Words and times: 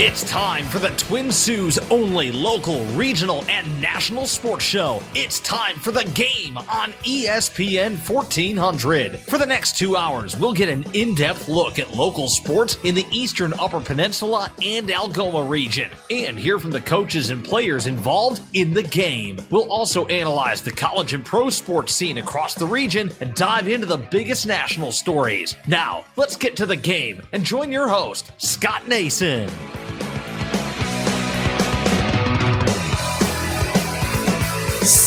It's 0.00 0.22
time 0.30 0.64
for 0.66 0.78
the 0.78 0.90
Twin 0.90 1.32
Sault's 1.32 1.76
only 1.90 2.30
local, 2.30 2.84
regional, 2.94 3.44
and 3.48 3.82
national 3.82 4.26
sports 4.26 4.64
show. 4.64 5.02
It's 5.16 5.40
time 5.40 5.74
for 5.74 5.90
the 5.90 6.04
game 6.14 6.56
on 6.56 6.92
ESPN 7.02 7.96
1400. 8.08 9.18
For 9.18 9.38
the 9.38 9.46
next 9.46 9.76
two 9.76 9.96
hours, 9.96 10.36
we'll 10.36 10.52
get 10.52 10.68
an 10.68 10.84
in 10.92 11.16
depth 11.16 11.48
look 11.48 11.80
at 11.80 11.96
local 11.96 12.28
sports 12.28 12.78
in 12.84 12.94
the 12.94 13.06
eastern 13.10 13.52
Upper 13.54 13.80
Peninsula 13.80 14.52
and 14.64 14.88
Algoma 14.88 15.42
region 15.42 15.90
and 16.12 16.38
hear 16.38 16.60
from 16.60 16.70
the 16.70 16.80
coaches 16.80 17.30
and 17.30 17.44
players 17.44 17.88
involved 17.88 18.40
in 18.52 18.72
the 18.72 18.84
game. 18.84 19.40
We'll 19.50 19.68
also 19.68 20.06
analyze 20.06 20.62
the 20.62 20.70
college 20.70 21.12
and 21.12 21.24
pro 21.24 21.50
sports 21.50 21.92
scene 21.92 22.18
across 22.18 22.54
the 22.54 22.68
region 22.68 23.10
and 23.20 23.34
dive 23.34 23.66
into 23.66 23.86
the 23.86 23.98
biggest 23.98 24.46
national 24.46 24.92
stories. 24.92 25.56
Now, 25.66 26.04
let's 26.14 26.36
get 26.36 26.54
to 26.58 26.66
the 26.66 26.76
game 26.76 27.20
and 27.32 27.42
join 27.42 27.72
your 27.72 27.88
host, 27.88 28.30
Scott 28.36 28.86
Nason. 28.86 29.50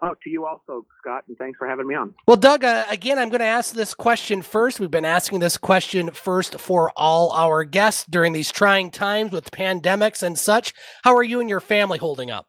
Oh, 0.00 0.14
to 0.22 0.30
you 0.30 0.46
also, 0.46 0.86
Scott, 1.00 1.24
and 1.26 1.36
thanks 1.38 1.58
for 1.58 1.68
having 1.68 1.88
me 1.88 1.96
on. 1.96 2.14
Well, 2.26 2.36
Doug, 2.36 2.62
uh, 2.62 2.84
again, 2.88 3.18
I'm 3.18 3.30
going 3.30 3.40
to 3.40 3.46
ask 3.46 3.74
this 3.74 3.94
question 3.94 4.42
first. 4.42 4.78
We've 4.78 4.90
been 4.90 5.04
asking 5.04 5.40
this 5.40 5.56
question 5.56 6.12
first 6.12 6.60
for 6.60 6.92
all 6.96 7.32
our 7.32 7.64
guests 7.64 8.06
during 8.08 8.32
these 8.32 8.52
trying 8.52 8.92
times 8.92 9.32
with 9.32 9.50
pandemics 9.50 10.22
and 10.22 10.38
such. 10.38 10.72
How 11.02 11.16
are 11.16 11.24
you 11.24 11.40
and 11.40 11.48
your 11.48 11.60
family 11.60 11.98
holding 11.98 12.30
up? 12.30 12.46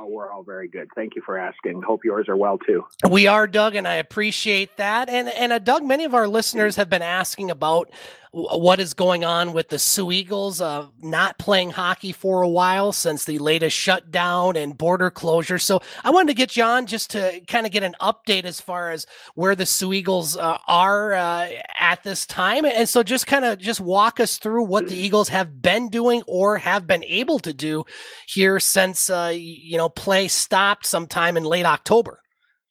Oh, 0.00 0.06
we're 0.06 0.32
all 0.32 0.42
very 0.42 0.66
good. 0.66 0.88
Thank 0.96 1.14
you 1.14 1.22
for 1.24 1.36
asking. 1.36 1.82
Hope 1.82 2.04
yours 2.04 2.26
are 2.28 2.36
well 2.36 2.56
too. 2.58 2.84
We 3.10 3.26
are, 3.26 3.46
Doug, 3.46 3.74
and 3.74 3.86
I 3.86 3.94
appreciate 3.96 4.78
that. 4.78 5.10
And 5.10 5.28
and 5.28 5.52
uh, 5.52 5.58
Doug, 5.58 5.84
many 5.84 6.04
of 6.04 6.14
our 6.14 6.26
listeners 6.26 6.76
have 6.76 6.88
been 6.88 7.02
asking 7.02 7.50
about 7.50 7.90
what 8.32 8.78
is 8.78 8.94
going 8.94 9.24
on 9.24 9.52
with 9.52 9.70
the 9.70 9.78
Soo 9.78 10.12
Eagles 10.12 10.60
uh, 10.60 10.86
not 11.02 11.38
playing 11.38 11.70
hockey 11.70 12.12
for 12.12 12.42
a 12.42 12.48
while 12.48 12.92
since 12.92 13.24
the 13.24 13.38
latest 13.38 13.76
shutdown 13.76 14.56
and 14.56 14.78
border 14.78 15.10
closure. 15.10 15.58
So 15.58 15.80
I 16.04 16.10
wanted 16.10 16.28
to 16.28 16.34
get 16.34 16.56
on 16.58 16.86
just 16.86 17.10
to 17.10 17.40
kind 17.48 17.66
of 17.66 17.72
get 17.72 17.82
an 17.82 17.96
update 18.00 18.44
as 18.44 18.60
far 18.60 18.90
as 18.90 19.06
where 19.34 19.56
the 19.56 19.66
Soo 19.66 19.92
Eagles 19.92 20.36
uh, 20.36 20.58
are 20.68 21.12
uh, 21.12 21.48
at 21.78 22.04
this 22.04 22.24
time. 22.24 22.64
And 22.64 22.88
so 22.88 23.02
just 23.02 23.26
kind 23.26 23.44
of 23.44 23.58
just 23.58 23.80
walk 23.80 24.20
us 24.20 24.38
through 24.38 24.64
what 24.64 24.88
the 24.88 24.96
Eagles 24.96 25.28
have 25.30 25.60
been 25.60 25.88
doing 25.88 26.22
or 26.26 26.58
have 26.58 26.86
been 26.86 27.04
able 27.04 27.40
to 27.40 27.52
do 27.52 27.84
here 28.28 28.60
since, 28.60 29.10
uh, 29.10 29.32
you 29.34 29.76
know, 29.76 29.88
play 29.88 30.28
stopped 30.28 30.86
sometime 30.86 31.36
in 31.36 31.44
late 31.44 31.66
October. 31.66 32.20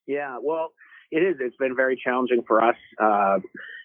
Yeah, 0.08 0.38
well, 0.42 0.70
it 1.12 1.20
is. 1.20 1.36
It's 1.40 1.58
been 1.58 1.76
very 1.76 2.00
challenging 2.02 2.44
for 2.48 2.64
us. 2.64 2.76
Uh, 3.02 3.40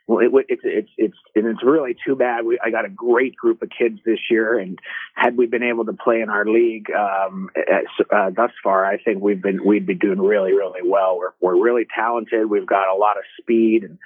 well, 0.07 0.19
it, 0.19 0.47
it's 0.49 0.63
it's 0.65 0.91
it's 0.99 1.17
and 1.35 1.47
it's 1.47 1.63
really 1.65 1.97
too 2.07 2.15
bad. 2.15 2.45
We 2.45 2.59
I 2.63 2.71
got 2.71 2.85
a 2.85 2.91
great 2.91 3.37
group 3.37 3.63
of 3.63 3.71
kids 3.71 4.01
this 4.05 4.19
year, 4.31 4.59
and 4.59 4.79
had 5.15 5.37
we 5.37 5.47
been 5.47 5.63
able 5.63 5.87
to 5.87 5.95
play 5.95 6.21
in 6.21 6.29
our 6.29 6.45
league 6.45 6.91
um, 6.91 7.49
uh, 7.57 8.31
thus 8.31 8.51
far, 8.63 8.85
I 8.85 8.99
think 8.99 9.23
we've 9.23 9.41
been 9.41 9.65
we'd 9.65 9.87
be 9.87 9.95
doing 9.95 10.21
really 10.21 10.53
really 10.53 10.83
well. 10.85 11.19
We're 11.19 11.33
we're 11.41 11.63
really 11.63 11.87
talented. 11.95 12.51
We've 12.51 12.67
got 12.67 12.95
a 12.95 12.99
lot 12.99 13.17
of 13.17 13.25
speed 13.41 13.85
and 13.85 13.99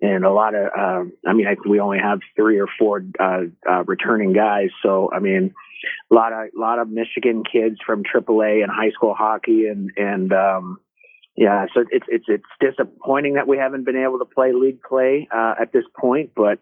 and 0.00 0.24
a 0.24 0.30
lot 0.32 0.54
of 0.54 0.70
um, 0.78 1.12
I 1.26 1.32
mean 1.32 1.48
I 1.48 1.56
we 1.68 1.80
only 1.80 1.98
have 1.98 2.20
three 2.36 2.60
or 2.60 2.68
four 2.78 3.04
uh, 3.18 3.42
uh, 3.68 3.84
returning 3.84 4.32
guys. 4.32 4.70
So 4.84 5.10
I 5.12 5.18
mean 5.18 5.52
a 6.10 6.14
lot 6.14 6.32
of 6.32 6.50
a 6.56 6.60
lot 6.60 6.78
of 6.78 6.88
Michigan 6.88 7.42
kids 7.42 7.78
from 7.84 8.04
AAA 8.04 8.62
and 8.62 8.70
high 8.70 8.90
school 8.90 9.14
hockey 9.14 9.66
and 9.66 9.90
and 9.96 10.32
um, 10.32 10.80
yeah, 11.40 11.64
so 11.72 11.86
it's 11.90 12.04
it's 12.06 12.26
it's 12.28 12.44
disappointing 12.60 13.34
that 13.34 13.48
we 13.48 13.56
haven't 13.56 13.84
been 13.86 13.96
able 13.96 14.18
to 14.18 14.26
play 14.26 14.52
league 14.52 14.82
play 14.82 15.26
uh, 15.34 15.54
at 15.58 15.72
this 15.72 15.84
point, 15.98 16.32
but 16.36 16.58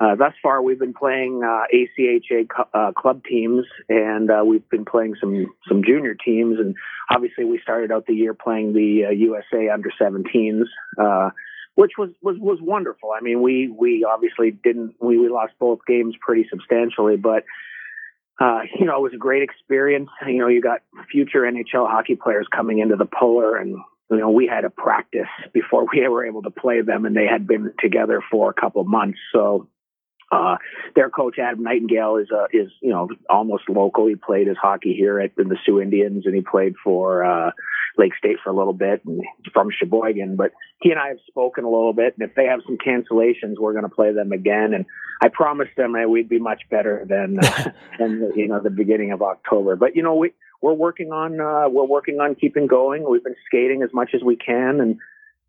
uh, 0.00 0.16
thus 0.16 0.34
far 0.42 0.60
we've 0.60 0.78
been 0.78 0.92
playing 0.92 1.40
uh, 1.42 1.62
ACHA 1.74 2.46
uh, 2.74 2.92
club 2.92 3.22
teams, 3.24 3.64
and 3.88 4.30
uh, 4.30 4.42
we've 4.44 4.68
been 4.68 4.84
playing 4.84 5.14
some 5.18 5.46
some 5.66 5.82
junior 5.82 6.14
teams, 6.14 6.60
and 6.60 6.76
obviously 7.10 7.46
we 7.46 7.58
started 7.62 7.90
out 7.90 8.04
the 8.06 8.12
year 8.12 8.34
playing 8.34 8.74
the 8.74 9.16
USA 9.16 9.70
uh, 9.70 9.72
under 9.72 9.90
17s. 9.98 11.32
which 11.74 11.92
was, 11.96 12.10
was 12.20 12.36
was 12.38 12.58
wonderful. 12.60 13.12
I 13.16 13.22
mean, 13.22 13.40
we 13.40 13.68
we 13.68 14.04
obviously 14.04 14.50
didn't 14.50 14.96
we, 15.00 15.16
we 15.16 15.30
lost 15.30 15.54
both 15.58 15.78
games 15.86 16.14
pretty 16.20 16.46
substantially, 16.50 17.16
but 17.16 17.44
uh, 18.38 18.60
you 18.78 18.84
know, 18.84 18.96
it 18.96 19.02
was 19.02 19.14
a 19.14 19.16
great 19.16 19.42
experience. 19.42 20.10
You 20.26 20.40
know, 20.40 20.48
you 20.48 20.60
got 20.60 20.82
future 21.10 21.50
NHL 21.50 21.88
hockey 21.88 22.14
players 22.14 22.46
coming 22.54 22.80
into 22.80 22.96
the 22.96 23.06
Pullar 23.06 23.58
and 23.58 23.78
you 24.10 24.18
know, 24.18 24.30
we 24.30 24.46
had 24.46 24.64
a 24.64 24.70
practice 24.70 25.28
before 25.52 25.86
we 25.92 26.06
were 26.08 26.26
able 26.26 26.42
to 26.42 26.50
play 26.50 26.80
them, 26.82 27.04
and 27.04 27.16
they 27.16 27.26
had 27.26 27.46
been 27.46 27.72
together 27.78 28.22
for 28.30 28.50
a 28.50 28.54
couple 28.54 28.80
of 28.80 28.86
months. 28.86 29.18
So 29.32 29.68
uh, 30.30 30.56
their 30.94 31.08
coach 31.08 31.38
Adam 31.38 31.62
Nightingale 31.62 32.16
is 32.16 32.28
uh, 32.30 32.46
is 32.52 32.70
you 32.82 32.90
know 32.90 33.08
almost 33.30 33.68
local. 33.68 34.06
He 34.06 34.14
played 34.14 34.46
his 34.46 34.58
hockey 34.60 34.94
here 34.94 35.20
at 35.20 35.32
in 35.38 35.48
the 35.48 35.56
Soo 35.64 35.80
Indians, 35.80 36.26
and 36.26 36.34
he 36.34 36.42
played 36.42 36.74
for 36.84 37.24
uh, 37.24 37.50
Lake 37.96 38.12
State 38.18 38.36
for 38.44 38.50
a 38.50 38.56
little 38.56 38.74
bit, 38.74 39.02
and 39.06 39.22
from 39.52 39.70
Sheboygan. 39.70 40.36
But 40.36 40.52
he 40.80 40.90
and 40.90 41.00
I 41.00 41.08
have 41.08 41.18
spoken 41.26 41.64
a 41.64 41.70
little 41.70 41.94
bit, 41.94 42.14
and 42.18 42.28
if 42.28 42.34
they 42.34 42.44
have 42.44 42.60
some 42.66 42.76
cancellations, 42.76 43.58
we're 43.58 43.72
going 43.72 43.88
to 43.88 43.94
play 43.94 44.12
them 44.12 44.32
again. 44.32 44.74
And 44.74 44.84
I 45.22 45.28
promised 45.28 45.76
them 45.76 45.94
that 45.94 46.10
we'd 46.10 46.28
be 46.28 46.38
much 46.38 46.62
better 46.70 47.06
than 47.08 47.38
uh, 47.42 47.72
than 47.98 48.32
you 48.36 48.48
know 48.48 48.60
the 48.60 48.70
beginning 48.70 49.12
of 49.12 49.22
October. 49.22 49.76
But 49.76 49.96
you 49.96 50.02
know 50.02 50.14
we 50.14 50.32
we're 50.60 50.74
working 50.74 51.12
on 51.12 51.40
uh, 51.40 51.68
we're 51.68 51.86
working 51.86 52.20
on 52.20 52.34
keeping 52.34 52.66
going. 52.66 53.08
We've 53.08 53.22
been 53.22 53.36
skating 53.46 53.82
as 53.82 53.90
much 53.92 54.10
as 54.14 54.22
we 54.22 54.36
can, 54.36 54.80
and 54.80 54.98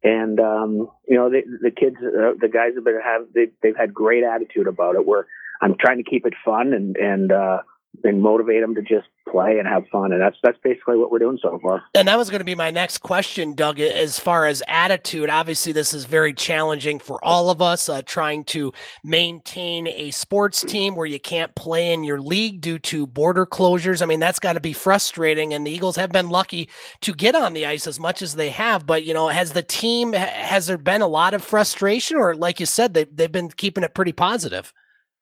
and 0.03 0.39
um, 0.39 0.89
you 1.07 1.15
know 1.15 1.29
the 1.29 1.41
the 1.61 1.71
kids, 1.71 1.97
uh, 1.97 2.33
the 2.39 2.49
guys 2.51 2.71
have 2.75 2.83
been 2.83 2.99
have 3.03 3.21
they, 3.33 3.47
they've 3.61 3.75
had 3.75 3.93
great 3.93 4.23
attitude 4.23 4.67
about 4.67 4.95
it. 4.95 5.05
We're 5.05 5.25
I'm 5.61 5.75
trying 5.79 5.97
to 5.97 6.09
keep 6.09 6.25
it 6.25 6.33
fun 6.45 6.73
and 6.73 6.95
and 6.95 7.31
uh, 7.31 7.61
and 8.03 8.21
motivate 8.21 8.61
them 8.61 8.75
to 8.75 8.81
just 8.81 9.07
play 9.29 9.59
and 9.59 9.67
have 9.67 9.87
fun. 9.91 10.11
And 10.11 10.21
that's 10.21 10.37
that's 10.43 10.57
basically 10.63 10.97
what 10.97 11.11
we're 11.11 11.19
doing 11.19 11.39
so 11.41 11.59
far. 11.61 11.83
And 11.93 12.07
that 12.07 12.17
was 12.17 12.29
going 12.29 12.39
to 12.39 12.45
be 12.45 12.55
my 12.55 12.71
next 12.71 12.99
question, 12.99 13.53
Doug. 13.53 13.79
As 13.79 14.19
far 14.19 14.45
as 14.45 14.63
attitude, 14.67 15.29
obviously 15.29 15.71
this 15.71 15.93
is 15.93 16.05
very 16.05 16.33
challenging 16.33 16.99
for 16.99 17.23
all 17.23 17.49
of 17.49 17.61
us. 17.61 17.89
Uh, 17.89 18.01
trying 18.01 18.43
to 18.45 18.73
maintain 19.03 19.87
a 19.87 20.11
sports 20.11 20.61
team 20.63 20.95
where 20.95 21.05
you 21.05 21.19
can't 21.19 21.53
play 21.55 21.93
in 21.93 22.03
your 22.03 22.19
league 22.19 22.61
due 22.61 22.79
to 22.79 23.05
border 23.05 23.45
closures. 23.45 24.01
I 24.01 24.05
mean, 24.05 24.19
that's 24.19 24.39
got 24.39 24.53
to 24.53 24.59
be 24.59 24.73
frustrating. 24.73 25.53
And 25.53 25.65
the 25.65 25.71
Eagles 25.71 25.95
have 25.95 26.11
been 26.11 26.29
lucky 26.29 26.69
to 27.01 27.13
get 27.13 27.35
on 27.35 27.53
the 27.53 27.65
ice 27.65 27.87
as 27.87 27.99
much 27.99 28.21
as 28.21 28.35
they 28.35 28.49
have. 28.49 28.85
But 28.85 29.03
you 29.03 29.13
know, 29.13 29.27
has 29.27 29.53
the 29.53 29.63
team 29.63 30.13
has 30.13 30.67
there 30.67 30.77
been 30.77 31.01
a 31.01 31.07
lot 31.07 31.33
of 31.33 31.43
frustration, 31.43 32.17
or 32.17 32.35
like 32.35 32.59
you 32.59 32.65
said, 32.65 32.93
they 32.93 33.05
they've 33.05 33.31
been 33.31 33.49
keeping 33.49 33.83
it 33.83 33.93
pretty 33.93 34.13
positive? 34.13 34.73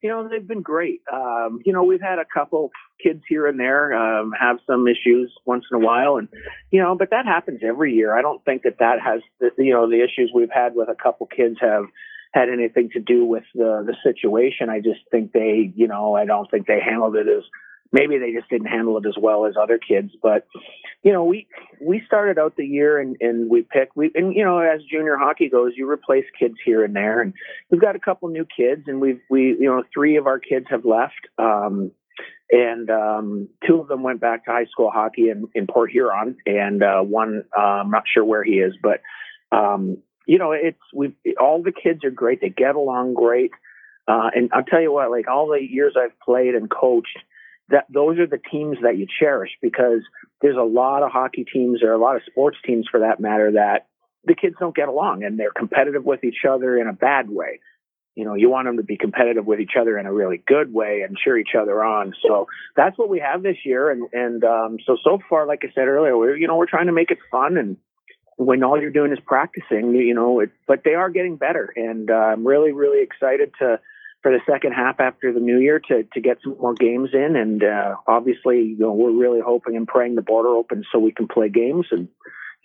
You 0.02 0.10
know, 0.10 0.28
they've 0.28 0.48
been 0.48 0.62
great. 0.62 1.02
Um, 1.12 1.60
you 1.66 1.74
know, 1.74 1.84
we've 1.84 2.02
had 2.02 2.20
a 2.20 2.26
couple 2.32 2.72
kids 3.04 3.24
here 3.28 3.48
and 3.48 3.60
there 3.60 3.94
um, 3.94 4.32
have 4.40 4.58
some 4.68 4.88
issues 4.88 5.34
once 5.46 5.66
in 5.72 5.82
a 5.82 5.86
while, 5.86 6.18
and 6.18 6.28
you 6.72 6.82
know, 6.82 6.96
but 6.96 7.10
that 7.10 7.26
happens 7.26 7.62
every 7.68 7.94
year. 7.94 8.18
I 8.18 8.22
don't 8.22 8.44
think 8.46 8.64
that 8.64 8.78
that 8.80 9.00
has 9.04 9.22
the, 9.40 9.52
you 9.58 9.74
know 9.74 9.90
the 9.90 10.04
issues 10.04 10.32
we've 10.34 10.52
had 10.54 10.76
with 10.76 10.90
a 10.90 10.96
couple 10.96 11.28
kids 11.28 11.58
have 11.62 11.86
had 12.34 12.50
anything 12.50 12.90
to 12.94 13.00
do 13.00 13.26
with 13.26 13.44
the 13.56 13.86
the 13.86 13.96
situation. 14.04 14.70
I 14.70 14.80
just 14.80 15.00
think 15.10 15.32
they, 15.32 15.72
you 15.76 15.88
know, 15.88 16.16
I 16.16 16.26
don't 16.26 16.50
think 16.50 16.68
they 16.68 16.80
handled 16.80 17.16
it 17.16 17.28
as 17.28 17.44
maybe 17.92 18.18
they 18.18 18.34
just 18.34 18.50
didn't 18.50 18.68
handle 18.68 18.98
it 18.98 19.06
as 19.08 19.16
well 19.20 19.46
as 19.46 19.56
other 19.62 19.78
kids. 19.78 20.12
But 20.22 20.48
you 21.04 21.14
know, 21.14 21.24
we 21.24 21.48
we 21.82 22.02
started 22.06 22.40
out 22.40 22.56
the 22.56 22.66
year 22.66 23.00
and 23.00 23.16
and 23.22 23.50
we 23.50 23.64
picked 23.64 23.96
we 23.96 24.12
and 24.16 24.36
you 24.36 24.44
know 24.44 24.60
as 24.60 24.82
junior 24.90 25.18
hockey 25.18 25.50
goes, 25.50 25.74
you 25.76 25.90
replace 25.90 26.26
kids 26.38 26.56
here 26.64 26.84
and 26.84 26.96
there, 26.96 27.22
and 27.22 27.34
we've 27.70 27.82
got 27.82 27.96
a 27.96 28.00
couple 28.00 28.30
new 28.30 28.46
kids, 28.46 28.84
and 28.88 29.02
we've 29.02 29.22
we 29.30 29.56
you 29.60 29.66
know 29.66 29.84
three 29.94 30.18
of 30.18 30.28
our 30.28 30.40
kids 30.40 30.66
have 30.70 30.86
left. 30.86 31.28
Um, 31.38 31.92
and 32.50 32.90
um, 32.90 33.50
two 33.68 33.80
of 33.80 33.88
them 33.88 34.04
went 34.04 34.22
back 34.22 34.46
to 34.46 34.52
high 34.52 34.68
school 34.72 34.90
hockey 34.90 35.30
in, 35.30 35.50
in 35.54 35.68
Port 35.68 35.92
Huron, 35.92 36.38
and 36.46 36.82
uh, 36.82 37.02
one 37.02 37.44
uh, 37.56 37.62
I'm 37.62 37.92
not 37.92 38.04
sure 38.12 38.24
where 38.24 38.44
he 38.44 38.54
is, 38.54 38.74
but 38.82 39.02
um, 39.52 39.98
you 40.26 40.38
know, 40.38 40.52
it's 40.52 40.80
we 40.94 41.14
all 41.40 41.64
the 41.64 41.72
kids 41.72 42.04
are 42.04 42.12
great. 42.12 42.42
They 42.42 42.50
get 42.50 42.76
along 42.76 43.16
great, 43.16 43.52
uh, 44.08 44.30
and 44.34 44.50
I'll 44.54 44.64
tell 44.64 44.82
you 44.82 44.92
what, 44.92 45.12
like 45.12 45.28
all 45.28 45.48
the 45.48 45.62
years 45.62 45.96
I've 45.98 46.18
played 46.20 46.56
and 46.56 46.70
coached, 46.70 47.18
that 47.70 47.86
those 47.90 48.20
are 48.20 48.28
the 48.28 48.40
teams 48.52 48.78
that 48.84 48.98
you 48.98 49.08
cherish 49.20 49.52
because 49.62 50.02
there's 50.42 50.58
a 50.58 50.62
lot 50.62 51.04
of 51.04 51.12
hockey 51.12 51.46
teams 51.52 51.84
or 51.84 51.92
a 51.92 51.98
lot 51.98 52.16
of 52.16 52.22
sports 52.30 52.58
teams 52.66 52.88
for 52.90 53.02
that 53.02 53.20
matter 53.20 53.52
that 53.54 53.88
the 54.26 54.36
kids 54.36 54.56
don't 54.60 54.76
get 54.76 54.88
along 54.88 55.24
and 55.24 55.40
they're 55.40 55.52
competitive 55.52 56.04
with 56.04 56.24
each 56.24 56.46
other 56.50 56.78
in 56.78 56.88
a 56.88 56.94
bad 56.94 57.30
way. 57.30 57.60
You 58.16 58.26
know, 58.26 58.34
you 58.34 58.50
want 58.50 58.68
them 58.68 58.78
to 58.78 58.84
be 58.84 58.98
competitive 58.98 59.46
with 59.46 59.60
each 59.60 59.74
other 59.80 59.98
in 59.98 60.06
a 60.08 60.14
really 60.14 60.42
good 60.48 60.74
way 60.74 61.04
and 61.08 61.18
cheer 61.18 61.38
each 61.38 61.56
other 61.60 61.84
on. 61.84 62.14
So 62.28 62.48
that's 62.76 62.98
what 62.98 63.10
we 63.10 63.20
have 63.20 63.44
this 63.44 63.58
year. 63.64 63.92
And, 63.92 64.10
and, 64.12 64.44
um, 64.44 64.78
so, 64.86 64.98
so 65.04 65.20
far, 65.30 65.46
like 65.46 65.62
I 65.64 65.72
said 65.76 65.88
earlier, 65.88 66.18
we're, 66.18 66.36
you 66.36 66.48
know, 66.48 66.58
we're 66.58 66.66
trying 66.66 66.88
to 66.88 66.94
make 66.94 67.12
it 67.12 67.20
fun 67.32 67.58
and, 67.58 67.78
when 68.38 68.64
all 68.64 68.80
you're 68.80 68.92
doing 68.92 69.12
is 69.12 69.20
practicing, 69.26 69.96
you 69.96 70.14
know, 70.14 70.40
it, 70.40 70.52
but 70.68 70.84
they 70.86 70.94
are 70.94 71.10
getting 71.10 71.38
better. 71.38 71.74
And 71.76 72.10
uh, 72.10 72.14
I'm 72.14 72.46
really, 72.46 72.72
really 72.72 73.02
excited 73.02 73.52
to, 73.60 73.80
for 74.28 74.34
the 74.34 74.52
second 74.52 74.74
half 74.74 75.00
after 75.00 75.32
the 75.32 75.40
new 75.40 75.58
year 75.58 75.80
to, 75.80 76.04
to 76.04 76.20
get 76.20 76.38
some 76.44 76.58
more 76.60 76.74
games 76.74 77.12
in. 77.14 77.38
And 77.38 77.64
uh, 77.64 77.96
obviously, 78.08 78.58
you 78.58 78.78
know, 78.78 78.92
we're 78.92 79.18
really 79.18 79.40
hoping 79.40 79.78
and 79.78 79.88
praying 79.88 80.16
the 80.16 80.22
border 80.22 80.50
opens 80.50 80.86
so 80.92 81.00
we 81.00 81.14
can 81.14 81.30
play 81.30 81.48
games 81.48 81.86
and 81.92 82.10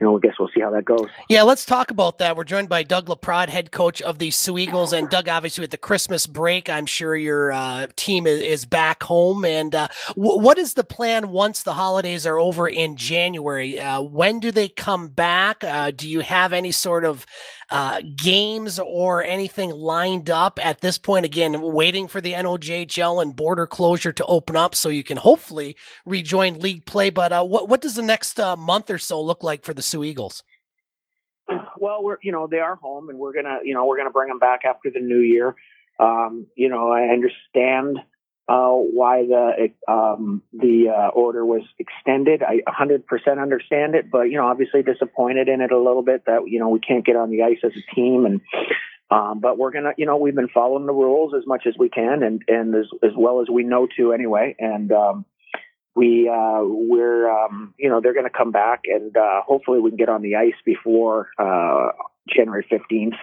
you 0.00 0.09
know, 0.09 0.17
I 0.17 0.20
guess 0.20 0.32
we'll 0.37 0.49
see 0.53 0.61
how 0.61 0.70
that 0.70 0.85
goes. 0.85 1.06
Yeah, 1.29 1.43
let's 1.43 1.64
talk 1.64 1.93
about 1.93 2.19
that. 2.19 2.37
We're 2.37 2.43
joined 2.43 2.69
by 2.69 2.82
Doug 2.82 3.09
LaPrade, 3.09 3.49
head 3.49 3.70
coach 3.70 4.03
of 4.03 4.19
the 4.19 4.32
Soo 4.32 4.59
Eagles, 4.59 4.93
and 4.93 5.09
Doug. 5.09 5.29
Obviously, 5.29 5.62
with 5.62 5.70
the 5.70 5.76
Christmas 5.76 6.26
break, 6.26 6.69
I'm 6.69 6.87
sure 6.87 7.14
your 7.14 7.53
uh, 7.53 7.87
team 7.94 8.26
is, 8.26 8.41
is, 8.41 8.65
back 8.65 9.05
home. 9.05 9.44
And 9.44 9.73
uh, 9.73 9.87
w- 10.17 10.41
what 10.41 10.58
is 10.58 10.75
the 10.75 10.82
plan 10.82 11.29
once 11.29 11.62
the 11.62 11.75
holidays 11.75 12.26
are 12.26 12.38
over 12.38 12.67
in 12.67 12.97
January? 12.97 13.79
Uh, 13.79 14.00
when 14.00 14.41
do 14.41 14.50
they 14.50 14.69
come 14.69 15.06
back? 15.06 15.62
Uh, 15.62 15.93
do 15.93 16.08
you 16.08 16.19
have 16.20 16.53
any 16.53 16.73
sort 16.73 17.05
of 17.05 17.25
uh, 17.73 18.03
games 18.17 18.79
or 18.79 19.25
anything 19.25 19.71
lined 19.71 20.29
up 20.29 20.65
at 20.65 20.83
this 20.83 20.99
point? 20.99 21.25
Again, 21.25 21.61
waiting 21.61 22.07
for 22.07 22.21
the 22.21 22.35
NOJHL 22.35 23.23
and 23.23 23.35
border 23.35 23.67
closure 23.67 24.13
to 24.13 24.27
open 24.27 24.57
up 24.57 24.75
so 24.75 24.91
you 24.91 25.03
can 25.03 25.17
hopefully 25.17 25.75
rejoin 26.05 26.61
league 26.61 26.85
play. 26.85 27.09
But 27.09 27.33
uh, 27.33 27.45
what 27.45 27.69
what 27.69 27.81
does 27.81 27.95
the 27.95 28.03
next 28.03 28.39
uh, 28.39 28.57
month 28.57 28.91
or 28.91 28.99
so 28.99 29.21
look 29.21 29.43
like 29.43 29.65
for 29.65 29.73
the 29.73 29.83
Soo 29.83 30.05
Eagles? 30.05 30.43
Well, 31.79 32.05
we're 32.05 32.19
you 32.23 32.31
know 32.31 32.47
they 32.47 32.59
are 32.61 32.77
home, 32.77 33.09
and 33.09 33.19
we're 33.19 33.33
gonna 33.33 33.59
you 33.65 33.75
know 33.75 33.87
we're 33.87 33.97
gonna 33.97 34.11
bring 34.11 34.29
them 34.29 34.39
back 34.39 34.61
after 34.65 34.91
the 34.91 35.01
new 35.01 35.21
year. 35.21 35.57
Um, 35.99 36.47
you 36.55 36.69
know, 36.69 36.93
I 36.93 37.09
understand 37.09 37.99
uh, 38.49 38.71
why 38.71 39.25
the 39.27 39.69
um, 39.91 40.43
the 40.53 40.89
uh, 40.89 41.09
order 41.09 41.44
was 41.47 41.62
extended. 41.79 42.43
I 42.43 42.61
100% 42.69 43.41
understand 43.41 43.94
it, 43.94 44.11
but 44.11 44.23
you 44.23 44.37
know, 44.37 44.47
obviously 44.47 44.83
disappointed 44.83 45.49
in 45.49 45.61
it 45.61 45.71
a 45.71 45.79
little 45.79 46.03
bit 46.03 46.25
that 46.27 46.41
you 46.47 46.59
know 46.59 46.69
we 46.69 46.81
can't 46.81 47.05
get 47.06 47.17
on 47.17 47.31
the 47.31 47.43
ice 47.43 47.59
as 47.65 47.73
a 47.73 47.94
team, 47.94 48.27
and 48.27 48.41
um, 49.11 49.41
but 49.41 49.59
we're 49.59 49.71
gonna, 49.71 49.93
you 49.97 50.06
know, 50.06 50.17
we've 50.17 50.35
been 50.35 50.49
following 50.49 50.87
the 50.87 50.93
rules 50.93 51.35
as 51.37 51.47
much 51.47 51.65
as 51.67 51.75
we 51.79 51.89
can, 51.89 52.23
and 52.23 52.43
and 52.49 52.75
as 52.75 52.87
as 53.03 53.12
well 53.17 53.41
as 53.41 53.49
we 53.49 53.62
know 53.62 53.87
to 53.97 54.12
anyway, 54.12 54.56
and 54.59 54.91
um, 54.91 55.25
we 55.94 56.29
uh, 56.29 56.62
we're 56.62 57.31
um, 57.31 57.75
you 57.79 57.89
know 57.89 58.00
they're 58.00 58.15
gonna 58.15 58.29
come 58.29 58.50
back, 58.50 58.83
and 58.87 59.17
uh, 59.17 59.43
hopefully 59.47 59.79
we 59.81 59.91
can 59.91 59.99
get 59.99 60.09
on 60.09 60.23
the 60.23 60.37
ice 60.37 60.59
before 60.65 61.29
uh, 61.39 61.91
January 62.29 62.67
15th. 62.71 63.15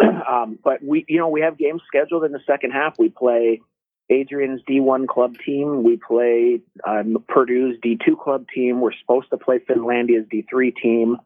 um, 0.28 0.58
but 0.62 0.82
we, 0.82 1.04
you 1.08 1.18
know, 1.18 1.28
we 1.28 1.40
have 1.40 1.56
games 1.58 1.82
scheduled 1.86 2.24
in 2.24 2.32
the 2.32 2.40
second 2.46 2.72
half. 2.72 2.94
We 2.98 3.08
play 3.08 3.60
Adrian's 4.10 4.60
D1 4.68 5.08
club 5.08 5.36
team. 5.44 5.82
We 5.82 5.96
play 5.96 6.60
um, 6.86 7.24
Purdue's 7.28 7.78
D2 7.84 8.22
club 8.22 8.46
team. 8.54 8.80
We're 8.80 8.92
supposed 9.00 9.30
to 9.30 9.38
play 9.38 9.58
Finlandia's 9.58 10.26
D3 10.32 10.72
team. 10.80 11.16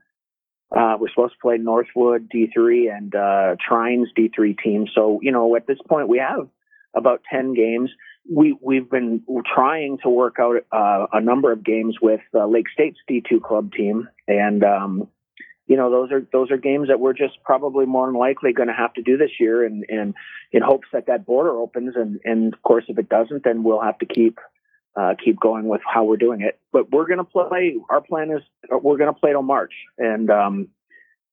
Uh, 0.71 0.97
we're 1.01 1.09
supposed 1.09 1.33
to 1.33 1.41
play 1.41 1.57
Northwood 1.57 2.29
D3 2.29 2.95
and 2.95 3.15
uh, 3.15 3.57
Trine's 3.67 4.09
D3 4.17 4.57
team. 4.63 4.87
So, 4.95 5.19
you 5.23 5.33
know, 5.33 5.57
at 5.57 5.67
this 5.67 5.79
point, 5.89 6.09
we 6.09 6.19
have 6.19 6.49
about 6.95 7.23
10 7.33 7.55
games. 7.55 7.91
We, 8.31 8.57
we've 8.61 8.89
been 8.89 9.23
trying 9.53 9.99
to 10.03 10.11
work 10.11 10.37
out 10.39 10.57
uh, 10.71 11.07
a 11.13 11.21
number 11.21 11.51
of 11.53 11.65
games 11.65 11.97
with 12.01 12.21
uh, 12.35 12.47
Lake 12.47 12.67
State's 12.73 12.99
D2 13.11 13.43
club 13.43 13.73
team. 13.73 14.09
And, 14.29 14.63
um, 14.63 15.09
you 15.69 15.77
know 15.77 15.91
those 15.91 16.11
are 16.11 16.27
those 16.33 16.51
are 16.51 16.57
games 16.57 16.89
that 16.89 16.99
we're 16.99 17.13
just 17.13 17.43
probably 17.45 17.87
more 17.87 18.07
than 18.07 18.17
likely 18.17 18.53
going 18.53 18.69
to 18.69 18.75
have 18.75 18.95
to 18.95 19.03
do 19.03 19.17
this 19.17 19.33
year. 19.39 19.65
And 19.65 19.85
and 19.89 20.15
in 20.51 20.63
hopes 20.63 20.89
that 20.93 21.07
that 21.07 21.27
border 21.27 21.57
opens 21.57 21.95
and 21.95 22.19
and 22.25 22.55
of 22.55 22.63
course 22.63 22.85
if 22.89 22.99
it 22.99 23.09
doesn't 23.09 23.45
then 23.45 23.63
we'll 23.63 23.83
have 23.83 23.99
to 23.99 24.07
keep 24.07 24.39
uh, 24.97 25.15
keep 25.23 25.39
going 25.39 25.69
with 25.69 25.83
how 25.87 26.05
we're 26.05 26.17
doing 26.17 26.41
it. 26.41 26.59
But 26.73 26.91
we're 26.91 27.07
going 27.07 27.19
to 27.19 27.25
play 27.25 27.77
our 27.91 28.01
plan 28.01 28.31
is 28.31 28.43
we're 28.71 28.97
going 28.97 29.13
to 29.13 29.21
play 29.21 29.31
till 29.31 29.43
march. 29.43 29.75
And 29.99 30.31
um 30.31 30.69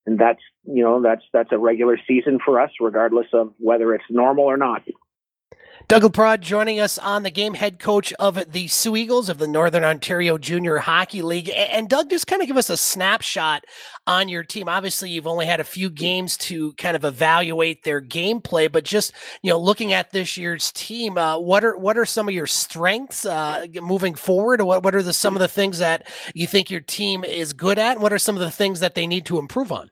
and 0.04 0.18
that's 0.18 0.42
you 0.64 0.84
know 0.84 1.02
that's 1.02 1.24
that's 1.32 1.52
a 1.52 1.58
regular 1.58 1.98
season 2.06 2.38
for 2.44 2.60
us 2.60 2.70
regardless 2.80 3.26
of 3.32 3.52
whether 3.58 3.94
it's 3.94 4.04
normal 4.10 4.44
or 4.44 4.56
not 4.56 4.82
Doug 5.88 6.02
LaPrade 6.02 6.40
joining 6.40 6.80
us 6.80 6.98
on 6.98 7.22
the 7.22 7.30
game, 7.30 7.54
head 7.54 7.78
coach 7.78 8.12
of 8.14 8.50
the 8.50 8.66
Soo 8.66 8.96
Eagles 8.96 9.28
of 9.28 9.38
the 9.38 9.46
Northern 9.46 9.84
Ontario 9.84 10.36
Junior 10.36 10.78
Hockey 10.78 11.22
League. 11.22 11.48
And 11.48 11.88
Doug, 11.88 12.10
just 12.10 12.26
kind 12.26 12.42
of 12.42 12.48
give 12.48 12.56
us 12.56 12.70
a 12.70 12.76
snapshot 12.76 13.62
on 14.04 14.28
your 14.28 14.42
team. 14.42 14.68
Obviously, 14.68 15.10
you've 15.10 15.28
only 15.28 15.46
had 15.46 15.60
a 15.60 15.64
few 15.64 15.88
games 15.88 16.36
to 16.38 16.72
kind 16.72 16.96
of 16.96 17.04
evaluate 17.04 17.84
their 17.84 18.02
gameplay, 18.02 18.70
but 18.70 18.84
just 18.84 19.12
you 19.42 19.50
know, 19.50 19.60
looking 19.60 19.92
at 19.92 20.10
this 20.10 20.36
year's 20.36 20.72
team, 20.72 21.16
uh, 21.16 21.38
what 21.38 21.64
are 21.64 21.76
what 21.76 21.96
are 21.96 22.04
some 22.04 22.26
of 22.26 22.34
your 22.34 22.48
strengths 22.48 23.24
uh, 23.24 23.66
moving 23.80 24.16
forward? 24.16 24.60
What 24.62 24.82
what 24.82 24.96
are 24.96 25.04
the 25.04 25.12
some 25.12 25.36
of 25.36 25.40
the 25.40 25.46
things 25.46 25.78
that 25.78 26.08
you 26.34 26.48
think 26.48 26.68
your 26.68 26.80
team 26.80 27.22
is 27.22 27.52
good 27.52 27.78
at? 27.78 28.00
What 28.00 28.12
are 28.12 28.18
some 28.18 28.34
of 28.34 28.40
the 28.40 28.50
things 28.50 28.80
that 28.80 28.96
they 28.96 29.06
need 29.06 29.24
to 29.26 29.38
improve 29.38 29.70
on? 29.70 29.88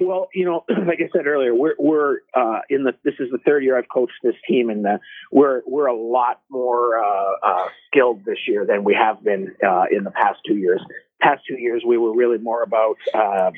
Well, 0.00 0.28
you 0.34 0.44
know, 0.44 0.64
like 0.86 0.98
I 1.00 1.08
said 1.16 1.26
earlier, 1.26 1.54
we're 1.54 1.74
we're 1.78 2.18
uh, 2.34 2.60
in 2.70 2.84
the 2.84 2.92
this 3.04 3.14
is 3.18 3.30
the 3.30 3.38
third 3.38 3.62
year 3.62 3.78
I've 3.78 3.88
coached 3.92 4.14
this 4.22 4.34
team, 4.48 4.70
and 4.70 4.86
uh, 4.86 4.98
we're 5.30 5.62
we're 5.66 5.86
a 5.86 5.96
lot 5.96 6.40
more 6.50 6.98
uh, 6.98 7.32
uh, 7.42 7.66
skilled 7.88 8.24
this 8.24 8.38
year 8.46 8.66
than 8.66 8.84
we 8.84 8.94
have 8.94 9.22
been 9.22 9.54
uh, 9.66 9.84
in 9.90 10.04
the 10.04 10.10
past 10.10 10.40
two 10.46 10.56
years. 10.56 10.80
Past 11.20 11.42
two 11.48 11.58
years, 11.58 11.82
we 11.86 11.96
were 11.96 12.14
really 12.14 12.38
more 12.38 12.62
about 12.62 12.96
uh, 13.14 13.50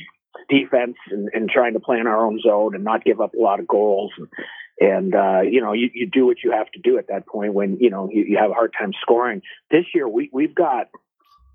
defense 0.49 0.97
and, 1.11 1.29
and 1.33 1.49
trying 1.49 1.73
to 1.73 1.81
play 1.81 1.99
in 1.99 2.07
our 2.07 2.27
own 2.27 2.41
zone 2.41 2.75
and 2.75 2.85
not 2.85 3.05
give 3.05 3.21
up 3.21 3.35
a 3.35 3.41
lot 3.41 3.61
of 3.61 3.67
goals. 3.67 4.13
And, 4.19 4.29
and 4.79 5.15
uh, 5.15 5.41
you 5.41 5.61
know, 5.61 5.73
you, 5.73 5.91
you 5.95 6.07
do 6.07 6.27
what 6.27 6.37
you 6.45 6.53
have 6.53 6.71
to 6.73 6.81
do 6.81 6.99
at 6.99 7.09
that 7.09 7.27
point 7.27 7.55
when 7.55 7.79
you 7.81 7.91
know 7.91 8.09
you, 8.13 8.25
you 8.29 8.39
have 8.39 8.51
a 8.51 8.55
hard 8.55 8.73
time 8.79 8.93
scoring. 9.01 9.43
This 9.71 9.85
year, 9.95 10.09
we 10.09 10.31
we've 10.33 10.55
got 10.55 10.89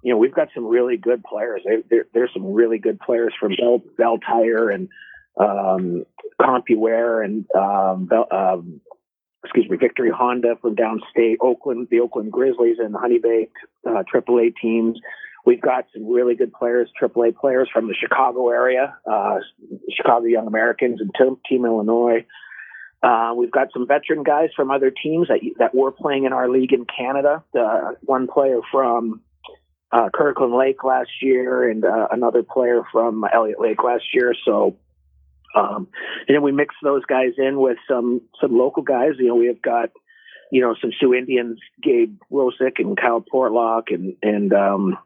you 0.04 0.12
know, 0.12 0.18
we've 0.18 0.34
got 0.34 0.50
some 0.54 0.66
really 0.66 0.98
good 0.98 1.24
players. 1.24 1.62
There, 1.90 2.06
there's 2.14 2.32
some 2.34 2.54
really 2.54 2.80
good 2.80 3.00
players 3.00 3.34
from 3.40 3.56
Bell, 3.56 3.82
Belle 3.98 4.18
Tire 4.18 4.70
and 4.70 4.90
um, 5.40 6.06
CompuWare 6.40 7.24
and 7.24 7.46
um, 7.56 8.06
Bell, 8.06 8.28
um, 8.32 8.82
excuse 9.44 9.70
me, 9.70 9.78
Victory 9.78 10.12
Honda 10.12 10.56
from 10.62 10.76
downstate, 10.76 11.38
Oakland, 11.42 11.88
the 11.90 12.00
Oakland 12.00 12.32
Grizzlies 12.32 12.78
and 12.80 12.94
the 12.94 13.00
Honeybaked 13.00 13.52
uh, 13.88 14.04
AAA 14.14 14.54
teams. 14.62 15.00
We've 15.46 15.62
got 15.62 15.86
some 15.94 16.08
really 16.08 16.36
good 16.36 16.54
players, 16.54 16.90
AAA 17.02 17.36
players 17.36 17.68
from 17.74 17.88
the 17.88 17.96
Chicago 17.96 18.50
area, 18.50 18.96
uh, 19.10 19.40
Chicago 19.96 20.26
Young 20.26 20.48
Americans 20.48 21.02
and 21.02 21.12
Team, 21.18 21.38
team 21.48 21.66
Illinois. 21.66 22.26
Uh, 23.02 23.34
we've 23.36 23.52
got 23.52 23.70
some 23.74 23.88
veteran 23.88 24.22
guys 24.22 24.50
from 24.56 24.70
other 24.70 24.92
teams 24.92 25.28
that 25.28 25.40
that 25.58 25.74
were 25.74 25.92
playing 25.92 26.26
in 26.26 26.34
our 26.34 26.48
league 26.48 26.72
in 26.72 26.86
Canada. 26.86 27.44
Uh, 27.58 27.94
one 28.02 28.28
player 28.28 28.60
from 28.72 29.22
uh, 29.92 30.10
Kirkland 30.14 30.54
Lake 30.54 30.84
last 30.84 31.10
year 31.22 31.70
and 31.70 31.84
uh, 31.84 32.08
another 32.12 32.44
player 32.44 32.84
from 32.92 33.26
Elliott 33.32 33.60
Lake 33.60 33.84
last 33.84 34.06
year. 34.14 34.34
So, 34.46 34.78
um, 35.56 35.88
and 36.28 36.36
then 36.36 36.42
we 36.42 36.52
mix 36.52 36.76
those 36.82 37.04
guys 37.06 37.34
in 37.38 37.60
with 37.60 37.78
some 37.88 38.22
some 38.40 38.58
local 38.58 38.84
guys. 38.84 39.14
You 39.20 39.28
know, 39.28 39.36
we 39.36 39.48
have 39.48 39.62
got 39.62 39.90
you 40.52 40.62
know 40.62 40.76
some 40.80 40.92
Soo 41.00 41.14
Indians, 41.14 41.60
Gabe 41.84 42.18
Rosick 42.32 42.80
and 42.80 42.98
Kyle 42.98 43.22
Portlock, 43.22 43.94
and 43.94 44.16
and 44.24 44.54
um, 44.54 44.98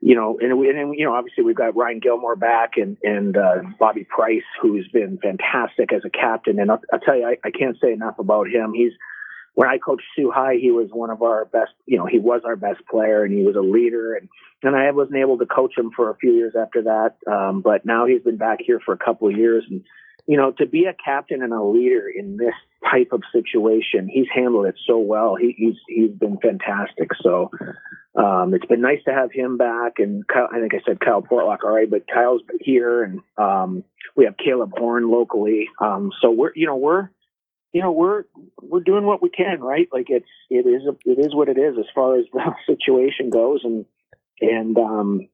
you 0.00 0.14
know, 0.14 0.38
and, 0.40 0.58
we, 0.58 0.70
and 0.70 0.94
you 0.96 1.04
know, 1.04 1.14
obviously 1.14 1.44
we've 1.44 1.56
got 1.56 1.76
Ryan 1.76 1.98
Gilmore 1.98 2.36
back 2.36 2.72
and 2.76 2.96
and 3.02 3.36
uh, 3.36 3.56
Bobby 3.78 4.04
Price, 4.04 4.44
who's 4.62 4.88
been 4.88 5.18
fantastic 5.18 5.92
as 5.92 6.02
a 6.04 6.10
captain. 6.10 6.60
And 6.60 6.70
I'll, 6.70 6.80
I'll 6.92 7.00
tell 7.00 7.16
you, 7.16 7.26
I, 7.26 7.36
I 7.46 7.50
can't 7.50 7.76
say 7.82 7.92
enough 7.92 8.18
about 8.18 8.48
him. 8.48 8.72
He's 8.72 8.92
when 9.54 9.68
I 9.68 9.78
coached 9.78 10.04
Soo 10.14 10.30
High, 10.34 10.56
he 10.60 10.70
was 10.70 10.88
one 10.92 11.10
of 11.10 11.22
our 11.22 11.44
best, 11.46 11.72
you 11.86 11.98
know, 11.98 12.06
he 12.06 12.18
was 12.18 12.42
our 12.44 12.56
best 12.56 12.80
player 12.90 13.24
and 13.24 13.32
he 13.32 13.44
was 13.44 13.56
a 13.56 13.60
leader. 13.60 14.14
And, 14.14 14.28
and 14.62 14.76
I 14.76 14.90
wasn't 14.92 15.18
able 15.18 15.38
to 15.38 15.46
coach 15.46 15.76
him 15.76 15.90
for 15.94 16.10
a 16.10 16.16
few 16.16 16.32
years 16.32 16.54
after 16.58 16.82
that. 16.82 17.16
Um, 17.30 17.60
but 17.60 17.84
now 17.84 18.06
he's 18.06 18.22
been 18.22 18.36
back 18.36 18.58
here 18.64 18.80
for 18.84 18.94
a 18.94 18.98
couple 18.98 19.28
of 19.28 19.36
years. 19.36 19.64
And, 19.68 19.82
you 20.26 20.36
know, 20.36 20.52
to 20.58 20.66
be 20.66 20.84
a 20.84 20.94
captain 20.94 21.42
and 21.42 21.52
a 21.52 21.62
leader 21.62 22.08
in 22.08 22.36
this 22.36 22.54
type 22.90 23.08
of 23.12 23.22
situation. 23.32 24.08
He's 24.08 24.26
handled 24.32 24.66
it 24.66 24.76
so 24.86 24.98
well. 24.98 25.36
He, 25.36 25.54
he's 25.56 25.76
he's 25.88 26.10
been 26.10 26.38
fantastic. 26.38 27.10
So 27.22 27.50
um, 28.14 28.54
it's 28.54 28.66
been 28.66 28.80
nice 28.80 29.02
to 29.06 29.12
have 29.12 29.32
him 29.32 29.56
back. 29.56 29.94
And 29.98 30.26
Kyle, 30.26 30.48
I 30.52 30.60
think 30.60 30.74
I 30.74 30.80
said 30.86 31.00
Kyle 31.00 31.22
Portlock, 31.22 31.58
all 31.64 31.74
right, 31.74 31.90
but 31.90 32.06
Kyle's 32.12 32.42
here, 32.60 33.02
and 33.02 33.20
um, 33.36 33.84
we 34.16 34.24
have 34.24 34.36
Caleb 34.36 34.72
Horn 34.76 35.10
locally. 35.10 35.68
Um, 35.80 36.12
so 36.20 36.30
we're 36.30 36.52
you 36.54 36.66
know 36.66 36.76
we're 36.76 37.10
you 37.72 37.82
know 37.82 37.92
we're 37.92 38.24
we're 38.62 38.80
doing 38.80 39.04
what 39.04 39.22
we 39.22 39.30
can, 39.30 39.60
right? 39.60 39.88
Like 39.92 40.06
it's 40.08 40.28
it 40.50 40.66
is 40.66 40.82
a, 40.86 40.96
it 41.10 41.18
is 41.18 41.34
what 41.34 41.48
it 41.48 41.58
is 41.58 41.76
as 41.78 41.86
far 41.94 42.18
as 42.18 42.26
the 42.32 42.54
situation 42.66 43.30
goes, 43.30 43.60
and 43.64 43.84
and 44.40 44.76
um, 44.78 45.28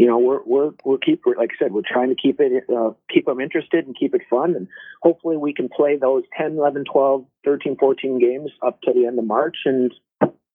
you 0.00 0.06
know, 0.06 0.16
we're 0.16 0.40
we're 0.46 0.70
we're 0.82 0.96
keep 0.96 1.24
like 1.26 1.50
I 1.50 1.62
said, 1.62 1.72
we're 1.72 1.82
trying 1.86 2.08
to 2.08 2.14
keep 2.14 2.40
it 2.40 2.64
uh, 2.74 2.92
keep 3.12 3.26
them 3.26 3.38
interested 3.38 3.86
and 3.86 3.94
keep 3.94 4.14
it 4.14 4.22
fun, 4.30 4.56
and 4.56 4.66
hopefully 5.02 5.36
we 5.36 5.52
can 5.52 5.68
play 5.68 5.98
those 5.98 6.22
10, 6.38 6.52
11, 6.52 6.84
12, 6.90 7.26
13, 7.44 7.76
14 7.78 8.18
games 8.18 8.50
up 8.66 8.80
to 8.80 8.94
the 8.94 9.04
end 9.04 9.18
of 9.18 9.26
March, 9.26 9.58
and 9.66 9.92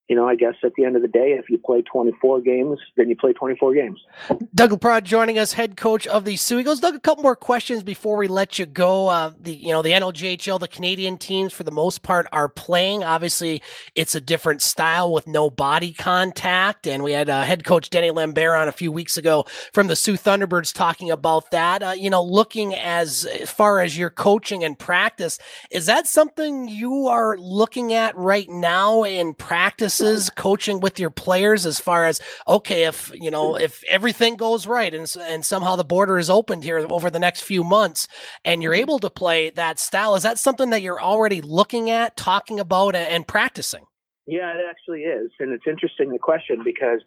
you 0.07 0.15
know, 0.15 0.27
I 0.27 0.35
guess 0.35 0.53
at 0.63 0.74
the 0.77 0.85
end 0.85 0.95
of 0.95 1.01
the 1.01 1.07
day, 1.07 1.35
if 1.39 1.50
you 1.50 1.57
play 1.57 1.81
24 1.81 2.41
games, 2.41 2.77
then 2.95 3.09
you 3.09 3.15
play 3.15 3.33
24 3.33 3.74
games. 3.74 4.00
Doug 4.53 4.71
LaPrade 4.71 5.03
joining 5.03 5.39
us, 5.39 5.53
head 5.53 5.75
coach 5.75 6.05
of 6.05 6.25
the 6.25 6.35
Soo 6.35 6.59
Eagles. 6.59 6.79
Doug, 6.79 6.93
a 6.93 7.00
couple 7.00 7.24
more 7.24 7.35
questions 7.35 7.81
before 7.81 8.15
we 8.15 8.27
let 8.27 8.59
you 8.59 8.67
go. 8.67 9.07
Uh, 9.07 9.31
the 9.39 9.53
you 9.53 9.69
know 9.69 9.81
the 9.81 9.91
NLJHL, 9.91 10.59
the 10.59 10.67
Canadian 10.67 11.17
teams 11.17 11.53
for 11.53 11.63
the 11.63 11.71
most 11.71 12.03
part 12.03 12.27
are 12.31 12.47
playing. 12.47 13.03
Obviously, 13.03 13.63
it's 13.95 14.13
a 14.13 14.21
different 14.21 14.62
style 14.62 15.12
with 15.12 15.25
no 15.25 15.50
body 15.50 15.91
contact, 15.91 16.85
and 16.85 17.03
we 17.03 17.13
had 17.13 17.27
uh, 17.27 17.41
head 17.41 17.63
coach 17.63 17.89
Denny 17.89 18.12
Lambert 18.12 18.59
on 18.59 18.67
a 18.67 18.71
few 18.71 18.91
weeks 18.91 19.17
ago 19.17 19.45
from 19.74 19.88
the 19.88 19.95
Soo 19.95 20.13
Thunderbirds 20.13 20.71
talking 20.71 21.09
about 21.09 21.50
that. 21.50 21.81
Uh, 21.81 21.95
you 21.97 22.12
know, 22.12 22.24
looking 22.24 22.75
as 22.75 23.27
far 23.47 23.79
as 23.79 23.97
your 23.97 24.12
coaching 24.12 24.63
and 24.63 24.77
practice, 24.77 25.39
is 25.71 25.88
that 25.88 26.05
something 26.05 26.67
you 26.67 27.07
are 27.07 27.38
looking 27.39 27.91
at 27.91 28.15
right 28.15 28.50
now 28.50 29.03
in 29.03 29.33
practice? 29.33 29.94
Practices, 29.99 30.29
coaching 30.29 30.79
with 30.79 30.99
your 30.99 31.09
players 31.09 31.65
as 31.65 31.79
far 31.79 32.05
as 32.05 32.21
okay, 32.47 32.85
if 32.85 33.11
you 33.13 33.31
know 33.31 33.53
mm. 33.53 33.61
if 33.61 33.83
everything 33.85 34.35
goes 34.35 34.67
right 34.67 34.93
and 34.93 35.13
and 35.21 35.45
somehow 35.45 35.75
the 35.75 35.83
border 35.83 36.17
is 36.17 36.29
opened 36.29 36.63
here 36.63 36.85
over 36.89 37.09
the 37.09 37.19
next 37.19 37.41
few 37.41 37.63
months, 37.63 38.07
and 38.43 38.61
you're 38.61 38.73
mm-hmm. 38.73 38.81
able 38.81 38.99
to 38.99 39.09
play 39.09 39.49
that 39.51 39.79
style, 39.79 40.15
is 40.15 40.23
that 40.23 40.39
something 40.39 40.69
that 40.69 40.81
you're 40.81 41.01
already 41.01 41.41
looking 41.41 41.89
at, 41.89 42.17
talking 42.17 42.59
about, 42.59 42.95
and 42.95 43.27
practicing? 43.27 43.85
Yeah, 44.27 44.51
it 44.53 44.65
actually 44.69 45.01
is, 45.01 45.31
and 45.39 45.51
it's 45.51 45.67
interesting 45.67 46.11
the 46.11 46.19
question 46.19 46.61
because 46.63 47.01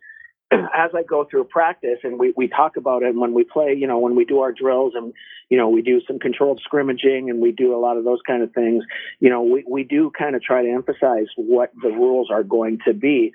as 0.53 0.91
I 0.95 1.03
go 1.03 1.25
through 1.25 1.45
practice 1.45 1.99
and 2.03 2.19
we, 2.19 2.33
we 2.37 2.49
talk 2.49 2.77
about 2.77 3.03
it 3.03 3.11
and 3.11 3.21
when 3.21 3.35
we 3.35 3.45
play, 3.45 3.75
you 3.77 3.87
know, 3.87 3.99
when 3.99 4.17
we 4.17 4.25
do 4.25 4.41
our 4.41 4.53
drills 4.53 4.95
and, 4.95 5.13
you 5.51 5.59
know, 5.59 5.69
we 5.69 5.83
do 5.83 6.01
some 6.07 6.19
controlled 6.19 6.61
scrimmaging 6.65 7.29
and 7.29 7.41
we 7.41 7.53
do 7.53 7.75
a 7.75 7.81
lot 7.81 7.97
of 7.97 8.05
those 8.05 8.21
kind 8.27 8.43
of 8.43 8.53
things, 8.53 8.85
you 9.21 9.29
know, 9.29 9.43
we, 9.43 9.65
we 9.69 9.85
do 9.85 10.11
kind 10.17 10.35
of 10.35 10.43
try 10.43 10.63
to 10.63 10.71
emphasize 10.71 11.27
what 11.37 11.73
the 11.83 11.89
rules 11.89 12.31
are 12.31 12.43
going 12.43 12.79
to 12.87 12.95
be. 12.95 13.33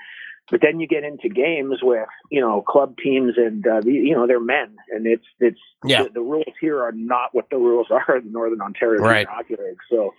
But 0.51 0.61
then 0.61 0.79
you 0.79 0.87
get 0.87 1.03
into 1.03 1.29
games 1.29 1.79
with, 1.81 2.07
you 2.29 2.41
know, 2.41 2.61
club 2.61 2.97
teams 3.01 3.35
and, 3.37 3.65
uh, 3.65 3.79
the, 3.81 3.93
you 3.93 4.13
know, 4.13 4.27
they're 4.27 4.41
men 4.41 4.75
and 4.89 5.07
it's, 5.07 5.25
it's, 5.39 5.59
yeah. 5.85 6.03
the, 6.03 6.09
the, 6.09 6.21
rules 6.21 6.53
here 6.59 6.83
are 6.83 6.91
not 6.91 7.29
what 7.33 7.49
the 7.49 7.57
rules 7.57 7.87
are 7.91 8.17
in 8.17 8.31
Northern 8.31 8.61
Ontario 8.61 9.01
right. 9.01 9.27
Hockey 9.27 9.55
League. 9.55 9.77
So, 9.89 10.13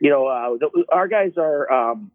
you 0.00 0.10
know, 0.10 0.26
uh, 0.26 0.58
the, 0.58 0.84
our 0.92 1.08
guys 1.08 1.32
are, 1.36 1.70
um, 1.72 2.10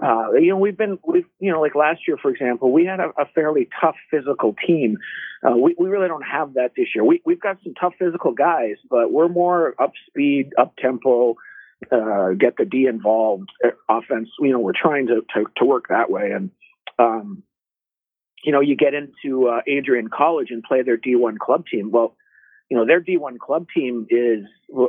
uh, 0.00 0.32
you 0.32 0.48
know, 0.48 0.56
we've 0.56 0.76
been, 0.76 0.98
we've, 1.06 1.26
you 1.38 1.52
know, 1.52 1.60
like 1.60 1.74
last 1.74 2.00
year, 2.08 2.16
for 2.16 2.30
example, 2.30 2.72
we 2.72 2.86
had 2.86 3.00
a, 3.00 3.08
a 3.20 3.26
fairly 3.34 3.68
tough 3.80 3.96
physical 4.10 4.54
team. 4.66 4.96
Uh, 5.46 5.56
we, 5.56 5.74
we 5.78 5.88
really 5.88 6.08
don't 6.08 6.22
have 6.22 6.54
that 6.54 6.70
this 6.76 6.88
year. 6.94 7.04
We, 7.04 7.20
we've 7.26 7.40
got 7.40 7.58
some 7.62 7.74
tough 7.74 7.94
physical 7.98 8.32
guys, 8.32 8.76
but 8.88 9.12
we're 9.12 9.28
more 9.28 9.74
up 9.78 9.92
speed, 10.08 10.52
up 10.56 10.74
tempo, 10.76 11.36
uh, 11.90 12.30
get 12.38 12.56
the 12.56 12.64
D 12.64 12.86
involved 12.86 13.50
uh, 13.64 13.70
offense. 13.88 14.28
You 14.40 14.52
know, 14.52 14.60
we're 14.60 14.72
trying 14.72 15.08
to, 15.08 15.22
to, 15.34 15.44
to 15.58 15.64
work 15.64 15.86
that 15.88 16.10
way. 16.10 16.30
And, 16.30 16.50
um, 16.98 17.42
you 18.44 18.52
know, 18.52 18.60
you 18.60 18.76
get 18.76 18.94
into 18.94 19.48
uh, 19.48 19.60
Adrian 19.66 20.08
College 20.08 20.48
and 20.50 20.62
play 20.62 20.82
their 20.82 20.96
D1 20.96 21.38
club 21.38 21.64
team. 21.70 21.90
Well, 21.90 22.16
you 22.70 22.76
know, 22.76 22.86
their 22.86 23.02
D1 23.02 23.38
club 23.38 23.66
team 23.74 24.06
is, 24.08 24.46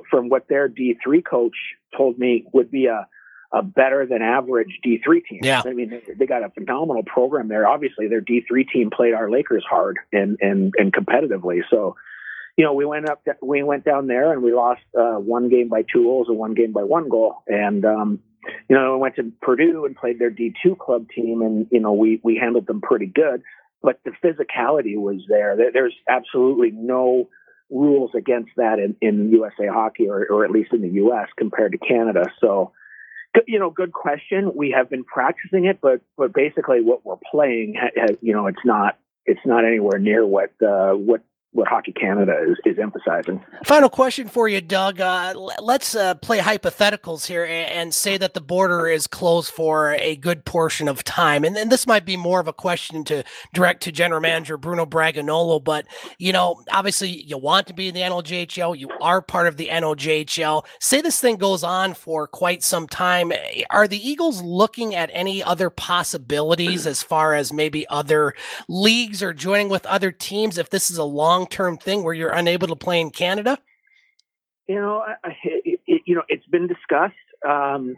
from 0.10 0.29
what 0.29 0.48
their 0.48 0.69
D3 0.69 1.25
coach 1.29 1.57
told 1.98 2.17
me, 2.17 2.45
would 2.53 2.72
be 2.72 2.86
a 2.86 3.07
a 3.53 3.62
better 3.62 4.05
than 4.05 4.22
average 4.22 4.79
D3 4.86 5.25
team. 5.29 5.39
Yeah. 5.43 5.62
I 5.63 5.74
mean, 5.74 5.89
they, 5.89 6.13
they, 6.15 6.25
got 6.25 6.43
a 6.43 6.50
phenomenal 6.50 7.03
program 7.03 7.48
there. 7.48 7.67
Obviously, 7.67 8.07
their 8.07 8.22
D3 8.22 8.67
team 8.72 8.89
played 8.89 9.13
our 9.13 9.29
Lakers 9.29 9.63
hard 9.69 10.00
and 10.12 10.38
and 10.41 10.74
and 10.77 10.91
competitively. 10.91 11.62
So, 11.69 11.95
you 12.57 12.65
know, 12.65 12.74
we 12.74 12.86
went 12.86 13.07
up, 13.07 13.24
we 13.41 13.62
went 13.62 13.86
down 13.86 14.07
there 14.07 14.33
and 14.33 14.41
we 14.41 14.53
lost 14.53 14.81
uh, 14.98 15.15
one 15.15 15.50
game 15.50 15.69
by 15.69 15.83
two 15.83 16.03
goals 16.03 16.29
and 16.29 16.38
one 16.38 16.55
game 16.55 16.74
by 16.74 16.83
one 16.83 17.10
goal. 17.10 17.43
And 17.48 17.86
um, 17.86 18.19
you 18.67 18.75
know, 18.75 18.93
we 18.93 19.00
went 19.00 19.15
to 19.17 19.31
Purdue 19.41 19.86
and 19.86 19.95
played 19.95 20.19
their 20.19 20.31
D2 20.31 20.77
club 20.79 21.07
team, 21.15 21.41
and 21.43 21.67
you 21.72 21.79
know, 21.79 21.93
we 21.93 22.19
we 22.24 22.38
handled 22.38 22.65
them 22.65 22.81
pretty 22.81 23.07
good. 23.07 23.43
But 23.83 24.00
the 24.03 24.12
physicality 24.24 24.98
was 24.98 25.25
there. 25.27 25.57
There's 25.74 25.95
absolutely 26.10 26.72
no 26.72 27.29
rules 27.69 28.12
against 28.15 28.51
that 28.57 28.79
in, 28.79 28.95
in 29.01 29.31
USA 29.31 29.67
hockey 29.67 30.07
or, 30.07 30.25
or 30.29 30.45
at 30.45 30.51
least 30.51 30.72
in 30.74 30.81
the 30.81 31.01
US 31.05 31.27
compared 31.38 31.74
to 31.74 31.77
Canada. 31.77 32.25
So, 32.39 32.72
you 33.47 33.59
know, 33.59 33.69
good 33.69 33.93
question. 33.93 34.51
We 34.55 34.71
have 34.71 34.89
been 34.89 35.03
practicing 35.03 35.65
it, 35.65 35.79
but 35.81 36.01
but 36.17 36.33
basically, 36.33 36.81
what 36.81 37.05
we're 37.05 37.15
playing, 37.31 37.75
you 38.21 38.33
know, 38.33 38.47
it's 38.47 38.65
not 38.65 38.97
it's 39.25 39.45
not 39.45 39.65
anywhere 39.65 39.99
near 39.99 40.25
what 40.25 40.51
uh, 40.61 40.93
what 40.93 41.21
what 41.53 41.67
Hockey 41.67 41.91
Canada 41.91 42.36
is, 42.48 42.57
is 42.65 42.79
emphasizing. 42.79 43.43
Final 43.63 43.89
question 43.89 44.27
for 44.27 44.48
you, 44.48 44.60
Doug. 44.60 45.00
Uh, 45.00 45.33
let's 45.62 45.95
uh, 45.95 46.15
play 46.15 46.39
hypotheticals 46.39 47.27
here 47.27 47.43
and, 47.43 47.72
and, 47.72 47.93
say 47.93 48.17
that 48.17 48.33
the 48.33 48.41
border 48.41 48.88
is 48.88 49.05
closed 49.05 49.51
for 49.51 49.93
a 49.93 50.15
good 50.15 50.45
portion 50.45 50.88
of 50.88 51.03
time. 51.03 51.43
And, 51.43 51.55
and 51.55 51.72
this 51.72 51.86
might 51.86 52.05
be 52.05 52.17
more 52.17 52.39
of 52.39 52.48
a 52.48 52.53
question 52.53 53.03
to 53.05 53.24
direct 53.53 53.83
to 53.83 53.91
General 53.91 54.19
Manager 54.19 54.57
Bruno 54.57 54.86
Bragagnolo, 54.86 55.63
but 55.63 55.86
you 56.17 56.33
know, 56.33 56.63
obviously 56.72 57.10
you 57.10 57.38
want 57.38 57.67
to 57.67 57.74
be 57.74 57.88
in 57.88 57.93
the 57.93 58.01
NLJHL. 58.01 58.77
You 58.77 58.89
are 59.00 59.22
part 59.22 59.48
of 59.48 59.57
the 59.57 59.67
NLJHL. 59.67 60.65
Say 60.79 61.01
this 61.01 61.22
thing 61.22 61.36
goes 61.38 61.63
on 61.63 61.93
for 61.93 62.27
quite 62.27 62.63
some 62.63 62.88
time. 62.88 63.31
Are 63.69 63.88
the 63.88 64.10
Eagles 64.10 64.41
looking 64.41 64.95
at 64.95 65.12
any 65.13 65.43
other 65.43 65.69
possibilities 65.69 66.88
as 66.88 67.03
far 67.03 67.36
as 67.36 67.53
maybe 67.53 67.88
other 67.89 68.33
leagues 68.67 69.22
or 69.22 69.33
joining 69.33 69.69
with 69.69 69.86
other 69.86 70.12
teams 70.12 70.57
if 70.57 70.72
this 70.72 70.89
is 70.89 70.98
a 70.98 71.03
long 71.03 71.42
long 71.43 71.50
term 71.50 71.77
thing 71.77 72.03
where 72.03 72.13
you're 72.13 72.31
unable 72.31 72.67
to 72.67 72.75
play 72.75 73.01
in 73.01 73.09
Canada? 73.09 73.57
You 74.67 74.75
know, 74.75 75.03
it, 75.43 75.79
it, 75.85 76.01
you 76.05 76.15
know, 76.15 76.23
it's 76.29 76.45
been 76.47 76.67
discussed. 76.67 77.15
Um, 77.47 77.95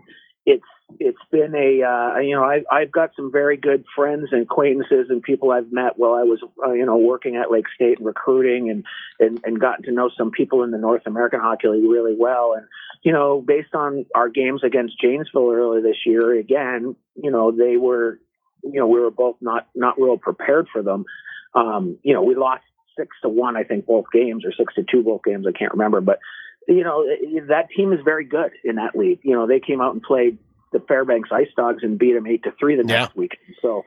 it's 0.48 0.64
it's 1.00 1.18
been 1.32 1.56
a 1.56 1.82
uh, 1.84 2.20
you 2.20 2.36
know 2.36 2.44
I, 2.44 2.62
I've 2.72 2.92
got 2.92 3.12
some 3.16 3.32
very 3.32 3.58
good 3.58 3.84
friends 3.96 4.28
and 4.32 4.44
acquaintances 4.44 5.08
and 5.10 5.22
people 5.22 5.52
I've 5.52 5.72
met 5.72 5.98
while 5.98 6.14
I 6.14 6.24
was 6.24 6.40
uh, 6.64 6.74
you 6.74 6.86
know 6.86 6.98
working 6.98 7.36
at 7.36 7.52
Lake 7.52 7.66
State 7.74 7.98
and 7.98 8.06
recruiting 8.06 8.70
and, 8.70 8.84
and 9.20 9.40
and 9.44 9.60
gotten 9.60 9.86
to 9.86 9.92
know 9.92 10.12
some 10.16 10.30
people 10.30 10.64
in 10.64 10.70
the 10.70 10.78
North 10.78 11.04
American 11.08 11.40
Hockey 11.40 11.68
League 11.70 11.90
really 11.90 12.16
well 12.18 12.54
and 12.54 12.68
you 13.02 13.12
know 13.12 13.42
based 13.42 13.74
on 13.74 14.06
our 14.14 14.30
games 14.30 14.64
against 14.64 15.02
Janesville 15.02 15.52
earlier 15.52 15.82
this 15.82 16.06
year 16.06 16.38
again 16.38 16.96
you 17.16 17.32
know 17.32 17.52
they 17.52 17.78
were 17.78 18.20
you 18.64 18.80
know 18.80 18.88
we 18.88 19.00
were 19.00 19.12
both 19.12 19.38
not 19.42 19.68
not 19.74 20.00
real 20.00 20.20
prepared 20.20 20.68
for 20.72 20.84
them 20.84 21.06
um, 21.56 21.98
you 22.04 22.14
know 22.14 22.22
we 22.22 22.36
lost 22.36 22.62
six 22.98 23.16
to 23.22 23.30
one, 23.30 23.58
I 23.58 23.64
think, 23.64 23.86
both 23.86 24.06
games 24.14 24.46
or 24.46 24.52
six 24.52 24.74
to 24.76 24.84
two 24.90 25.04
both 25.04 25.24
games. 25.24 25.46
I 25.48 25.58
can't 25.58 25.72
remember, 25.72 26.02
but 26.02 26.20
you 26.68 26.84
know 26.84 27.06
that 27.48 27.70
team 27.76 27.94
is 27.94 28.00
very 28.04 28.26
good 28.26 28.52
in 28.64 28.76
that 28.76 28.96
league. 28.96 29.20
You 29.24 29.36
know 29.36 29.48
they 29.48 29.60
came 29.60 29.82
out 29.82 29.94
and 29.94 30.02
played 30.02 30.38
the 30.74 30.80
Fairbanks 30.80 31.30
Ice 31.32 31.48
Dogs 31.56 31.84
and 31.84 31.98
beat 31.98 32.14
them 32.14 32.28
eight 32.28 32.44
to 32.44 32.52
three 32.60 32.76
the 32.76 32.88
yeah. 32.88 33.02
next 33.02 33.16
week. 33.16 33.38
So 33.62 33.84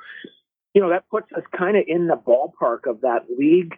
you 0.74 0.82
know 0.82 0.90
that 0.90 1.08
puts 1.10 1.32
us 1.36 1.42
kind 1.56 1.76
of 1.76 1.84
in 1.86 2.06
the 2.06 2.16
ballpark 2.16 2.88
of 2.88 3.02
that 3.02 3.26
league 3.36 3.74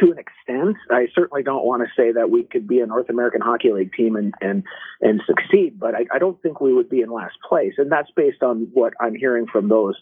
to 0.00 0.12
an 0.12 0.18
extent. 0.18 0.76
I 0.90 1.06
certainly 1.14 1.42
don't 1.42 1.64
want 1.64 1.82
to 1.82 1.88
say 1.96 2.12
that 2.12 2.30
we 2.30 2.44
could 2.44 2.66
be 2.68 2.80
a 2.80 2.86
North 2.86 3.08
American 3.08 3.40
Hockey 3.40 3.72
League 3.72 3.92
team 3.92 4.16
and 4.16 4.34
and 4.40 4.64
and 5.00 5.22
succeed, 5.26 5.78
but 5.78 5.94
I, 5.94 6.06
I 6.14 6.18
don't 6.18 6.40
think 6.42 6.60
we 6.60 6.72
would 6.72 6.90
be 6.90 7.00
in 7.00 7.10
last 7.10 7.36
place, 7.48 7.74
and 7.78 7.90
that's 7.90 8.10
based 8.14 8.42
on 8.42 8.68
what 8.72 8.92
I'm 9.00 9.14
hearing 9.14 9.46
from 9.50 9.68
those 9.68 9.94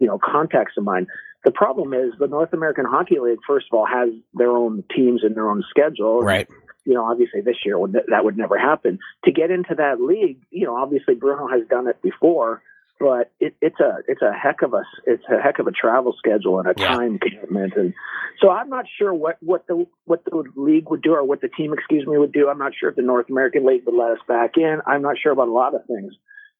you 0.00 0.06
know 0.06 0.18
contacts 0.18 0.74
of 0.76 0.84
mine. 0.84 1.06
The 1.46 1.52
problem 1.52 1.94
is 1.94 2.12
the 2.18 2.26
North 2.26 2.52
American 2.52 2.84
Hockey 2.84 3.20
League, 3.22 3.38
first 3.46 3.66
of 3.70 3.78
all, 3.78 3.86
has 3.86 4.08
their 4.34 4.50
own 4.50 4.82
teams 4.94 5.22
and 5.22 5.36
their 5.36 5.48
own 5.48 5.62
schedule. 5.70 6.20
Right. 6.20 6.48
You 6.84 6.94
know, 6.94 7.04
obviously 7.04 7.40
this 7.40 7.54
year 7.64 7.78
would, 7.78 7.92
that 7.92 8.24
would 8.24 8.36
never 8.36 8.58
happen. 8.58 8.98
To 9.26 9.30
get 9.30 9.52
into 9.52 9.76
that 9.76 10.00
league, 10.00 10.40
you 10.50 10.66
know, 10.66 10.76
obviously 10.76 11.14
Bruno 11.14 11.46
has 11.46 11.62
done 11.70 11.86
it 11.86 12.02
before, 12.02 12.62
but 12.98 13.30
it, 13.38 13.54
it's 13.62 13.78
a 13.78 13.98
it's 14.08 14.22
a 14.22 14.32
heck 14.32 14.62
of 14.62 14.74
a 14.74 14.82
it's 15.04 15.22
a 15.30 15.40
heck 15.40 15.60
of 15.60 15.68
a 15.68 15.70
travel 15.70 16.16
schedule 16.18 16.58
and 16.58 16.66
a 16.66 16.74
yeah. 16.76 16.88
time 16.88 17.18
commitment, 17.18 17.74
and 17.76 17.94
so 18.40 18.48
I'm 18.50 18.70
not 18.70 18.86
sure 18.98 19.12
what 19.12 19.36
what 19.40 19.66
the 19.66 19.86
what 20.04 20.24
the 20.24 20.44
league 20.56 20.88
would 20.88 21.02
do 21.02 21.12
or 21.12 21.22
what 21.22 21.42
the 21.42 21.48
team, 21.48 21.74
excuse 21.74 22.06
me, 22.06 22.16
would 22.16 22.32
do. 22.32 22.48
I'm 22.48 22.58
not 22.58 22.72
sure 22.74 22.88
if 22.88 22.96
the 22.96 23.02
North 23.02 23.28
American 23.28 23.66
League 23.66 23.82
would 23.84 23.94
let 23.94 24.12
us 24.12 24.24
back 24.26 24.56
in. 24.56 24.80
I'm 24.86 25.02
not 25.02 25.16
sure 25.22 25.30
about 25.30 25.48
a 25.48 25.52
lot 25.52 25.74
of 25.74 25.84
things 25.86 26.14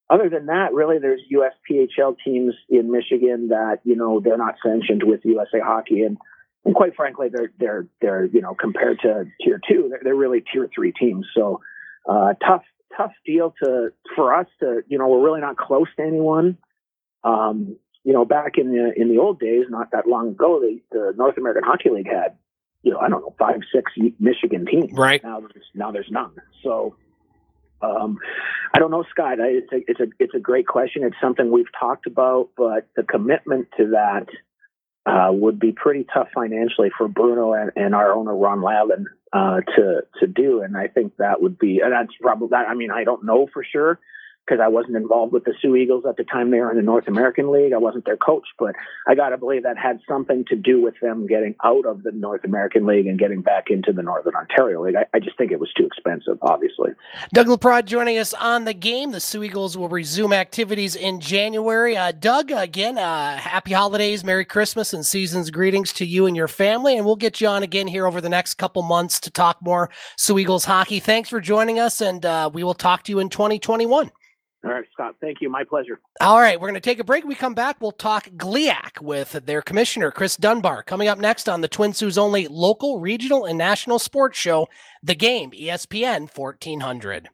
other 0.08 0.28
than 0.28 0.46
that, 0.46 0.72
really, 0.72 0.98
there's 0.98 1.20
USPHL 1.32 2.16
teams 2.24 2.54
in 2.68 2.90
Michigan 2.92 3.48
that 3.48 3.80
you 3.84 3.96
know 3.96 4.20
they're 4.20 4.38
not 4.38 4.54
sanctioned 4.64 5.02
with 5.04 5.20
USA 5.24 5.60
Hockey, 5.60 6.02
and 6.02 6.16
and 6.64 6.74
quite 6.74 6.94
frankly, 6.94 7.28
they're 7.32 7.52
they're 7.58 7.86
they're 8.00 8.24
you 8.26 8.40
know 8.40 8.54
compared 8.54 9.00
to 9.00 9.24
tier 9.42 9.60
two, 9.68 9.88
they're, 9.90 10.00
they're 10.02 10.14
really 10.14 10.42
tier 10.52 10.68
three 10.74 10.92
teams. 10.92 11.26
So 11.34 11.60
uh, 12.08 12.34
tough 12.44 12.62
tough 12.96 13.12
deal 13.24 13.54
to 13.62 13.88
for 14.14 14.34
us 14.34 14.46
to 14.60 14.82
you 14.88 14.98
know 14.98 15.08
we're 15.08 15.24
really 15.24 15.40
not 15.40 15.56
close 15.56 15.88
to 15.96 16.02
anyone. 16.02 16.58
Um, 17.24 17.76
you 18.04 18.12
know, 18.12 18.24
back 18.24 18.58
in 18.58 18.70
the 18.70 18.92
in 18.94 19.08
the 19.08 19.18
old 19.18 19.40
days, 19.40 19.64
not 19.68 19.90
that 19.90 20.06
long 20.06 20.28
ago, 20.28 20.60
the, 20.60 20.80
the 20.92 21.14
North 21.16 21.36
American 21.36 21.64
Hockey 21.64 21.90
League 21.90 22.06
had 22.06 22.36
you 22.82 22.92
know 22.92 22.98
I 22.98 23.08
don't 23.08 23.22
know 23.22 23.34
five 23.38 23.60
six 23.74 23.90
Michigan 24.20 24.66
teams. 24.66 24.92
Right 24.92 25.22
now, 25.24 25.40
there's, 25.40 25.66
now 25.74 25.90
there's 25.90 26.10
none. 26.10 26.30
So 26.62 26.94
um, 27.82 28.18
I 28.74 28.78
don't 28.78 28.90
know, 28.90 29.04
Scott. 29.10 29.38
It's 29.40 29.72
a 29.72 29.76
it's 29.86 30.00
a 30.00 30.06
it's 30.18 30.34
a 30.34 30.38
great 30.38 30.66
question. 30.66 31.04
It's 31.04 31.16
something 31.20 31.50
we've 31.50 31.66
talked 31.78 32.06
about, 32.06 32.50
but 32.56 32.88
the 32.96 33.02
commitment 33.02 33.68
to 33.76 33.90
that 33.90 34.26
uh, 35.06 35.32
would 35.32 35.58
be 35.58 35.72
pretty 35.72 36.06
tough 36.12 36.28
financially 36.34 36.90
for 36.96 37.08
Bruno 37.08 37.52
and, 37.52 37.70
and 37.76 37.94
our 37.94 38.12
owner 38.12 38.36
Ron 38.36 38.62
Lavin 38.62 39.06
uh, 39.32 39.60
to 39.76 40.02
to 40.20 40.26
do. 40.26 40.62
And 40.62 40.76
I 40.76 40.88
think 40.88 41.16
that 41.18 41.40
would 41.40 41.58
be 41.58 41.80
and 41.80 41.92
that's 41.92 42.12
probably. 42.20 42.48
I 42.56 42.74
mean, 42.74 42.90
I 42.90 43.04
don't 43.04 43.24
know 43.24 43.46
for 43.52 43.64
sure, 43.64 44.00
because 44.46 44.60
I 44.62 44.68
wasn't 44.68 44.96
involved 44.96 45.32
with 45.32 45.44
the 45.44 45.54
Soo 45.60 45.74
Eagles 45.74 46.04
at 46.08 46.16
the 46.16 46.24
time 46.24 46.50
they 46.50 46.60
were 46.60 46.70
in 46.70 46.76
the 46.76 46.82
North 46.82 47.08
American 47.08 47.50
League. 47.50 47.72
I 47.72 47.78
wasn't 47.78 48.04
their 48.04 48.16
coach, 48.16 48.46
but 48.58 48.74
I 49.06 49.14
got 49.14 49.30
to 49.30 49.38
believe 49.38 49.64
that 49.64 49.76
had 49.76 50.00
something 50.08 50.44
to 50.48 50.56
do 50.56 50.80
with 50.80 50.94
them 51.02 51.26
getting 51.26 51.56
out 51.64 51.84
of 51.84 52.04
the 52.04 52.12
North 52.12 52.44
American 52.44 52.86
League 52.86 53.06
and 53.06 53.18
getting 53.18 53.42
back 53.42 53.70
into 53.70 53.92
the 53.92 54.02
Northern 54.02 54.34
Ontario 54.36 54.84
League. 54.84 54.94
I, 54.94 55.06
I 55.14 55.18
just 55.18 55.36
think 55.36 55.50
it 55.50 55.58
was 55.58 55.72
too 55.76 55.84
expensive, 55.84 56.38
obviously. 56.42 56.90
Doug 57.32 57.48
LaPrade 57.48 57.86
joining 57.86 58.18
us 58.18 58.34
on 58.34 58.64
the 58.64 58.74
game. 58.74 59.10
The 59.10 59.20
Soo 59.20 59.42
Eagles 59.42 59.76
will 59.76 59.88
resume 59.88 60.32
activities 60.32 60.94
in 60.94 61.20
January. 61.20 61.96
Uh, 61.96 62.12
Doug, 62.12 62.52
again, 62.52 62.98
uh, 62.98 63.36
happy 63.36 63.72
holidays, 63.72 64.22
Merry 64.22 64.44
Christmas, 64.44 64.92
and 64.92 65.04
season's 65.04 65.50
greetings 65.50 65.92
to 65.94 66.06
you 66.06 66.26
and 66.26 66.36
your 66.36 66.48
family. 66.48 66.96
And 66.96 67.04
we'll 67.04 67.16
get 67.16 67.40
you 67.40 67.48
on 67.48 67.62
again 67.62 67.88
here 67.88 68.06
over 68.06 68.20
the 68.20 68.28
next 68.28 68.54
couple 68.54 68.82
months 68.82 69.18
to 69.20 69.30
talk 69.30 69.58
more 69.60 69.90
Soo 70.16 70.38
Eagles 70.38 70.66
hockey. 70.66 71.00
Thanks 71.00 71.28
for 71.28 71.40
joining 71.40 71.80
us, 71.80 72.00
and 72.00 72.24
uh, 72.24 72.48
we 72.52 72.62
will 72.62 72.74
talk 72.74 73.02
to 73.04 73.12
you 73.12 73.18
in 73.18 73.28
2021. 73.28 74.12
All 74.66 74.72
right, 74.72 74.84
Scott. 74.92 75.14
Thank 75.20 75.40
you. 75.40 75.48
My 75.48 75.62
pleasure. 75.62 76.00
All 76.20 76.40
right, 76.40 76.60
we're 76.60 76.66
going 76.66 76.74
to 76.74 76.80
take 76.80 76.98
a 76.98 77.04
break. 77.04 77.24
We 77.24 77.36
come 77.36 77.54
back. 77.54 77.76
We'll 77.80 77.92
talk 77.92 78.28
GLIAC 78.30 79.00
with 79.00 79.32
their 79.46 79.62
commissioner, 79.62 80.10
Kris 80.10 80.36
Dunbar, 80.36 80.82
coming 80.82 81.06
up 81.06 81.18
next 81.18 81.48
on 81.48 81.60
the 81.60 81.68
Twin 81.68 81.92
Sault's 81.92 82.18
only 82.18 82.48
local, 82.48 82.98
regional, 82.98 83.44
and 83.44 83.56
national 83.56 84.00
sports 84.00 84.36
show, 84.36 84.66
The 85.04 85.14
Game, 85.14 85.52
ESPN 85.52 86.36
1400. 86.36 87.28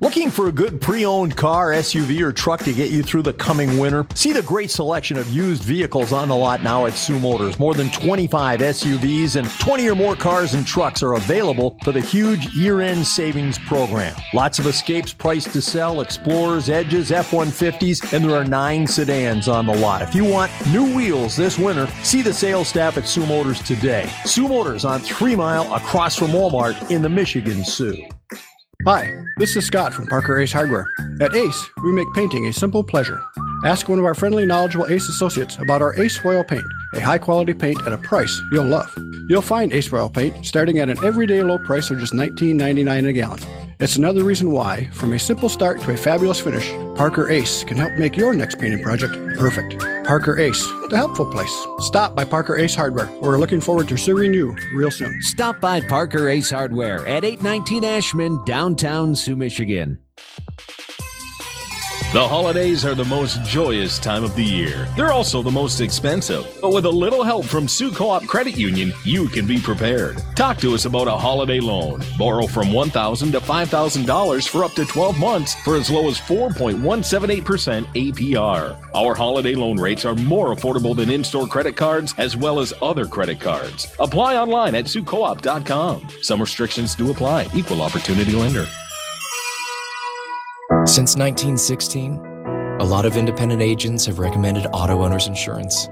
Looking 0.00 0.30
for 0.30 0.48
a 0.48 0.52
good 0.52 0.78
pre 0.82 1.06
owned 1.06 1.38
car, 1.38 1.70
SUV, 1.70 2.20
or 2.20 2.30
truck 2.30 2.60
to 2.64 2.72
get 2.74 2.90
you 2.90 3.02
through 3.02 3.22
the 3.22 3.32
coming 3.32 3.78
winter? 3.78 4.06
See 4.14 4.34
the 4.34 4.42
great 4.42 4.70
selection 4.70 5.16
of 5.16 5.30
used 5.30 5.62
vehicles 5.62 6.12
on 6.12 6.28
the 6.28 6.36
lot 6.36 6.62
now 6.62 6.84
at 6.84 6.92
Soo 6.92 7.18
Motors. 7.18 7.58
More 7.58 7.72
than 7.72 7.88
25 7.90 8.60
SUVs 8.60 9.36
and 9.36 9.50
20 9.58 9.88
or 9.88 9.94
more 9.94 10.14
cars 10.14 10.52
and 10.52 10.66
trucks 10.66 11.02
are 11.02 11.14
available 11.14 11.78
for 11.82 11.92
the 11.92 12.02
huge 12.02 12.54
year 12.54 12.82
end 12.82 13.06
savings 13.06 13.58
program. 13.58 14.14
Lots 14.34 14.58
of 14.58 14.66
escapes 14.66 15.14
priced 15.14 15.54
to 15.54 15.62
sell, 15.62 16.02
Explorers, 16.02 16.68
Edges, 16.68 17.10
F 17.10 17.30
150s, 17.30 18.12
and 18.12 18.22
there 18.22 18.38
are 18.38 18.44
nine 18.44 18.86
sedans 18.86 19.48
on 19.48 19.64
the 19.64 19.76
lot. 19.76 20.02
If 20.02 20.14
you 20.14 20.26
want 20.26 20.52
new 20.70 20.94
wheels 20.94 21.36
this 21.36 21.58
winter, 21.58 21.86
see 22.02 22.20
the 22.20 22.34
sales 22.34 22.68
staff 22.68 22.98
at 22.98 23.08
Soo 23.08 23.24
Motors 23.24 23.62
today. 23.62 24.10
Soo 24.26 24.46
Motors 24.46 24.84
on 24.84 25.00
3 25.00 25.36
Mile 25.36 25.72
across 25.72 26.16
from 26.16 26.32
Walmart 26.32 26.90
in 26.90 27.00
the 27.00 27.08
Michigan 27.08 27.64
Soo. 27.64 27.96
Hi, 28.84 29.24
this 29.38 29.56
is 29.56 29.66
Scott 29.66 29.92
from 29.92 30.06
Parker 30.06 30.38
Ace 30.38 30.52
Hardware. 30.52 30.86
At 31.20 31.34
Ace, 31.34 31.70
we 31.82 31.90
make 31.92 32.12
painting 32.14 32.46
a 32.46 32.52
simple 32.52 32.84
pleasure. 32.84 33.20
Ask 33.64 33.88
one 33.88 33.98
of 33.98 34.04
our 34.04 34.14
friendly, 34.14 34.46
knowledgeable 34.46 34.86
Ace 34.86 35.08
associates 35.08 35.56
about 35.58 35.82
our 35.82 35.98
Ace 36.00 36.24
Royal 36.24 36.44
paint, 36.44 36.64
a 36.94 37.00
high 37.00 37.18
quality 37.18 37.52
paint 37.52 37.80
at 37.84 37.92
a 37.92 37.98
price 37.98 38.40
you'll 38.52 38.66
love. 38.66 38.92
You'll 39.28 39.42
find 39.42 39.72
Ace 39.72 39.90
Royal 39.90 40.10
paint 40.10 40.46
starting 40.46 40.78
at 40.78 40.88
an 40.88 41.04
everyday 41.04 41.42
low 41.42 41.58
price 41.58 41.90
of 41.90 41.98
just 41.98 42.12
$19.99 42.12 43.08
a 43.08 43.12
gallon. 43.12 43.40
It's 43.78 43.96
another 43.96 44.24
reason 44.24 44.52
why, 44.52 44.88
from 44.90 45.12
a 45.12 45.18
simple 45.18 45.50
start 45.50 45.82
to 45.82 45.92
a 45.92 45.96
fabulous 45.98 46.40
finish, 46.40 46.70
Parker 46.96 47.28
Ace 47.28 47.62
can 47.62 47.76
help 47.76 47.92
make 47.98 48.16
your 48.16 48.32
next 48.32 48.58
painting 48.58 48.82
project 48.82 49.12
perfect. 49.38 49.78
Parker 50.06 50.38
Ace, 50.38 50.64
the 50.88 50.96
helpful 50.96 51.30
place. 51.30 51.54
Stop 51.80 52.14
by 52.14 52.24
Parker 52.24 52.56
Ace 52.56 52.74
Hardware. 52.74 53.10
We're 53.20 53.36
looking 53.36 53.60
forward 53.60 53.86
to 53.88 53.98
serving 53.98 54.32
you 54.32 54.56
real 54.74 54.90
soon. 54.90 55.20
Stop 55.20 55.60
by 55.60 55.82
Parker 55.82 56.30
Ace 56.30 56.48
Hardware 56.48 57.06
at 57.06 57.22
819 57.22 57.82
Ashmun, 57.82 58.46
downtown 58.46 59.14
Soo, 59.14 59.36
Michigan. 59.36 59.98
The 62.12 62.26
holidays 62.26 62.84
are 62.84 62.94
the 62.94 63.04
most 63.04 63.42
joyous 63.42 63.98
time 63.98 64.22
of 64.22 64.34
the 64.36 64.44
year. 64.44 64.88
They're 64.96 65.12
also 65.12 65.42
the 65.42 65.50
most 65.50 65.80
expensive. 65.80 66.46
But 66.62 66.72
with 66.72 66.86
a 66.86 66.90
little 66.90 67.24
help 67.24 67.44
from 67.44 67.66
Soo 67.68 67.90
Co-op 67.90 68.26
Credit 68.26 68.56
Union, 68.56 68.92
you 69.04 69.28
can 69.28 69.46
be 69.46 69.58
prepared. 69.58 70.22
Talk 70.34 70.58
to 70.58 70.72
us 70.72 70.84
about 70.84 71.08
a 71.08 71.10
holiday 71.10 71.58
loan. 71.58 72.00
Borrow 72.16 72.46
from 72.46 72.68
$1,000 72.68 73.32
to 73.32 73.40
$5,000 73.40 74.48
for 74.48 74.64
up 74.64 74.72
to 74.74 74.86
12 74.86 75.18
months 75.18 75.56
for 75.56 75.76
as 75.76 75.90
low 75.90 76.08
as 76.08 76.18
4.178% 76.20 77.84
APR. 77.94 78.78
Our 78.94 79.14
holiday 79.14 79.54
loan 79.54 79.78
rates 79.78 80.04
are 80.04 80.14
more 80.14 80.54
affordable 80.54 80.94
than 80.96 81.10
in-store 81.10 81.48
credit 81.48 81.76
cards 81.76 82.14
as 82.18 82.36
well 82.36 82.60
as 82.60 82.72
other 82.80 83.06
credit 83.06 83.40
cards. 83.40 83.92
Apply 83.98 84.36
online 84.36 84.74
at 84.74 84.84
SooCoop.com. 84.86 86.08
Some 86.22 86.40
restrictions 86.40 86.94
do 86.94 87.10
apply. 87.10 87.48
Equal 87.52 87.82
opportunity 87.82 88.32
lender. 88.32 88.66
Since 90.86 91.16
1916, 91.16 92.16
a 92.78 92.84
lot 92.84 93.06
of 93.06 93.16
independent 93.16 93.60
agents 93.60 94.06
have 94.06 94.20
recommended 94.20 94.68
auto 94.72 95.02
owners 95.02 95.26
insurance, 95.26 95.88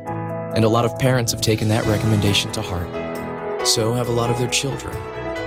and 0.55 0.65
a 0.65 0.69
lot 0.69 0.85
of 0.85 0.97
parents 1.01 1.33
have 1.33 1.41
taken 1.41 1.67
that 1.67 1.85
recommendation 1.87 2.53
to 2.53 2.63
heart. 2.63 3.67
So 3.67 3.93
have 3.93 4.07
a 4.07 4.13
lot 4.13 4.31
of 4.31 4.39
their 4.39 4.49
children, 4.49 4.97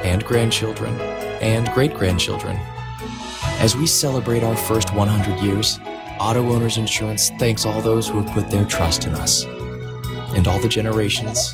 and 0.03 0.25
grandchildren, 0.25 0.99
and 1.39 1.69
great 1.69 1.93
grandchildren. 1.93 2.57
As 3.59 3.73
we 3.73 3.87
celebrate 3.87 4.43
our 4.43 4.57
first 4.57 4.93
100 4.93 5.39
years, 5.39 5.79
Auto 6.19 6.45
Owners 6.51 6.77
Insurance 6.77 7.29
thanks 7.39 7.65
all 7.65 7.81
those 7.81 8.09
who 8.09 8.21
have 8.21 8.33
put 8.33 8.51
their 8.51 8.65
trust 8.65 9.05
in 9.07 9.13
us, 9.13 9.45
and 10.35 10.45
all 10.45 10.59
the 10.59 10.67
generations 10.67 11.53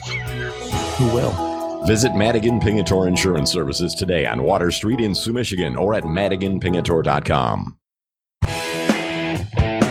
who 0.97 1.06
will. 1.13 1.86
Visit 1.86 2.15
Madigan 2.15 2.60
Pingatore 2.60 3.08
Insurance 3.08 3.51
Services 3.51 3.93
today 3.93 4.25
on 4.25 4.41
Water 4.41 4.71
Street 4.71 4.99
in 4.99 5.13
Soo, 5.13 5.32
Michigan, 5.32 5.75
or 5.75 5.93
at 5.93 6.06
madiganpingatore.com. 6.06 7.77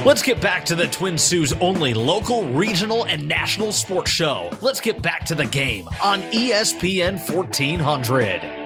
Let's 0.04 0.20
get 0.20 0.40
back 0.40 0.64
to 0.64 0.74
the 0.74 0.88
Twin 0.88 1.16
Sault's 1.16 1.52
only 1.60 1.94
local, 1.94 2.42
regional, 2.48 3.06
and 3.06 3.28
national 3.28 3.70
sports 3.70 4.10
show. 4.10 4.50
Let's 4.60 4.80
get 4.80 5.00
back 5.00 5.24
to 5.26 5.36
the 5.36 5.46
game 5.46 5.88
on 6.02 6.22
ESPN 6.22 7.20
1400. 7.32 8.61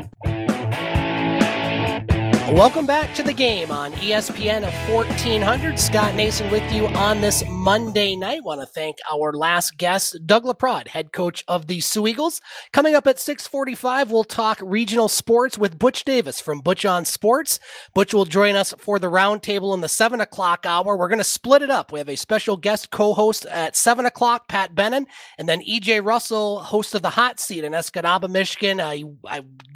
Welcome 2.53 2.87
back 2.87 3.13
to 3.17 3.25
the 3.25 3.33
game 3.33 3.73
on 3.73 3.93
ESPN 3.95 4.59
of 4.59 4.73
1400. 4.95 5.81
Scott 5.81 6.15
Nason 6.15 6.49
with 6.49 6.63
you 6.73 6.87
on 6.87 7.21
this 7.21 7.43
Monday 7.49 8.15
night. 8.15 8.45
Want 8.45 8.61
to 8.61 8.67
thank 8.69 8.99
our 9.11 9.33
last 9.33 9.77
guest, 9.79 10.17
Doug 10.27 10.45
LaPrade, 10.45 10.87
head 10.87 11.11
coach 11.11 11.43
of 11.49 11.67
the 11.67 11.81
Soo 11.81 12.07
Eagles. 12.07 12.41
Coming 12.73 12.95
up 12.95 13.09
at 13.09 13.19
645, 13.19 14.13
we'll 14.13 14.23
talk 14.23 14.61
regional 14.63 15.09
sports 15.09 15.59
with 15.59 15.77
Butch 15.77 16.05
Davis 16.05 16.41
from 16.41 16.61
Butch 16.61 16.85
on 16.85 17.05
Sports. 17.05 17.59
Butch 17.95 18.15
will 18.15 18.25
join 18.25 18.55
us 18.55 18.73
for 18.79 19.01
the 19.01 19.11
roundtable 19.11 19.75
in 19.75 19.81
the 19.81 19.89
7 19.89 20.21
o'clock 20.21 20.65
hour. 20.65 20.97
We're 20.97 21.09
going 21.09 21.19
to 21.19 21.25
split 21.25 21.63
it 21.63 21.71
up. 21.71 21.91
We 21.91 21.99
have 21.99 22.09
a 22.09 22.17
special 22.17 22.57
guest 22.57 22.93
co-host 22.93 23.45
at 23.47 23.75
7 23.75 24.07
o'clock, 24.07 24.47
Pat 24.47 24.73
Bennin, 24.73 25.07
and 25.37 25.49
then 25.49 25.63
EJ 25.63 26.05
Russell, 26.05 26.61
host 26.61 26.95
of 26.95 27.03
The 27.03 27.11
Hot 27.11 27.41
Seat 27.41 27.65
in 27.65 27.73
Escanaba, 27.73 28.31
Michigan. 28.31 28.81
I, 28.81 29.03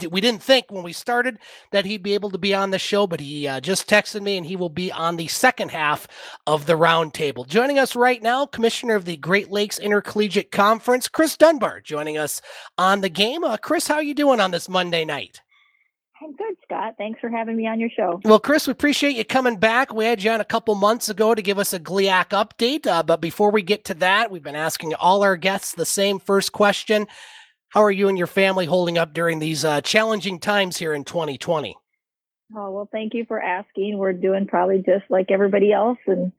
we 0.09 0.21
didn't 0.21 0.41
think 0.41 0.67
when 0.69 0.83
we 0.83 0.93
started 0.93 1.37
that 1.73 1.83
he'd 1.83 2.01
be 2.01 2.13
able 2.13 2.29
to 2.29 2.37
be 2.37 2.53
on 2.53 2.60
on 2.61 2.71
the 2.71 2.79
show, 2.79 3.07
but 3.07 3.19
he 3.19 3.47
uh, 3.47 3.59
just 3.59 3.89
texted 3.89 4.21
me 4.21 4.37
and 4.37 4.45
he 4.45 4.55
will 4.55 4.69
be 4.69 4.91
on 4.91 5.17
the 5.17 5.27
second 5.27 5.71
half 5.71 6.07
of 6.47 6.65
the 6.65 6.77
roundtable. 6.77 7.47
Joining 7.47 7.79
us 7.79 7.95
right 7.95 8.21
now, 8.21 8.45
Commissioner 8.45 8.95
of 8.95 9.05
the 9.05 9.17
Great 9.17 9.51
Lakes 9.51 9.79
Intercollegiate 9.79 10.51
Conference, 10.51 11.07
Kris 11.07 11.35
Dunbar, 11.35 11.81
joining 11.81 12.17
us 12.17 12.41
on 12.77 13.01
the 13.01 13.09
game. 13.09 13.43
Uh, 13.43 13.57
Kris, 13.57 13.87
how 13.87 13.95
are 13.95 14.03
you 14.03 14.13
doing 14.13 14.39
on 14.39 14.51
this 14.51 14.69
Monday 14.69 15.03
night? 15.03 15.41
I'm 16.23 16.35
good, 16.35 16.55
Scott. 16.63 16.93
Thanks 16.97 17.19
for 17.19 17.29
having 17.29 17.57
me 17.57 17.67
on 17.67 17.79
your 17.79 17.89
show. 17.89 18.21
Well, 18.23 18.39
Kris, 18.39 18.67
we 18.67 18.71
appreciate 18.71 19.15
you 19.15 19.25
coming 19.25 19.57
back. 19.57 19.91
We 19.91 20.05
had 20.05 20.21
you 20.21 20.29
on 20.29 20.39
a 20.39 20.45
couple 20.45 20.75
months 20.75 21.09
ago 21.09 21.33
to 21.33 21.41
give 21.41 21.57
us 21.57 21.73
a 21.73 21.79
GLIAC 21.79 22.29
update. 22.29 22.85
Uh, 22.85 23.01
but 23.01 23.21
before 23.21 23.49
we 23.49 23.63
get 23.63 23.85
to 23.85 23.95
that, 23.95 24.29
we've 24.29 24.43
been 24.43 24.55
asking 24.55 24.93
all 24.93 25.23
our 25.23 25.35
guests 25.35 25.73
the 25.73 25.85
same 25.85 26.19
first 26.19 26.51
question. 26.51 27.07
How 27.69 27.83
are 27.83 27.91
you 27.91 28.09
and 28.09 28.17
your 28.17 28.27
family 28.27 28.65
holding 28.65 28.97
up 28.97 29.13
during 29.13 29.39
these 29.39 29.65
uh, 29.65 29.81
challenging 29.81 30.39
times 30.39 30.77
here 30.77 30.93
in 30.93 31.05
2020? 31.05 31.75
Oh, 32.55 32.71
well, 32.71 32.89
thank 32.91 33.13
you 33.13 33.25
for 33.25 33.41
asking. 33.41 33.97
We're 33.97 34.13
doing 34.13 34.47
probably 34.47 34.77
just 34.77 35.09
like 35.09 35.31
everybody 35.31 35.71
else 35.71 35.99
and 36.07 36.31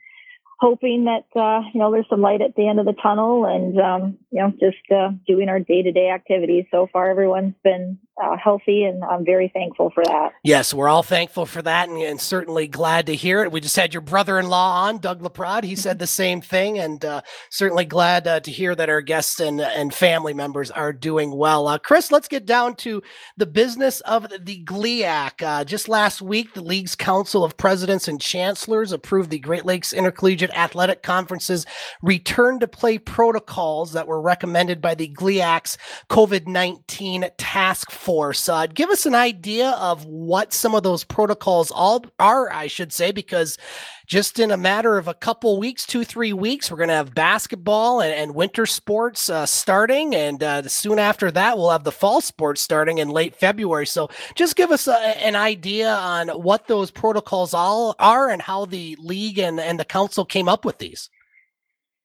hoping 0.61 1.07
that, 1.07 1.25
uh, 1.38 1.62
you 1.72 1.81
know, 1.81 1.90
there's 1.90 2.09
some 2.11 2.20
light 2.20 2.42
at 2.42 2.55
the 2.55 2.68
end 2.68 2.79
of 2.79 2.87
the 2.87 2.94
tunnel 3.03 3.46
and, 3.46 3.81
um, 3.81 4.18
you 4.31 4.40
know, 4.40 4.51
just 4.51 4.90
uh, 4.94 5.11
doing 5.27 5.48
our 5.48 5.59
day 5.59 5.83
to 5.83 5.92
day 5.92 6.11
activities. 6.11 6.66
So 6.70 6.87
far, 6.92 7.11
everyone's 7.11 7.55
been 7.64 7.98
uh, 8.22 8.37
healthy, 8.37 8.85
and 8.85 9.03
I'm 9.03 9.25
very 9.25 9.48
thankful 9.48 9.90
for 9.90 10.05
that. 10.05 10.33
Yes, 10.42 10.75
we're 10.75 10.88
all 10.88 11.03
thankful 11.03 11.46
for 11.46 11.62
that, 11.62 11.88
and, 11.88 11.98
and 11.98 12.20
certainly 12.20 12.68
glad 12.68 13.07
to 13.07 13.14
hear 13.14 13.42
it. 13.42 13.51
We 13.51 13.61
just 13.61 13.77
had 13.77 13.94
your 13.94 14.03
brother-in-law 14.03 14.87
on, 14.87 14.98
Doug 14.98 15.22
Laprade. 15.22 15.64
He 15.64 15.77
said 15.77 15.98
the 15.98 16.07
same 16.07 16.42
thing, 16.42 16.79
and 16.79 17.03
uh, 17.05 17.22
certainly 17.51 17.87
glad 17.87 18.29
uh, 18.29 18.40
to 18.40 18.51
hear 18.51 18.75
that 18.75 18.90
our 18.90 19.01
guests 19.01 19.40
and 19.40 19.61
and 19.61 19.94
family 19.94 20.35
members 20.35 20.70
are 20.70 20.92
doing 20.92 21.35
well. 21.35 21.66
Uh, 21.66 21.79
Kris, 21.79 22.12
let's 22.12 22.29
get 22.29 22.44
down 22.44 22.77
to 22.77 23.03
the 23.38 23.46
business 23.46 24.01
of 24.01 24.29
the 24.29 24.62
GLIAC. 24.62 25.42
Uh, 25.42 25.64
just 25.64 25.88
last 25.88 26.20
week, 26.20 26.53
the 26.53 26.62
league's 26.62 26.94
Council 26.94 27.44
of 27.44 27.57
Presidents 27.57 28.09
and 28.09 28.20
Chancellors 28.20 28.92
approved 28.92 29.31
the 29.31 29.38
Great 29.38 29.64
Lakes 29.64 29.92
Intercollegiate 29.92 30.55
Athletic 30.55 31.03
Conference's 31.03 31.64
return 32.03 32.61
to 32.61 32.68
play 32.68 32.98
protocols 32.98 33.92
that 33.92 34.07
were 34.07 34.20
recommended 34.20 34.83
by 34.83 34.94
the 34.94 35.09
GLIAC's 35.09 35.79
COVID 36.11 36.46
19 36.46 37.31
task 37.38 37.90
force. 37.90 38.02
Uh, 38.49 38.67
give 38.67 38.91
us 38.91 39.07
an 39.07 39.15
idea 39.15 39.71
of 39.71 40.05
what 40.05 40.53
some 40.53 40.75
of 40.75 40.83
those 40.83 41.05
protocols 41.05 41.71
all 41.71 42.05
are, 42.19 42.53
I 42.53 42.67
should 42.67 42.93
say, 42.93 43.12
because 43.12 43.59
just 44.07 44.38
in 44.38 44.51
a 44.51 44.57
matter 44.57 44.99
of 44.99 45.09
a 45.09 45.15
couple 45.15 45.59
weeks, 45.59 45.87
two, 45.87 46.05
three 46.05 46.33
weeks, 46.33 46.71
we're 46.71 46.77
going 46.77 46.88
to 46.88 46.95
have 46.95 47.15
basketball 47.15 48.01
and, 48.01 48.12
and 48.12 48.35
winter 48.35 48.67
sports 48.67 49.31
uh, 49.31 49.47
starting. 49.47 50.15
And 50.15 50.43
uh, 50.43 50.69
soon 50.69 50.99
after 50.99 51.31
that, 51.31 51.57
we'll 51.57 51.71
have 51.71 51.85
the 51.85 51.93
fall 51.93 52.21
sports 52.21 52.61
starting 52.61 52.99
in 52.99 53.09
late 53.09 53.37
February. 53.37 53.87
So 53.87 54.11
just 54.35 54.57
give 54.57 54.71
us 54.71 54.88
a, 54.88 54.97
an 55.25 55.37
idea 55.37 55.95
on 55.95 56.29
what 56.29 56.67
those 56.67 56.91
protocols 56.91 57.55
all 57.55 57.95
are 57.99 58.29
and 58.29 58.43
how 58.43 58.65
the 58.65 58.97
league 59.01 59.38
and, 59.38 59.61
and 59.61 59.79
the 59.79 59.85
council 59.85 60.25
came 60.25 60.49
up 60.49 60.65
with 60.65 60.79
these. 60.79 61.09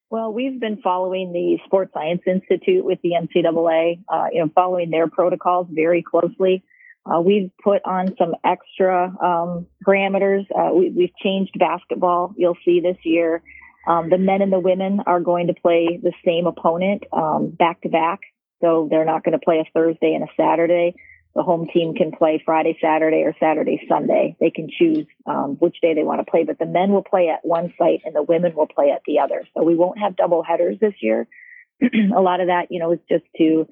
Well, 0.09 0.31
we've 0.31 0.59
been 0.59 0.77
following 0.81 1.33
the 1.33 1.57
Sports 1.65 1.91
Science 1.93 2.21
Institute 2.25 2.85
with 2.85 2.99
the 3.03 3.11
NCAA, 3.11 4.03
uh, 4.07 4.27
you 4.31 4.39
know, 4.39 4.49
following 4.55 4.89
their 4.89 5.09
protocols 5.09 5.67
very 5.69 6.01
closely. 6.01 6.63
Uh, 7.05 7.19
we've 7.19 7.51
put 7.61 7.81
on 7.85 8.15
some 8.17 8.33
extra 8.43 9.13
um, 9.21 9.67
parameters. 9.85 10.45
Uh, 10.55 10.73
we, 10.73 10.87
have 11.01 11.15
changed 11.21 11.57
basketball. 11.59 12.33
You'll 12.37 12.57
see 12.63 12.79
this 12.79 12.97
year. 13.03 13.41
Um, 13.85 14.09
the 14.09 14.17
men 14.17 14.41
and 14.41 14.51
the 14.51 14.59
women 14.59 15.01
are 15.05 15.19
going 15.19 15.47
to 15.47 15.53
play 15.53 15.99
the 16.01 16.13
same 16.25 16.47
opponent 16.47 17.03
back 17.57 17.81
to 17.81 17.89
back. 17.89 18.19
So 18.61 18.87
they're 18.89 19.05
not 19.05 19.23
going 19.23 19.37
to 19.37 19.43
play 19.43 19.59
a 19.59 19.69
Thursday 19.73 20.13
and 20.13 20.23
a 20.23 20.31
Saturday 20.37 20.95
the 21.35 21.43
home 21.43 21.67
team 21.71 21.93
can 21.93 22.11
play 22.11 22.41
Friday, 22.43 22.77
Saturday, 22.81 23.23
or 23.23 23.35
Saturday, 23.39 23.79
Sunday. 23.87 24.35
They 24.39 24.49
can 24.49 24.69
choose 24.69 25.05
um, 25.27 25.57
which 25.59 25.77
day 25.81 25.93
they 25.93 26.03
want 26.03 26.19
to 26.19 26.29
play, 26.29 26.43
but 26.43 26.57
the 26.57 26.65
men 26.65 26.91
will 26.91 27.03
play 27.03 27.29
at 27.29 27.45
one 27.45 27.73
site 27.77 28.01
and 28.05 28.15
the 28.15 28.23
women 28.23 28.55
will 28.55 28.67
play 28.67 28.89
at 28.89 29.01
the 29.05 29.19
other. 29.19 29.47
So 29.55 29.63
we 29.63 29.75
won't 29.75 29.99
have 29.99 30.15
double 30.15 30.43
headers 30.43 30.79
this 30.79 30.95
year. 30.99 31.27
a 31.81 32.21
lot 32.21 32.41
of 32.41 32.47
that, 32.47 32.67
you 32.71 32.79
know, 32.79 32.91
is 32.91 32.99
just 33.07 33.25
to 33.37 33.67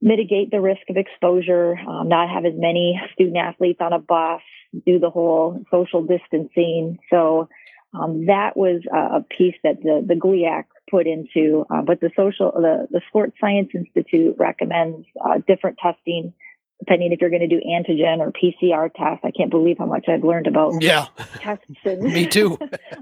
mitigate 0.00 0.50
the 0.50 0.60
risk 0.60 0.82
of 0.88 0.96
exposure, 0.96 1.76
um, 1.76 2.08
not 2.08 2.30
have 2.30 2.44
as 2.44 2.54
many 2.56 3.00
student 3.12 3.36
athletes 3.36 3.80
on 3.80 3.92
a 3.92 3.98
bus, 3.98 4.40
do 4.86 4.98
the 4.98 5.10
whole 5.10 5.62
social 5.70 6.02
distancing. 6.02 6.98
So 7.10 7.48
um, 7.94 8.26
that 8.26 8.56
was 8.56 8.82
a 8.92 9.22
piece 9.22 9.56
that 9.64 9.82
the, 9.82 10.04
the 10.06 10.14
GLIAC 10.14 10.64
put 10.90 11.06
into, 11.06 11.64
uh, 11.70 11.82
but 11.82 12.00
the 12.00 12.10
social, 12.16 12.52
the, 12.52 12.86
the 12.90 13.00
Sports 13.08 13.36
Science 13.40 13.70
Institute 13.74 14.36
recommends 14.38 15.06
uh, 15.24 15.38
different 15.46 15.78
testing 15.78 16.32
depending 16.78 17.12
if 17.12 17.20
you're 17.20 17.30
going 17.30 17.48
to 17.48 17.48
do 17.48 17.60
antigen 17.60 18.18
or 18.18 18.32
PCR 18.32 18.90
tests. 18.94 19.24
I 19.24 19.30
can't 19.30 19.50
believe 19.50 19.78
how 19.78 19.86
much 19.86 20.06
I've 20.08 20.24
learned 20.24 20.46
about 20.46 20.82
yeah 20.82 21.06
tests. 21.40 21.64
And 21.84 22.02
Me 22.12 22.26
too. 22.26 22.58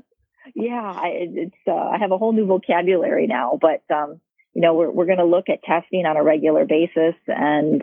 yeah, 0.55 0.83
I, 0.83 1.09
it's 1.13 1.57
uh, 1.67 1.75
I 1.75 1.99
have 1.99 2.13
a 2.13 2.19
whole 2.19 2.33
new 2.33 2.47
vocabulary 2.47 3.27
now, 3.27 3.59
but 3.61 3.83
um, 3.95 4.21
you 4.55 4.63
know 4.63 4.75
we're 4.75 4.91
we're 4.91 5.07
going 5.07 5.19
to 5.19 5.25
look 5.25 5.49
at 5.49 5.63
testing 5.63 6.07
on 6.07 6.17
a 6.17 6.23
regular 6.23 6.65
basis 6.65 7.15
and 7.27 7.83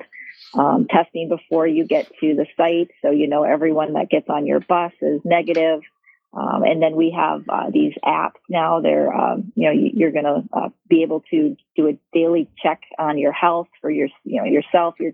um, 0.55 0.87
testing 0.89 1.29
before 1.29 1.67
you 1.67 1.85
get 1.85 2.07
to 2.19 2.35
the 2.35 2.45
site, 2.57 2.91
so 3.01 3.11
you 3.11 3.27
know 3.27 3.43
everyone 3.43 3.93
that 3.93 4.09
gets 4.09 4.29
on 4.29 4.45
your 4.45 4.59
bus 4.59 4.91
is 5.01 5.21
negative. 5.23 5.81
Um, 6.35 6.63
and 6.63 6.81
then 6.81 6.95
we 6.95 7.15
have 7.15 7.43
uh, 7.47 7.69
these 7.71 7.93
apps 8.03 8.41
now. 8.49 8.81
They're, 8.81 9.13
um, 9.13 9.53
you 9.55 9.65
know, 9.65 9.71
you're 9.71 10.11
going 10.11 10.23
to 10.23 10.43
uh, 10.51 10.69
be 10.89 11.03
able 11.03 11.21
to 11.29 11.55
do 11.75 11.87
a 11.87 11.99
daily 12.11 12.49
check 12.57 12.81
on 12.97 13.19
your 13.19 13.31
health 13.31 13.67
for 13.79 13.91
your, 13.91 14.07
you 14.23 14.41
know, 14.41 14.45
yourself, 14.45 14.95
your 14.99 15.11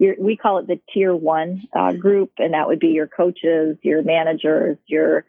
your, 0.00 0.14
we 0.18 0.36
call 0.36 0.58
it 0.58 0.66
the 0.66 0.80
tier 0.92 1.14
one 1.14 1.68
uh, 1.78 1.92
group, 1.92 2.32
and 2.38 2.54
that 2.54 2.66
would 2.66 2.80
be 2.80 2.88
your 2.88 3.06
coaches, 3.06 3.76
your 3.82 4.02
managers, 4.02 4.78
your 4.86 5.26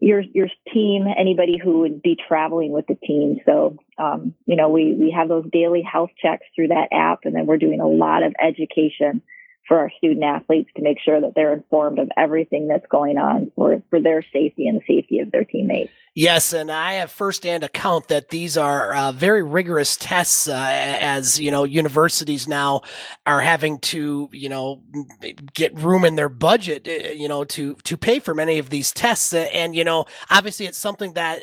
your 0.00 0.20
your 0.20 0.48
team, 0.74 1.06
anybody 1.16 1.58
who 1.62 1.80
would 1.80 2.02
be 2.02 2.16
traveling 2.28 2.72
with 2.72 2.86
the 2.88 2.96
team. 2.96 3.38
So, 3.46 3.78
um, 3.98 4.34
you 4.46 4.56
know, 4.56 4.68
we 4.68 4.94
we 4.94 5.14
have 5.16 5.28
those 5.28 5.44
daily 5.52 5.82
health 5.82 6.10
checks 6.20 6.44
through 6.56 6.68
that 6.68 6.88
app, 6.92 7.20
and 7.24 7.36
then 7.36 7.46
we're 7.46 7.58
doing 7.58 7.80
a 7.80 7.86
lot 7.86 8.24
of 8.24 8.34
education 8.42 9.22
for 9.68 9.78
our 9.78 9.92
student 9.98 10.24
athletes 10.24 10.70
to 10.76 10.82
make 10.82 10.98
sure 11.04 11.20
that 11.20 11.34
they're 11.36 11.52
informed 11.52 12.00
of 12.00 12.08
everything 12.16 12.66
that's 12.66 12.86
going 12.90 13.16
on 13.16 13.52
for 13.54 13.80
for 13.90 14.00
their 14.00 14.24
safety 14.32 14.66
and 14.66 14.80
the 14.80 14.84
safety 14.92 15.20
of 15.20 15.30
their 15.30 15.44
teammates. 15.44 15.92
Yes, 16.16 16.52
and 16.52 16.72
I 16.72 16.94
have 16.94 17.12
firsthand 17.12 17.62
account 17.62 18.08
that 18.08 18.30
these 18.30 18.56
are 18.56 18.92
uh, 18.92 19.12
very 19.12 19.44
rigorous 19.44 19.96
tests, 19.96 20.48
uh, 20.48 20.54
as 21.00 21.38
you 21.38 21.52
know, 21.52 21.62
universities 21.62 22.48
now 22.48 22.80
are 23.26 23.40
having 23.40 23.78
to, 23.78 24.28
you 24.32 24.48
know, 24.48 24.82
get 25.54 25.78
room 25.78 26.04
in 26.04 26.16
their 26.16 26.28
budget, 26.28 26.88
uh, 26.88 27.10
you 27.12 27.28
know, 27.28 27.44
to 27.44 27.76
to 27.84 27.96
pay 27.96 28.18
for 28.18 28.34
many 28.34 28.58
of 28.58 28.70
these 28.70 28.90
tests. 28.90 29.32
And 29.32 29.76
you 29.76 29.84
know, 29.84 30.06
obviously, 30.30 30.66
it's 30.66 30.78
something 30.78 31.12
that 31.12 31.40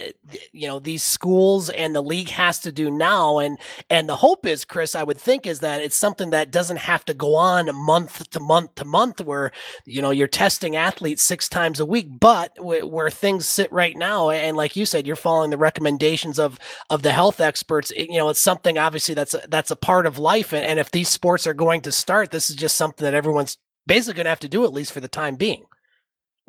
you 0.52 0.68
know 0.68 0.80
these 0.80 1.02
schools 1.02 1.70
and 1.70 1.96
the 1.96 2.04
league 2.04 2.30
has 2.30 2.60
to 2.60 2.72
do 2.74 2.92
now. 2.92 3.40
And 3.40 3.58
and 3.90 4.10
the 4.10 4.18
hope 4.18 4.46
is, 4.46 4.66
Kris, 4.66 4.96
I 4.96 5.04
would 5.04 5.18
think, 5.18 5.48
is 5.48 5.62
that 5.62 5.82
it's 5.82 5.96
something 5.96 6.32
that 6.32 6.52
doesn't 6.52 6.80
have 6.80 7.06
to 7.06 7.14
go 7.14 7.36
on 7.36 7.74
month 7.74 8.30
to 8.32 8.40
month 8.42 8.76
to 8.76 8.84
month, 8.86 9.22
where 9.22 9.54
you 9.86 10.02
know 10.02 10.12
you're 10.12 10.28
testing 10.28 10.76
athletes 10.76 11.24
six 11.24 11.48
times 11.48 11.80
a 11.80 11.86
week, 11.86 12.08
but 12.20 12.52
where 12.60 13.10
things 13.10 13.48
sit 13.48 13.72
right 13.72 13.96
now 13.96 14.30
and 14.30 14.57
like 14.58 14.76
you 14.76 14.86
said, 14.86 15.08
you're 15.08 15.16
following 15.16 15.50
the 15.50 15.58
recommendations 15.58 16.40
of 16.40 16.60
of 16.90 17.04
the 17.04 17.12
health 17.12 17.40
experts. 17.40 17.92
It, 17.92 18.10
you 18.10 18.18
know, 18.18 18.30
it's 18.30 18.42
something 18.42 18.78
obviously 18.78 19.16
that's 19.16 19.34
a, 19.34 19.44
that's 19.48 19.72
a 19.72 19.76
part 19.76 20.06
of 20.06 20.18
life, 20.18 20.54
and, 20.54 20.66
and 20.66 20.80
if 20.80 20.92
these 20.92 21.10
sports 21.10 21.48
are 21.48 21.54
going 21.54 21.82
to 21.82 21.92
start, 21.92 22.32
this 22.32 22.50
is 22.50 22.56
just 22.56 22.76
something 22.76 23.04
that 23.04 23.14
everyone's 23.14 23.58
basically 23.86 24.16
going 24.16 24.26
to 24.26 24.32
have 24.32 24.40
to 24.42 24.50
do 24.50 24.66
at 24.66 24.74
least 24.74 24.92
for 24.92 25.00
the 25.00 25.08
time 25.08 25.36
being. 25.36 25.66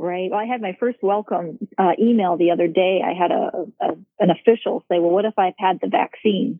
Right. 0.01 0.31
Well, 0.31 0.38
I 0.38 0.44
had 0.44 0.61
my 0.61 0.77
first 0.79 0.99
welcome 1.03 1.59
uh, 1.77 1.92
email 2.01 2.37
the 2.37 2.53
other 2.53 2.68
day. 2.68 3.01
I 3.05 3.14
had 3.14 3.33
a, 3.33 3.66
a, 3.81 3.97
an 4.21 4.31
official 4.31 4.85
say, 4.88 5.01
"Well, 5.01 5.11
what 5.11 5.25
if 5.25 5.37
I've 5.38 5.59
had 5.59 5.81
the 5.81 5.88
vaccine?" 5.88 6.59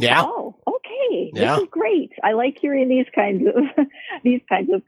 Yeah. 0.00 0.22
Oh, 0.24 0.56
okay. 0.66 1.30
Yeah. 1.34 1.56
This 1.56 1.64
is 1.64 1.68
great. 1.70 2.12
I 2.22 2.32
like 2.32 2.58
hearing 2.60 2.88
these 2.88 3.06
kinds 3.14 3.46
of 3.46 3.86
these 4.24 4.40
kinds 4.48 4.70
of 4.72 4.82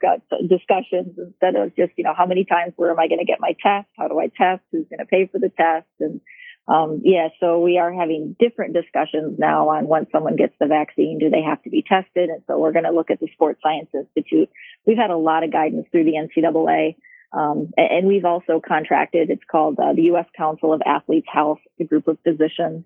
discussions 0.48 1.18
instead 1.18 1.57
of 1.57 1.77
just 1.77 1.92
you 1.96 2.05
know 2.05 2.14
how 2.16 2.27
many 2.27 2.44
times 2.44 2.72
where 2.77 2.90
am 2.90 2.98
I 2.98 3.09
going 3.09 3.18
to 3.18 3.25
get 3.25 3.40
my 3.40 3.55
test? 3.62 3.88
How 3.98 4.09
do 4.09 4.18
I 4.18 4.29
test? 4.29 4.62
Who's 4.72 4.87
going 4.88 5.01
to 5.01 5.07
pay 5.07 5.27
for 5.27 5.38
the 5.38 5.51
test? 5.51 5.87
And 6.01 6.20
um, 6.68 7.01
yeah, 7.05 7.29
so 7.40 7.61
we 7.61 7.79
are 7.79 7.92
having 7.92 8.37
different 8.38 8.75
discussions 8.75 9.38
now 9.38 9.70
on 9.70 9.88
once 9.88 10.09
someone 10.12 10.37
gets 10.37 10.55
the 10.61 10.66
vaccine, 10.66 11.18
do 11.18 11.29
they 11.29 11.42
have 11.42 11.62
to 11.64 11.70
be 11.70 11.83
tested? 11.83 12.31
And 12.31 12.42
so 12.46 12.59
we're 12.59 12.72
going 12.72 12.85
to 12.85 12.92
look 12.92 13.11
at 13.11 13.20
the 13.20 13.29
Sports 13.35 13.61
Science 13.62 13.88
Institute. 13.92 14.48
We've 14.87 14.96
had 14.96 15.11
a 15.11 15.16
lot 15.16 15.42
of 15.42 15.53
guidance 15.53 15.87
through 15.90 16.05
the 16.05 16.12
NCAA. 16.12 16.96
Um, 17.33 17.70
and 17.77 18.07
we've 18.07 18.27
also 18.27 18.61
contracted, 18.61 19.31
it's 19.31 19.42
called 19.51 19.79
uh, 19.79 19.94
the 19.94 20.03
U.S. 20.03 20.27
Council 20.37 20.72
of 20.72 20.83
Athletes 20.85 21.27
Health, 21.33 21.61
a 21.81 21.85
group 21.85 22.07
of 22.07 22.18
physicians 22.22 22.85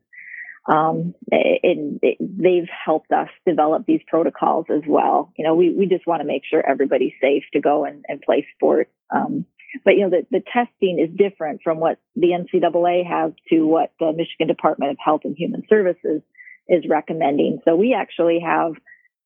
um, 0.69 1.15
and 1.31 2.01
they've 2.21 2.69
helped 2.85 3.13
us 3.13 3.29
develop 3.47 3.87
these 3.87 4.01
protocols 4.09 4.67
as 4.69 4.83
well. 4.87 5.33
You 5.37 5.45
know, 5.45 5.55
we, 5.55 5.71
we 5.71 5.87
just 5.87 6.07
want 6.07 6.21
to 6.21 6.27
make 6.27 6.43
sure 6.49 6.65
everybody's 6.67 7.13
safe 7.21 7.45
to 7.53 7.61
go 7.61 7.85
and, 7.85 8.05
and 8.09 8.21
play 8.21 8.47
sport. 8.57 8.91
Um, 9.15 9.47
but 9.85 9.95
you 9.95 10.03
know, 10.03 10.11
the, 10.11 10.27
the 10.31 10.43
testing 10.53 10.99
is 10.99 11.17
different 11.17 11.61
from 11.63 11.79
what 11.79 11.99
the 12.17 12.29
NCAA 12.29 13.07
has 13.07 13.33
to 13.51 13.67
what 13.67 13.93
the 14.01 14.13
Michigan 14.13 14.49
Department 14.49 14.91
of 14.91 14.97
Health 15.03 15.23
and 15.25 15.37
Human 15.37 15.63
Services 15.69 16.23
is 16.69 16.85
recommending. 16.89 17.61
So 17.65 17.77
we 17.77 17.95
actually 17.95 18.41
have, 18.41 18.73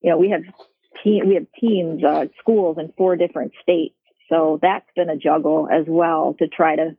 you 0.01 0.11
know, 0.11 0.17
we 0.17 0.29
have 0.29 0.43
team, 1.03 1.27
we 1.27 1.35
have 1.35 1.47
teams, 1.59 2.03
uh, 2.03 2.25
schools 2.39 2.77
in 2.79 2.93
four 2.97 3.15
different 3.15 3.53
states. 3.61 3.95
So 4.29 4.59
that's 4.61 4.85
been 4.95 5.09
a 5.09 5.17
juggle 5.17 5.67
as 5.71 5.85
well 5.87 6.35
to 6.39 6.47
try 6.47 6.75
to 6.75 6.95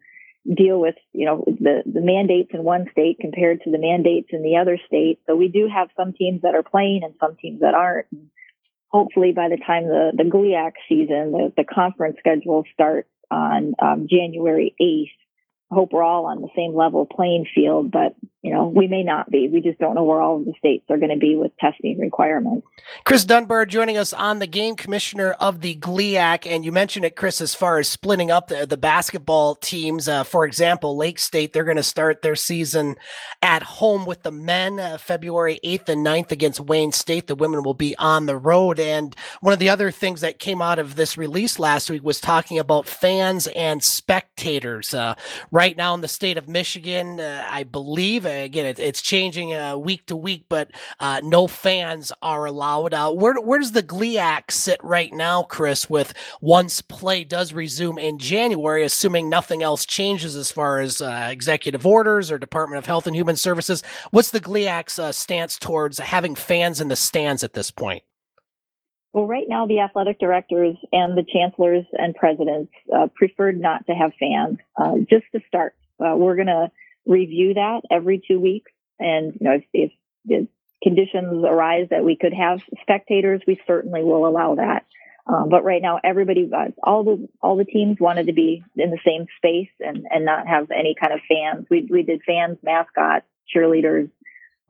deal 0.47 0.81
with, 0.81 0.97
you 1.13 1.27
know, 1.27 1.45
the, 1.47 1.83
the 1.87 2.01
mandates 2.01 2.51
in 2.53 2.65
one 2.65 2.87
state 2.91 3.19
compared 3.21 3.61
to 3.63 3.71
the 3.71 3.79
mandates 3.79 4.29
in 4.33 4.43
the 4.43 4.57
other 4.57 4.79
state. 4.87 5.21
So 5.27 5.37
we 5.37 5.49
do 5.49 5.69
have 5.73 5.89
some 5.97 6.13
teams 6.13 6.43
that 6.43 6.55
are 6.55 6.65
playing 6.65 7.03
and 7.05 7.15
some 7.21 7.37
teams 7.41 7.61
that 7.61 7.75
aren't. 7.75 8.07
Hopefully 8.89 9.33
by 9.33 9.49
the 9.49 9.57
time 9.57 9.85
the, 9.85 10.13
the 10.15 10.25
GLIAC 10.25 10.73
season, 10.87 11.33
the, 11.33 11.53
the 11.57 11.65
conference 11.65 12.17
schedule 12.19 12.65
starts 12.75 13.09
on 13.31 13.75
um, 13.81 14.07
January 14.11 14.75
8th, 14.79 15.22
I 15.22 15.22
hope 15.73 15.93
we're 15.93 16.03
all 16.03 16.27
on 16.27 16.41
the 16.41 16.49
same 16.55 16.75
level 16.75 17.07
playing 17.07 17.47
field, 17.55 17.91
but 17.91 18.15
you 18.43 18.53
know, 18.53 18.67
we 18.67 18.89
may 18.89 19.05
not 19.05 19.31
be. 19.31 19.49
We 19.49 19.61
just 19.61 19.79
don't 19.79 19.95
know 19.95 20.03
where 20.03 20.21
all 20.21 20.39
of 20.39 20.45
the 20.45 20.53
states 20.59 20.85
are 20.91 20.99
going 20.99 21.13
to 21.13 21.17
be 21.17 21.37
with 21.37 21.57
testing 21.59 21.97
requirements. 22.01 22.67
Kris 23.05 23.25
Dunbar 23.25 23.67
joining 23.67 23.97
us 23.97 24.13
on 24.13 24.41
the 24.41 24.49
game 24.49 24.75
commissioner 24.75 25.31
of 25.39 25.61
the 25.61 25.77
GLIAC. 25.77 26.45
And 26.45 26.65
you 26.65 26.73
mentioned 26.73 27.05
it, 27.05 27.15
Kris, 27.15 27.41
as 27.41 27.55
far 27.55 27.79
as 27.79 27.87
splitting 27.87 28.33
up 28.33 28.49
the, 28.49 28.67
the 28.67 28.77
basketball 28.77 29.55
teams. 29.55 30.09
Uh, 30.09 30.25
for 30.25 30.45
example, 30.45 30.97
Lake 30.97 31.21
State, 31.21 31.53
they're 31.53 31.63
going 31.63 31.77
to 31.77 31.85
start 31.85 32.23
their 32.23 32.35
season 32.35 32.97
at 33.43 33.63
home 33.63 34.07
with 34.07 34.25
the 34.25 34.33
men 34.33 34.81
uh, 34.81 34.99
February 34.99 35.61
8th 35.65 35.91
and 35.91 36.05
9th 36.05 36.33
against 36.33 36.59
Wayne 36.59 36.91
State. 36.91 37.29
The 37.29 37.37
women 37.37 37.63
will 37.63 37.75
be 37.75 37.97
on 37.97 38.27
the 38.27 38.37
road. 38.37 38.81
And 38.81 39.15
one 39.41 39.53
of 39.53 39.61
the 39.61 39.71
other 39.71 39.93
things 39.93 40.21
that 40.21 40.41
came 40.41 40.61
out 40.61 40.81
of 40.81 40.97
this 40.97 41.17
release 41.17 41.61
last 41.61 41.89
week 41.89 42.03
was 42.03 42.21
talking 42.21 42.59
about 42.59 42.89
fans 42.89 43.47
and 43.47 43.85
spectators. 43.85 44.93
Uh, 44.93 45.15
right 45.53 45.62
now 45.71 45.95
in 45.95 46.01
the 46.01 46.09
state 46.09 46.39
of 46.39 46.49
Michigan, 46.49 47.21
uh, 47.21 47.47
I 47.49 47.63
believe 47.63 48.27
again, 48.27 48.67
it, 48.67 48.79
it's 48.79 49.01
changing 49.01 49.55
uh, 49.55 49.77
week 49.77 50.07
to 50.07 50.17
week, 50.17 50.47
but 50.49 50.71
uh, 50.99 51.21
no 51.23 51.47
fans 51.47 52.13
are 52.21 52.45
allowed. 52.45 52.95
Uh, 52.95 53.13
where 53.13 53.35
where 53.41 53.61
does 53.61 53.73
the 53.73 53.83
GLIAC 53.83 54.51
sit 54.51 54.83
right 54.83 55.13
now, 55.13 55.43
Kris? 55.45 55.89
With 55.89 56.15
once 56.41 56.81
play 56.81 57.25
does 57.25 57.53
resume 57.53 57.99
in 57.99 58.19
January, 58.19 58.85
assuming 58.85 59.29
nothing 59.29 59.63
else 59.63 59.87
changes 59.87 60.37
as 60.37 60.51
far 60.51 60.81
as 60.81 61.01
uh, 61.01 61.29
executive 61.31 61.87
orders 61.87 62.31
or 62.31 62.39
Department 62.39 62.79
of 62.79 62.87
Health 62.87 63.07
and 63.07 63.15
Human 63.15 63.37
Services, 63.37 63.83
what's 64.11 64.31
the 64.31 64.41
GLIAC's 64.41 64.99
uh, 64.99 65.13
stance 65.13 65.59
towards 65.59 65.99
having 65.99 66.35
fans 66.35 66.81
in 66.81 66.89
the 66.89 66.97
stands 66.97 67.45
at 67.45 67.53
this 67.53 67.71
point? 67.71 68.03
Well, 69.13 69.27
right 69.27 69.47
now, 69.47 69.67
the 69.67 69.81
athletic 69.81 70.19
directors 70.19 70.77
and 70.91 71.17
the 71.17 71.25
chancellors 71.31 71.85
and 71.93 72.15
presidents 72.15 72.73
uh, 72.95 73.09
preferred 73.15 73.61
not 73.61 73.87
to 73.87 73.93
have 73.93 74.13
fans. 74.19 74.59
Uh, 74.77 74.99
just 75.09 75.25
to 75.33 75.41
start, 75.49 75.75
uh, 76.01 76.17
we're 76.17 76.37
going 76.37 76.47
to 76.47 76.71
review 77.07 77.55
that 77.55 77.83
every 77.91 78.23
two 78.27 78.41
weeks. 78.41 78.71
And, 78.99 79.35
you 79.39 79.45
know, 79.45 79.59
if, 79.73 79.93
if 80.25 80.49
conditions 80.83 81.45
arise 81.45 81.89
that 81.91 82.05
we 82.05 82.17
could 82.17 82.33
have 82.33 82.61
spectators, 82.81 83.43
we 83.47 83.61
certainly 83.67 84.03
will 84.03 84.27
allow 84.27 84.55
that. 84.55 84.87
Um, 85.27 85.49
but 85.49 85.63
right 85.63 85.81
now, 85.81 86.01
everybody, 86.03 86.51
uh, 86.53 86.71
all 86.83 87.05
the 87.05 87.29
all 87.41 87.57
the 87.57 87.65
teams 87.65 88.01
wanted 88.01 88.27
to 88.27 88.33
be 88.33 88.65
in 88.77 88.91
the 88.91 88.99
same 89.07 89.27
space 89.37 89.71
and 89.79 90.05
and 90.11 90.25
not 90.25 90.49
have 90.49 90.73
any 90.73 90.97
kind 91.01 91.13
of 91.13 91.21
fans. 91.29 91.67
We 91.71 91.87
we 91.89 92.03
did 92.03 92.23
fans, 92.27 92.59
mascots, 92.63 93.25
cheerleaders. 93.55 94.11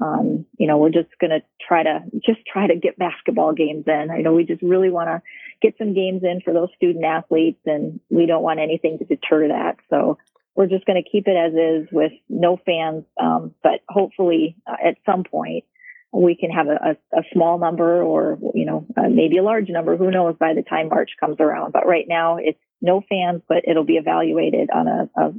Um, 0.03 0.47
you 0.59 0.67
know, 0.67 0.79
we're 0.79 0.91
just 0.91 1.11
going 1.21 1.31
to 1.31 1.43
try 1.67 1.83
to 1.83 2.01
just 2.25 2.41
try 2.51 2.67
to 2.67 2.77
get 2.77 2.99
basketball 2.99 3.53
games 3.53 3.85
in. 3.87 4.09
I 4.11 4.19
know 4.19 4.35
we 4.35 4.45
just 4.45 4.62
really 4.62 4.91
want 4.91 5.09
to 5.09 5.23
get 5.61 5.75
some 5.79 5.95
games 5.95 6.23
in 6.25 6.41
for 6.45 6.53
those 6.53 6.71
student 6.77 7.05
athletes, 7.05 7.61
and 7.67 8.01
we 8.11 8.27
don't 8.27 8.43
want 8.43 8.59
anything 8.59 8.99
to 8.99 9.05
deter 9.05 9.49
that. 9.49 9.77
So 9.91 10.19
we're 10.57 10.67
just 10.67 10.87
going 10.87 11.03
to 11.03 11.09
keep 11.09 11.29
it 11.29 11.37
as 11.37 11.53
is 11.53 11.88
with 11.93 12.12
no 12.29 12.59
fans. 12.65 13.05
Um, 13.21 13.55
but 13.62 13.81
hopefully, 13.88 14.57
uh, 14.67 14.88
at 14.88 14.97
some 15.07 15.25
point, 15.25 15.65
we 16.12 16.37
can 16.37 16.51
have 16.51 16.67
a, 16.67 16.97
a, 17.15 17.21
a 17.21 17.23
small 17.33 17.59
number 17.59 18.03
or 18.03 18.38
you 18.55 18.67
know 18.67 18.87
uh, 18.97 19.09
maybe 19.09 19.38
a 19.38 19.43
large 19.43 19.69
number. 19.69 19.97
Who 19.97 20.11
knows 20.11 20.37
by 20.38 20.55
the 20.55 20.62
time 20.62 20.88
March 20.88 21.12
comes 21.21 21.37
around? 21.38 21.73
But 21.73 21.87
right 21.87 22.07
now, 22.09 22.38
it's 22.38 22.59
no 22.81 23.03
fans, 23.09 23.43
but 23.49 23.62
it'll 23.69 23.85
be 23.85 23.97
evaluated 23.97 24.69
on 24.75 24.88
a, 24.88 25.11
a 25.17 25.33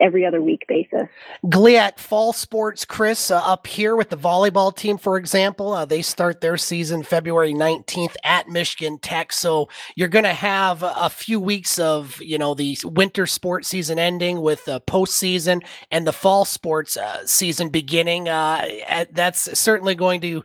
every 0.00 0.26
other 0.26 0.40
week 0.40 0.64
basis. 0.68 1.08
GLIAC 1.46 1.98
Fall 1.98 2.32
Sports, 2.32 2.84
Kris, 2.84 3.30
uh, 3.30 3.38
up 3.38 3.66
here 3.66 3.96
with 3.96 4.10
the 4.10 4.16
volleyball 4.16 4.74
team, 4.74 4.98
for 4.98 5.16
example, 5.16 5.72
uh, 5.72 5.84
they 5.84 6.02
start 6.02 6.40
their 6.40 6.56
season 6.56 7.02
February 7.02 7.54
19th 7.54 8.14
at 8.24 8.48
Michigan 8.48 8.98
Tech. 8.98 9.32
So 9.32 9.68
you're 9.96 10.08
going 10.08 10.24
to 10.24 10.34
have 10.34 10.82
a 10.82 11.08
few 11.08 11.40
weeks 11.40 11.78
of, 11.78 12.20
you 12.20 12.38
know, 12.38 12.54
the 12.54 12.76
winter 12.84 13.26
sports 13.26 13.68
season 13.68 13.98
ending 13.98 14.40
with 14.42 14.64
the 14.64 14.80
postseason 14.82 15.62
and 15.90 16.06
the 16.06 16.12
fall 16.12 16.44
sports 16.44 16.96
uh, 16.96 17.26
season 17.26 17.70
beginning. 17.70 18.28
Uh, 18.28 18.66
at, 18.86 19.14
that's 19.14 19.58
certainly 19.58 19.94
going 19.94 20.20
to 20.20 20.42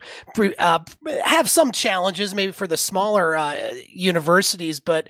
uh, 0.58 0.78
have 1.22 1.50
some 1.50 1.72
challenges, 1.72 2.34
maybe 2.34 2.52
for 2.52 2.66
the 2.66 2.76
smaller 2.76 3.36
uh, 3.36 3.56
universities. 3.88 4.80
But 4.80 5.08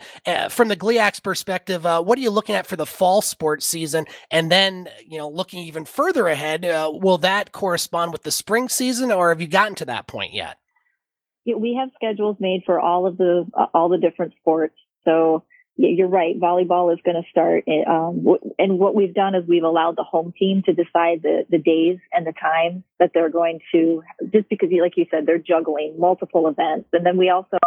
from 0.51 0.69
the 0.69 0.77
GLIAC's 0.77 1.21
perspective, 1.21 1.85
what 1.85 2.19
are 2.19 2.23
you 2.23 2.31
looking 2.31 2.55
at 2.55 2.67
for 2.67 2.77
the 2.77 2.87
fall 2.87 3.23
sports 3.23 3.67
season? 3.67 4.07
And 4.31 4.51
then, 4.51 4.89
you 5.07 5.19
know, 5.19 5.29
looking 5.29 5.61
even 5.61 5.85
further 5.85 6.27
ahead, 6.29 6.65
uh, 6.65 6.91
will 6.93 7.19
that 7.19 7.53
correspond 7.53 8.13
with 8.13 8.23
the 8.23 8.31
spring 8.31 8.69
season, 8.69 9.11
or 9.11 9.31
have 9.31 9.41
you 9.41 9.49
gotten 9.49 9.75
to 9.77 9.85
that 9.87 10.07
point 10.07 10.33
yet? 10.33 10.59
Yeah, 11.45 11.57
we 11.57 11.77
have 11.81 11.91
schedules 11.95 12.37
made 12.41 12.63
for 12.67 12.79
all 12.79 13.07
of 13.07 13.17
the 13.17 13.47
uh, 13.55 13.67
all 13.73 13.89
the 13.89 13.99
different 13.99 14.35
sports. 14.41 14.75
So 15.05 15.45
you're 15.79 16.09
right. 16.09 16.39
Volleyball 16.39 16.93
is 16.93 16.99
going 17.05 17.23
to 17.23 17.29
start, 17.31 17.65
eh, 17.69 17.89
um, 17.89 18.27
and 18.59 18.79
what 18.81 18.97
we've 18.97 19.15
done 19.15 19.37
is 19.37 19.45
we've 19.47 19.63
allowed 19.63 19.97
the 19.97 20.03
home 20.03 20.35
team 20.37 20.63
to 20.67 20.73
decide 20.73 21.23
the 21.23 21.47
the 21.49 21.59
days 21.59 21.99
and 22.13 22.27
the 22.27 22.33
times 22.33 22.83
that 22.99 23.13
they're 23.15 23.31
going 23.31 23.61
to. 23.73 24.03
Just 24.33 24.49
because, 24.49 24.69
like 24.83 24.97
you 24.97 25.07
said, 25.11 25.25
they're 25.25 25.39
juggling 25.39 25.99
multiple 25.99 26.49
events, 26.49 26.89
and 26.93 27.07
then 27.07 27.17
we 27.17 27.31
also 27.31 27.59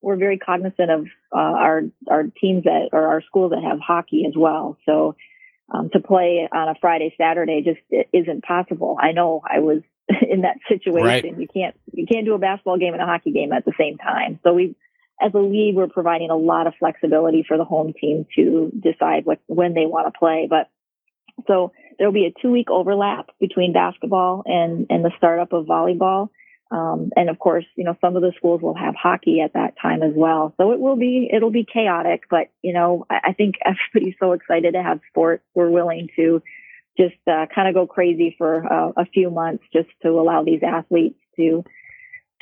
we're 0.00 0.16
very 0.16 0.38
cognizant 0.38 0.90
of 0.90 1.06
uh, 1.32 1.38
our 1.38 1.82
our 2.08 2.24
teams 2.40 2.64
that 2.64 2.88
or 2.92 3.06
our 3.06 3.22
schools 3.22 3.50
that 3.50 3.62
have 3.62 3.78
hockey 3.80 4.24
as 4.26 4.34
well. 4.36 4.78
So 4.86 5.14
um, 5.72 5.90
to 5.92 6.00
play 6.00 6.48
on 6.50 6.68
a 6.68 6.74
Friday, 6.80 7.14
Saturday 7.18 7.62
just 7.62 7.80
isn't 8.12 8.44
possible. 8.44 8.96
I 9.00 9.12
know 9.12 9.42
I 9.44 9.60
was 9.60 9.82
in 10.28 10.42
that 10.42 10.58
situation. 10.68 11.04
Right. 11.04 11.24
You 11.24 11.48
can't 11.52 11.76
you 11.92 12.06
can't 12.06 12.24
do 12.24 12.34
a 12.34 12.38
basketball 12.38 12.78
game 12.78 12.94
and 12.94 13.02
a 13.02 13.06
hockey 13.06 13.32
game 13.32 13.52
at 13.52 13.64
the 13.64 13.72
same 13.78 13.98
time. 13.98 14.40
So 14.42 14.54
we, 14.54 14.76
as 15.20 15.32
a 15.34 15.38
league, 15.38 15.74
we're 15.74 15.88
providing 15.88 16.30
a 16.30 16.36
lot 16.36 16.66
of 16.66 16.74
flexibility 16.78 17.44
for 17.46 17.58
the 17.58 17.64
home 17.64 17.92
team 17.98 18.26
to 18.36 18.72
decide 18.80 19.24
what 19.24 19.40
when 19.46 19.74
they 19.74 19.86
want 19.86 20.12
to 20.12 20.18
play. 20.18 20.46
But 20.48 20.70
so 21.46 21.72
there'll 21.98 22.12
be 22.12 22.26
a 22.26 22.40
two 22.40 22.50
week 22.50 22.70
overlap 22.70 23.30
between 23.38 23.72
basketball 23.72 24.42
and 24.46 24.86
and 24.88 25.04
the 25.04 25.12
startup 25.18 25.52
of 25.52 25.66
volleyball. 25.66 26.30
Um, 26.70 27.10
and 27.16 27.30
of 27.30 27.38
course, 27.38 27.64
you 27.76 27.84
know, 27.84 27.96
some 28.00 28.16
of 28.16 28.22
the 28.22 28.32
schools 28.36 28.60
will 28.60 28.74
have 28.74 28.94
hockey 28.94 29.40
at 29.40 29.54
that 29.54 29.74
time 29.80 30.02
as 30.02 30.12
well. 30.14 30.54
So 30.58 30.72
it 30.72 30.80
will 30.80 30.96
be, 30.96 31.30
it'll 31.32 31.50
be 31.50 31.66
chaotic, 31.70 32.24
but 32.28 32.48
you 32.62 32.72
know, 32.72 33.06
I, 33.08 33.28
I 33.28 33.32
think 33.32 33.56
everybody's 33.64 34.16
so 34.20 34.32
excited 34.32 34.74
to 34.74 34.82
have 34.82 35.00
sports. 35.10 35.44
We're 35.54 35.70
willing 35.70 36.08
to 36.16 36.42
just 36.98 37.16
uh, 37.26 37.46
kind 37.54 37.68
of 37.68 37.74
go 37.74 37.86
crazy 37.86 38.34
for 38.36 38.70
uh, 38.70 38.92
a 38.96 39.06
few 39.06 39.30
months 39.30 39.64
just 39.72 39.88
to 40.02 40.08
allow 40.08 40.42
these 40.44 40.62
athletes 40.62 41.18
to 41.36 41.64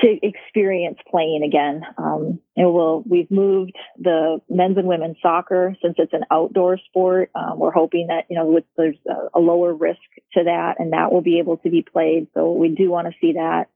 to 0.00 0.18
experience 0.22 0.98
playing 1.10 1.42
again. 1.42 1.82
Um, 1.96 2.40
and 2.54 2.72
we'll, 2.72 3.02
we've 3.08 3.30
moved 3.30 3.72
the 3.98 4.40
men's 4.48 4.76
and 4.76 4.86
women's 4.86 5.16
soccer 5.22 5.74
since 5.82 5.94
it's 5.98 6.12
an 6.12 6.24
outdoor 6.30 6.78
sport. 6.78 7.30
Um, 7.34 7.58
we're 7.58 7.72
hoping 7.72 8.08
that, 8.08 8.24
you 8.28 8.36
know, 8.36 8.46
with, 8.46 8.64
there's 8.76 8.96
a, 9.08 9.38
a, 9.38 9.40
lower 9.40 9.72
risk 9.72 10.00
to 10.34 10.44
that 10.44 10.74
and 10.78 10.92
that 10.92 11.12
will 11.12 11.22
be 11.22 11.38
able 11.38 11.56
to 11.58 11.70
be 11.70 11.80
played. 11.80 12.26
So 12.34 12.52
we 12.52 12.68
do 12.68 12.90
want 12.90 13.06
to 13.08 13.14
see 13.20 13.34
that. 13.34 13.68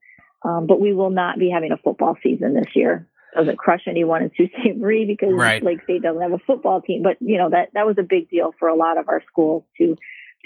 Um, 0.45 0.67
but 0.67 0.81
we 0.81 0.93
will 0.93 1.11
not 1.11 1.39
be 1.39 1.51
having 1.51 1.73
a 1.73 1.77
football 1.77 2.17
season 2.23 2.55
this 2.55 2.75
year. 2.75 3.07
Doesn't 3.37 3.59
crush 3.59 3.83
anyone 3.87 4.23
in 4.23 4.31
Sault 4.37 4.51
Ste. 4.61 4.77
Marie 4.77 5.05
because 5.05 5.33
right. 5.35 5.63
Lake 5.63 5.83
State 5.85 6.03
doesn't 6.03 6.21
have 6.21 6.33
a 6.33 6.39
football 6.39 6.81
team. 6.81 7.03
But 7.03 7.17
you 7.21 7.39
know 7.39 7.51
that 7.51 7.71
that 7.75 7.87
was 7.87 7.97
a 7.99 8.03
big 8.03 8.29
deal 8.29 8.55
for 8.59 8.69
a 8.69 8.75
lot 8.75 8.99
of 8.99 9.09
our 9.09 9.23
schools 9.31 9.65
to 9.79 9.97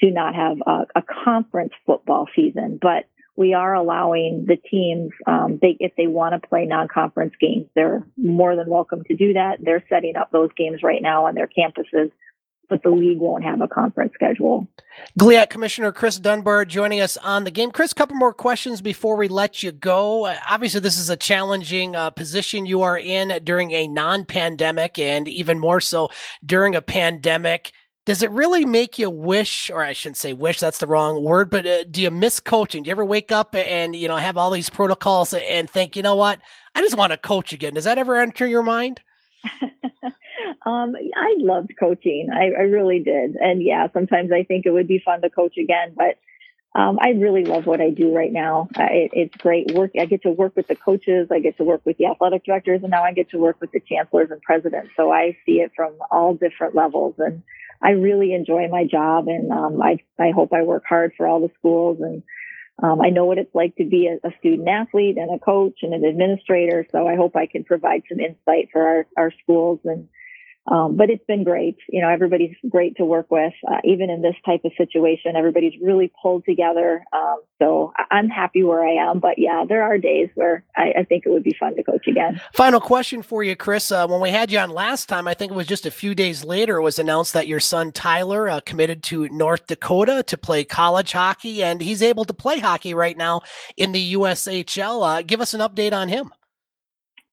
to 0.00 0.10
not 0.10 0.34
have 0.34 0.58
a, 0.66 0.86
a 0.96 1.02
conference 1.24 1.72
football 1.86 2.26
season. 2.34 2.78
But 2.80 3.06
we 3.36 3.52
are 3.52 3.74
allowing 3.74 4.44
the 4.46 4.56
teams, 4.56 5.10
um, 5.26 5.58
they, 5.60 5.76
if 5.80 5.92
they 5.96 6.06
want 6.06 6.40
to 6.40 6.48
play 6.48 6.66
non-conference 6.66 7.34
games, 7.40 7.66
they're 7.74 8.06
more 8.16 8.54
than 8.54 8.68
welcome 8.68 9.02
to 9.04 9.16
do 9.16 9.32
that. 9.32 9.58
They're 9.60 9.84
setting 9.88 10.16
up 10.16 10.30
those 10.30 10.50
games 10.56 10.82
right 10.82 11.02
now 11.02 11.26
on 11.26 11.34
their 11.34 11.48
campuses 11.48 12.12
but 12.68 12.82
the 12.82 12.90
league 12.90 13.18
won't 13.18 13.44
have 13.44 13.60
a 13.60 13.68
conference 13.68 14.12
schedule. 14.14 14.68
GLIAC 15.18 15.50
Commissioner 15.50 15.92
Kris 15.92 16.18
Dunbar 16.18 16.64
joining 16.64 17.00
us 17.00 17.16
on 17.18 17.44
the 17.44 17.50
game. 17.50 17.70
Kris, 17.70 17.92
a 17.92 17.94
couple 17.94 18.16
more 18.16 18.32
questions 18.32 18.80
before 18.80 19.16
we 19.16 19.28
let 19.28 19.62
you 19.62 19.72
go. 19.72 20.26
Uh, 20.26 20.36
obviously, 20.48 20.80
this 20.80 20.98
is 20.98 21.10
a 21.10 21.16
challenging 21.16 21.96
uh, 21.96 22.10
position 22.10 22.66
you 22.66 22.82
are 22.82 22.98
in 22.98 23.42
during 23.44 23.72
a 23.72 23.88
non 23.88 24.24
pandemic 24.24 24.98
and 24.98 25.28
even 25.28 25.58
more 25.58 25.80
so 25.80 26.10
during 26.44 26.74
a 26.74 26.82
pandemic. 26.82 27.72
Does 28.06 28.22
it 28.22 28.30
really 28.30 28.66
make 28.66 28.98
you 28.98 29.08
wish, 29.08 29.70
or 29.70 29.82
I 29.82 29.94
shouldn't 29.94 30.18
say 30.18 30.34
wish, 30.34 30.60
that's 30.60 30.78
the 30.78 30.86
wrong 30.86 31.24
word, 31.24 31.48
but 31.48 31.66
uh, 31.66 31.84
do 31.84 32.02
you 32.02 32.10
miss 32.10 32.38
coaching? 32.38 32.82
Do 32.82 32.88
you 32.88 32.92
ever 32.92 33.04
wake 33.04 33.32
up 33.32 33.54
and, 33.54 33.96
you 33.96 34.08
know, 34.08 34.16
have 34.16 34.36
all 34.36 34.50
these 34.50 34.68
protocols 34.68 35.32
and 35.32 35.70
think, 35.70 35.96
you 35.96 36.02
know 36.02 36.14
what, 36.14 36.38
I 36.74 36.82
just 36.82 36.98
want 36.98 37.12
to 37.12 37.16
coach 37.16 37.54
again? 37.54 37.74
Does 37.74 37.84
that 37.84 37.96
ever 37.96 38.16
enter 38.16 38.46
your 38.46 38.62
mind? 38.62 39.00
Um, 40.66 40.94
I 41.14 41.34
loved 41.38 41.72
coaching. 41.78 42.28
I, 42.32 42.58
I, 42.58 42.64
really 42.64 43.00
did. 43.00 43.36
And 43.36 43.62
yeah, 43.62 43.88
sometimes 43.92 44.32
I 44.32 44.44
think 44.44 44.64
it 44.64 44.70
would 44.70 44.88
be 44.88 44.98
fun 45.04 45.20
to 45.20 45.28
coach 45.28 45.58
again, 45.58 45.94
but 45.94 46.18
um, 46.74 46.98
I 47.00 47.10
really 47.10 47.44
love 47.44 47.66
what 47.66 47.80
I 47.80 47.90
do 47.90 48.14
right 48.14 48.32
now. 48.32 48.68
It's 48.76 49.36
great 49.36 49.72
work. 49.72 49.92
I 49.98 50.06
get 50.06 50.22
to 50.22 50.30
work 50.30 50.56
with 50.56 50.66
the 50.66 50.74
coaches. 50.74 51.28
I 51.30 51.38
get 51.38 51.56
to 51.58 51.64
work 51.64 51.82
with 51.84 51.98
the 51.98 52.06
athletic 52.06 52.44
directors, 52.44 52.80
and 52.82 52.90
now 52.90 53.04
I 53.04 53.12
get 53.12 53.30
to 53.30 53.38
work 53.38 53.60
with 53.60 53.70
the 53.70 53.80
chancellors 53.80 54.30
and 54.32 54.42
presidents. 54.42 54.90
So 54.96 55.12
I 55.12 55.36
see 55.46 55.60
it 55.60 55.70
from 55.76 55.94
all 56.10 56.34
different 56.34 56.74
levels, 56.74 57.14
and 57.18 57.44
I 57.80 57.90
really 57.90 58.32
enjoy 58.32 58.66
my 58.68 58.86
job. 58.86 59.28
And 59.28 59.52
um, 59.52 59.80
I 59.80 59.98
I 60.18 60.30
hope 60.30 60.52
I 60.52 60.62
work 60.62 60.82
hard 60.88 61.12
for 61.16 61.28
all 61.28 61.40
the 61.40 61.52
schools, 61.60 61.98
and 62.00 62.24
um, 62.82 63.00
I 63.00 63.10
know 63.10 63.26
what 63.26 63.38
it's 63.38 63.54
like 63.54 63.76
to 63.76 63.84
be 63.84 64.08
a, 64.08 64.26
a, 64.26 64.32
student 64.40 64.68
athlete 64.68 65.16
and 65.16 65.32
a 65.32 65.38
coach 65.38 65.78
and 65.82 65.94
an 65.94 66.04
administrator. 66.04 66.88
So 66.90 67.06
I 67.06 67.14
hope 67.14 67.36
I 67.36 67.46
can 67.46 67.62
provide 67.62 68.02
some 68.08 68.18
insight 68.18 68.70
for 68.72 68.82
our 68.82 69.06
our 69.16 69.32
schools 69.44 69.78
and 69.84 70.08
Um, 70.66 70.96
but 70.96 71.10
it's 71.10 71.24
been 71.26 71.44
great. 71.44 71.76
You 71.88 72.00
know, 72.00 72.08
everybody's 72.08 72.56
great 72.68 72.96
to 72.96 73.04
work 73.04 73.30
with. 73.30 73.52
Uh, 73.68 73.78
even 73.84 74.08
in 74.08 74.22
this 74.22 74.34
type 74.46 74.64
of 74.64 74.72
situation, 74.78 75.36
everybody's 75.36 75.74
really 75.82 76.10
pulled 76.22 76.44
together. 76.46 77.04
Um, 77.12 77.36
so 77.60 77.92
I'm 78.10 78.28
happy 78.28 78.62
where 78.62 78.82
I 78.82 79.10
am. 79.10 79.20
But 79.20 79.38
yeah, 79.38 79.64
there 79.68 79.82
are 79.82 79.98
days 79.98 80.30
where 80.34 80.64
I, 80.76 80.92
I 81.00 81.04
think 81.04 81.24
it 81.26 81.30
would 81.30 81.42
be 81.42 81.54
fun 81.58 81.76
to 81.76 81.82
coach 81.82 82.06
again. 82.06 82.40
Final 82.54 82.80
question 82.80 83.22
for 83.22 83.44
you, 83.44 83.56
Kris. 83.56 83.92
Uh, 83.92 84.06
when 84.06 84.20
we 84.20 84.30
had 84.30 84.50
you 84.50 84.58
on 84.58 84.70
last 84.70 85.08
time, 85.08 85.28
I 85.28 85.34
think 85.34 85.52
it 85.52 85.54
was 85.54 85.66
just 85.66 85.84
a 85.84 85.90
few 85.90 86.14
days 86.14 86.44
later, 86.44 86.78
it 86.78 86.82
was 86.82 86.98
announced 86.98 87.34
that 87.34 87.46
your 87.46 87.60
son 87.60 87.92
Tyler 87.92 88.48
uh, 88.48 88.60
committed 88.60 89.02
to 89.04 89.28
North 89.28 89.66
Dakota 89.66 90.22
to 90.22 90.38
play 90.38 90.64
college 90.64 91.12
hockey, 91.12 91.62
and 91.62 91.80
he's 91.80 92.02
able 92.02 92.24
to 92.24 92.34
play 92.34 92.58
hockey 92.58 92.94
right 92.94 93.16
now 93.16 93.42
in 93.76 93.92
the 93.92 94.14
USHL. 94.14 95.18
Uh, 95.18 95.22
give 95.22 95.40
us 95.40 95.52
an 95.52 95.60
update 95.60 95.92
on 95.92 96.08
him. 96.08 96.32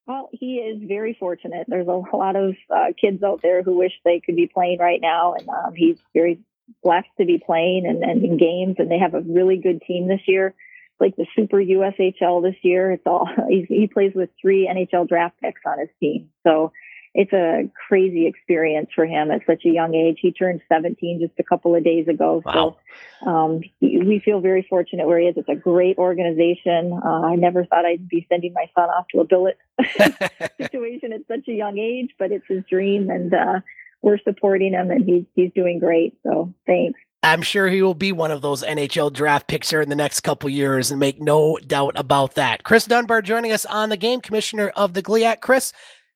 Well, 0.08 0.30
he 0.32 0.56
is 0.56 0.82
very 0.88 1.16
fortunate. 1.20 1.68
There's 1.68 1.88
a 1.88 1.92
lot 2.16 2.36
of 2.36 2.56
uh, 2.70 2.88
kids 3.00 3.24
out 3.24 3.42
there 3.42 3.62
who 3.62 3.78
wish 3.78 3.94
they 4.04 4.20
could 4.20 4.36
be 4.36 4.48
playing 4.48 4.80
right 4.80 5.00
now, 5.00 5.34
and 5.34 5.48
um, 5.48 5.74
he's 5.76 5.98
very 6.14 6.40
blessed 6.84 7.10
to 7.20 7.26
be 7.26 7.42
playing 7.44 7.86
and, 7.86 8.04
and 8.04 8.24
in 8.24 8.38
games. 8.38 8.76
And 8.80 8.90
they 8.90 8.98
have 8.98 9.14
a 9.14 9.22
really 9.22 9.58
good 9.58 9.82
team 9.86 10.08
this 10.08 10.22
year, 10.28 10.56
like 11.00 11.16
the 11.16 11.28
Super 11.36 11.58
USHL 11.58 12.42
this 12.42 12.56
year. 12.64 12.92
It's 12.92 13.06
all 13.06 13.28
he 13.50 13.90
plays 13.94 14.14
with 14.16 14.30
three 14.42 14.68
NHL 14.68 15.08
draft 15.08 15.40
picks 15.42 15.62
on 15.66 15.80
his 15.80 15.90
team, 16.00 16.30
so 16.44 16.72
it's 17.14 17.34
a 17.34 17.70
crazy 17.88 18.26
experience 18.26 18.90
for 18.96 19.06
him 19.06 19.32
at 19.32 19.42
such 19.46 19.66
a 19.66 19.70
young 19.70 19.94
age. 19.94 20.20
He 20.22 20.32
turned 20.32 20.62
17 20.70 21.20
just 21.20 21.38
a 21.40 21.44
couple 21.44 21.76
of 21.76 21.84
days 21.84 22.08
ago. 22.08 22.42
Wow. 22.46 22.78
So 23.24 23.30
um, 23.30 23.62
we 23.82 24.22
feel 24.24 24.40
very 24.40 24.66
fortunate 24.70 25.08
where 25.08 25.20
he 25.20 25.28
is. 25.28 25.36
It's 25.36 25.50
a 25.50 25.56
great 25.56 25.98
organization. 25.98 26.94
Uh, 27.04 27.22
I 27.22 27.36
never 27.36 27.66
thought 27.66 27.86
I'd 27.86 28.08
be 28.08 28.26
sending 28.30 28.54
my 28.54 28.66
son 28.74 28.90
off 28.90 29.08
to 29.14 29.20
a 29.20 29.26
billet 29.26 29.58
situation 30.62 31.12
at 31.12 31.22
such 31.28 31.48
a 31.50 31.54
young 31.54 31.78
age, 31.78 32.12
but 32.18 32.32
it's 32.32 32.46
his 32.48 32.64
dream, 32.70 33.10
and 33.10 33.34
uh, 33.34 33.60
we're 34.02 34.20
supporting 34.20 34.74
him, 34.74 34.90
and 34.90 35.04
he's 35.04 35.26
he's 35.36 35.52
doing 35.54 35.80
great. 35.80 36.18
So 36.24 36.54
thanks. 36.66 37.00
I'm 37.24 37.44
sure 37.44 37.68
he 37.68 37.84
will 37.84 37.94
be 37.94 38.12
one 38.12 38.32
of 38.32 38.42
those 38.42 38.64
NHL 38.64 39.14
draft 39.14 39.48
picks 39.48 39.70
here 39.70 39.82
in 39.82 39.90
the 39.90 39.96
next 39.96 40.22
couple 40.22 40.50
years, 40.50 40.90
and 40.90 41.00
make 41.00 41.22
no 41.22 41.58
doubt 41.58 41.94
about 41.96 42.36
that. 42.36 42.64
Kris 42.64 42.86
Dunbar 42.86 43.22
joining 43.22 43.52
us 43.52 43.66
on 43.66 43.90
the 43.90 43.98
game, 43.98 44.22
commissioner 44.22 44.70
of 44.70 44.94
the 44.94 45.04
GLIAC. 45.04 45.40
Kris, 45.40 45.72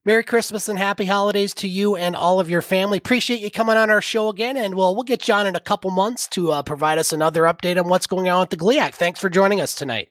Merry 0.08 0.24
Christmas 0.24 0.70
and 0.70 0.78
happy 0.78 1.06
holidays 1.06 1.52
to 1.56 1.68
you 1.68 1.96
and 1.96 2.16
all 2.16 2.40
of 2.40 2.48
your 2.48 2.62
family. 2.62 3.00
Appreciate 3.00 3.42
you 3.42 3.50
coming 3.50 3.76
on 3.76 3.90
our 3.90 4.04
show 4.04 4.30
again, 4.30 4.56
and 4.56 4.76
we'll 4.76 4.94
we'll 4.94 5.04
get 5.04 5.20
John 5.20 5.48
in 5.48 5.56
a 5.56 5.60
couple 5.60 5.90
months 5.90 6.28
to 6.28 6.52
uh, 6.52 6.62
provide 6.62 7.00
us 7.00 7.12
another 7.12 7.42
update 7.44 7.82
on 7.82 7.90
what's 7.90 8.06
going 8.06 8.30
on 8.30 8.42
with 8.42 8.52
the 8.52 8.58
GLIAC. 8.58 8.94
Thanks 8.94 9.20
for 9.20 9.32
joining 9.32 9.62
us 9.62 9.74
tonight. 9.74 10.10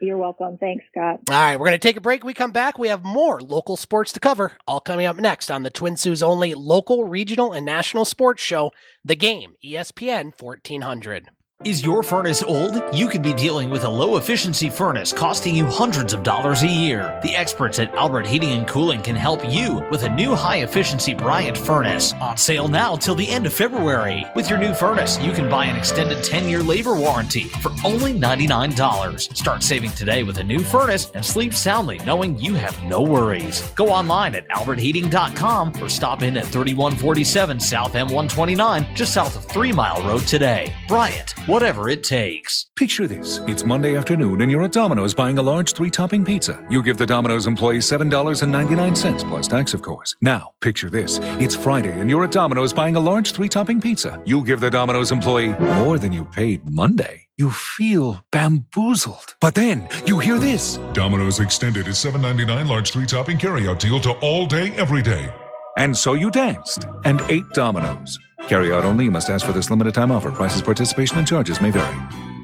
You're 0.00 0.16
welcome. 0.16 0.58
Thanks, 0.58 0.84
Scott. 0.92 1.20
All 1.28 1.34
right, 1.34 1.58
we're 1.58 1.66
going 1.66 1.72
to 1.72 1.78
take 1.78 1.96
a 1.96 2.00
break. 2.00 2.22
We 2.22 2.34
come 2.34 2.52
back. 2.52 2.78
We 2.78 2.86
have 2.86 3.02
more 3.02 3.40
local 3.40 3.76
sports 3.76 4.12
to 4.12 4.20
cover. 4.20 4.52
All 4.68 4.78
coming 4.78 5.06
up 5.06 5.16
next 5.16 5.50
on 5.50 5.64
the 5.64 5.70
Twin 5.70 5.96
Sault's 5.96 6.22
only 6.22 6.54
local, 6.54 7.04
regional, 7.04 7.52
and 7.52 7.66
national 7.66 8.04
sports 8.04 8.42
show, 8.42 8.70
The 9.04 9.16
Game, 9.16 9.54
ESPN 9.64 10.40
1400. 10.40 11.30
Is 11.64 11.82
your 11.82 12.02
furnace 12.02 12.42
old? 12.42 12.82
You 12.92 13.08
could 13.08 13.22
be 13.22 13.32
dealing 13.32 13.70
with 13.70 13.84
a 13.84 13.88
low 13.88 14.18
efficiency 14.18 14.68
furnace 14.68 15.10
costing 15.10 15.56
you 15.56 15.64
hundreds 15.64 16.12
of 16.12 16.22
dollars 16.22 16.62
a 16.62 16.68
year. 16.68 17.18
The 17.22 17.34
experts 17.34 17.78
at 17.78 17.94
Albert 17.94 18.26
Heating 18.26 18.50
and 18.50 18.68
Cooling 18.68 19.00
can 19.00 19.16
help 19.16 19.40
you 19.50 19.82
with 19.90 20.02
a 20.02 20.08
new 20.10 20.34
high 20.34 20.58
efficiency 20.58 21.14
Bryant 21.14 21.56
furnace. 21.56 22.12
On 22.20 22.36
sale 22.36 22.68
now 22.68 22.94
till 22.94 23.14
the 23.14 23.26
end 23.26 23.46
of 23.46 23.54
February. 23.54 24.26
With 24.34 24.50
your 24.50 24.58
new 24.58 24.74
furnace, 24.74 25.18
you 25.18 25.32
can 25.32 25.48
buy 25.48 25.64
an 25.64 25.76
extended 25.76 26.22
10 26.22 26.46
year 26.46 26.62
labor 26.62 26.94
warranty 26.94 27.44
for 27.44 27.70
only 27.86 28.12
$99. 28.12 29.34
Start 29.34 29.62
saving 29.62 29.92
today 29.92 30.24
with 30.24 30.36
a 30.36 30.44
new 30.44 30.58
furnace 30.60 31.10
and 31.14 31.24
sleep 31.24 31.54
soundly 31.54 31.98
knowing 32.00 32.38
you 32.38 32.52
have 32.52 32.80
no 32.84 33.00
worries. 33.00 33.62
Go 33.70 33.88
online 33.88 34.34
at 34.34 34.46
albertheating.com 34.50 35.82
or 35.82 35.88
stop 35.88 36.22
in 36.22 36.36
at 36.36 36.44
3147 36.44 37.58
South 37.60 37.94
M129 37.94 38.94
just 38.94 39.14
south 39.14 39.34
of 39.34 39.46
3 39.46 39.72
Mile 39.72 40.02
Road 40.02 40.20
today. 40.26 40.70
Bryant 40.86 41.34
whatever 41.46 41.88
it 41.88 42.02
takes. 42.02 42.66
Picture 42.76 43.06
this. 43.06 43.38
It's 43.46 43.64
Monday 43.64 43.96
afternoon 43.96 44.40
and 44.42 44.50
you're 44.50 44.62
at 44.64 44.72
Domino's 44.72 45.14
buying 45.14 45.38
a 45.38 45.42
large 45.42 45.72
three 45.72 45.90
topping 45.90 46.24
pizza. 46.24 46.64
You 46.68 46.82
give 46.82 46.98
the 46.98 47.06
Domino's 47.06 47.46
employee 47.46 47.78
$7.99 47.78 49.28
plus 49.28 49.48
tax, 49.48 49.72
of 49.74 49.82
course. 49.82 50.16
Now, 50.20 50.52
picture 50.60 50.90
this. 50.90 51.18
It's 51.40 51.54
Friday 51.54 51.98
and 52.00 52.10
you're 52.10 52.24
at 52.24 52.32
Domino's 52.32 52.72
buying 52.72 52.96
a 52.96 53.00
large 53.00 53.32
three 53.32 53.48
topping 53.48 53.80
pizza. 53.80 54.20
You 54.26 54.44
give 54.44 54.60
the 54.60 54.70
Domino's 54.70 55.12
employee 55.12 55.54
more 55.58 55.98
than 55.98 56.12
you 56.12 56.24
paid 56.24 56.68
Monday. 56.68 57.28
You 57.38 57.50
feel 57.50 58.24
bamboozled. 58.32 59.36
But 59.40 59.54
then 59.54 59.88
you 60.06 60.18
hear 60.18 60.38
this 60.38 60.78
Domino's 60.92 61.40
extended 61.40 61.86
its 61.86 62.04
$7.99 62.04 62.68
large 62.68 62.90
three 62.90 63.06
topping 63.06 63.38
carryout 63.38 63.78
deal 63.78 64.00
to 64.00 64.12
all 64.20 64.46
day, 64.46 64.72
every 64.76 65.02
day. 65.02 65.32
And 65.76 65.96
so 65.96 66.14
you 66.14 66.30
danced 66.30 66.86
and 67.04 67.20
ate 67.28 67.48
dominoes. 67.50 68.18
Carry 68.48 68.72
out 68.72 68.84
only. 68.84 69.04
You 69.04 69.10
must 69.10 69.30
ask 69.30 69.44
for 69.44 69.52
this 69.52 69.70
limited 69.70 69.94
time 69.94 70.10
offer. 70.10 70.30
Prices, 70.30 70.62
participation, 70.62 71.18
and 71.18 71.26
charges 71.26 71.60
may 71.60 71.70
vary. 71.70 71.96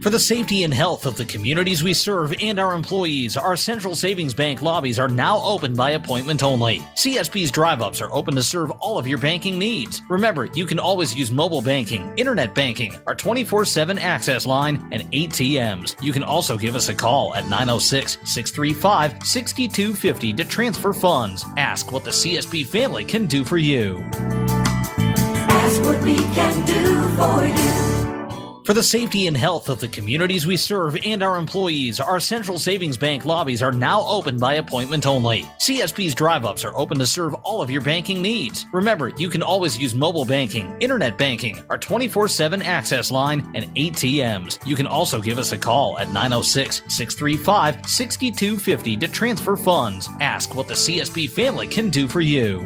For 0.03 0.11
the 0.11 0.19
safety 0.19 0.65
and 0.65 0.75
health 0.75 1.07
of 1.07 1.17
the 1.17 1.25
communities 1.25 1.85
we 1.85 1.95
serve 1.95 2.35
and 2.43 2.59
our 2.59 2.75
employees, 2.75 3.37
our 3.37 3.57
Central 3.57 3.95
Savings 3.95 4.35
Bank 4.35 4.61
lobbies 4.61 4.99
are 4.99 5.07
now 5.07 5.41
open 5.45 5.77
by 5.77 5.93
appointment 5.93 6.43
only. 6.43 6.81
CSB's 6.97 7.53
drive 7.53 7.81
ups 7.81 8.01
are 8.01 8.13
open 8.13 8.35
to 8.35 8.43
serve 8.43 8.73
all 8.73 8.99
of 8.99 9.07
your 9.07 9.19
banking 9.19 9.61
needs. 9.61 10.03
Remember, 10.09 10.47
you 10.55 10.67
can 10.67 10.81
always 10.81 11.15
use 11.15 11.31
mobile 11.31 11.63
banking, 11.63 12.13
internet 12.17 12.53
banking, 12.53 12.99
our 13.07 13.15
24 13.15 13.65
7 13.65 13.97
access 13.97 14.45
line, 14.45 14.89
and 14.91 15.09
ATMs. 15.13 15.95
You 16.03 16.13
can 16.13 16.25
also 16.25 16.59
give 16.59 16.75
us 16.75 16.89
a 16.89 16.95
call 16.95 17.33
at 17.37 17.45
906 17.45 18.19
635 18.25 19.25
6250 19.25 20.33
to 20.33 20.45
transfer 20.45 20.93
funds. 20.93 21.45
Ask 21.57 21.93
what 21.93 22.03
the 22.03 22.11
CSB 22.11 22.67
family 22.67 23.05
can 23.05 23.27
do 23.27 23.45
for 23.45 23.57
you 23.57 24.05
Ask 25.73 25.81
what 25.85 26.03
we 26.03 26.17
can 26.17 26.67
do 26.67 27.09
for 27.17 27.47
you. 27.47 27.92
For 28.65 28.75
the 28.75 28.83
safety 28.83 29.27
and 29.27 29.37
health 29.37 29.69
of 29.69 29.81
the 29.81 29.89
communities 29.89 30.47
we 30.47 30.57
serve 30.57 30.97
and 31.05 31.21
our 31.21 31.37
employees, 31.37 31.99
our 31.99 32.21
Central 32.21 32.61
Savings 32.61 32.97
Bank 32.97 33.25
lobbies 33.25 33.61
are 33.61 33.73
now 33.73 34.07
open 34.07 34.39
by 34.39 34.55
appointment 34.55 35.05
only. 35.05 35.43
CSP's 35.59 36.15
drive 36.15 36.45
ups 36.45 36.65
are 36.65 36.77
open 36.77 36.97
to 37.01 37.07
serve 37.07 37.35
all 37.43 37.61
of 37.61 37.71
your 37.71 37.81
banking 37.81 38.23
needs. 38.23 38.67
Remember, 38.73 39.09
you 39.17 39.29
can 39.29 39.43
always 39.43 39.77
use 39.77 39.97
mobile 39.97 40.25
banking, 40.25 40.77
internet 40.79 41.19
banking, 41.19 41.61
our 41.71 41.79
24 41.79 42.29
7 42.29 42.63
access 42.63 43.11
line, 43.11 43.51
and 43.55 43.65
ATMs. 43.75 44.65
You 44.65 44.77
can 44.77 44.87
also 44.87 45.21
give 45.21 45.39
us 45.39 45.51
a 45.51 45.59
call 45.59 45.99
at 45.99 46.13
906 46.13 46.83
635 46.87 47.89
6250 47.89 48.97
to 48.97 49.09
transfer 49.09 49.57
funds. 49.57 50.09
Ask 50.21 50.55
what 50.55 50.69
the 50.69 50.75
CSP 50.75 51.29
family 51.31 51.67
can 51.67 51.91
do 51.91 52.07
for 52.07 52.21
you 52.21 52.65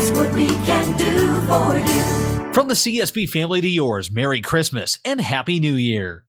Ask 0.00 0.14
what 0.14 0.32
we 0.32 0.46
can 0.46 0.96
do 0.96 1.40
for 1.46 1.76
you. 1.76 2.39
From 2.52 2.66
the 2.66 2.74
CSB 2.74 3.28
family 3.28 3.60
to 3.60 3.68
yours, 3.68 4.10
Merry 4.10 4.40
Christmas 4.40 4.98
and 5.04 5.20
Happy 5.20 5.60
New 5.60 5.74
Year. 5.74 6.24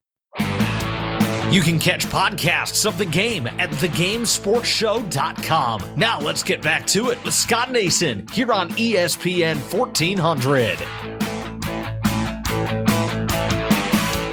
You 1.50 1.62
can 1.62 1.80
catch 1.80 2.06
podcasts 2.06 2.86
of 2.86 3.00
the 3.00 3.08
game 3.08 3.48
at 3.48 3.72
thegamesportshow.com. 3.72 5.82
Now 5.98 6.20
let's 6.20 6.44
get 6.44 6.62
back 6.62 6.86
to 6.88 7.10
it 7.10 7.24
with 7.26 7.34
Scott 7.34 7.72
Nason 7.72 8.28
here 8.32 8.54
on 8.54 8.70
ESPN 8.70 9.58
1400. 9.74 10.78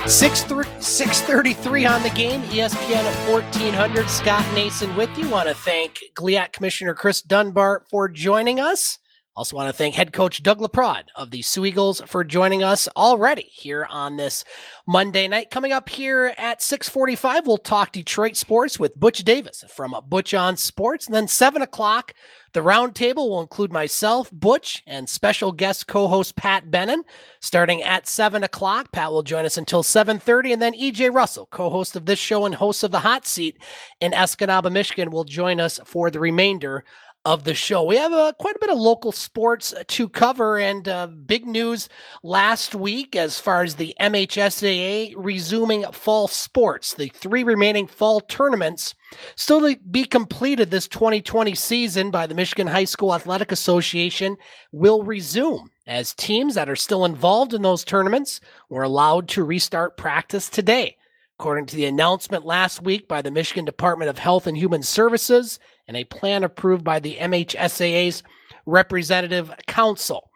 6 0.07 0.41
633 0.81 1.87
on 1.87 2.03
the 2.03 2.11
game, 2.11 2.43
ESPN 2.43 3.03
at 3.03 3.31
1400. 3.31 4.11
Scott 4.11 4.45
Nason 4.55 4.95
with 4.95 5.09
you. 5.17 5.27
Want 5.31 5.49
to 5.49 5.55
thank 5.55 6.01
GLIAC 6.15 6.53
Commissioner 6.53 6.93
Kris 6.93 7.23
Dunbar 7.23 7.85
for 7.91 8.11
joining 8.11 8.61
us. 8.61 8.99
Also, 9.39 9.55
want 9.55 9.69
to 9.69 9.73
thank 9.73 9.95
head 9.95 10.13
coach 10.13 10.43
Doug 10.43 10.59
Laprade 10.59 11.05
of 11.15 11.31
the 11.31 11.43
Soo 11.43 11.65
Eagles 11.65 12.01
for 12.07 12.25
joining 12.25 12.65
us 12.65 12.89
already 12.97 13.47
here 13.53 13.87
on 13.89 14.17
this 14.17 14.45
Monday 14.85 15.29
night. 15.29 15.49
Coming 15.49 15.71
up 15.71 15.89
here 15.89 16.35
at 16.37 16.61
645, 16.61 17.47
we'll 17.47 17.57
talk 17.57 17.93
Detroit 17.93 18.35
sports 18.35 18.81
with 18.81 18.99
Butch 18.99 19.23
Davis 19.23 19.63
from 19.69 19.95
Butch 20.09 20.35
on 20.35 20.57
Sports. 20.57 21.07
And 21.07 21.15
then 21.15 21.29
7 21.29 21.63
o'clock, 21.63 22.15
the 22.53 22.61
roundtable 22.61 23.29
will 23.29 23.41
include 23.41 23.71
myself, 23.71 24.29
Butch, 24.33 24.83
and 24.89 25.09
special 25.09 25.53
guest 25.53 25.87
co-host 25.87 26.35
Pat 26.35 26.69
Bennin. 26.69 27.05
Starting 27.39 27.81
at 27.81 28.09
7 28.09 28.43
o'clock, 28.43 28.91
Pat 28.91 29.13
will 29.13 29.23
join 29.23 29.45
us 29.45 29.57
until 29.57 29.85
7.30. 29.85 30.55
And 30.55 30.63
then 30.63 30.75
EJ 30.75 31.15
Russell, 31.15 31.47
co-host 31.53 31.95
of 31.95 32.07
this 32.07 32.19
show 32.19 32.45
and 32.45 32.57
host 32.57 32.83
of 32.83 32.91
The 32.91 33.01
Hot 33.01 33.25
Seat 33.25 33.57
in 34.01 34.11
Escanaba, 34.11 34.73
Michigan, 34.73 35.11
will 35.11 35.23
join 35.23 35.61
us 35.61 35.79
for 35.85 36.11
the 36.11 36.19
remainder 36.19 36.85
of 37.29 37.45
the 37.45 37.53
show. 37.53 37.85
We 37.85 37.97
have 37.97 38.15
uh, 38.15 38.33
quite 38.39 38.57
a 38.57 38.59
bit 38.59 38.71
of 38.71 38.79
local 38.79 39.13
sports 39.13 39.75
to 39.87 40.09
cover 40.09 40.59
and 40.59 40.89
uh, 40.89 41.09
big 41.09 41.47
news 41.47 41.91
last 42.23 42.75
week 42.75 43.15
as 43.15 43.39
far 43.39 43.63
as 43.63 43.75
the 43.75 43.95
MHSAA 44.01 45.13
resuming 45.15 45.85
fall 45.93 46.27
sports. 46.27 46.95
The 46.95 47.11
three 47.11 47.45
remaining 47.45 47.87
fall 47.87 48.23
tournaments 48.23 48.95
still 49.37 49.61
to 49.61 49.79
be 49.91 50.07
completed 50.07 50.71
this 50.71 50.89
2020 50.89 51.55
season 51.55 52.11
by 52.11 52.27
the 52.27 52.35
Michigan 52.35 52.67
High 52.67 52.85
School 52.85 53.15
Athletic 53.15 53.53
Association 53.53 54.39
will 54.73 55.03
resume 55.03 55.71
as 55.87 56.15
teams 56.15 56.55
that 56.55 56.71
are 56.71 56.77
still 56.77 57.05
involved 57.05 57.53
in 57.53 57.61
those 57.61 57.85
tournaments 57.85 58.41
were 58.71 58.85
allowed 58.85 59.29
to 59.29 59.45
restart 59.45 59.99
practice 59.99 60.49
today. 60.49 60.97
According 61.39 61.67
to 61.67 61.77
the 61.77 61.85
announcement 61.85 62.47
last 62.47 62.83
week 62.83 63.07
by 63.07 63.21
the 63.21 63.31
Michigan 63.31 63.67
Department 63.67 64.09
of 64.09 64.19
Health 64.19 64.47
and 64.47 64.57
Human 64.57 64.83
Services 64.83 65.61
and 65.89 65.97
a 65.97 66.05
plan 66.05 66.45
approved 66.45 66.85
by 66.85 67.01
the 67.01 67.17
MHSAA's 67.17 68.23
Representative 68.67 69.51
Council. 69.67 70.31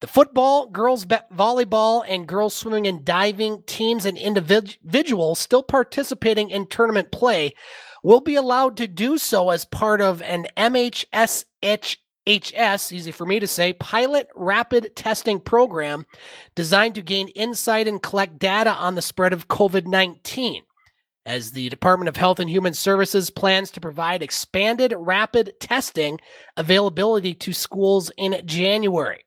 The 0.00 0.06
football, 0.06 0.66
girls 0.66 1.04
volleyball, 1.04 2.04
and 2.08 2.26
girls 2.26 2.54
swimming 2.54 2.86
and 2.86 3.04
diving 3.04 3.62
teams 3.66 4.06
and 4.06 4.16
individuals 4.16 5.38
still 5.38 5.62
participating 5.62 6.50
in 6.50 6.66
tournament 6.66 7.10
play 7.10 7.54
will 8.02 8.20
be 8.20 8.34
allowed 8.34 8.76
to 8.78 8.86
do 8.86 9.18
so 9.18 9.50
as 9.50 9.64
part 9.66 10.00
of 10.00 10.22
an 10.22 10.46
MHSH 10.56 11.96
HS, 12.26 12.92
easy 12.92 13.10
for 13.10 13.26
me 13.26 13.40
to 13.40 13.46
say, 13.46 13.72
pilot 13.72 14.28
rapid 14.34 14.94
testing 14.94 15.40
program 15.40 16.06
designed 16.54 16.94
to 16.94 17.02
gain 17.02 17.28
insight 17.28 17.88
and 17.88 18.02
collect 18.02 18.38
data 18.38 18.70
on 18.70 18.94
the 18.94 19.02
spread 19.02 19.32
of 19.32 19.48
COVID 19.48 19.86
19. 19.86 20.62
As 21.26 21.52
the 21.52 21.68
Department 21.68 22.08
of 22.08 22.16
Health 22.16 22.40
and 22.40 22.48
Human 22.48 22.72
Services 22.72 23.30
plans 23.30 23.70
to 23.72 23.80
provide 23.80 24.22
expanded 24.22 24.94
rapid 24.96 25.52
testing 25.60 26.18
availability 26.56 27.34
to 27.34 27.52
schools 27.52 28.10
in 28.16 28.40
January. 28.46 29.24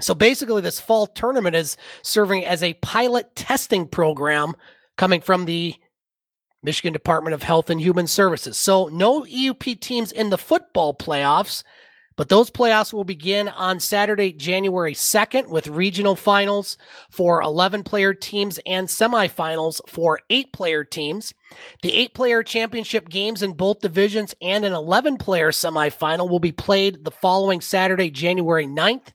So 0.00 0.14
basically, 0.14 0.62
this 0.62 0.80
fall 0.80 1.06
tournament 1.06 1.54
is 1.54 1.76
serving 2.02 2.44
as 2.44 2.62
a 2.62 2.74
pilot 2.74 3.34
testing 3.36 3.86
program 3.86 4.54
coming 4.96 5.20
from 5.20 5.44
the 5.44 5.74
Michigan 6.62 6.92
Department 6.92 7.34
of 7.34 7.42
Health 7.42 7.68
and 7.70 7.80
Human 7.80 8.06
Services. 8.06 8.56
So, 8.56 8.88
no 8.88 9.22
EUP 9.22 9.80
teams 9.80 10.12
in 10.12 10.30
the 10.30 10.38
football 10.38 10.94
playoffs 10.94 11.62
but 12.18 12.28
those 12.28 12.50
playoffs 12.50 12.92
will 12.92 13.04
begin 13.04 13.48
on 13.48 13.78
Saturday, 13.78 14.32
January 14.32 14.92
2nd, 14.92 15.46
with 15.46 15.68
regional 15.68 16.16
finals 16.16 16.76
for 17.08 17.40
11 17.40 17.84
player 17.84 18.12
teams 18.12 18.58
and 18.66 18.88
semifinals 18.88 19.80
for 19.86 20.18
eight 20.28 20.52
player 20.52 20.82
teams. 20.82 21.32
The 21.80 21.94
eight 21.94 22.14
player 22.14 22.42
championship 22.42 23.08
games 23.08 23.40
in 23.40 23.52
both 23.52 23.78
divisions 23.78 24.34
and 24.42 24.64
an 24.64 24.72
11 24.72 25.18
player 25.18 25.52
semifinal 25.52 26.28
will 26.28 26.40
be 26.40 26.50
played 26.50 27.04
the 27.04 27.12
following 27.12 27.60
Saturday, 27.60 28.10
January 28.10 28.66
9th. 28.66 29.12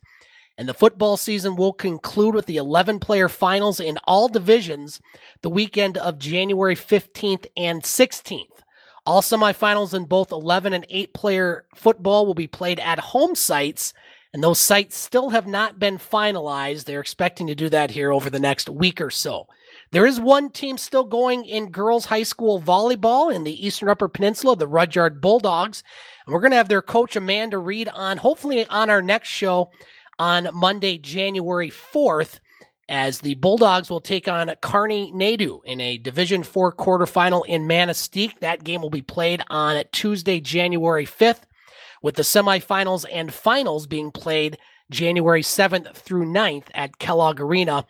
And 0.58 0.70
the 0.70 0.74
football 0.74 1.18
season 1.18 1.58
will 1.58 1.74
conclude 1.74 2.36
with 2.36 2.46
the 2.46 2.56
11 2.56 3.00
player 3.00 3.28
finals 3.28 3.82
in 3.82 3.98
all 4.06 4.30
divisions 4.30 5.02
the 5.42 5.50
weekend 5.50 5.98
of 5.98 6.20
January 6.20 6.76
15th 6.76 7.48
and 7.58 7.84
16th. 7.84 8.53
All 9.06 9.22
semifinals 9.22 9.94
in 9.94 10.06
both 10.06 10.32
11 10.32 10.72
and 10.72 10.86
8 10.90 11.14
player 11.14 11.66
football 11.76 12.26
will 12.26 12.34
be 12.34 12.48
played 12.48 12.80
at 12.80 13.00
home 13.00 13.36
sites, 13.36 13.94
and 14.34 14.42
those 14.42 14.60
sites 14.60 14.98
still 14.98 15.32
have 15.32 15.46
not 15.46 15.78
been 15.78 15.98
finalized. 15.98 16.86
They're 16.86 17.02
expecting 17.02 17.48
to 17.48 17.56
do 17.56 17.68
that 17.70 17.92
here 17.92 18.14
over 18.14 18.30
the 18.30 18.40
next 18.40 18.70
week 18.70 19.02
or 19.02 19.10
so. 19.10 19.48
There 19.92 20.06
is 20.06 20.20
one 20.20 20.50
team 20.50 20.78
still 20.78 21.04
going 21.04 21.46
in 21.46 21.70
girls 21.70 22.06
high 22.06 22.24
school 22.24 22.62
volleyball 22.62 23.34
in 23.34 23.44
the 23.44 23.66
Eastern 23.66 23.90
Upper 23.90 24.08
Peninsula, 24.08 24.56
the 24.56 24.68
Rudyard 24.68 25.22
Bulldogs. 25.22 25.84
And 26.26 26.34
we're 26.34 26.40
going 26.40 26.52
to 26.52 26.58
have 26.58 26.70
their 26.70 26.82
coach 26.82 27.16
Amanda 27.16 27.58
Reed 27.58 27.90
on, 27.90 28.18
hopefully 28.18 28.66
on 28.68 28.90
our 28.90 29.02
next 29.02 29.30
show 29.30 29.70
on 30.18 30.50
Monday, 30.54 30.98
January 30.98 31.70
4th 31.70 32.40
as 32.90 33.20
the 33.20 33.36
Bulldogs 33.36 33.90
will 33.90 34.02
take 34.02 34.28
on 34.28 34.52
Carney-Nadeau 34.62 35.62
in 35.66 35.80
a 35.80 35.98
Division 35.98 36.44
Four 36.44 36.74
quarterfinal 36.74 37.46
in 37.46 37.68
Manistique. 37.68 38.40
That 38.40 38.64
game 38.64 38.82
will 38.82 38.90
be 38.90 39.02
played 39.02 39.42
on 39.50 39.84
Tuesday, 39.92 40.40
January 40.40 41.06
5th, 41.06 41.42
with 42.02 42.16
the 42.16 42.24
semifinals 42.24 43.06
and 43.12 43.34
finals 43.34 43.88
being 43.88 44.12
played 44.12 44.58
January 44.92 45.42
7th 45.42 45.96
through 45.96 46.26
9th 46.26 46.68
at 46.74 47.00
Kellogg 47.00 47.40
Arena 47.40 47.86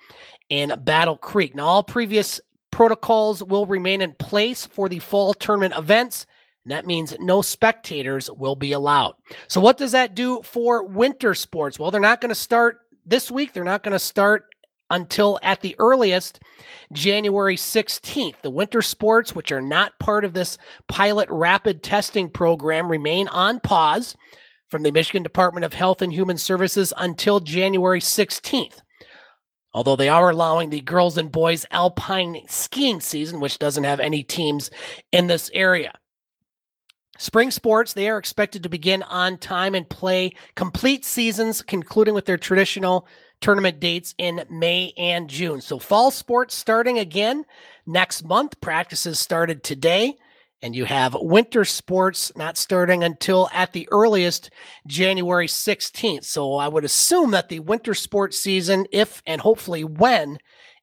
in 0.50 0.74
Battle 0.84 1.18
Creek. 1.18 1.56
Now, 1.56 1.66
all 1.66 1.84
previous 1.84 2.40
protocols 2.72 3.44
will 3.44 3.66
remain 3.66 4.02
in 4.02 4.14
place 4.14 4.66
for 4.66 4.90
the 4.90 5.00
fall 5.00 5.34
tournament 5.34 5.74
events. 5.78 6.26
And 6.66 6.72
that 6.72 6.86
means 6.86 7.16
no 7.20 7.42
spectators 7.42 8.32
will 8.32 8.56
be 8.56 8.72
allowed. 8.72 9.16
So, 9.48 9.60
what 9.60 9.78
does 9.78 9.92
that 9.92 10.16
do 10.16 10.42
for 10.44 10.86
winter 10.86 11.34
sports? 11.34 11.78
Well, 11.78 11.92
they're 11.92 12.00
not 12.00 12.22
going 12.22 12.30
to 12.30 12.36
start 12.36 12.80
this 13.06 13.30
week. 13.30 13.54
They're 13.54 13.64
not 13.64 13.84
going 13.84 13.94
to 13.94 14.00
start 14.00 14.46
until 14.94 15.40
at 15.42 15.62
the 15.62 15.76
earliest 15.80 16.40
January 16.94 17.58
16th. 17.58 18.42
The 18.42 18.52
winter 18.52 18.82
sports, 18.82 19.36
which 19.36 19.52
are 19.52 19.62
not 19.62 19.98
part 20.00 20.24
of 20.24 20.34
this 20.34 20.58
pilot 20.88 21.28
rapid 21.30 21.82
testing 21.82 22.30
program, 22.30 22.90
remain 22.90 23.28
on 23.28 23.60
pause 23.60 24.16
from 24.70 24.84
the 24.84 24.92
Michigan 24.92 25.24
Department 25.24 25.66
of 25.66 25.74
Health 25.74 26.02
and 26.02 26.14
Human 26.14 26.38
Services 26.38 26.94
until 26.98 27.40
January 27.40 28.00
16th. 28.00 28.82
Although 29.74 29.96
they 29.96 30.10
are 30.10 30.30
allowing 30.30 30.70
the 30.70 30.82
girls 30.82 31.18
and 31.18 31.32
boys 31.32 31.66
alpine 31.72 32.42
skiing 32.48 33.02
season, 33.02 33.40
which 33.40 33.58
doesn't 33.58 33.84
have 33.84 34.00
any 34.00 34.22
teams 34.22 34.70
in 35.12 35.26
this 35.26 35.50
area. 35.54 35.94
Spring 37.18 37.52
sports, 37.52 37.94
they 37.94 38.10
are 38.10 38.18
expected 38.18 38.64
to 38.64 38.70
begin 38.70 39.02
on 39.04 39.38
time 39.38 39.74
and 39.74 39.90
play 39.90 40.34
complete 40.56 41.06
seasons, 41.06 41.62
concluding 41.62 42.14
with 42.14 42.26
their 42.26 42.38
traditional 42.38 43.08
tournament 43.44 43.82
dates 43.82 44.16
in 44.18 44.46
May 44.50 44.94
and 44.98 45.30
June. 45.30 45.60
So 45.60 45.78
fall 45.78 46.12
sports 46.12 46.56
starting 46.56 46.98
again 46.98 47.46
next 47.86 48.24
month. 48.24 48.60
Practices 48.62 49.20
started 49.20 49.64
today. 49.64 50.16
And 50.62 50.74
you 50.74 50.86
have 50.86 51.14
winter 51.20 51.66
sports 51.66 52.32
not 52.38 52.58
starting 52.58 53.04
until 53.04 53.50
at 53.52 53.74
the 53.74 53.86
earliest 53.92 54.50
January 54.88 55.48
16th. 55.48 56.24
So 56.24 56.56
I 56.56 56.70
would 56.70 56.86
assume 56.86 57.32
that 57.32 57.50
the 57.50 57.60
winter 57.60 57.94
sports 57.94 58.40
season, 58.40 58.86
if 58.94 59.22
and 59.28 59.42
hopefully 59.42 59.84
when 59.84 60.38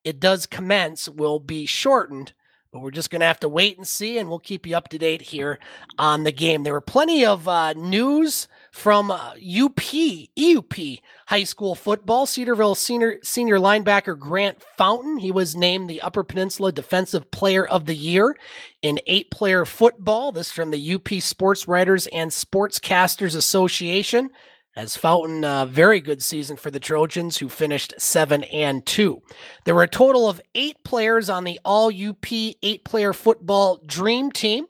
it 0.04 0.20
does 0.20 0.44
commence, 0.44 1.08
will 1.08 1.40
be 1.40 1.64
shortened 1.64 2.34
but 2.72 2.82
we're 2.82 2.92
just 2.92 3.10
going 3.10 3.20
to 3.20 3.26
have 3.26 3.40
to 3.40 3.48
wait 3.48 3.78
and 3.78 3.86
see, 3.86 4.16
and 4.16 4.28
we'll 4.28 4.38
keep 4.38 4.64
you 4.64 4.76
up 4.76 4.88
to 4.90 4.98
date 4.98 5.22
here 5.22 5.58
on 5.98 6.22
the 6.22 6.30
game. 6.30 6.62
There 6.62 6.72
were 6.72 6.80
plenty 6.80 7.24
of 7.24 7.48
uh, 7.48 7.72
news 7.72 8.46
from 8.70 9.10
uh, 9.10 9.32
UP, 9.34 9.76
EUP 9.76 11.00
high 11.26 11.44
school 11.44 11.74
football. 11.74 12.26
Cedarville 12.26 12.74
senior, 12.74 13.18
senior 13.22 13.58
linebacker 13.58 14.18
Grant 14.18 14.62
Fountain. 14.76 15.18
He 15.18 15.32
was 15.32 15.56
named 15.56 15.88
the 15.88 16.00
Upper 16.02 16.24
Peninsula 16.24 16.72
Defensive 16.72 17.30
Player 17.30 17.66
of 17.66 17.86
the 17.86 17.96
Year 17.96 18.36
in 18.82 19.00
eight 19.06 19.30
player 19.30 19.64
football. 19.64 20.32
This 20.32 20.52
from 20.52 20.70
the 20.70 20.94
UP 20.94 21.08
Sports 21.20 21.66
Writers 21.66 22.06
and 22.08 22.30
Sportscasters 22.30 23.36
Association 23.36 24.30
as 24.76 24.96
Fountain, 24.96 25.44
uh, 25.44 25.66
very 25.66 26.00
good 26.00 26.22
season 26.22 26.56
for 26.56 26.70
the 26.70 26.80
Trojans, 26.80 27.36
who 27.36 27.48
finished 27.48 27.92
seven 27.98 28.44
and 28.44 28.86
two. 28.86 29.20
There 29.64 29.74
were 29.74 29.82
a 29.82 29.88
total 29.88 30.28
of 30.28 30.40
eight 30.54 30.82
players 30.84 31.28
on 31.28 31.44
the 31.44 31.58
All 31.64 31.88
UP 31.88 32.26
eight 32.32 32.84
player 32.84 33.12
football 33.12 33.80
dream 33.84 34.30
team, 34.30 34.66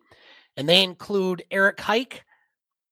and 0.57 0.68
they 0.68 0.82
include 0.82 1.44
Eric 1.51 1.80
Hike, 1.80 2.24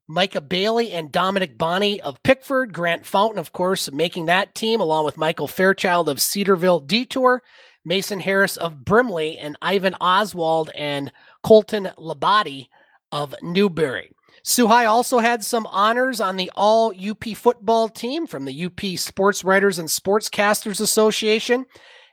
Micah 0.08 0.40
Bailey, 0.40 0.90
and 0.92 1.12
Dominic 1.12 1.58
Bonney 1.58 2.00
of 2.00 2.22
Pickford. 2.22 2.72
Grant 2.72 3.04
Fountain, 3.04 3.38
of 3.38 3.52
course, 3.52 3.92
making 3.92 4.24
that 4.26 4.54
team, 4.54 4.80
along 4.80 5.04
with 5.04 5.18
Michael 5.18 5.46
Fairchild 5.46 6.08
of 6.08 6.20
Cedarville 6.20 6.80
Detour, 6.80 7.42
Mason 7.84 8.20
Harris 8.20 8.56
of 8.56 8.86
Brimley, 8.86 9.36
and 9.36 9.56
Ivan 9.60 9.94
Oswald 10.00 10.70
and 10.74 11.12
Colton 11.42 11.90
Labate 11.98 12.68
of 13.12 13.34
Newberry. 13.42 14.12
Soo 14.42 14.66
High 14.68 14.86
also 14.86 15.18
had 15.18 15.44
some 15.44 15.66
honors 15.66 16.22
on 16.22 16.36
the 16.36 16.50
all 16.56 16.94
UP 16.98 17.24
football 17.36 17.90
team 17.90 18.26
from 18.26 18.46
the 18.46 18.64
UP 18.64 18.98
Sports 18.98 19.44
Writers 19.44 19.78
and 19.78 19.88
Sportscasters 19.88 20.80
Association. 20.80 21.66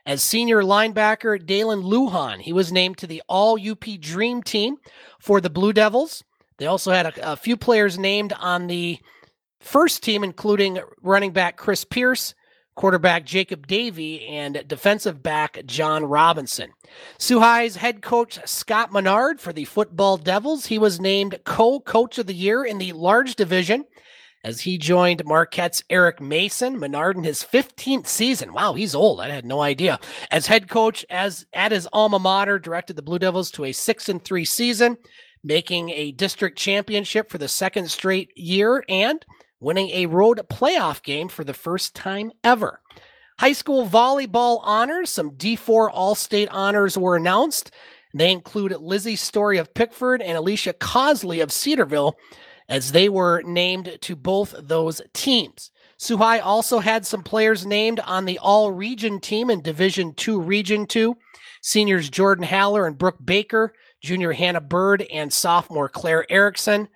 As 0.04 0.22
senior 0.22 0.62
linebacker 0.62 1.44
Dalen 1.44 1.82
Lujan, 1.82 2.40
he 2.40 2.52
was 2.52 2.70
named 2.70 2.98
to 2.98 3.06
the 3.06 3.22
all 3.28 3.58
UP 3.58 3.84
Dream 4.00 4.42
Team 4.42 4.76
for 5.18 5.40
the 5.40 5.50
Blue 5.50 5.72
Devils. 5.72 6.24
They 6.58 6.66
also 6.66 6.92
had 6.92 7.06
a, 7.06 7.32
a 7.32 7.36
few 7.36 7.56
players 7.56 7.98
named 7.98 8.32
on 8.38 8.66
the 8.66 8.98
first 9.60 10.02
team, 10.02 10.24
including 10.24 10.78
running 11.02 11.32
back 11.32 11.56
Chris 11.56 11.84
Pierce, 11.84 12.34
quarterback 12.74 13.24
Jacob 13.24 13.66
Davey, 13.66 14.26
and 14.26 14.62
defensive 14.66 15.22
back 15.22 15.60
John 15.66 16.04
Robinson. 16.04 16.72
Soo 17.18 17.40
High's 17.40 17.76
head 17.76 18.02
coach 18.02 18.38
Scott 18.46 18.92
Menard 18.92 19.40
for 19.40 19.52
the 19.52 19.64
Football 19.64 20.16
Devils. 20.18 20.66
He 20.66 20.78
was 20.78 21.00
named 21.00 21.40
co-coach 21.44 22.18
of 22.18 22.26
the 22.26 22.34
year 22.34 22.64
in 22.64 22.78
the 22.78 22.92
large 22.92 23.34
division 23.34 23.84
as 24.44 24.60
he 24.60 24.78
joined 24.78 25.24
Marquette's 25.24 25.82
Eric 25.90 26.20
Mason. 26.20 26.78
Menard 26.78 27.16
in 27.16 27.24
his 27.24 27.42
15th 27.42 28.06
season. 28.06 28.52
Wow, 28.52 28.74
he's 28.74 28.94
old. 28.94 29.20
I 29.20 29.28
had 29.28 29.44
no 29.44 29.60
idea. 29.60 29.98
As 30.30 30.46
head 30.46 30.68
coach 30.68 31.04
as 31.10 31.46
at 31.52 31.72
his 31.72 31.88
alma 31.92 32.18
mater, 32.18 32.58
directed 32.58 32.94
the 32.94 33.02
Blue 33.02 33.18
Devils 33.18 33.50
to 33.52 33.64
a 33.64 33.72
6 33.72 34.08
and 34.08 34.22
3 34.22 34.44
season, 34.44 34.98
making 35.42 35.90
a 35.90 36.12
district 36.12 36.58
championship 36.58 37.30
for 37.30 37.38
the 37.38 37.48
second 37.48 37.90
straight 37.90 38.36
year 38.36 38.84
and 38.88 39.24
winning 39.60 39.90
a 39.90 40.06
road 40.06 40.40
playoff 40.50 41.02
game 41.02 41.28
for 41.28 41.44
the 41.44 41.54
first 41.54 41.94
time 41.94 42.32
ever. 42.44 42.80
High 43.38 43.52
school 43.52 43.86
volleyball 43.86 44.60
honors, 44.62 45.10
some 45.10 45.32
D4 45.32 45.90
All 45.92 46.14
State 46.14 46.48
honors 46.50 46.96
were 46.96 47.16
announced. 47.16 47.70
They 48.14 48.32
include 48.32 48.72
Lizzie 48.72 49.16
Story 49.16 49.58
of 49.58 49.74
Pickford 49.74 50.22
and 50.22 50.38
Alicia 50.38 50.72
Cosley 50.72 51.42
of 51.42 51.52
Cedarville, 51.52 52.16
as 52.68 52.92
they 52.92 53.08
were 53.08 53.42
named 53.42 53.98
to 54.00 54.16
both 54.16 54.54
those 54.58 55.02
teams. 55.12 55.70
Soo 55.98 56.16
High 56.16 56.38
also 56.38 56.78
had 56.78 57.06
some 57.06 57.22
players 57.22 57.66
named 57.66 58.00
on 58.00 58.24
the 58.24 58.38
All 58.38 58.72
Region 58.72 59.20
team 59.20 59.50
in 59.50 59.60
Division 59.60 60.14
Two, 60.14 60.40
Region 60.40 60.86
Two. 60.86 61.16
Seniors 61.66 62.08
Jordan 62.08 62.44
Haller 62.44 62.86
and 62.86 62.96
Brooke 62.96 63.18
Baker, 63.24 63.72
junior 64.06 64.32
Hannah 64.32 64.60
Bird, 64.60 65.02
and 65.12 65.32
sophomore 65.32 65.88
Claire 65.88 66.24
Erickson. 66.30 66.88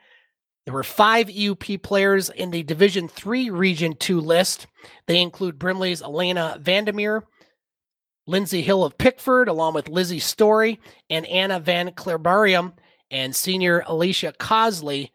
There 0.65 0.75
were 0.75 0.85
five 0.85 1.27
EUP 1.27 1.83
players 1.83 2.31
in 2.31 2.51
the 2.51 2.63
Division 2.63 3.09
Three 3.09 3.51
Region 3.51 3.97
Two 3.99 4.21
list. 4.21 4.67
They 5.07 5.21
include 5.21 5.59
Brimley's 5.59 6.03
Elena 6.03 6.57
Vandermeer, 6.61 7.25
Lindsay 8.27 8.63
Hill 8.63 8.85
of 8.85 8.97
Pickford, 8.97 9.49
along 9.49 9.75
with 9.75 9.89
Lizzie 9.89 10.21
Story 10.21 10.79
and 11.09 11.27
Anna 11.27 11.59
Van 11.59 11.89
Clarbarium, 11.91 12.75
and 13.11 13.35
senior 13.35 13.83
Alicia 13.87 14.35
Cosley 14.39 15.11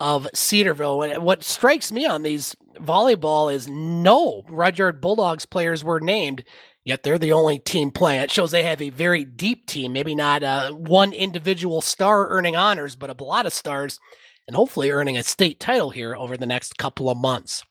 of 0.00 0.26
Cedarville. 0.32 1.02
And 1.02 1.22
what 1.22 1.44
strikes 1.44 1.92
me 1.92 2.06
on 2.06 2.22
these 2.22 2.56
volleyball 2.76 3.52
is 3.52 3.68
no 3.68 4.42
Rudyard 4.48 5.00
Bulldogs 5.00 5.44
players 5.44 5.84
were 5.84 6.00
named, 6.00 6.44
yet 6.84 7.02
they're 7.02 7.18
the 7.18 7.32
only 7.32 7.58
team 7.58 7.90
playing. 7.90 8.22
It 8.22 8.30
shows 8.30 8.50
they 8.50 8.62
have 8.62 8.82
a 8.82 8.90
very 8.90 9.24
deep 9.24 9.66
team, 9.66 9.92
maybe 9.92 10.14
not 10.14 10.42
uh, 10.42 10.72
one 10.72 11.12
individual 11.12 11.80
star 11.80 12.28
earning 12.28 12.56
honors, 12.56 12.94
but 12.96 13.10
a 13.10 13.24
lot 13.24 13.46
of 13.46 13.52
stars, 13.52 13.98
and 14.46 14.54
hopefully 14.54 14.90
earning 14.90 15.16
a 15.16 15.22
state 15.22 15.58
title 15.58 15.90
here 15.90 16.14
over 16.14 16.36
the 16.36 16.46
next 16.46 16.78
couple 16.78 17.08
of 17.08 17.16
months. 17.16 17.64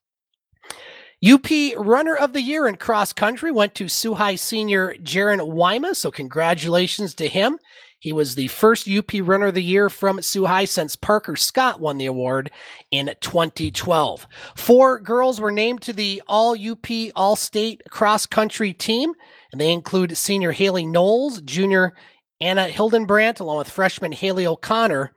UP 1.26 1.47
Runner 1.78 2.16
of 2.16 2.34
the 2.34 2.41
Year 2.41 2.68
in 2.68 2.76
cross 2.76 3.14
country 3.14 3.51
went 3.51 3.76
to 3.76 4.14
High 4.16 4.36
senior 4.36 4.95
Jaron 4.95 5.53
Wyma, 5.53 5.95
so 5.95 6.11
congratulations 6.11 7.14
to 7.16 7.30
him. 7.30 7.59
He 8.04 8.12
was 8.12 8.36
the 8.36 8.49
first 8.49 8.89
UP 8.89 9.12
Runner 9.14 9.45
of 9.45 9.54
the 9.54 9.64
Year 9.64 9.89
from 9.89 10.20
High 10.22 10.66
since 10.66 10.97
Parker 10.97 11.38
Scott 11.38 11.80
won 11.80 11.97
the 11.97 12.06
award 12.06 12.51
in 12.91 13.10
2012. 13.22 14.28
Four 14.58 14.99
girls 14.99 15.39
were 15.39 15.54
named 15.54 15.82
to 15.84 15.93
the 15.93 16.22
All 16.28 16.54
UP 16.54 16.86
All 17.16 17.38
State 17.38 17.82
cross 17.89 18.26
country 18.26 18.74
team, 18.74 19.14
and 19.54 19.62
they 19.62 19.72
include 19.72 20.18
senior 20.18 20.51
Haley 20.51 20.86
Knowles, 20.86 21.39
junior 21.43 21.93
Anna 22.41 22.68
Hildenbrandt, 22.68 23.39
along 23.39 23.60
with 23.60 23.70
freshman 23.70 24.12
Haley 24.12 24.45
O'Connor, 24.45 25.14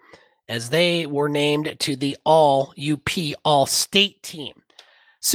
as 0.49 0.71
they 0.71 1.07
were 1.07 1.29
named 1.29 1.81
to 1.81 1.97
the 1.97 2.17
All 2.23 2.73
UP 2.79 3.11
All 3.45 3.67
State 3.67 4.23
team. 4.23 4.63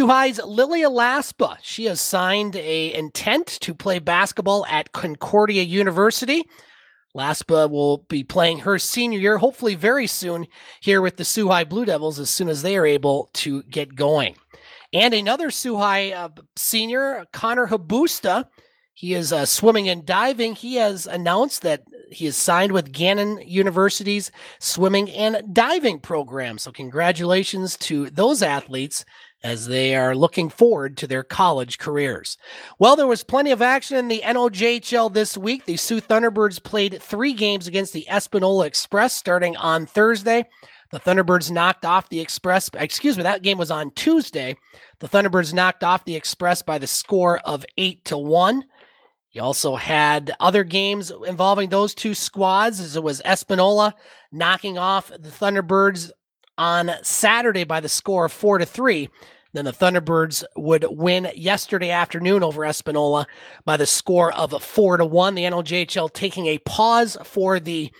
High's 0.08 0.40
Lilia 0.40 0.90
Laspa, 0.90 1.58
she 1.62 1.84
has 1.84 2.00
signed 2.00 2.56
a 2.56 2.94
intent 2.94 3.48
to 3.60 3.74
play 3.74 4.00
basketball 4.00 4.66
at 4.68 4.94
Concordia 4.94 5.64
University. 5.64 6.46
Laspa 7.16 7.70
will 7.70 8.00
be 8.10 8.24
playing 8.24 8.60
her 8.60 8.80
senior 8.80 9.20
year, 9.20 9.38
hopefully 9.38 9.76
very 9.76 10.08
soon, 10.08 10.48
here 10.80 11.02
with 11.02 11.18
the 11.18 11.26
High 11.48 11.64
Blue 11.64 11.86
Devils 11.86 12.20
as 12.20 12.30
soon 12.30 12.50
as 12.50 12.62
they 12.62 12.78
are 12.78 12.86
able 12.86 13.30
to 13.34 13.64
get 13.64 13.96
going. 13.96 14.36
And 14.94 15.14
another 15.14 15.50
High 15.78 16.12
uh, 16.12 16.30
senior, 16.56 17.26
Connor 17.32 17.68
Habusta, 17.68 18.46
he 18.94 19.14
is 19.14 19.34
uh, 19.34 19.46
swimming 19.46 19.90
and 19.90 20.06
diving. 20.06 20.56
He 20.56 20.76
has 20.76 21.08
announced 21.08 21.62
that 21.64 21.84
he 22.12 22.26
is 22.26 22.36
signed 22.36 22.74
with 22.74 22.92
Gannon 22.92 23.42
University's 23.46 24.32
swimming 24.60 25.10
and 25.10 25.54
diving 25.54 26.00
program. 26.00 26.58
So, 26.58 26.72
congratulations 26.72 27.78
to 27.78 28.10
those 28.10 28.44
athletes 28.44 29.06
as 29.44 29.68
they 29.68 29.96
are 29.96 30.16
looking 30.16 30.50
forward 30.50 30.98
to 30.98 31.08
their 31.08 31.24
college 31.24 31.78
careers. 31.78 32.38
Well, 32.80 32.96
there 32.96 33.08
was 33.08 33.24
plenty 33.24 33.52
of 33.52 33.62
action 33.62 33.98
in 33.98 34.08
the 34.08 34.22
NOJHL 34.24 35.14
this 35.14 35.38
week. 35.38 35.66
The 35.66 35.78
Soo 35.78 36.00
Thunderbirds 36.00 36.64
played 36.64 37.02
three 37.02 37.34
games 37.34 37.68
against 37.68 37.94
the 37.94 38.08
Espanola 38.10 38.66
Express 38.66 39.14
starting 39.14 39.56
on 39.58 39.86
Thursday. 39.86 40.46
The 40.92 41.00
Thunderbirds 41.00 41.50
knocked 41.50 41.86
off 41.86 42.10
the 42.10 42.20
Express. 42.20 42.70
Excuse 42.74 43.18
me, 43.18 43.24
that 43.24 43.44
game 43.44 43.58
was 43.58 43.72
on 43.72 43.92
Tuesday. 43.92 44.58
The 45.00 45.08
Thunderbirds 45.08 45.54
knocked 45.54 45.84
off 45.84 46.06
the 46.06 46.16
Express 46.16 46.62
by 46.62 46.78
the 46.78 46.88
score 46.88 47.40
of 47.40 47.66
eight 47.78 48.06
to 48.06 48.18
one. 48.18 48.66
You 49.32 49.42
also 49.42 49.78
had 49.78 50.32
other 50.42 50.66
games 50.66 51.10
involving 51.26 51.70
those 51.70 51.96
two 51.96 52.14
squads, 52.14 52.82
as 52.82 52.98
it 52.98 53.04
was 53.04 53.22
Espanola 53.24 53.96
knocking 54.34 54.78
off 54.78 55.08
the 55.08 55.30
Thunderbirds 55.30 56.12
on 56.58 56.92
Saturday 57.04 57.64
by 57.64 57.80
the 57.80 57.90
score 57.90 58.26
of 58.26 58.32
four 58.32 58.58
to 58.58 58.66
three. 58.66 59.10
Then 59.54 59.66
the 59.66 59.74
Thunderbirds 59.74 60.44
would 60.56 60.86
win 60.90 61.30
yesterday 61.36 61.90
afternoon 61.90 62.44
over 62.44 62.66
Espanola 62.66 63.28
by 63.66 63.78
the 63.78 63.86
score 63.86 64.32
of 64.34 64.62
four 64.64 64.98
to 64.98 65.06
one. 65.06 65.36
The 65.36 65.44
NOJHL 65.44 66.14
taking 66.14 66.48
a 66.48 66.60
pause 66.60 67.18
for 67.24 67.60
the 67.60 67.92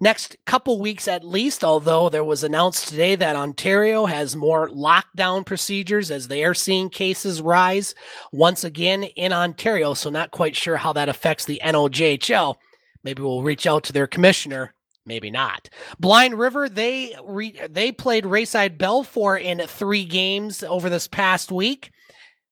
next 0.00 0.36
couple 0.46 0.80
weeks 0.80 1.06
at 1.06 1.22
least, 1.22 1.62
although 1.62 2.08
there 2.08 2.24
was 2.24 2.42
announced 2.42 2.88
today 2.88 3.14
that 3.14 3.36
Ontario 3.36 4.06
has 4.06 4.34
more 4.34 4.70
lockdown 4.70 5.44
procedures 5.44 6.10
as 6.10 6.28
they 6.28 6.44
are 6.44 6.54
seeing 6.54 6.88
cases 6.88 7.42
rise 7.42 7.94
once 8.32 8.64
again 8.64 9.04
in 9.04 9.32
Ontario. 9.32 9.92
So, 9.92 10.08
not 10.08 10.30
quite 10.30 10.56
sure 10.56 10.78
how 10.78 10.94
that 10.94 11.10
affects 11.10 11.44
the 11.44 11.60
NOJHL. 11.62 12.56
Maybe 13.04 13.22
we'll 13.22 13.42
reach 13.42 13.66
out 13.66 13.84
to 13.84 13.92
their 13.92 14.06
commissioner 14.06 14.74
maybe 15.06 15.30
not. 15.30 15.68
Blind 15.98 16.38
River, 16.38 16.68
they 16.68 17.14
re, 17.24 17.58
they 17.68 17.92
played 17.92 18.24
Rayside 18.24 18.78
Balfour 18.78 19.36
in 19.36 19.60
three 19.66 20.04
games 20.04 20.62
over 20.62 20.88
this 20.88 21.08
past 21.08 21.50
week. 21.50 21.90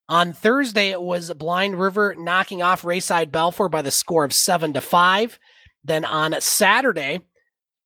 On 0.07 0.33
Thursday, 0.33 0.89
it 0.89 1.01
was 1.01 1.31
Blind 1.33 1.79
River 1.79 2.15
knocking 2.17 2.61
off 2.61 2.81
Rayside 2.81 3.31
Balfour 3.31 3.69
by 3.69 3.83
the 3.83 3.91
score 3.91 4.23
of 4.23 4.33
seven 4.33 4.73
to 4.73 4.81
five. 4.81 5.37
Then 5.83 6.03
on 6.03 6.35
Saturday, 6.41 7.21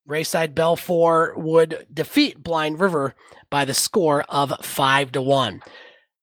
Rayside 0.08 0.54
Balfour 0.54 1.34
would 1.36 1.86
defeat 1.92 2.42
Blind 2.42 2.80
River 2.80 3.14
by 3.50 3.64
the 3.64 3.74
score 3.74 4.22
of 4.28 4.54
five 4.64 5.12
to 5.12 5.22
one. 5.22 5.62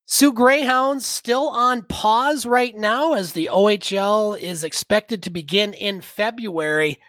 Soo 0.06 0.34
Greyhounds 0.34 1.06
still 1.06 1.48
on 1.48 1.84
pause 1.84 2.46
right 2.46 2.76
now 2.76 3.14
as 3.14 3.32
the 3.32 3.50
OHL 3.52 4.38
is 4.38 4.64
expected 4.64 5.24
to 5.24 5.30
begin 5.30 5.74
in 5.74 6.02
February. 6.02 7.00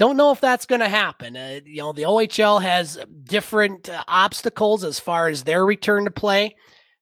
Don't 0.00 0.16
know 0.16 0.30
if 0.30 0.40
that's 0.40 0.64
going 0.64 0.80
to 0.80 0.88
happen. 0.88 1.36
Uh, 1.36 1.60
you 1.66 1.82
know, 1.82 1.92
the 1.92 2.04
OHL 2.04 2.62
has 2.62 2.98
different 3.24 3.90
uh, 3.90 4.02
obstacles 4.08 4.82
as 4.82 4.98
far 4.98 5.28
as 5.28 5.44
their 5.44 5.62
return 5.62 6.06
to 6.06 6.10
play. 6.10 6.56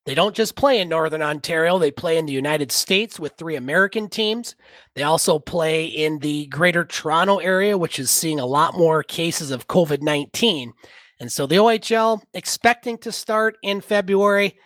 They 0.04 0.16
don't 0.16 0.34
just 0.34 0.56
play 0.56 0.80
in 0.80 0.88
Northern 0.88 1.22
Ontario, 1.22 1.78
they 1.78 1.92
play 1.92 2.18
in 2.18 2.26
the 2.26 2.32
United 2.32 2.72
States 2.72 3.20
with 3.20 3.34
three 3.38 3.54
American 3.54 4.08
teams. 4.08 4.56
They 4.96 5.04
also 5.04 5.38
play 5.38 5.84
in 5.84 6.18
the 6.18 6.46
Greater 6.46 6.84
Toronto 6.84 7.36
area, 7.36 7.78
which 7.78 8.00
is 8.00 8.10
seeing 8.10 8.40
a 8.40 8.46
lot 8.46 8.76
more 8.76 9.04
cases 9.04 9.52
of 9.52 9.68
COVID 9.68 10.02
19. 10.02 10.72
And 11.20 11.30
so 11.30 11.46
the 11.46 11.54
OHL 11.54 12.20
expecting 12.34 12.98
to 12.98 13.12
start 13.12 13.58
in 13.62 13.80
February. 13.80 14.58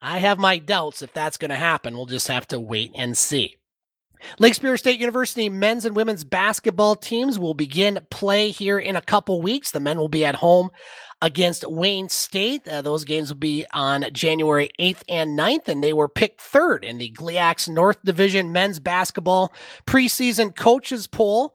I 0.00 0.18
have 0.18 0.38
my 0.38 0.58
doubts 0.58 1.02
if 1.02 1.12
that's 1.12 1.38
going 1.38 1.50
to 1.50 1.56
happen. 1.56 1.94
We'll 1.94 2.06
just 2.06 2.28
have 2.28 2.46
to 2.48 2.60
wait 2.60 2.92
and 2.94 3.18
see. 3.18 3.56
Lake 4.38 4.54
Superior 4.54 4.76
State 4.76 5.00
University 5.00 5.48
men's 5.48 5.84
and 5.84 5.96
women's 5.96 6.24
basketball 6.24 6.96
teams 6.96 7.38
will 7.38 7.54
begin 7.54 8.00
play 8.10 8.50
here 8.50 8.78
in 8.78 8.96
a 8.96 9.02
couple 9.02 9.40
weeks. 9.42 9.70
The 9.70 9.80
men 9.80 9.98
will 9.98 10.08
be 10.08 10.24
at 10.24 10.36
home 10.36 10.70
against 11.22 11.68
Wayne 11.68 12.08
State. 12.08 12.66
Uh, 12.66 12.82
those 12.82 13.04
games 13.04 13.30
will 13.30 13.38
be 13.38 13.66
on 13.72 14.06
January 14.12 14.70
8th 14.78 15.02
and 15.08 15.38
9th, 15.38 15.68
and 15.68 15.82
they 15.82 15.92
were 15.92 16.08
picked 16.08 16.40
third 16.40 16.84
in 16.84 16.98
the 16.98 17.10
GLIAC's 17.10 17.68
North 17.68 18.02
Division 18.04 18.52
men's 18.52 18.80
basketball 18.80 19.52
preseason 19.86 20.54
coaches 20.54 21.06
poll. 21.06 21.54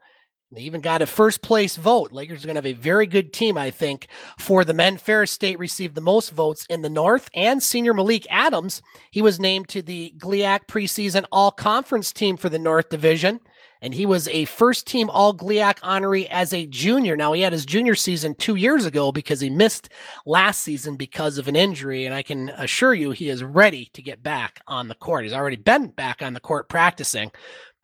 They 0.56 0.62
even 0.62 0.80
got 0.80 1.02
a 1.02 1.06
first 1.06 1.42
place 1.42 1.76
vote. 1.76 2.14
Lakers 2.14 2.44
are 2.44 2.48
going 2.48 2.56
to 2.56 2.60
have 2.60 2.66
a 2.66 2.80
very 2.80 3.08
good 3.08 3.34
team, 3.34 3.58
I 3.58 3.72
think, 3.72 4.08
for 4.40 4.64
the 4.64 4.74
men. 4.74 4.98
Ferris 4.98 5.32
State 5.32 5.60
received 5.60 5.96
the 5.96 6.02
most 6.02 6.30
votes 6.32 6.66
in 6.70 6.82
the 6.82 6.90
North, 6.90 7.30
and 7.36 7.62
senior 7.62 7.94
Malik 7.94 8.26
Adams, 8.30 8.82
he 9.12 9.22
was 9.22 9.38
named 9.38 9.68
to 9.70 9.82
the 9.82 10.14
GLIAC 10.18 10.68
preseason 10.68 11.26
all 11.30 11.52
conference 11.52 12.14
team 12.14 12.38
for 12.38 12.48
the 12.48 12.58
North 12.58 12.88
Division. 12.88 13.42
And 13.86 13.94
he 13.94 14.08
was 14.08 14.28
a 14.30 14.46
first 14.46 14.88
team 14.88 15.12
all 15.12 15.32
GLIAC 15.32 15.80
honoree 15.82 16.28
as 16.32 16.54
a 16.54 16.66
junior. 16.66 17.16
Now, 17.16 17.34
he 17.34 17.44
had 17.44 17.54
his 17.54 17.68
junior 17.68 17.94
season 17.94 18.34
two 18.34 18.56
years 18.56 18.84
ago 18.84 19.12
because 19.12 19.40
he 19.40 19.50
missed 19.52 19.90
last 20.26 20.62
season 20.62 20.96
because 20.96 21.38
of 21.38 21.48
an 21.48 21.56
injury. 21.56 22.04
And 22.08 22.16
I 22.16 22.24
can 22.24 22.50
assure 22.50 22.96
you 22.96 23.12
he 23.12 23.30
is 23.30 23.44
ready 23.44 23.92
to 23.94 24.02
get 24.02 24.24
back 24.24 24.60
on 24.66 24.88
the 24.88 24.96
court. 24.96 25.24
He's 25.24 25.34
already 25.34 25.58
been 25.58 25.90
back 25.90 26.24
on 26.24 26.34
the 26.34 26.40
court 26.40 26.68
practicing 26.68 27.32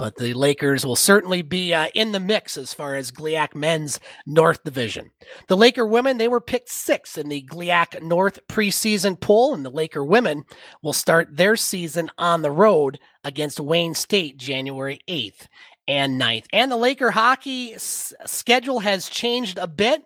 but 0.01 0.15
the 0.15 0.33
Lakers 0.33 0.83
will 0.83 0.95
certainly 0.95 1.43
be 1.43 1.75
uh, 1.75 1.87
in 1.93 2.11
the 2.11 2.19
mix 2.19 2.57
as 2.57 2.73
far 2.73 2.95
as 2.95 3.11
GLIAC 3.11 3.53
men's 3.53 3.99
North 4.25 4.63
Division. 4.63 5.11
The 5.47 5.55
Laker 5.55 5.85
women, 5.85 6.17
they 6.17 6.27
were 6.27 6.41
picked 6.41 6.69
sixth 6.69 7.19
in 7.19 7.29
the 7.29 7.43
GLIAC 7.43 8.01
North 8.01 8.39
preseason 8.47 9.19
poll, 9.19 9.53
and 9.53 9.63
the 9.63 9.69
Laker 9.69 10.03
women 10.03 10.43
will 10.81 10.91
start 10.91 11.37
their 11.37 11.55
season 11.55 12.09
on 12.17 12.41
the 12.41 12.49
road 12.49 12.97
against 13.23 13.59
Wayne 13.59 13.93
State 13.93 14.37
January 14.37 15.01
8th 15.07 15.47
and 15.91 16.19
9th. 16.19 16.45
And 16.53 16.71
the 16.71 16.77
Laker 16.77 17.11
hockey 17.11 17.73
s- 17.73 18.13
schedule 18.25 18.79
has 18.79 19.09
changed 19.09 19.57
a 19.57 19.67
bit 19.67 20.01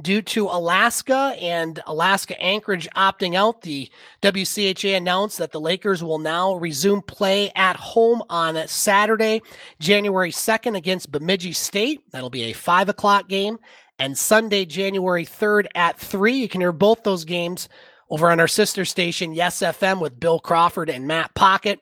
due 0.00 0.20
to 0.20 0.46
Alaska 0.46 1.34
and 1.40 1.80
Alaska 1.86 2.38
Anchorage 2.40 2.88
opting 2.94 3.34
out, 3.34 3.62
the 3.62 3.90
WCHA 4.20 4.96
announced 4.96 5.38
that 5.38 5.52
the 5.52 5.60
Lakers 5.60 6.04
will 6.04 6.18
now 6.18 6.54
resume 6.54 7.00
play 7.00 7.50
at 7.56 7.76
home 7.76 8.22
on 8.28 8.68
Saturday, 8.68 9.40
January 9.78 10.30
2nd 10.30 10.76
against 10.76 11.10
Bemidji 11.10 11.52
State. 11.52 12.02
That'll 12.12 12.30
be 12.30 12.44
a 12.44 12.52
five 12.52 12.90
o'clock 12.90 13.28
game. 13.28 13.58
And 13.98 14.16
Sunday, 14.16 14.64
January 14.66 15.24
3rd 15.24 15.66
at 15.74 15.98
three. 15.98 16.34
You 16.34 16.48
can 16.48 16.60
hear 16.60 16.72
both 16.72 17.02
those 17.02 17.24
games 17.24 17.68
over 18.10 18.30
on 18.30 18.40
our 18.40 18.48
sister 18.48 18.84
station, 18.84 19.32
Yes 19.32 19.60
FM, 19.60 20.00
with 20.00 20.20
Bill 20.20 20.38
Crawford 20.38 20.90
and 20.90 21.06
Matt 21.06 21.34
Pocket. 21.34 21.80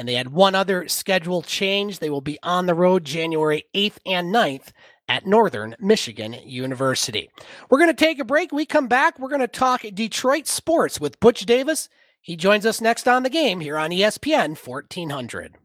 And 0.00 0.08
they 0.08 0.14
had 0.14 0.32
one 0.32 0.54
other 0.54 0.88
schedule 0.88 1.42
change. 1.42 1.98
They 1.98 2.08
will 2.08 2.22
be 2.22 2.38
on 2.42 2.64
the 2.64 2.72
road 2.72 3.04
January 3.04 3.66
8th 3.74 3.98
and 4.06 4.34
9th 4.34 4.68
at 5.06 5.26
Northern 5.26 5.76
Michigan 5.78 6.36
University. 6.42 7.28
We're 7.68 7.80
going 7.80 7.94
to 7.94 8.04
take 8.04 8.18
a 8.18 8.24
break. 8.24 8.50
We 8.50 8.64
come 8.64 8.88
back. 8.88 9.18
We're 9.18 9.28
going 9.28 9.42
to 9.42 9.46
talk 9.46 9.82
Detroit 9.92 10.46
sports 10.46 10.98
with 10.98 11.20
Butch 11.20 11.44
Davis. 11.44 11.90
He 12.18 12.34
joins 12.34 12.64
us 12.64 12.80
next 12.80 13.06
on 13.06 13.24
the 13.24 13.28
game 13.28 13.60
here 13.60 13.76
on 13.76 13.90
ESPN 13.90 14.56
1400. 14.56 15.56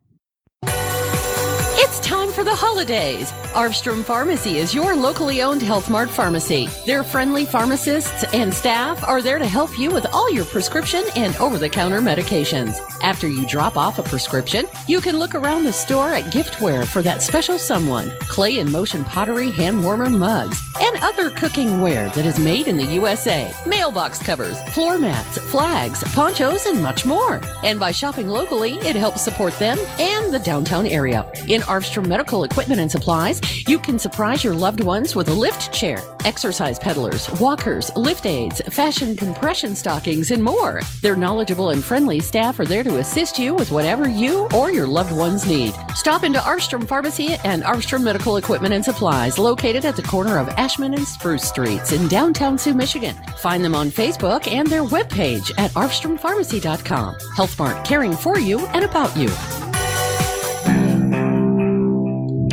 It's 1.88 2.00
time 2.00 2.32
for 2.32 2.44
the 2.44 2.56
holidays. 2.56 3.32
Arfstrom 3.54 4.04
Pharmacy 4.04 4.58
is 4.58 4.74
your 4.74 4.96
locally 4.96 5.44
owned 5.44 5.62
Health 5.62 5.88
Mart 5.88 6.10
pharmacy. 6.10 6.68
Their 6.88 7.04
friendly 7.04 7.46
pharmacists 7.46 8.24
and 8.34 8.52
staff 8.52 9.08
are 9.08 9.22
there 9.22 9.38
to 9.38 9.46
help 9.46 9.78
you 9.78 9.92
with 9.92 10.08
all 10.12 10.30
your 10.32 10.46
prescription 10.46 11.04
and 11.16 11.36
over 11.38 11.60
the 11.60 11.70
counter 11.70 12.02
medications. 12.02 12.80
After 13.04 13.28
you 13.28 13.46
drop 13.46 13.78
off 13.78 14.00
a 14.00 14.04
prescription, 14.04 14.66
you 14.88 15.00
can 15.00 15.20
look 15.20 15.36
around 15.36 15.64
the 15.64 15.72
store 15.72 16.10
at 16.10 16.34
giftware 16.34 16.88
for 16.88 17.04
that 17.04 17.22
special 17.22 17.60
someone, 17.60 18.10
clay 18.22 18.58
and 18.58 18.72
motion 18.72 19.06
pottery 19.06 19.52
hand 19.52 19.84
warmer 19.84 20.10
mugs, 20.10 20.60
and 20.82 20.98
other 21.04 21.30
cooking 21.30 21.82
ware 21.82 22.10
that 22.10 22.26
is 22.26 22.40
made 22.40 22.68
in 22.68 22.78
the 22.78 22.94
USA, 22.96 23.54
mailbox 23.68 24.18
covers, 24.18 24.60
floor 24.74 24.98
mats, 24.98 25.38
flags, 25.38 26.04
ponchos, 26.16 26.66
and 26.66 26.82
much 26.82 27.06
more. 27.06 27.40
And 27.64 27.80
by 27.80 27.92
shopping 27.92 28.28
locally, 28.28 28.74
it 28.80 28.96
helps 28.96 29.22
support 29.22 29.54
them 29.60 29.78
and 30.00 30.34
the 30.34 30.40
downtown 30.40 30.88
area. 30.88 31.32
In 31.48 31.62
Arfstrom 31.76 32.08
Medical 32.08 32.46
Equipment 32.46 32.80
and 32.80 32.90
Supplies, 32.90 33.42
you 33.68 33.78
can 33.78 34.00
surprise 34.00 34.46
your 34.46 34.54
loved 34.54 34.80
ones 34.80 35.14
with 35.14 35.28
a 35.28 35.34
lift 35.34 35.74
chair, 35.74 36.02
exercise 36.24 36.80
pedalers, 36.80 37.30
walkers, 37.42 37.94
lift 37.98 38.26
aids, 38.26 38.62
fashion 38.70 39.14
compression 39.14 39.76
stockings, 39.76 40.32
and 40.32 40.42
more. 40.42 40.82
Their 41.02 41.18
knowledgeable 41.18 41.72
and 41.72 41.84
friendly 41.84 42.22
staff 42.22 42.62
are 42.62 42.66
there 42.66 42.86
to 42.86 43.00
assist 43.00 43.38
you 43.38 43.54
with 43.54 43.72
whatever 43.72 44.08
you 44.08 44.48
or 44.56 44.72
your 44.72 44.88
loved 44.88 45.12
ones 45.12 45.46
need. 45.46 45.74
Stop 45.96 46.24
into 46.24 46.40
Arfstrom 46.40 46.88
Pharmacy 46.88 47.34
and 47.44 47.64
Arfstrom 47.64 48.04
Medical 48.04 48.38
Equipment 48.38 48.74
and 48.74 48.86
Supplies, 48.86 49.38
located 49.38 49.84
at 49.84 49.98
the 49.98 50.04
corner 50.04 50.38
of 50.38 50.48
Ashmun 50.56 50.96
and 50.96 51.06
Spruce 51.06 51.44
Streets 51.44 51.92
in 51.92 52.08
downtown 52.08 52.58
Soo, 52.58 52.74
Michigan. 52.74 53.18
Find 53.40 53.66
them 53.66 53.76
on 53.76 53.90
Facebook 53.90 54.48
and 54.48 54.66
their 54.66 54.86
webpage 54.86 55.52
at 55.58 55.72
arfstrompharmacy.com. 55.72 57.16
HealthMart, 57.36 57.84
caring 57.84 58.14
for 58.14 58.40
you 58.40 58.66
and 58.68 58.86
about 58.86 59.16
you. 59.18 59.30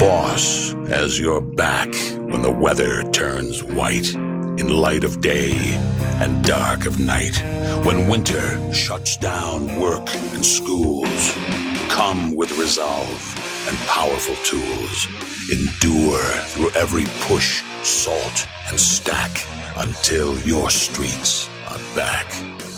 Boss 0.03 0.73
has 0.89 1.21
your 1.21 1.41
back 1.41 1.95
when 2.33 2.43
the 2.43 2.51
weather 2.51 3.09
turns 3.13 3.63
white 3.63 4.13
in 4.59 4.69
light 4.69 5.05
of 5.05 5.21
day 5.21 5.53
and 6.21 6.43
dark 6.43 6.87
of 6.87 6.99
night. 6.99 7.41
When 7.87 8.09
winter 8.09 8.59
shuts 8.75 9.17
down 9.17 9.79
work 9.79 10.13
and 10.35 10.45
schools, 10.45 11.37
come 11.89 12.35
with 12.35 12.51
resolve 12.59 13.23
and 13.69 13.79
powerful 13.87 14.35
tools. 14.45 15.07
Endure 15.53 16.25
through 16.51 16.73
every 16.73 17.05
push, 17.29 17.63
salt, 17.85 18.49
and 18.71 18.81
stack 18.81 19.31
until 19.77 20.37
your 20.41 20.69
streets 20.69 21.49
are 21.69 21.79
back 21.95 22.29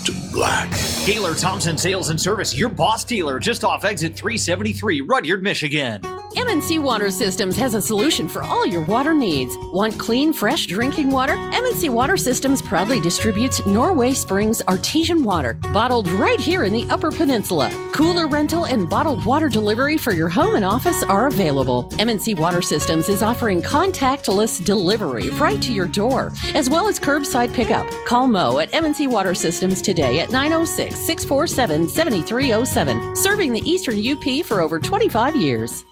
to 0.04 0.12
black. 0.34 0.68
Gaylor 1.06 1.34
Thompson 1.34 1.78
Sales 1.78 2.10
and 2.10 2.20
Service, 2.20 2.56
your 2.56 2.68
boss 2.68 3.04
dealer, 3.04 3.38
just 3.38 3.64
off 3.64 3.84
exit 3.84 4.14
373, 4.14 5.00
Rudyard, 5.02 5.42
Michigan. 5.42 6.02
MNC 6.34 6.82
Water 6.82 7.12
Systems 7.12 7.56
has 7.56 7.74
a 7.74 7.80
solution 7.80 8.28
for 8.28 8.42
all 8.42 8.66
your 8.66 8.82
water 8.86 9.14
needs. 9.14 9.56
Want 9.72 9.96
clean, 9.96 10.32
fresh 10.32 10.66
drinking 10.66 11.10
water? 11.10 11.34
MNC 11.34 11.90
Water 11.90 12.16
Systems 12.16 12.60
proudly 12.60 12.98
distributes 12.98 13.64
Norway 13.66 14.12
Springs 14.12 14.60
artesian 14.66 15.22
water, 15.22 15.54
bottled 15.72 16.08
right 16.08 16.40
here 16.40 16.64
in 16.64 16.72
the 16.72 16.84
Upper 16.90 17.12
Peninsula. 17.12 17.70
Cooler 17.92 18.26
rental 18.26 18.64
and 18.64 18.90
bottled 18.90 19.24
water 19.24 19.48
delivery 19.48 19.96
for 19.96 20.12
your 20.12 20.28
home 20.28 20.56
and 20.56 20.64
office 20.64 21.04
are 21.04 21.28
available. 21.28 21.84
MNC 21.92 22.36
Water 22.36 22.60
Systems 22.60 23.08
is 23.08 23.22
offering 23.22 23.62
contactless 23.62 24.64
delivery 24.64 25.30
right 25.30 25.62
to 25.62 25.72
your 25.72 25.86
door, 25.86 26.32
as 26.54 26.68
well 26.68 26.88
as 26.88 26.98
curbside 26.98 27.54
pickup. 27.54 27.88
Call 28.06 28.26
Mo 28.26 28.58
at 28.58 28.72
MNC 28.72 29.08
Water 29.08 29.34
Systems 29.34 29.80
today 29.80 30.23
at 30.24 30.32
906 30.32 30.96
647 30.96 31.88
7307, 31.88 33.14
serving 33.14 33.52
the 33.52 33.60
Eastern 33.60 34.00
UP 34.04 34.44
for 34.44 34.60
over 34.60 34.80
25 34.80 35.36
years. 35.36 35.84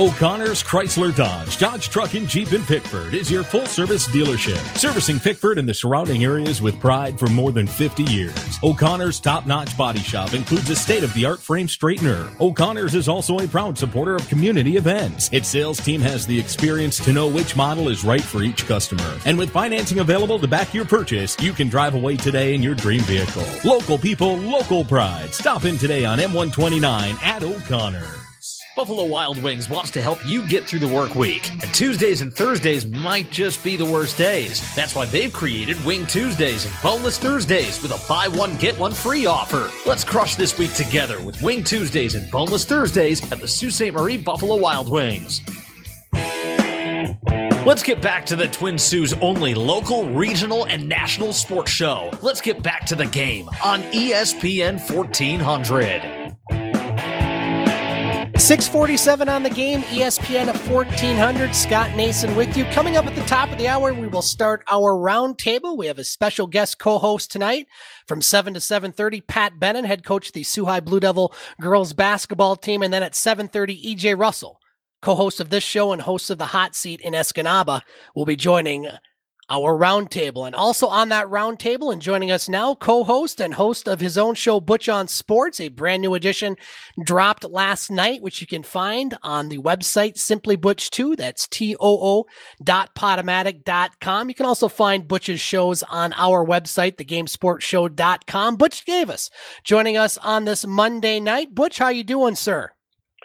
O'Connor's 0.00 0.62
Chrysler 0.62 1.14
Dodge, 1.14 1.58
Dodge 1.58 1.90
Truck 1.90 2.14
and 2.14 2.26
Jeep 2.26 2.54
in 2.54 2.62
Pickford 2.64 3.12
is 3.12 3.30
your 3.30 3.42
full 3.42 3.66
service 3.66 4.08
dealership, 4.08 4.56
servicing 4.74 5.20
Pickford 5.20 5.58
and 5.58 5.68
the 5.68 5.74
surrounding 5.74 6.24
areas 6.24 6.62
with 6.62 6.80
pride 6.80 7.18
for 7.18 7.26
more 7.26 7.52
than 7.52 7.66
50 7.66 8.04
years. 8.04 8.58
O'Connor's 8.62 9.20
top 9.20 9.44
notch 9.44 9.76
body 9.76 9.98
shop 9.98 10.32
includes 10.32 10.70
a 10.70 10.74
state 10.74 11.04
of 11.04 11.12
the 11.12 11.26
art 11.26 11.38
frame 11.38 11.66
straightener. 11.66 12.32
O'Connor's 12.40 12.94
is 12.94 13.10
also 13.10 13.40
a 13.40 13.46
proud 13.46 13.76
supporter 13.76 14.16
of 14.16 14.26
community 14.26 14.78
events. 14.78 15.28
Its 15.34 15.48
sales 15.48 15.78
team 15.78 16.00
has 16.00 16.26
the 16.26 16.40
experience 16.40 16.96
to 17.04 17.12
know 17.12 17.28
which 17.28 17.54
model 17.54 17.90
is 17.90 18.02
right 18.02 18.24
for 18.24 18.42
each 18.42 18.66
customer. 18.66 19.18
And 19.26 19.36
with 19.36 19.50
financing 19.50 19.98
available 19.98 20.38
to 20.38 20.48
back 20.48 20.72
your 20.72 20.86
purchase, 20.86 21.38
you 21.42 21.52
can 21.52 21.68
drive 21.68 21.92
away 21.92 22.16
today 22.16 22.54
in 22.54 22.62
your 22.62 22.74
dream 22.74 23.02
vehicle. 23.02 23.44
Local 23.66 23.98
people, 23.98 24.38
local 24.38 24.82
pride. 24.82 25.34
Stop 25.34 25.66
in 25.66 25.76
today 25.76 26.06
on 26.06 26.18
M129 26.18 27.22
at 27.22 27.42
O'Connor. 27.42 28.19
Buffalo 28.80 29.04
Wild 29.04 29.42
Wings 29.42 29.68
wants 29.68 29.90
to 29.90 30.00
help 30.00 30.26
you 30.26 30.40
get 30.48 30.64
through 30.64 30.78
the 30.78 30.88
work 30.88 31.14
week. 31.14 31.50
And 31.50 31.74
Tuesdays 31.74 32.22
and 32.22 32.32
Thursdays 32.32 32.86
might 32.86 33.30
just 33.30 33.62
be 33.62 33.76
the 33.76 33.84
worst 33.84 34.16
days. 34.16 34.74
That's 34.74 34.94
why 34.94 35.04
they've 35.04 35.30
created 35.30 35.76
Wing 35.84 36.06
Tuesdays 36.06 36.64
and 36.64 36.74
Boneless 36.82 37.18
Thursdays 37.18 37.82
with 37.82 37.92
a 37.92 38.08
buy 38.08 38.26
one, 38.26 38.56
get 38.56 38.78
one 38.78 38.92
free 38.92 39.26
offer. 39.26 39.70
Let's 39.84 40.02
crush 40.02 40.36
this 40.36 40.56
week 40.56 40.72
together 40.72 41.22
with 41.22 41.42
Wing 41.42 41.62
Tuesdays 41.62 42.14
and 42.14 42.30
Boneless 42.30 42.64
Thursdays 42.64 43.30
at 43.30 43.38
the 43.38 43.46
Sault 43.46 43.72
Ste. 43.72 43.92
Marie 43.92 44.16
Buffalo 44.16 44.56
Wild 44.56 44.90
Wings. 44.90 45.42
Let's 47.66 47.82
get 47.82 48.00
back 48.00 48.24
to 48.26 48.36
the 48.36 48.48
Twin 48.48 48.78
Sault's 48.78 49.12
only 49.20 49.52
local, 49.52 50.08
regional, 50.08 50.64
and 50.68 50.88
national 50.88 51.34
sports 51.34 51.70
show. 51.70 52.10
Let's 52.22 52.40
get 52.40 52.62
back 52.62 52.86
to 52.86 52.94
the 52.94 53.04
game 53.04 53.46
on 53.62 53.82
ESPN 53.92 54.80
1400. 54.90 56.19
647 58.40 59.28
on 59.28 59.42
the 59.42 59.50
game, 59.50 59.82
ESPN 59.82 60.46
at 60.46 60.56
1400. 60.66 61.54
Scott 61.54 61.94
Nason 61.94 62.34
with 62.34 62.56
you. 62.56 62.64
Coming 62.66 62.96
up 62.96 63.04
at 63.04 63.14
the 63.14 63.24
top 63.26 63.52
of 63.52 63.58
the 63.58 63.68
hour, 63.68 63.92
we 63.92 64.06
will 64.06 64.22
start 64.22 64.64
our 64.70 64.94
roundtable. 64.94 65.76
We 65.76 65.88
have 65.88 65.98
a 65.98 66.04
special 66.04 66.46
guest 66.46 66.78
co-host 66.78 67.30
tonight 67.30 67.66
from 68.08 68.22
7 68.22 68.54
to 68.54 68.60
7.30, 68.60 69.26
Pat 69.26 69.60
Bennin, 69.60 69.84
head 69.84 70.04
coach 70.04 70.28
of 70.28 70.32
the 70.32 70.64
High 70.64 70.80
Blue 70.80 71.00
Devil 71.00 71.34
girls 71.60 71.92
basketball 71.92 72.56
team. 72.56 72.82
And 72.82 72.94
then 72.94 73.02
at 73.02 73.12
7.30, 73.12 73.94
EJ 73.94 74.18
Russell, 74.18 74.58
co-host 75.02 75.38
of 75.40 75.50
this 75.50 75.62
show 75.62 75.92
and 75.92 76.00
host 76.00 76.30
of 76.30 76.38
the 76.38 76.46
Hot 76.46 76.74
Seat 76.74 77.02
in 77.02 77.12
Escanaba, 77.12 77.82
will 78.16 78.24
be 78.24 78.36
joining 78.36 78.88
our 79.50 79.76
roundtable. 79.76 80.46
And 80.46 80.54
also 80.54 80.86
on 80.86 81.08
that 81.10 81.26
roundtable 81.26 81.92
and 81.92 82.00
joining 82.00 82.30
us 82.30 82.48
now, 82.48 82.74
co-host 82.74 83.40
and 83.40 83.54
host 83.54 83.88
of 83.88 84.00
his 84.00 84.16
own 84.16 84.34
show, 84.34 84.60
Butch 84.60 84.88
on 84.88 85.08
Sports, 85.08 85.60
a 85.60 85.68
brand 85.68 86.02
new 86.02 86.14
edition 86.14 86.56
dropped 87.02 87.44
last 87.44 87.90
night, 87.90 88.22
which 88.22 88.40
you 88.40 88.46
can 88.46 88.62
find 88.62 89.18
on 89.22 89.48
the 89.48 89.58
website 89.58 90.16
Simply 90.16 90.56
Butch 90.56 90.90
2. 90.90 91.16
That's 91.16 91.48
T-O-O 91.48 92.26
dot 92.62 92.94
podomatic.com. 92.94 94.28
You 94.28 94.34
can 94.34 94.46
also 94.46 94.68
find 94.68 95.08
Butch's 95.08 95.40
shows 95.40 95.82
on 95.82 96.12
our 96.14 96.46
website, 96.46 96.96
thegamesportshow.com. 96.96 98.56
Butch 98.56 98.84
Davis 98.84 99.30
joining 99.64 99.96
us 99.96 100.16
on 100.18 100.44
this 100.44 100.66
Monday 100.66 101.18
night. 101.20 101.54
Butch, 101.54 101.78
how 101.78 101.88
you 101.88 102.04
doing, 102.04 102.36
sir? 102.36 102.70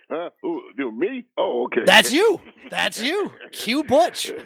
Huh? 0.09 0.29
Who, 0.41 0.61
you, 0.77 0.91
me? 0.91 1.25
Oh, 1.37 1.65
okay. 1.65 1.81
That's 1.85 2.11
you. 2.11 2.39
That's 2.69 3.01
you. 3.01 3.31
Q 3.51 3.83
Butch. 3.83 4.31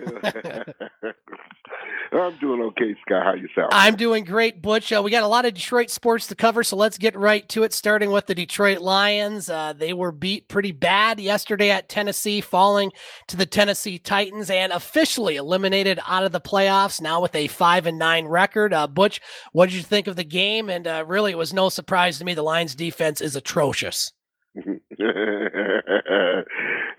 I'm 2.12 2.38
doing 2.39 2.62
okay, 2.62 2.95
Scott. 3.05 3.24
How 3.24 3.34
you 3.34 3.47
sound? 3.55 3.70
I'm 3.72 3.95
doing 3.95 4.24
great, 4.24 4.62
Butch. 4.62 4.91
Uh, 4.91 5.01
we 5.03 5.12
got 5.12 5.24
a 5.24 5.28
lot 5.28 5.45
of 5.45 5.53
Detroit 5.53 5.89
sports 5.89 6.28
to 6.28 6.36
cover, 6.36 6.64
so 6.64 6.76
let's 6.76 6.97
get 6.97 7.16
right 7.16 7.47
to 7.49 7.64
it. 7.64 7.74
Starting 7.74 8.12
with 8.12 8.26
the 8.26 8.36
Detroit 8.36 8.80
Lions, 8.80 9.49
uh, 9.49 9.74
they 9.74 9.93
were 9.93 10.12
beat 10.12 10.47
pretty 10.47 10.72
bad 10.72 11.20
yesterday 11.20 11.70
at 11.70 11.88
Tennessee, 11.88 12.41
falling 12.41 12.91
to 13.28 13.38
the 13.38 13.45
Tennessee 13.45 13.99
Titans 13.99 14.49
and 14.49 14.72
officially 14.72 15.36
eliminated 15.36 15.99
out 16.07 16.24
of 16.24 16.32
the 16.32 16.41
playoffs. 16.41 16.99
Now 16.99 17.22
with 17.22 17.36
a 17.36 17.47
five 17.47 17.86
and 17.86 17.99
nine 17.99 18.26
record, 18.26 18.74
uh, 18.74 18.88
Butch, 18.88 19.22
what 19.51 19.70
did 19.70 19.76
you 19.76 19.84
think 19.84 20.07
of 20.07 20.16
the 20.16 20.24
game? 20.24 20.70
And 20.70 20.88
uh, 20.88 21.05
really, 21.07 21.32
it 21.32 21.38
was 21.38 21.53
no 21.53 21.70
surprise 21.70 22.18
to 22.20 22.26
me. 22.26 22.34
The 22.34 22.41
Lions' 22.41 22.76
defense 22.76 23.22
is 23.22 23.36
atrocious. 23.36 24.12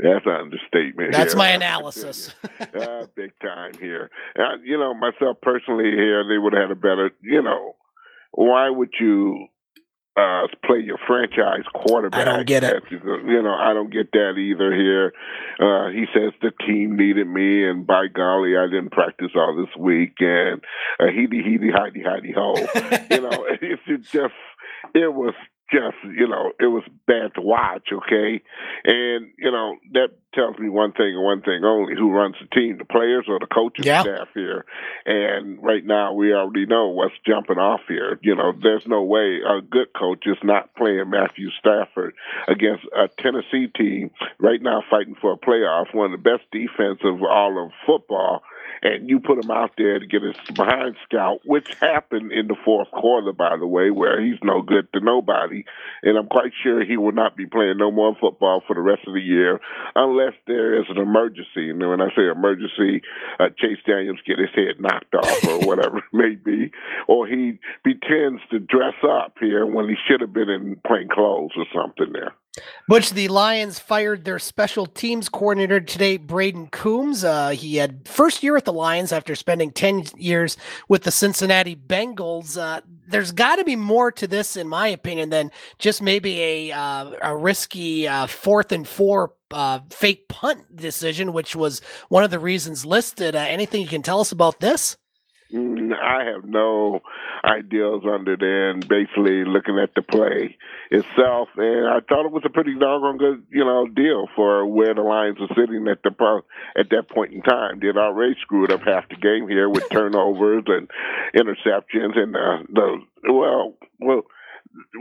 That's 0.03 0.25
an 0.27 0.33
understatement. 0.33 1.13
That's 1.13 1.33
here. 1.33 1.39
my 1.39 1.49
analysis. 1.49 2.35
uh, 2.61 3.07
big 3.15 3.33
time 3.41 3.73
here. 3.79 4.11
Uh, 4.39 4.57
you 4.65 4.79
know, 4.79 4.95
myself 4.95 5.39
personally 5.43 5.91
here, 5.91 6.25
they 6.29 6.39
would 6.39 6.53
have 6.53 6.69
had 6.69 6.71
a 6.71 6.75
better, 6.75 7.11
you 7.23 7.43
know, 7.43 7.77
why 8.33 8.71
would 8.71 8.91
you 8.99 9.49
uh, 10.17 10.47
play 10.65 10.79
your 10.79 10.99
franchise 11.07 11.65
quarterback? 11.75 12.21
I 12.21 12.25
don't 12.25 12.47
get 12.47 12.65
it. 12.65 12.83
You 12.91 13.43
know, 13.43 13.55
I 13.55 13.75
don't 13.75 13.93
get 13.93 14.13
that 14.13 14.35
either 14.39 14.75
here. 14.75 15.13
Uh, 15.61 15.91
he 15.91 16.07
says 16.15 16.33
the 16.41 16.53
team 16.67 16.97
needed 16.97 17.27
me, 17.27 17.69
and 17.69 17.87
by 17.87 18.07
golly, 18.07 18.57
I 18.57 18.67
didn't 18.67 18.93
practice 18.93 19.31
all 19.35 19.57
this 19.57 19.75
week, 19.79 20.15
and 20.21 20.63
uh, 20.99 21.05
heedy, 21.05 21.45
heedy, 21.45 21.71
hidey, 21.71 22.05
hidey, 22.05 22.35
ho. 22.35 22.55
you 23.15 23.21
know, 23.23 23.47
it's 23.61 24.11
just, 24.11 24.35
it 24.95 25.13
was 25.13 25.35
just, 25.73 25.97
you 26.05 26.27
know, 26.29 26.53
it 26.59 26.67
was 26.67 26.83
bad 27.07 27.35
to 27.35 27.41
watch, 27.41 27.89
okay? 27.93 28.43
And, 28.85 29.31
you 29.39 29.51
know, 29.51 29.77
that 29.93 30.11
tells 30.35 30.59
me 30.59 30.69
one 30.69 30.93
thing 30.93 31.15
and 31.15 31.25
one 31.25 31.43
thing 31.43 31.65
only 31.65 31.95
who 31.97 32.11
runs 32.11 32.37
the 32.41 32.47
team, 32.55 32.79
the 32.79 32.85
players 32.85 33.25
or 33.29 33.39
the 33.39 33.47
coaching 33.47 33.85
Yeah. 33.85 34.03
staff 34.03 34.29
here. 34.35 34.65
And 35.07 35.63
right 35.63 35.85
now, 35.85 36.13
we 36.13 36.33
already 36.33 36.67
know 36.67 36.89
what's 36.89 37.15
jumping 37.27 37.59
off 37.59 37.81
here. 37.89 38.19
You 38.23 38.37
know, 38.37 38.53
there's 38.53 38.87
no 38.87 39.03
way 39.03 39.41
a 39.47 39.61
good 39.61 39.93
coach 39.93 40.27
is 40.27 40.39
not 40.43 40.75
playing 40.77 41.11
Matthew 41.11 41.51
Stafford 41.59 42.15
against 42.49 42.85
a 42.97 43.09
Tennessee 43.21 43.67
team 43.69 44.11
right 44.39 44.63
now 44.63 44.83
fighting 44.91 45.17
for 45.21 45.33
a 45.33 45.37
playoff, 45.37 45.95
one 45.95 46.13
of 46.13 46.23
the 46.23 46.31
best 46.31 46.49
defense 46.53 47.01
of 47.05 47.23
all 47.23 47.65
of 47.65 47.73
football 47.87 48.43
and 48.83 49.09
you 49.09 49.21
put 49.21 49.43
him 49.43 49.51
out 49.51 49.73
there 49.77 49.99
to 49.99 50.07
get 50.07 50.23
his 50.23 50.37
behind 50.55 50.97
scout, 51.05 51.41
which 51.45 51.75
happened 51.81 52.33
in 52.33 52.47
the 52.47 52.57
fourth 52.65 52.91
quarter, 52.91 53.33
by 53.33 53.57
the 53.57 53.67
way, 53.67 53.91
where 53.91 54.21
he's 54.21 54.39
no 54.43 54.63
good 54.63 54.91
to 54.93 55.01
nobody. 55.01 55.65
And 56.03 56.17
I'm 56.17 56.29
quite 56.29 56.53
sure 56.63 56.85
he 56.85 56.97
will 56.97 57.13
not 57.13 57.37
be 57.37 57.47
playing 57.47 57.79
no 57.79 57.91
more 57.91 58.17
football 58.21 58.63
for 58.67 58.75
the 58.75 58.81
rest 58.81 59.03
of 59.07 59.15
the 59.15 59.21
year 59.21 59.61
unless 59.95 60.35
there 60.47 60.81
is 60.81 60.87
an 60.89 60.99
emergency. 60.99 61.71
And 61.71 61.79
when 61.79 62.01
I 62.01 62.09
say 62.17 62.29
emergency, 62.31 63.03
uh, 63.39 63.49
Chase 63.59 63.79
Daniels 63.87 64.21
get 64.27 64.39
his 64.39 64.51
head 64.55 64.81
knocked 64.81 65.15
off 65.15 65.45
or 65.45 65.67
whatever 65.67 65.99
it 65.99 66.05
may 66.13 66.35
be, 66.35 66.73
or 67.09 67.27
he 67.27 67.59
pretends 67.83 68.41
to 68.51 68.59
dress 68.59 68.95
up 69.05 69.37
here 69.41 69.67
when 69.67 69.89
he 69.89 69.97
should 70.09 70.21
have 70.21 70.33
been 70.33 70.49
in 70.49 70.81
plain 70.87 71.09
clothes 71.09 71.53
or 71.57 71.67
something 71.75 72.13
there. 72.13 72.35
Butch, 72.89 73.11
the 73.11 73.29
Lions 73.29 73.79
fired 73.79 74.25
their 74.25 74.41
special 74.41 74.85
teams 74.85 75.29
coordinator 75.29 75.81
today, 75.81 76.19
Brayden 76.19 76.71
Coombs. 76.73 77.23
Uh, 77.23 77.51
he 77.51 77.77
had 77.77 78.09
first 78.09 78.43
year 78.43 78.57
at 78.57 78.65
the 78.65 78.73
Lions 78.73 79.13
after 79.13 79.37
spending 79.37 79.71
10 79.71 80.05
years 80.17 80.57
with 80.89 81.05
the 81.05 81.13
Cincinnati 81.13 81.77
Bengals. 81.77 82.61
Uh, 82.61 82.81
there's 83.07 83.31
got 83.31 83.57
to 83.57 83.65
be 83.65 83.77
more 83.77 84.11
to 84.13 84.27
this, 84.27 84.57
in 84.57 84.67
my 84.67 84.89
opinion, 84.89 85.31
than 85.31 85.53
just 85.79 86.03
maybe 86.03 86.41
a, 86.43 86.73
uh, 86.73 87.13
a 87.23 87.37
risky 87.37 88.09
uh, 88.09 88.27
fourth 88.27 88.73
and 88.73 88.89
four 88.89 89.35
uh, 89.53 89.81
fake 89.91 90.27
punt 90.29 90.75
decision, 90.75 91.33
which 91.33 91.55
was 91.55 91.81
one 92.09 92.25
of 92.25 92.33
the 92.33 92.41
reasons 92.41 92.85
listed. 92.85 93.37
Uh, 93.37 93.39
anything 93.39 93.83
you 93.83 93.89
can 93.89 94.03
tell 94.03 94.21
us 94.21 94.33
about 94.33 94.59
this? 94.59 94.97
Mm, 95.53 95.93
I 95.93 96.25
have 96.31 96.45
no 96.45 97.01
ideas 97.45 98.03
under 98.05 98.37
there, 98.37 98.71
and 98.71 98.87
basically 98.87 99.45
looking 99.45 99.79
at 99.79 99.95
the 99.95 100.03
play 100.03 100.57
itself, 100.91 101.49
and 101.57 101.89
I 101.89 101.99
thought 102.09 102.27
it 102.27 102.33
was 102.33 102.45
a 102.45 102.51
pretty 102.51 102.75
doggone 102.75 103.19
good, 103.19 103.43
you 103.51 103.65
know, 103.65 103.87
deal 103.89 104.29
for 104.37 104.65
where 104.67 104.95
the 104.95 105.03
Lions 105.03 105.39
were 105.41 105.49
sitting 105.57 105.89
at 105.89 106.03
the 106.05 106.43
at 106.77 106.91
that 106.91 107.09
point 107.09 107.33
in 107.33 107.43
time. 107.43 107.81
They'd 107.81 107.97
already 107.97 108.37
screwed 108.41 108.71
up 108.71 108.83
half 108.85 109.09
the 109.09 109.17
game 109.17 109.49
here 109.49 109.69
with 109.69 109.89
turnovers 109.91 110.65
and 110.67 110.89
interceptions, 111.35 112.17
and 112.17 112.37
uh, 112.37 112.63
the 112.73 112.99
well, 113.33 113.75
well. 113.99 114.23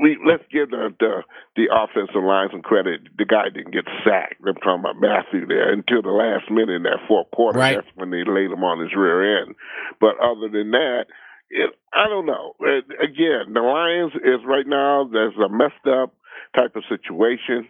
We 0.01 0.17
let's 0.25 0.43
give 0.51 0.71
the, 0.71 0.89
the 0.99 1.23
the 1.55 1.67
offensive 1.71 2.23
line 2.23 2.49
some 2.51 2.61
credit. 2.61 3.01
The 3.17 3.25
guy 3.25 3.49
didn't 3.53 3.73
get 3.73 3.85
sacked. 4.03 4.41
I'm 4.45 4.55
talking 4.55 4.81
about 4.81 4.99
Matthew 4.99 5.45
there 5.45 5.71
until 5.71 6.01
the 6.01 6.09
last 6.09 6.49
minute 6.49 6.75
in 6.75 6.83
that 6.83 7.05
fourth 7.07 7.29
quarter. 7.31 7.59
Right. 7.59 7.75
That's 7.75 7.95
when 7.95 8.09
they 8.09 8.23
laid 8.25 8.51
him 8.51 8.63
on 8.63 8.81
his 8.81 8.95
rear 8.95 9.43
end. 9.43 9.55
But 10.01 10.17
other 10.17 10.49
than 10.49 10.71
that, 10.71 11.05
it, 11.49 11.69
I 11.93 12.07
don't 12.07 12.25
know. 12.25 12.55
Uh, 12.61 12.81
Again, 13.03 13.53
the 13.53 13.61
Lions 13.61 14.13
is 14.15 14.45
right 14.45 14.67
now. 14.67 15.07
There's 15.11 15.37
a 15.37 15.49
messed 15.49 15.85
up 15.85 16.13
type 16.55 16.75
of 16.75 16.83
situation. 16.89 17.69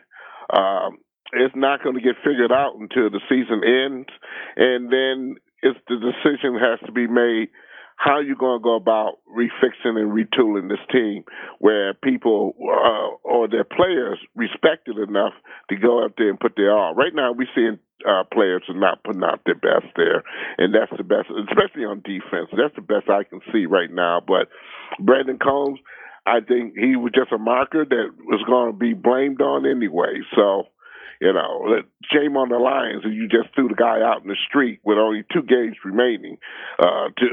Um, 0.51 0.99
it's 1.33 1.55
not 1.55 1.83
going 1.83 1.95
to 1.95 2.01
get 2.01 2.15
figured 2.23 2.51
out 2.51 2.75
until 2.79 3.09
the 3.09 3.21
season 3.29 3.61
ends, 3.63 4.09
and 4.55 4.91
then 4.91 5.35
it's 5.61 5.79
the 5.87 5.97
decision 5.97 6.57
has 6.57 6.79
to 6.85 6.91
be 6.91 7.07
made. 7.07 7.49
How 7.99 8.11
are 8.13 8.23
you 8.23 8.35
going 8.37 8.59
to 8.59 8.63
go 8.63 8.77
about 8.77 9.19
refixing 9.27 9.99
and 9.99 10.15
retooling 10.15 10.69
this 10.69 10.79
team 10.89 11.25
where 11.59 11.93
people 11.93 12.55
uh, 12.57 13.27
or 13.27 13.49
their 13.49 13.65
players 13.65 14.17
respected 14.35 14.97
enough 14.97 15.33
to 15.69 15.75
go 15.75 16.01
out 16.05 16.13
there 16.17 16.29
and 16.29 16.39
put 16.39 16.53
their 16.55 16.71
all? 16.71 16.95
Right 16.95 17.13
now, 17.13 17.33
we're 17.33 17.51
seeing 17.53 17.77
uh, 18.07 18.23
players 18.33 18.63
are 18.69 18.79
not 18.79 19.03
putting 19.03 19.23
out 19.23 19.41
their 19.45 19.55
best 19.59 19.91
there, 19.97 20.23
and 20.57 20.73
that's 20.73 20.95
the 20.95 21.03
best, 21.03 21.27
especially 21.51 21.83
on 21.83 21.99
defense. 21.99 22.47
That's 22.55 22.75
the 22.75 22.81
best 22.81 23.09
I 23.09 23.25
can 23.25 23.41
see 23.51 23.65
right 23.65 23.91
now. 23.91 24.21
But 24.25 24.47
Brandon 25.03 25.37
Coombs, 25.37 25.79
I 26.25 26.39
think 26.39 26.75
he 26.79 26.95
was 26.95 27.11
just 27.13 27.33
a 27.33 27.37
marker 27.37 27.83
that 27.83 28.07
was 28.23 28.41
going 28.47 28.71
to 28.71 28.77
be 28.77 28.93
blamed 28.93 29.41
on 29.41 29.65
anyway. 29.65 30.23
So, 30.37 30.71
you 31.21 31.33
know, 31.33 31.81
shame 32.11 32.37
on 32.37 32.49
the 32.49 32.57
Lions 32.57 33.03
if 33.05 33.13
you 33.13 33.27
just 33.27 33.53
threw 33.55 33.67
the 33.67 33.75
guy 33.75 34.01
out 34.01 34.21
in 34.23 34.27
the 34.29 34.37
street 34.47 34.79
with 34.83 34.97
only 34.97 35.23
two 35.33 35.41
games 35.43 35.75
remaining 35.83 36.37
uh, 36.79 37.09
to 37.17 37.27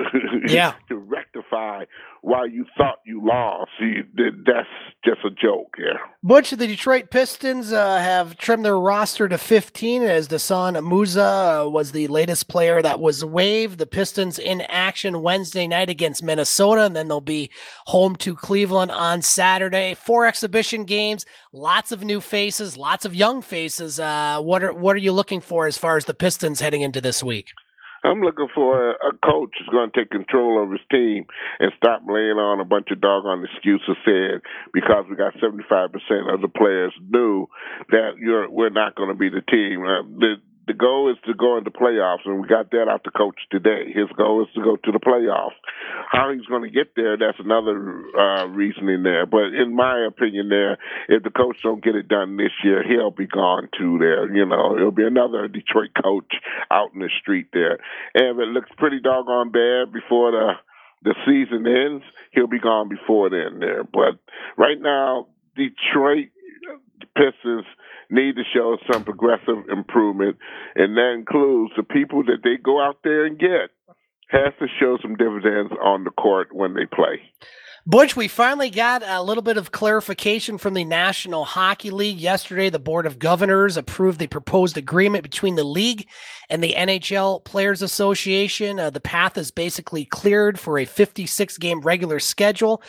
Yeah. 0.48 0.74
to 0.88 0.96
rectify 0.96 1.84
why 2.22 2.46
you 2.46 2.64
thought 2.76 2.98
you 3.06 3.24
lost. 3.24 3.70
Th- 3.78 4.04
that's 4.44 4.66
just 5.04 5.20
a 5.24 5.30
joke 5.30 5.76
Yeah. 5.78 5.98
Bunch 6.24 6.52
of 6.52 6.58
the 6.58 6.66
Detroit 6.66 7.10
Pistons 7.10 7.72
uh, 7.72 7.98
have 7.98 8.36
trimmed 8.36 8.64
their 8.64 8.78
roster 8.78 9.28
to 9.28 9.38
15 9.38 10.02
as 10.02 10.26
Dzanan 10.28 10.88
Musa 10.88 11.22
uh, 11.64 11.68
was 11.68 11.92
the 11.92 12.08
latest 12.08 12.48
player 12.48 12.82
that 12.82 12.98
was 12.98 13.24
waived. 13.24 13.78
The 13.78 13.86
Pistons 13.86 14.38
in 14.38 14.60
action 14.62 15.22
Wednesday 15.22 15.68
night 15.68 15.88
against 15.88 16.22
Minnesota, 16.22 16.82
and 16.82 16.96
then 16.96 17.06
they'll 17.08 17.20
be 17.20 17.50
home 17.86 18.16
to 18.16 18.34
Cleveland 18.34 18.90
on 18.90 19.22
Saturday. 19.22 19.94
Four 19.94 20.26
exhibition 20.26 20.84
games, 20.84 21.24
lots 21.56 21.90
of 21.90 22.04
new 22.04 22.20
faces, 22.20 22.76
lots 22.76 23.04
of 23.04 23.14
young 23.14 23.40
faces. 23.42 23.98
Uh, 23.98 24.40
what 24.40 24.62
are 24.62 24.72
what 24.72 24.94
are 24.94 25.00
you 25.00 25.12
looking 25.12 25.40
for 25.40 25.66
as 25.66 25.78
far 25.78 25.96
as 25.96 26.04
the 26.04 26.14
Pistons 26.14 26.60
heading 26.60 26.82
into 26.82 27.00
this 27.00 27.22
week? 27.22 27.48
I'm 28.04 28.20
looking 28.20 28.48
for 28.54 28.92
a, 28.92 29.12
coach 29.24 29.50
who's 29.58 29.68
going 29.72 29.90
to 29.90 29.98
take 29.98 30.10
control 30.10 30.62
of 30.62 30.70
his 30.70 30.80
team 30.92 31.26
and 31.58 31.72
stop 31.76 32.02
laying 32.06 32.38
on 32.38 32.60
a 32.60 32.64
bunch 32.64 32.88
of 32.92 33.00
doggone 33.00 33.44
excuses 33.44 33.96
said 34.04 34.42
because 34.72 35.06
we 35.10 35.16
got 35.16 35.34
75% 35.34 35.90
of 36.32 36.40
the 36.40 36.48
players 36.48 36.92
knew 37.10 37.48
that 37.90 38.12
you're 38.18 38.48
we're 38.48 38.70
not 38.70 38.94
going 38.94 39.08
to 39.08 39.18
be 39.18 39.28
the 39.28 39.42
team. 39.50 39.82
Uh, 39.82 40.06
the 40.20 40.36
the 40.66 40.74
goal 40.74 41.10
is 41.10 41.16
to 41.26 41.34
go 41.34 41.58
into 41.58 41.70
playoffs, 41.70 42.26
and 42.26 42.40
we 42.40 42.48
got 42.48 42.70
that 42.72 42.88
out 42.90 43.04
the 43.04 43.10
coach 43.10 43.38
today. 43.50 43.92
His 43.92 44.08
goal 44.16 44.42
is 44.42 44.48
to 44.54 44.62
go 44.62 44.76
to 44.76 44.92
the 44.92 44.98
playoffs. 44.98 45.54
How 46.10 46.32
he's 46.32 46.46
going 46.46 46.62
to 46.62 46.70
get 46.70 46.96
there, 46.96 47.16
that's 47.16 47.38
another 47.38 48.02
uh, 48.18 48.46
reasoning 48.48 49.04
there. 49.04 49.26
But 49.26 49.54
in 49.54 49.74
my 49.74 50.04
opinion, 50.06 50.48
there, 50.48 50.78
if 51.08 51.22
the 51.22 51.30
coach 51.30 51.58
don't 51.62 51.84
get 51.84 51.94
it 51.94 52.08
done 52.08 52.36
this 52.36 52.52
year, 52.64 52.82
he'll 52.82 53.12
be 53.12 53.26
gone 53.26 53.68
too. 53.78 53.98
There, 53.98 54.34
you 54.34 54.44
know, 54.44 54.76
it'll 54.76 54.90
be 54.90 55.06
another 55.06 55.46
Detroit 55.46 55.90
coach 56.02 56.34
out 56.70 56.92
in 56.94 57.00
the 57.00 57.10
street 57.20 57.48
there. 57.52 57.78
And 58.14 58.36
if 58.36 58.42
it 58.42 58.48
looks 58.48 58.70
pretty 58.76 59.00
doggone 59.00 59.52
bad 59.52 59.92
before 59.92 60.32
the 60.32 60.52
the 61.02 61.14
season 61.24 61.66
ends, 61.68 62.02
he'll 62.32 62.48
be 62.48 62.58
gone 62.58 62.88
before 62.88 63.30
then. 63.30 63.60
There, 63.60 63.84
but 63.84 64.18
right 64.56 64.80
now, 64.80 65.28
Detroit 65.54 66.30
Pistons 67.14 67.64
need 68.10 68.36
to 68.36 68.42
show 68.54 68.76
some 68.90 69.04
progressive 69.04 69.68
improvement, 69.70 70.36
and 70.74 70.96
that 70.96 71.14
includes 71.16 71.72
the 71.76 71.82
people 71.82 72.24
that 72.24 72.38
they 72.42 72.56
go 72.62 72.80
out 72.80 72.98
there 73.04 73.26
and 73.26 73.38
get 73.38 73.70
has 74.28 74.52
to 74.58 74.66
show 74.80 74.98
some 75.02 75.16
dividends 75.16 75.72
on 75.82 76.04
the 76.04 76.10
court 76.10 76.48
when 76.52 76.74
they 76.74 76.84
play. 76.86 77.20
Butch, 77.88 78.16
we 78.16 78.26
finally 78.26 78.68
got 78.68 79.04
a 79.04 79.22
little 79.22 79.44
bit 79.44 79.56
of 79.56 79.70
clarification 79.70 80.58
from 80.58 80.74
the 80.74 80.84
National 80.84 81.44
Hockey 81.44 81.92
League. 81.92 82.18
Yesterday, 82.18 82.68
the 82.68 82.80
Board 82.80 83.06
of 83.06 83.20
Governors 83.20 83.76
approved 83.76 84.18
the 84.18 84.26
proposed 84.26 84.76
agreement 84.76 85.22
between 85.22 85.54
the 85.54 85.62
league 85.62 86.08
and 86.50 86.64
the 86.64 86.74
NHL 86.76 87.44
Players 87.44 87.82
Association. 87.82 88.80
Uh, 88.80 88.90
the 88.90 88.98
path 88.98 89.38
is 89.38 89.52
basically 89.52 90.04
cleared 90.04 90.58
for 90.58 90.80
a 90.80 90.84
56 90.84 91.58
game 91.58 91.80
regular 91.80 92.18
schedule. 92.18 92.82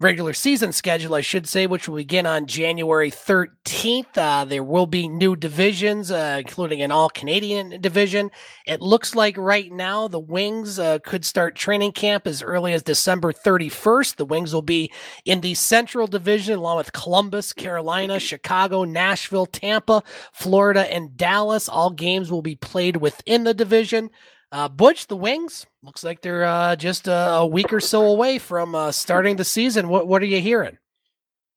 Regular 0.00 0.32
season 0.32 0.72
schedule, 0.72 1.14
I 1.14 1.20
should 1.20 1.48
say, 1.48 1.68
which 1.68 1.88
will 1.88 1.98
begin 1.98 2.26
on 2.26 2.46
January 2.46 3.12
13th. 3.12 4.18
Uh, 4.18 4.44
there 4.44 4.64
will 4.64 4.86
be 4.86 5.06
new 5.06 5.36
divisions, 5.36 6.10
uh, 6.10 6.38
including 6.40 6.82
an 6.82 6.90
all 6.90 7.08
Canadian 7.08 7.80
division. 7.80 8.32
It 8.66 8.82
looks 8.82 9.14
like 9.14 9.36
right 9.38 9.70
now 9.70 10.08
the 10.08 10.18
Wings 10.18 10.80
uh, 10.80 10.98
could 10.98 11.24
start 11.24 11.54
training 11.54 11.92
camp 11.92 12.26
as 12.26 12.42
early 12.42 12.72
as 12.72 12.82
December 12.82 13.32
31st. 13.32 14.16
The 14.16 14.24
Wings 14.24 14.52
will 14.52 14.62
be 14.62 14.90
in 15.24 15.42
the 15.42 15.54
Central 15.54 16.08
Division 16.08 16.58
along 16.58 16.78
with 16.78 16.92
Columbus, 16.92 17.52
Carolina, 17.52 18.18
Chicago, 18.18 18.82
Nashville, 18.82 19.46
Tampa, 19.46 20.02
Florida, 20.32 20.92
and 20.92 21.16
Dallas. 21.16 21.68
All 21.68 21.90
games 21.90 22.32
will 22.32 22.42
be 22.42 22.56
played 22.56 22.96
within 22.96 23.44
the 23.44 23.54
division. 23.54 24.10
Uh, 24.54 24.68
Butch, 24.68 25.08
the 25.08 25.16
Wings, 25.16 25.66
looks 25.82 26.04
like 26.04 26.20
they're 26.20 26.44
uh, 26.44 26.76
just 26.76 27.08
uh, 27.08 27.38
a 27.40 27.46
week 27.46 27.72
or 27.72 27.80
so 27.80 28.06
away 28.06 28.38
from 28.38 28.76
uh, 28.76 28.92
starting 28.92 29.34
the 29.34 29.44
season. 29.44 29.88
What 29.88 30.06
what 30.06 30.22
are 30.22 30.26
you 30.26 30.40
hearing? 30.40 30.78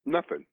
Nothing. 0.04 0.46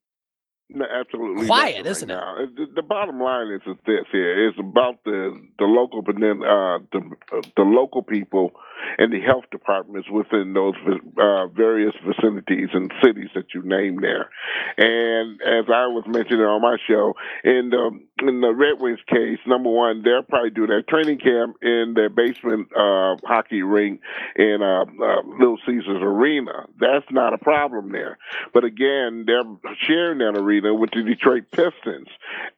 No, 0.69 0.85
absolutely 0.85 1.47
Quiet, 1.47 1.87
isn't 1.87 2.11
it? 2.11 2.19
The, 2.57 2.67
the 2.77 2.83
bottom 2.83 3.21
line 3.21 3.49
is, 3.53 3.63
is 3.67 3.77
this 3.87 4.05
here: 4.13 4.49
it's 4.49 4.59
about 4.59 5.03
the 5.05 5.33
the 5.59 5.65
local, 5.65 6.03
but 6.03 6.17
then 6.21 6.43
uh, 6.43 6.81
the 6.93 7.01
uh, 7.33 7.41
the 7.57 7.63
local 7.63 8.03
people 8.03 8.53
and 8.99 9.13
the 9.13 9.21
health 9.21 9.45
departments 9.51 10.09
within 10.11 10.53
those 10.53 10.75
uh, 11.19 11.47
various 11.49 11.95
vicinities 12.07 12.69
and 12.73 12.93
cities 13.03 13.29
that 13.35 13.55
you 13.55 13.63
name 13.63 14.01
there. 14.01 14.31
And 14.77 15.41
as 15.43 15.65
I 15.69 15.87
was 15.87 16.05
mentioning 16.07 16.45
on 16.45 16.63
my 16.63 16.77
show, 16.89 17.15
in 17.45 17.71
the 17.71 17.91
in 18.23 18.41
the 18.41 18.55
Red 18.55 18.81
Wings 18.81 19.01
case, 19.09 19.39
number 19.47 19.71
one, 19.71 20.03
they'll 20.03 20.23
probably 20.23 20.51
do 20.51 20.67
their 20.67 20.83
training 20.83 21.19
camp 21.19 21.57
in 21.63 21.95
their 21.95 22.09
basement 22.09 22.69
uh, 22.73 23.17
hockey 23.25 23.63
rink 23.63 24.01
in 24.37 24.59
uh, 24.63 24.83
uh, 24.83 25.23
Little 25.39 25.59
Caesars 25.67 26.01
Arena. 26.01 26.67
That's 26.79 27.07
not 27.11 27.35
a 27.35 27.39
problem 27.39 27.91
there. 27.91 28.19
But 28.53 28.65
again, 28.65 29.25
they're 29.27 29.43
sharing 29.87 30.19
that 30.19 30.39
arena 30.39 30.75
with 30.75 30.91
the 30.91 31.03
Detroit 31.03 31.51
Pistons, 31.51 32.09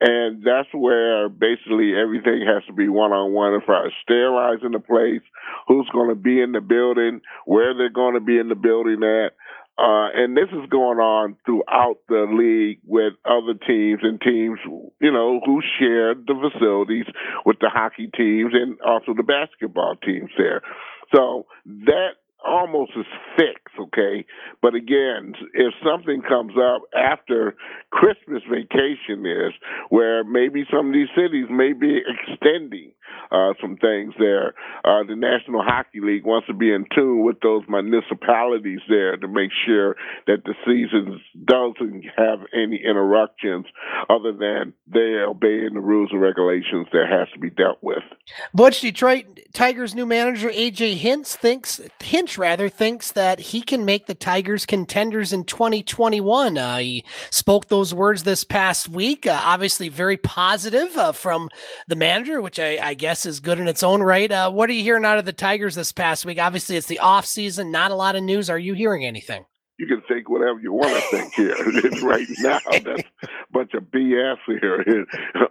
and 0.00 0.44
that's 0.44 0.68
where 0.74 1.28
basically 1.30 1.94
everything 1.96 2.44
has 2.46 2.64
to 2.66 2.74
be 2.74 2.88
one 2.88 3.12
on 3.12 3.32
one 3.32 3.54
as 3.54 3.62
far 3.66 3.86
as 3.86 3.92
sterilizing 4.02 4.72
the 4.72 4.80
place, 4.80 5.22
who's 5.68 5.88
going 5.90 6.10
to 6.10 6.14
be 6.14 6.40
in 6.40 6.52
the 6.52 6.60
building, 6.60 7.22
where 7.46 7.74
they're 7.74 7.88
going 7.88 8.14
to 8.14 8.20
be 8.20 8.38
in 8.38 8.48
the 8.48 8.54
building 8.54 9.02
at. 9.02 9.32
Uh, 9.78 10.08
and 10.14 10.34
this 10.34 10.48
is 10.52 10.68
going 10.70 10.98
on 10.98 11.36
throughout 11.44 11.96
the 12.08 12.24
league 12.32 12.80
with 12.86 13.12
other 13.26 13.52
teams 13.66 14.00
and 14.02 14.18
teams, 14.20 14.58
you 15.00 15.12
know, 15.12 15.40
who 15.44 15.60
share 15.78 16.14
the 16.14 16.50
facilities 16.50 17.04
with 17.44 17.58
the 17.60 17.68
hockey 17.68 18.08
teams 18.16 18.52
and 18.54 18.80
also 18.80 19.12
the 19.14 19.22
basketball 19.22 19.94
teams 19.96 20.30
there. 20.38 20.62
So 21.14 21.46
that 21.84 22.16
almost 22.44 22.92
is 22.96 23.06
fixed, 23.36 23.76
okay? 23.78 24.24
But 24.62 24.74
again, 24.74 25.34
if 25.52 25.74
something 25.84 26.22
comes 26.22 26.52
up 26.56 26.82
after 26.96 27.54
Christmas 27.90 28.42
vacation 28.50 29.26
is, 29.26 29.52
where 29.90 30.24
maybe 30.24 30.64
some 30.70 30.88
of 30.88 30.92
these 30.94 31.08
cities 31.16 31.46
may 31.50 31.72
be 31.72 32.00
extending 32.00 32.92
uh, 33.30 33.52
some 33.60 33.76
things 33.76 34.14
there. 34.18 34.54
Uh, 34.84 35.02
the 35.06 35.16
National 35.16 35.62
Hockey 35.62 36.00
League 36.00 36.24
wants 36.24 36.46
to 36.46 36.54
be 36.54 36.72
in 36.72 36.86
tune 36.94 37.24
with 37.24 37.40
those 37.40 37.62
municipalities 37.68 38.80
there 38.88 39.16
to 39.16 39.28
make 39.28 39.50
sure 39.66 39.96
that 40.26 40.44
the 40.44 40.54
season 40.64 41.20
doesn't 41.44 42.04
have 42.16 42.40
any 42.52 42.80
interruptions 42.84 43.66
other 44.08 44.32
than 44.32 44.72
they 44.86 45.16
obeying 45.26 45.74
the 45.74 45.80
rules 45.80 46.10
and 46.12 46.20
regulations 46.20 46.86
that 46.92 47.06
has 47.10 47.28
to 47.32 47.38
be 47.38 47.50
dealt 47.50 47.78
with. 47.82 48.02
Butch 48.54 48.80
Detroit 48.80 49.24
Tigers 49.52 49.94
new 49.94 50.06
manager 50.06 50.50
AJ 50.50 50.94
Hinch 50.94 51.28
thinks 51.28 51.80
Hinch 52.00 52.38
rather 52.38 52.68
thinks 52.68 53.12
that 53.12 53.38
he 53.40 53.62
can 53.62 53.84
make 53.84 54.06
the 54.06 54.14
Tigers 54.14 54.66
contenders 54.66 55.32
in 55.32 55.44
2021. 55.44 56.58
Uh, 56.58 56.78
he 56.78 57.04
spoke 57.30 57.68
those 57.68 57.94
words 57.94 58.22
this 58.22 58.44
past 58.44 58.88
week. 58.88 59.26
Uh, 59.26 59.40
obviously, 59.42 59.88
very 59.88 60.16
positive 60.16 60.96
uh, 60.96 61.12
from 61.12 61.48
the 61.86 61.96
manager, 61.96 62.40
which 62.40 62.58
I, 62.58 62.78
I 62.80 62.94
guess 62.96 63.26
is 63.26 63.40
good 63.40 63.60
in 63.60 63.68
its 63.68 63.82
own 63.82 64.02
right. 64.02 64.30
Uh, 64.30 64.50
what 64.50 64.68
are 64.68 64.72
you 64.72 64.82
hearing 64.82 65.04
out 65.04 65.18
of 65.18 65.24
the 65.24 65.32
Tigers 65.32 65.74
this 65.74 65.92
past 65.92 66.24
week? 66.24 66.40
Obviously, 66.40 66.76
it's 66.76 66.88
the 66.88 66.98
off 66.98 67.26
season, 67.26 67.70
not 67.70 67.90
a 67.90 67.94
lot 67.94 68.16
of 68.16 68.22
news. 68.22 68.50
Are 68.50 68.58
you 68.58 68.74
hearing 68.74 69.04
anything? 69.04 69.44
You 69.78 69.86
can 69.86 70.02
think 70.08 70.28
whatever 70.28 70.58
you 70.58 70.72
want 70.72 70.94
to 70.94 71.00
think 71.02 71.34
here. 71.34 71.54
it's 71.58 72.02
right 72.02 72.26
now, 72.38 72.60
that's 72.64 73.02
a 73.22 73.28
bunch 73.52 73.74
of 73.74 73.84
BS 73.84 74.38
here 74.46 75.06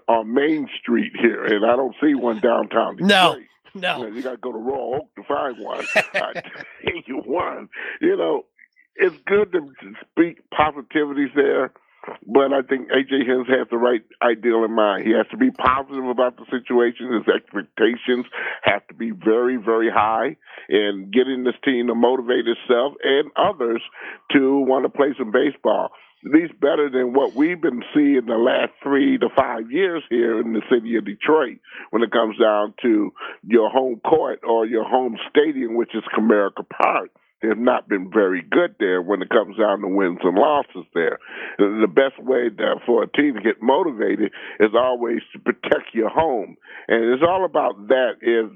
on 0.08 0.34
Main 0.34 0.68
Street 0.82 1.14
here, 1.20 1.46
and 1.46 1.66
I 1.66 1.76
don't 1.76 1.96
see 2.02 2.16
one 2.16 2.40
downtown. 2.40 2.98
Detroit. 2.98 3.10
No. 3.10 3.38
No, 3.78 4.08
you, 4.08 4.24
got 4.24 4.32
to 4.32 4.38
go 4.38 4.54
to 4.54 4.58
Royal 4.58 5.02
Oak 5.02 5.16
to 5.16 5.24
find 5.24 5.58
one. 5.60 5.86
I 5.96 6.34
tell 6.34 7.02
you 7.06 7.18
one, 7.26 7.68
you 8.00 8.16
know, 8.16 8.46
it's 8.96 9.18
good 9.26 9.52
to 9.52 9.70
speak 10.12 10.40
positivities 10.58 11.36
there 11.36 11.74
but 12.28 12.54
I 12.54 12.62
think 12.62 12.90
AJ 12.90 13.26
Hinch 13.26 13.48
has 13.50 13.68
the 13.70 13.78
right 13.78 14.02
ideal 14.22 14.64
in 14.64 14.74
mind. 14.74 15.06
He 15.06 15.14
has 15.14 15.28
to 15.32 15.38
be 15.38 15.52
positive 15.52 16.06
about 16.06 16.38
the 16.38 16.46
situation. 16.50 17.14
His 17.14 17.28
expectations 17.28 18.26
have 18.64 18.86
to 18.88 18.94
be 18.94 19.12
very, 19.12 19.58
very 19.58 19.90
high 19.90 20.38
in 20.70 21.12
getting 21.14 21.44
this 21.44 21.56
team 21.64 21.88
to 21.88 21.96
motivate 21.96 22.46
itself 22.48 22.94
and 23.04 23.32
others 23.36 23.82
to 24.32 24.60
want 24.60 24.86
to 24.86 24.90
play 24.90 25.14
some 25.18 25.32
baseball. 25.32 25.90
At 26.26 26.32
least 26.32 26.60
better 26.60 26.90
than 26.90 27.14
what 27.14 27.36
we've 27.36 27.62
been 27.62 27.84
seeing 27.94 28.26
the 28.26 28.38
last 28.38 28.74
three 28.82 29.18
to 29.20 29.30
five 29.38 29.72
years 29.72 30.04
here 30.10 30.42
in 30.42 30.54
the 30.54 30.62
city 30.72 30.96
of 30.96 31.06
Detroit 31.06 31.60
when 31.92 32.02
it 32.02 32.12
comes 32.12 32.38
down 32.40 32.74
to 32.82 33.14
your 33.44 33.70
home 33.70 34.00
court 34.00 34.40
or 34.48 34.66
your 34.66 34.86
home 34.86 35.18
stadium, 35.30 35.76
which 35.76 35.94
is 35.94 36.04
Comerica 36.18 36.68
Park 36.68 37.12
have 37.42 37.58
not 37.58 37.88
been 37.88 38.10
very 38.12 38.42
good 38.42 38.76
there 38.80 39.02
when 39.02 39.22
it 39.22 39.30
comes 39.30 39.58
down 39.58 39.82
to 39.82 39.88
wins 39.88 40.20
and 40.24 40.36
losses 40.38 40.86
there. 40.94 41.20
The 41.58 41.88
best 41.88 42.22
way 42.24 42.50
for 42.86 43.04
a 43.04 43.12
team 43.12 43.36
to 43.36 43.42
get 43.42 43.62
motivated 43.62 44.32
is 44.60 44.72
always 44.78 45.20
to 45.34 45.40
protect 45.40 45.94
your 45.94 46.10
home. 46.10 46.56
And 46.88 47.14
it's 47.14 47.24
all 47.28 47.46
about 47.46 47.88
that 47.90 48.14
if 48.22 48.52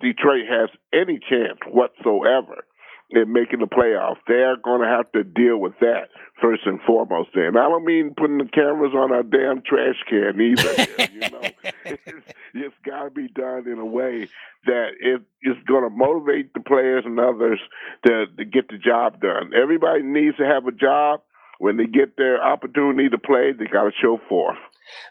Detroit 0.00 0.46
has 0.48 0.70
any 0.92 1.18
chance 1.18 1.58
whatsoever 1.66 2.64
in 3.10 3.32
making 3.32 3.58
the 3.60 3.66
playoffs, 3.66 4.22
they're 4.26 4.56
going 4.56 4.80
to 4.80 4.86
have 4.86 5.10
to 5.12 5.24
deal 5.24 5.58
with 5.58 5.74
that 5.80 6.08
first 6.40 6.62
and 6.64 6.80
foremost. 6.86 7.30
And 7.34 7.58
I 7.58 7.68
don't 7.68 7.84
mean 7.84 8.14
putting 8.16 8.38
the 8.38 8.48
cameras 8.52 8.94
on 8.94 9.12
a 9.12 9.22
damn 9.22 9.62
trash 9.62 9.96
can 10.08 10.40
either. 10.40 10.86
you 11.12 11.20
know, 11.20 11.42
got 13.00 13.04
to 13.08 13.10
be 13.10 13.28
done 13.28 13.68
in 13.68 13.78
a 13.78 13.84
way 13.84 14.28
that 14.66 14.88
it 15.00 15.22
is 15.42 15.56
going 15.66 15.84
to 15.84 15.90
motivate 15.90 16.52
the 16.54 16.60
players 16.60 17.04
and 17.06 17.18
others 17.18 17.60
to, 18.06 18.26
to 18.36 18.44
get 18.44 18.68
the 18.68 18.78
job 18.78 19.20
done. 19.20 19.52
Everybody 19.54 20.02
needs 20.02 20.36
to 20.36 20.44
have 20.44 20.66
a 20.66 20.72
job. 20.72 21.22
When 21.58 21.76
they 21.76 21.86
get 21.86 22.16
their 22.16 22.42
opportunity 22.42 23.10
to 23.10 23.18
play, 23.18 23.52
they 23.52 23.66
got 23.66 23.84
to 23.84 23.90
show 24.00 24.18
forth. 24.28 24.56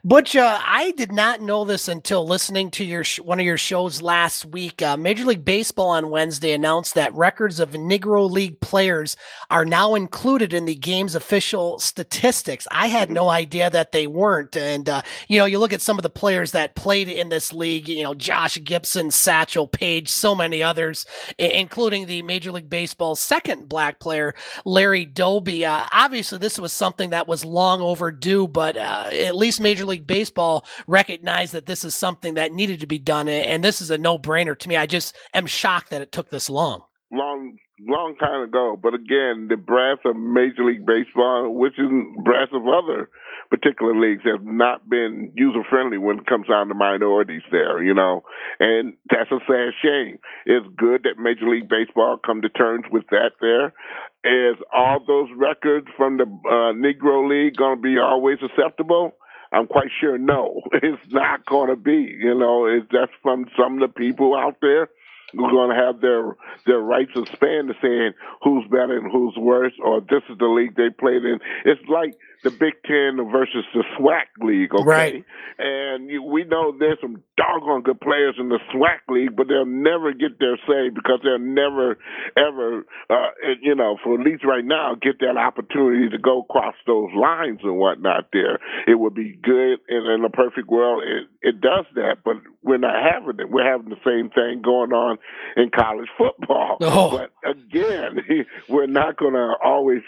Butch, 0.04 0.36
uh, 0.36 0.60
I 0.66 0.92
did 0.92 1.12
not 1.12 1.42
know 1.42 1.66
this 1.66 1.88
until 1.88 2.26
listening 2.26 2.72
to 2.72 2.84
your 2.86 3.04
sh- 3.04 3.20
one 3.20 3.40
of 3.40 3.46
your 3.46 3.58
shows 3.58 4.02
last 4.02 4.46
week. 4.46 4.82
Uh, 4.82 4.98
Major 4.98 5.26
League 5.26 5.46
Baseball 5.46 5.90
on 5.90 6.10
Wednesday 6.10 6.54
announced 6.54 6.96
that 6.96 7.14
records 7.14 7.60
of 7.60 7.72
Negro 7.72 8.30
League 8.30 8.60
players 8.60 9.16
are 9.50 9.66
now 9.66 9.96
included 9.96 10.54
in 10.54 10.66
the 10.66 10.76
game's 10.76 11.16
official 11.16 11.80
statistics. 11.80 12.68
I 12.72 12.88
had 12.88 13.12
no 13.12 13.30
idea 13.30 13.70
that 13.70 13.92
they 13.92 14.08
weren't. 14.08 14.56
And 14.56 14.90
uh, 14.90 15.02
you 15.28 15.38
know, 15.38 15.46
you 15.46 15.60
look 15.60 15.74
at 15.74 15.82
some 15.82 15.98
of 15.98 16.04
the 16.04 16.10
players 16.10 16.52
that 16.52 16.76
played 16.76 17.10
in 17.10 17.30
this 17.30 17.54
league. 17.54 17.88
You 17.88 18.04
know, 18.04 18.14
Josh 18.14 18.58
Gibson, 18.64 19.12
Satchel 19.12 19.68
Paige, 19.68 20.10
so 20.10 20.34
many 20.34 20.64
others, 20.64 21.06
including 21.38 22.06
the 22.06 22.22
Major 22.22 22.52
League 22.52 22.70
Baseball's 22.70 23.20
second 23.20 23.70
black 23.70 24.00
player, 24.00 24.34
Larry 24.66 25.06
Doby. 25.06 25.66
Uh, 25.66 25.86
obviously, 25.92 26.38
this 26.38 26.58
was 26.58 26.74
something 26.74 27.12
that 27.12 27.28
was 27.28 27.46
long 27.46 27.82
overdue, 27.82 28.48
but 28.48 28.78
uh, 28.78 29.10
at 29.12 29.36
least. 29.36 29.60
Major 29.60 29.69
League 29.78 30.08
Baseball 30.08 30.66
recognized 30.88 31.54
that 31.54 31.66
this 31.66 31.84
is 31.84 31.96
something 31.96 32.34
that 32.34 32.52
needed 32.52 32.80
to 32.80 32.88
be 32.88 33.00
done, 33.00 33.28
and 33.28 33.64
this 33.64 33.82
is 33.82 33.92
a 33.92 33.98
no 33.98 34.18
brainer 34.18 34.58
to 34.58 34.70
me. 34.70 34.76
I 34.76 34.86
just 34.86 35.16
am 35.34 35.46
shocked 35.46 35.92
that 35.92 36.02
it 36.02 36.12
took 36.12 36.30
this 36.30 36.50
long. 36.50 36.84
Long, 37.12 37.58
long 37.88 38.16
time 38.20 38.42
ago. 38.42 38.78
But 38.82 38.94
again, 38.94 39.48
the 39.50 39.58
brass 39.58 39.98
of 40.06 40.16
Major 40.16 40.66
League 40.66 40.86
Baseball, 40.86 41.54
which 41.54 41.74
is 41.78 41.90
brass 42.24 42.50
of 42.54 42.64
other 42.68 43.10
particular 43.50 44.00
leagues, 44.00 44.24
have 44.26 44.46
not 44.46 44.88
been 44.88 45.32
user 45.36 45.64
friendly 45.70 45.98
when 45.98 46.20
it 46.20 46.28
comes 46.28 46.48
down 46.48 46.68
to 46.68 46.76
minorities 46.76 47.42
there, 47.52 47.82
you 47.82 47.94
know, 47.94 48.22
and 48.60 48.94
that's 49.10 49.32
a 49.32 49.40
sad 49.48 49.74
shame. 49.82 50.20
It's 50.46 50.68
good 50.78 51.04
that 51.04 51.22
Major 51.22 51.50
League 51.50 51.70
Baseball 51.70 52.20
come 52.24 52.42
to 52.42 52.50
terms 52.50 52.86
with 52.92 53.06
that 53.10 53.32
there. 53.42 53.74
Is 54.22 54.58
all 54.74 55.00
those 55.08 55.30
records 55.36 55.88
from 55.98 56.18
the 56.18 56.24
uh, 56.24 56.74
Negro 56.74 57.28
League 57.28 57.56
going 57.56 57.78
to 57.78 57.82
be 57.82 57.98
always 57.98 58.38
acceptable? 58.44 59.14
I'm 59.52 59.68
quite 59.68 59.90
sure 60.00 60.18
no, 60.18 60.62
it's 60.74 61.02
not 61.12 61.46
going 61.46 61.70
to 61.70 61.76
be. 61.76 62.16
You 62.20 62.38
know, 62.38 62.66
it's 62.66 62.88
that's 62.92 63.12
from 63.22 63.46
some 63.58 63.82
of 63.82 63.90
the 63.90 63.94
people 63.94 64.36
out 64.36 64.58
there 64.62 64.90
who 65.34 65.46
are 65.46 65.52
going 65.52 65.70
to 65.70 65.84
have 65.84 66.02
their 66.02 66.36
their 66.66 66.80
rights 66.80 67.12
of 67.16 67.28
span 67.28 67.68
to 67.68 67.74
saying 67.82 68.14
who's 68.44 68.66
better 68.70 68.98
and 68.98 69.12
who's 69.12 69.36
worse, 69.38 69.74
or 69.84 70.02
this 70.02 70.24
is 70.30 70.38
the 70.38 70.46
league 70.46 70.76
they 70.76 70.90
played 70.90 71.24
in. 71.24 71.40
It's 71.66 71.82
like 71.88 72.14
the 72.44 72.52
Big 72.52 72.74
Ten 72.86 73.18
versus 73.32 73.66
the 73.74 73.84
SWAC 73.98 74.32
league, 74.40 74.74
okay? 74.74 74.84
Right. 74.84 75.26
And 75.58 76.10
you, 76.10 76.24
we 76.24 76.44
know 76.46 76.74
there's 76.78 76.98
some 77.02 77.22
doggone 77.36 77.84
good 77.84 78.00
players 78.00 78.36
in 78.40 78.50
the 78.50 78.60
SWAC 78.74 79.04
league, 79.10 79.36
but 79.36 79.48
they'll 79.48 79.66
never 79.66 80.14
get 80.14 80.40
their 80.40 80.58
say 80.68 80.90
because 80.90 81.20
they'll 81.24 81.40
never, 81.40 81.98
ever, 82.38 82.86
uh, 83.10 83.30
you 83.62 83.76
know, 83.76 83.98
for 84.04 84.20
at 84.20 84.26
least 84.26 84.46
right 84.46 84.64
now, 84.64 84.96
get 85.02 85.20
that 85.20 85.38
opportunity 85.38 86.10
to 86.10 86.18
go 86.18 86.42
across 86.42 86.76
those 86.88 87.10
lines 87.16 87.60
and 87.64 87.78
whatnot. 87.78 88.30
There, 88.32 88.60
it 88.88 88.98
would 88.98 89.16
be 89.16 89.38
good 89.42 89.80
in, 89.90 90.06
in 90.08 90.24
a 90.26 90.30
perfect 90.30 90.70
world. 90.70 91.04
It, 91.04 91.28
it 91.42 91.62
does 91.62 91.86
that, 91.96 92.18
but 92.24 92.36
we're 92.64 92.78
not 92.78 92.96
having 93.02 93.40
it. 93.40 93.50
We're 93.50 93.70
having 93.70 93.90
the 93.90 94.04
same 94.06 94.30
thing 94.30 94.62
going 94.62 94.92
on 94.92 95.18
in 95.56 95.70
college 95.70 96.10
football. 96.18 96.78
Oh. 96.82 97.18
But 97.18 97.32
again, 97.50 98.20
we're 98.70 98.88
not 98.88 99.18
going 99.18 99.34
to 99.34 99.54
always 99.64 100.02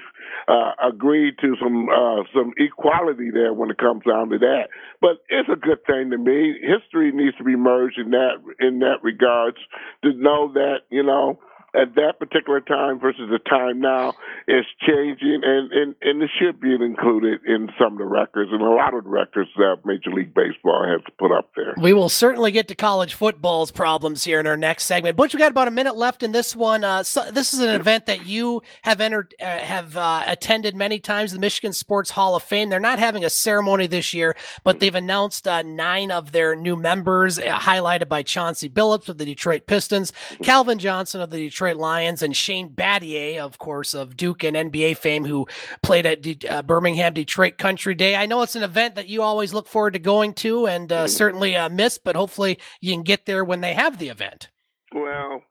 uh, 0.47 0.71
agree 0.83 1.33
to 1.41 1.55
some. 1.61 1.87
Uh, 1.89 2.23
some 2.33 2.53
equality 2.57 3.29
there 3.31 3.53
when 3.53 3.69
it 3.69 3.77
comes 3.77 4.03
down 4.07 4.29
to 4.29 4.37
that. 4.39 4.69
But 4.99 5.23
it's 5.29 5.49
a 5.49 5.55
good 5.55 5.83
thing 5.85 6.11
to 6.11 6.17
me. 6.17 6.55
History 6.61 7.11
needs 7.11 7.37
to 7.37 7.43
be 7.43 7.55
merged 7.55 7.97
in 7.97 8.11
that 8.11 8.35
in 8.59 8.79
that 8.79 9.03
regards 9.03 9.57
to 10.03 10.13
know 10.13 10.51
that 10.53 10.81
you 10.89 11.03
know 11.03 11.39
at 11.73 11.95
that 11.95 12.19
particular 12.19 12.59
time 12.59 12.99
versus 12.99 13.29
the 13.29 13.39
time 13.39 13.79
now 13.79 14.13
is 14.47 14.65
changing, 14.85 15.41
and, 15.43 15.71
and, 15.71 15.95
and 16.01 16.21
it 16.21 16.29
should 16.37 16.59
be 16.59 16.73
included 16.73 17.39
in 17.45 17.69
some 17.79 17.93
of 17.93 17.99
the 17.99 18.05
records 18.05 18.51
and 18.51 18.61
a 18.61 18.69
lot 18.69 18.93
of 18.93 19.05
the 19.05 19.09
records 19.09 19.49
that 19.55 19.77
Major 19.85 20.11
League 20.11 20.33
Baseball 20.33 20.85
has 20.85 21.01
put 21.17 21.31
up 21.31 21.49
there. 21.55 21.73
We 21.81 21.93
will 21.93 22.09
certainly 22.09 22.51
get 22.51 22.67
to 22.67 22.75
college 22.75 23.13
football's 23.13 23.71
problems 23.71 24.25
here 24.25 24.39
in 24.39 24.47
our 24.47 24.57
next 24.57 24.83
segment. 24.83 25.15
Butch, 25.15 25.33
we 25.33 25.39
got 25.39 25.51
about 25.51 25.69
a 25.69 25.71
minute 25.71 25.95
left 25.95 26.23
in 26.23 26.33
this 26.33 26.55
one. 26.55 26.83
Uh, 26.83 27.03
so 27.03 27.31
this 27.31 27.53
is 27.53 27.61
an 27.61 27.69
event 27.69 28.05
that 28.07 28.25
you 28.25 28.61
have 28.81 28.99
entered, 28.99 29.33
uh, 29.41 29.45
have 29.45 29.95
uh, 29.95 30.23
attended 30.27 30.75
many 30.75 30.99
times, 30.99 31.31
the 31.31 31.39
Michigan 31.39 31.71
Sports 31.71 32.11
Hall 32.11 32.35
of 32.35 32.43
Fame. 32.43 32.69
They're 32.69 32.79
not 32.81 32.99
having 32.99 33.23
a 33.23 33.29
ceremony 33.29 33.87
this 33.87 34.13
year, 34.13 34.35
but 34.65 34.81
they've 34.81 34.93
announced 34.93 35.47
uh, 35.47 35.61
nine 35.61 36.11
of 36.11 36.33
their 36.33 36.53
new 36.53 36.75
members, 36.75 37.39
highlighted 37.39 38.09
by 38.09 38.23
Chauncey 38.23 38.69
Billups 38.69 39.07
of 39.07 39.17
the 39.17 39.25
Detroit 39.25 39.67
Pistons, 39.67 40.11
Calvin 40.43 40.77
Johnson 40.77 41.21
of 41.21 41.29
the 41.29 41.37
Detroit 41.37 41.60
Detroit 41.61 41.77
Lions, 41.77 42.23
and 42.23 42.35
Shane 42.35 42.69
Battier, 42.69 43.37
of 43.37 43.59
course, 43.59 43.93
of 43.93 44.17
Duke 44.17 44.43
and 44.43 44.57
NBA 44.57 44.97
fame, 44.97 45.25
who 45.25 45.45
played 45.83 46.07
at 46.07 46.43
uh, 46.49 46.63
Birmingham 46.63 47.13
Detroit 47.13 47.59
Country 47.59 47.93
Day. 47.93 48.15
I 48.15 48.25
know 48.25 48.41
it's 48.41 48.55
an 48.55 48.63
event 48.63 48.95
that 48.95 49.09
you 49.09 49.21
always 49.21 49.53
look 49.53 49.67
forward 49.67 49.93
to 49.93 49.99
going 49.99 50.33
to 50.41 50.65
and 50.65 50.91
uh, 50.91 51.07
certainly 51.07 51.55
uh, 51.55 51.69
miss, 51.69 51.99
but 51.99 52.15
hopefully 52.15 52.57
you 52.79 52.93
can 52.93 53.03
get 53.03 53.27
there 53.27 53.45
when 53.45 53.61
they 53.61 53.75
have 53.75 53.99
the 53.99 54.09
event. 54.09 54.49
Well, 54.91 55.43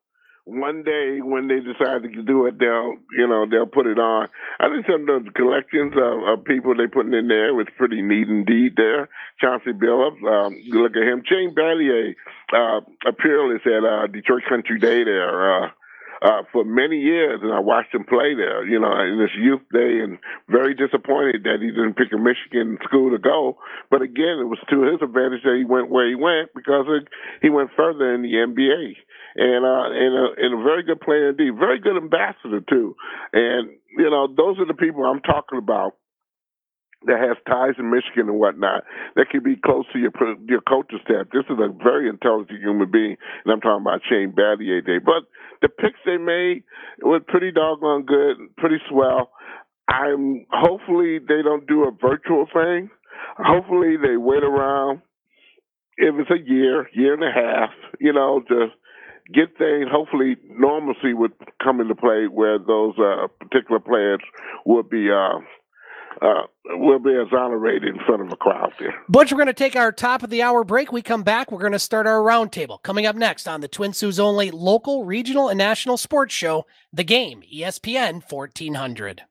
one 0.46 0.82
day 0.82 1.20
when 1.22 1.46
they 1.46 1.60
decide 1.60 2.02
to 2.02 2.22
do 2.24 2.46
it, 2.46 2.58
they'll 2.58 2.96
you 3.16 3.28
know 3.28 3.46
they'll 3.48 3.70
put 3.70 3.86
it 3.86 4.00
on. 4.00 4.26
I 4.58 4.68
think 4.68 4.86
some 4.90 5.08
of 5.08 5.24
the 5.26 5.30
collections 5.30 5.94
of, 5.94 6.40
of 6.40 6.44
people 6.44 6.74
they 6.74 6.88
putting 6.88 7.14
in 7.14 7.28
there 7.28 7.54
was 7.54 7.68
pretty 7.78 8.02
neat 8.02 8.26
indeed. 8.26 8.72
There, 8.76 9.08
Chauncey 9.40 9.70
Billups, 9.70 10.26
um, 10.26 10.60
look 10.70 10.96
at 10.96 11.06
him. 11.06 11.22
Shane 11.24 11.54
Battier 11.54 12.16
uh, 12.52 12.80
appeared 13.06 13.60
at 13.64 13.84
uh, 13.84 14.06
Detroit 14.08 14.42
Country 14.48 14.80
Day 14.80 15.04
there. 15.04 15.66
Uh, 15.66 15.70
uh, 16.22 16.42
for 16.52 16.64
many 16.64 17.00
years, 17.00 17.40
and 17.42 17.52
I 17.52 17.60
watched 17.60 17.94
him 17.94 18.04
play 18.04 18.36
there, 18.36 18.64
you 18.68 18.78
know, 18.78 18.92
in 18.92 19.20
his 19.20 19.32
youth 19.40 19.64
day, 19.72 20.04
and 20.04 20.18
very 20.48 20.74
disappointed 20.74 21.44
that 21.44 21.64
he 21.64 21.72
didn't 21.72 21.96
pick 21.96 22.12
a 22.12 22.20
Michigan 22.20 22.78
school 22.84 23.10
to 23.10 23.18
go. 23.18 23.56
But 23.90 24.02
again, 24.02 24.36
it 24.36 24.48
was 24.48 24.60
to 24.68 24.84
his 24.84 25.00
advantage 25.00 25.42
that 25.44 25.56
he 25.56 25.64
went 25.64 25.88
where 25.88 26.08
he 26.08 26.14
went 26.14 26.52
because 26.54 26.84
it, 26.88 27.08
he 27.40 27.48
went 27.48 27.70
further 27.76 28.14
in 28.14 28.22
the 28.22 28.36
NBA. 28.36 29.00
And 29.36 29.64
uh, 29.64 29.86
and 29.94 30.12
a, 30.12 30.26
and 30.36 30.60
a 30.60 30.62
very 30.64 30.82
good 30.82 31.00
player 31.00 31.30
indeed, 31.30 31.54
very 31.56 31.78
good 31.78 31.96
ambassador 31.96 32.60
too. 32.68 32.96
And 33.32 33.70
you 33.96 34.10
know, 34.10 34.26
those 34.26 34.58
are 34.58 34.66
the 34.66 34.74
people 34.74 35.04
I'm 35.04 35.22
talking 35.22 35.56
about 35.56 35.94
that 37.06 37.18
has 37.18 37.36
ties 37.48 37.74
in 37.78 37.90
Michigan 37.90 38.28
and 38.28 38.38
whatnot 38.38 38.84
that 39.16 39.30
could 39.30 39.42
be 39.42 39.56
close 39.56 39.86
to 39.92 39.98
your 39.98 40.12
your 40.46 40.60
coaching 40.60 41.00
staff. 41.04 41.26
This 41.32 41.44
is 41.48 41.58
a 41.58 41.72
very 41.82 42.08
intelligent 42.08 42.60
human 42.60 42.90
being, 42.90 43.16
and 43.44 43.52
I'm 43.52 43.60
talking 43.60 43.82
about 43.82 44.02
Shane 44.08 44.32
Battier 44.32 44.84
Day. 44.84 44.98
But 44.98 45.24
the 45.62 45.68
picks 45.68 45.98
they 46.04 46.18
made 46.18 46.64
were 47.02 47.20
pretty 47.20 47.52
doggone 47.52 48.04
good, 48.04 48.36
pretty 48.56 48.78
swell. 48.88 49.30
I'm 49.88 50.46
hopefully 50.50 51.18
they 51.18 51.42
don't 51.42 51.66
do 51.66 51.84
a 51.84 51.90
virtual 51.90 52.46
thing. 52.52 52.90
Hopefully 53.38 53.96
they 53.96 54.16
wait 54.16 54.44
around 54.44 55.02
if 55.96 56.14
it's 56.18 56.30
a 56.30 56.50
year, 56.50 56.88
year 56.94 57.14
and 57.14 57.22
a 57.22 57.32
half, 57.32 57.70
you 57.98 58.12
know, 58.12 58.42
to 58.48 58.68
get 59.32 59.56
things. 59.58 59.86
Hopefully 59.90 60.36
normalcy 60.48 61.12
would 61.12 61.32
come 61.62 61.80
into 61.80 61.94
play 61.94 62.26
where 62.30 62.58
those 62.58 62.94
uh, 62.98 63.26
particular 63.40 63.80
players 63.80 64.20
would 64.64 64.88
be. 64.88 65.10
Uh, 65.10 65.40
uh, 66.22 66.42
will 66.64 66.98
be 66.98 67.18
exonerated 67.20 67.94
in 67.94 68.00
front 68.04 68.22
of 68.22 68.32
a 68.32 68.36
crowd 68.36 68.72
there. 68.78 68.94
Butch, 69.08 69.32
we're 69.32 69.36
going 69.36 69.46
to 69.46 69.52
take 69.52 69.76
our 69.76 69.92
top 69.92 70.22
of 70.22 70.30
the 70.30 70.42
hour 70.42 70.64
break. 70.64 70.92
We 70.92 71.02
come 71.02 71.22
back. 71.22 71.50
We're 71.50 71.60
going 71.60 71.72
to 71.72 71.78
start 71.78 72.06
our 72.06 72.20
roundtable. 72.20 72.82
Coming 72.82 73.06
up 73.06 73.16
next 73.16 73.48
on 73.48 73.60
the 73.60 73.68
Twin 73.68 73.92
Sault's 73.92 74.18
only 74.18 74.50
local, 74.50 75.04
regional, 75.04 75.48
and 75.48 75.58
national 75.58 75.96
sports 75.96 76.34
show, 76.34 76.66
The 76.92 77.04
Game, 77.04 77.42
ESPN 77.52 78.22
1400. 78.30 79.22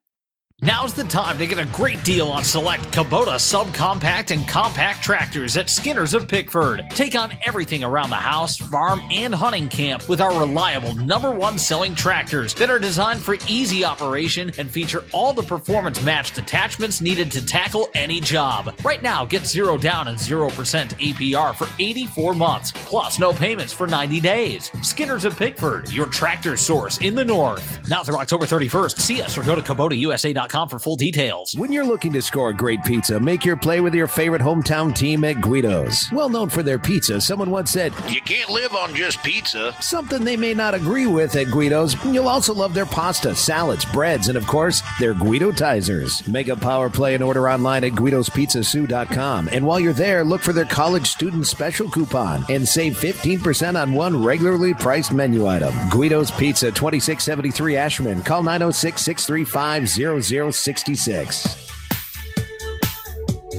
Now's 0.62 0.94
the 0.94 1.06
time 1.06 1.38
to 1.38 1.48
get 1.48 1.58
a 1.58 1.64
great 1.68 2.04
deal 2.04 2.28
on 2.28 2.44
select 2.44 2.84
Kubota 2.92 3.36
subcompact 3.36 4.32
and 4.32 4.46
compact 4.46 5.02
tractors 5.02 5.56
at 5.56 5.70
Skinner's 5.70 6.14
of 6.14 6.28
Pickford. 6.28 6.86
Take 6.90 7.16
on 7.16 7.32
everything 7.46 7.82
around 7.82 8.10
the 8.10 8.18
house, 8.18 8.58
farm, 8.58 9.02
and 9.10 9.34
hunting 9.34 9.70
camp 9.70 10.10
with 10.10 10.20
our 10.20 10.38
reliable 10.38 10.94
number 10.96 11.32
one 11.32 11.58
selling 11.58 11.96
tractors 11.96 12.54
that 12.56 12.70
are 12.70 12.78
designed 12.78 13.22
for 13.22 13.38
easy 13.48 13.86
operation 13.86 14.52
and 14.58 14.70
feature 14.70 15.06
all 15.14 15.32
the 15.32 15.42
performance 15.42 16.04
matched 16.04 16.38
attachments 16.38 17.00
needed 17.00 17.32
to 17.32 17.46
tackle 17.46 17.88
any 17.94 18.20
job. 18.20 18.78
Right 18.84 19.02
now, 19.02 19.24
get 19.24 19.46
zero 19.48 19.78
down 19.78 20.10
and 20.10 20.18
0% 20.18 20.50
APR 20.52 21.56
for 21.56 21.70
84 21.80 22.34
months, 22.34 22.74
plus 22.76 23.18
no 23.18 23.32
payments 23.32 23.72
for 23.72 23.88
90 23.88 24.20
days. 24.20 24.72
Skinner's 24.82 25.24
of 25.24 25.38
Pickford, 25.38 25.90
your 25.94 26.08
tractor 26.08 26.58
source 26.58 26.98
in 26.98 27.16
the 27.16 27.24
north. 27.24 27.88
Now 27.90 28.04
through 28.04 28.18
October 28.18 28.46
31st, 28.46 29.00
see 29.00 29.22
us 29.22 29.38
or 29.38 29.44
go 29.44 29.56
to 29.56 29.62
KubotaUSA.com 29.62 30.49
for 30.50 30.80
full 30.80 30.96
details. 30.96 31.54
When 31.58 31.72
you're 31.72 31.86
looking 31.86 32.14
to 32.14 32.22
score 32.22 32.50
a 32.50 32.54
great 32.54 32.84
pizza, 32.84 33.20
make 33.20 33.46
your 33.46 33.56
play 33.56 33.82
with 33.82 33.94
your 33.94 34.08
favorite 34.08 34.42
hometown 34.42 34.96
team 34.96 35.24
at 35.24 35.42
Guido's. 35.42 36.10
Well 36.12 36.30
known 36.30 36.50
for 36.50 36.64
their 36.64 36.80
pizza, 36.80 37.22
someone 37.22 37.52
once 37.52 37.72
said, 37.72 37.94
You 38.10 38.22
can't 38.22 38.50
live 38.50 38.74
on 38.74 38.94
just 38.96 39.24
pizza. 39.24 39.76
Something 39.82 40.24
they 40.24 40.38
may 40.38 40.54
not 40.54 40.74
agree 40.74 41.08
with 41.08 41.36
at 41.36 41.52
Guido's. 41.52 41.96
You'll 42.06 42.28
also 42.28 42.54
love 42.54 42.74
their 42.74 42.86
pasta, 42.86 43.36
salads, 43.36 43.86
breads, 43.86 44.28
and 44.28 44.38
of 44.38 44.48
course, 44.48 44.82
their 45.00 45.14
Guidotizers. 45.14 46.28
Make 46.28 46.48
a 46.48 46.56
power 46.56 46.90
play 46.90 47.14
and 47.16 47.24
order 47.24 47.50
online 47.50 47.84
at 47.84 47.94
GuidosPizzaSoo.com. 47.94 49.50
And 49.52 49.66
while 49.66 49.80
you're 49.80 49.94
there, 49.94 50.24
look 50.24 50.42
for 50.42 50.54
their 50.54 50.66
college 50.66 51.08
student 51.08 51.48
special 51.48 51.90
coupon 51.90 52.46
and 52.50 52.68
save 52.68 52.98
15% 52.98 53.82
on 53.82 53.94
one 53.94 54.24
regularly 54.24 54.74
priced 54.74 55.12
menu 55.14 55.48
item. 55.48 55.74
Guido's 55.90 56.32
Pizza, 56.32 56.72
2673 56.72 57.74
Ashmun. 57.74 58.26
Call 58.26 58.44
906 58.44 59.02
635 59.02 59.88
0066. 60.52 61.70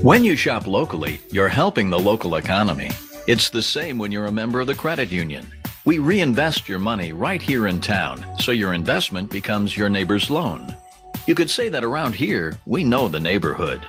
When 0.02 0.24
you 0.24 0.34
shop 0.34 0.66
locally, 0.66 1.20
you're 1.30 1.48
helping 1.48 1.90
the 1.90 1.98
local 1.98 2.36
economy. 2.36 2.90
It's 3.26 3.50
the 3.50 3.62
same 3.62 3.98
when 3.98 4.10
you're 4.10 4.26
a 4.26 4.32
member 4.32 4.60
of 4.60 4.66
the 4.66 4.74
credit 4.74 5.12
union. 5.12 5.46
We 5.84 5.98
reinvest 5.98 6.68
your 6.68 6.78
money 6.78 7.12
right 7.12 7.40
here 7.40 7.66
in 7.66 7.80
town, 7.80 8.24
so 8.38 8.52
your 8.52 8.72
investment 8.74 9.30
becomes 9.30 9.76
your 9.76 9.88
neighbor's 9.88 10.30
loan. 10.30 10.74
You 11.26 11.34
could 11.34 11.50
say 11.50 11.68
that 11.68 11.84
around 11.84 12.14
here, 12.14 12.58
we 12.66 12.82
know 12.82 13.08
the 13.08 13.20
neighborhood. 13.20 13.84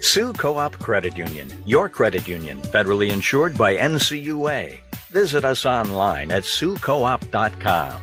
Soo 0.00 0.32
Co-op 0.32 0.78
Credit 0.78 1.16
Union, 1.16 1.48
your 1.64 1.88
credit 1.88 2.28
union, 2.28 2.60
federally 2.60 3.10
insured 3.10 3.56
by 3.56 3.76
NCUA. 3.76 4.78
Visit 5.10 5.44
us 5.44 5.64
online 5.64 6.30
at 6.30 6.42
SooCoop.com. 6.42 8.00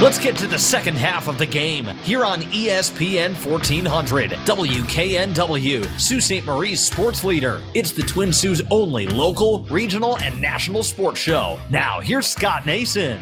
Let's 0.00 0.20
get 0.20 0.36
to 0.36 0.46
the 0.46 0.60
second 0.60 0.96
half 0.96 1.26
of 1.26 1.38
the 1.38 1.46
game 1.46 1.86
here 2.04 2.24
on 2.24 2.42
ESPN 2.42 3.34
1400 3.44 4.30
WKNW, 4.30 6.00
Sault 6.00 6.22
Ste. 6.22 6.44
Marie's 6.44 6.80
sports 6.80 7.24
leader. 7.24 7.60
It's 7.74 7.90
the 7.90 8.04
Twin 8.04 8.32
Sault's 8.32 8.62
only 8.70 9.08
local, 9.08 9.64
regional, 9.64 10.16
and 10.18 10.40
national 10.40 10.84
sports 10.84 11.18
show. 11.18 11.58
Now, 11.68 11.98
here's 11.98 12.28
Scott 12.28 12.64
Nason. 12.64 13.18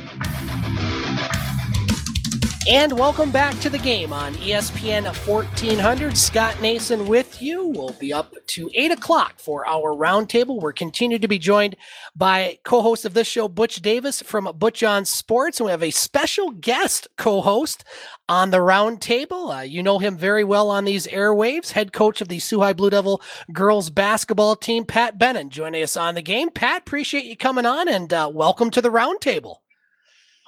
And 2.68 2.98
welcome 2.98 3.30
back 3.30 3.56
to 3.60 3.70
the 3.70 3.78
game 3.78 4.12
on 4.12 4.34
ESPN 4.34 5.04
1400. 5.04 6.18
Scott 6.18 6.60
Nason 6.60 7.06
with 7.06 7.40
you. 7.40 7.68
We'll 7.68 7.92
be 7.92 8.12
up 8.12 8.34
to 8.44 8.68
8 8.74 8.90
o'clock 8.90 9.34
for 9.38 9.64
our 9.68 9.94
roundtable. 9.94 10.60
We're 10.60 10.72
continued 10.72 11.22
to 11.22 11.28
be 11.28 11.38
joined 11.38 11.76
by 12.16 12.58
co 12.64 12.82
host 12.82 13.04
of 13.04 13.14
this 13.14 13.28
show, 13.28 13.46
Butch 13.46 13.76
Davis 13.76 14.20
from 14.20 14.50
Butch 14.58 14.82
on 14.82 15.04
Sports. 15.04 15.60
And 15.60 15.66
we 15.66 15.70
have 15.70 15.82
a 15.84 15.92
special 15.92 16.50
guest 16.50 17.06
co 17.16 17.40
host 17.40 17.84
on 18.28 18.50
the 18.50 18.58
roundtable. 18.58 19.60
Uh, 19.60 19.62
you 19.62 19.80
know 19.80 20.00
him 20.00 20.16
very 20.18 20.42
well 20.42 20.68
on 20.68 20.86
these 20.86 21.06
airwaves, 21.06 21.70
head 21.70 21.92
coach 21.92 22.20
of 22.20 22.26
the 22.26 22.40
High 22.40 22.72
Blue 22.72 22.90
Devil 22.90 23.22
girls 23.52 23.90
basketball 23.90 24.56
team, 24.56 24.84
Pat 24.84 25.20
Bennin, 25.20 25.50
joining 25.50 25.84
us 25.84 25.96
on 25.96 26.16
the 26.16 26.22
game. 26.22 26.50
Pat, 26.50 26.80
appreciate 26.80 27.26
you 27.26 27.36
coming 27.36 27.64
on 27.64 27.88
and 27.88 28.12
uh, 28.12 28.28
welcome 28.34 28.72
to 28.72 28.82
the 28.82 28.90
roundtable. 28.90 29.58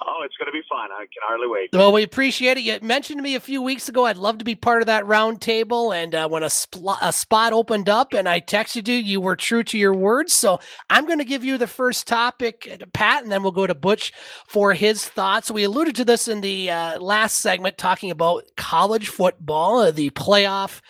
Oh, 0.05 0.21
it's 0.23 0.35
going 0.37 0.45
to 0.45 0.51
be 0.51 0.61
fun. 0.69 0.91
I 0.91 1.01
can 1.01 1.21
hardly 1.27 1.47
wait. 1.47 1.69
Well, 1.73 1.91
we 1.91 2.03
appreciate 2.03 2.57
it. 2.57 2.63
You 2.63 2.79
mentioned 2.81 3.17
to 3.17 3.23
me 3.23 3.35
a 3.35 3.39
few 3.39 3.61
weeks 3.61 3.89
ago 3.89 4.05
I'd 4.05 4.17
love 4.17 4.37
to 4.37 4.45
be 4.45 4.55
part 4.55 4.81
of 4.81 4.85
that 4.85 5.03
roundtable. 5.03 5.95
And 5.95 6.15
uh, 6.15 6.29
when 6.29 6.41
a, 6.41 6.47
spl- 6.47 6.97
a 7.01 7.11
spot 7.11 7.51
opened 7.51 7.89
up 7.89 8.13
and 8.13 8.27
I 8.27 8.39
texted 8.39 8.87
you, 8.87 8.95
you 8.95 9.19
were 9.19 9.35
true 9.35 9.63
to 9.63 9.77
your 9.77 9.93
words. 9.93 10.31
So 10.31 10.59
I'm 10.89 11.05
going 11.05 11.19
to 11.19 11.25
give 11.25 11.43
you 11.43 11.57
the 11.57 11.67
first 11.67 12.07
topic, 12.07 12.67
uh, 12.71 12.85
Pat, 12.93 13.23
and 13.23 13.31
then 13.31 13.43
we'll 13.43 13.51
go 13.51 13.67
to 13.67 13.75
Butch 13.75 14.13
for 14.47 14.73
his 14.73 15.05
thoughts. 15.05 15.51
We 15.51 15.63
alluded 15.63 15.95
to 15.97 16.05
this 16.05 16.29
in 16.29 16.41
the 16.41 16.71
uh, 16.71 16.99
last 16.99 17.39
segment, 17.39 17.77
talking 17.77 18.09
about 18.09 18.45
college 18.55 19.09
football, 19.09 19.79
uh, 19.79 19.91
the 19.91 20.11
playoff 20.11 20.81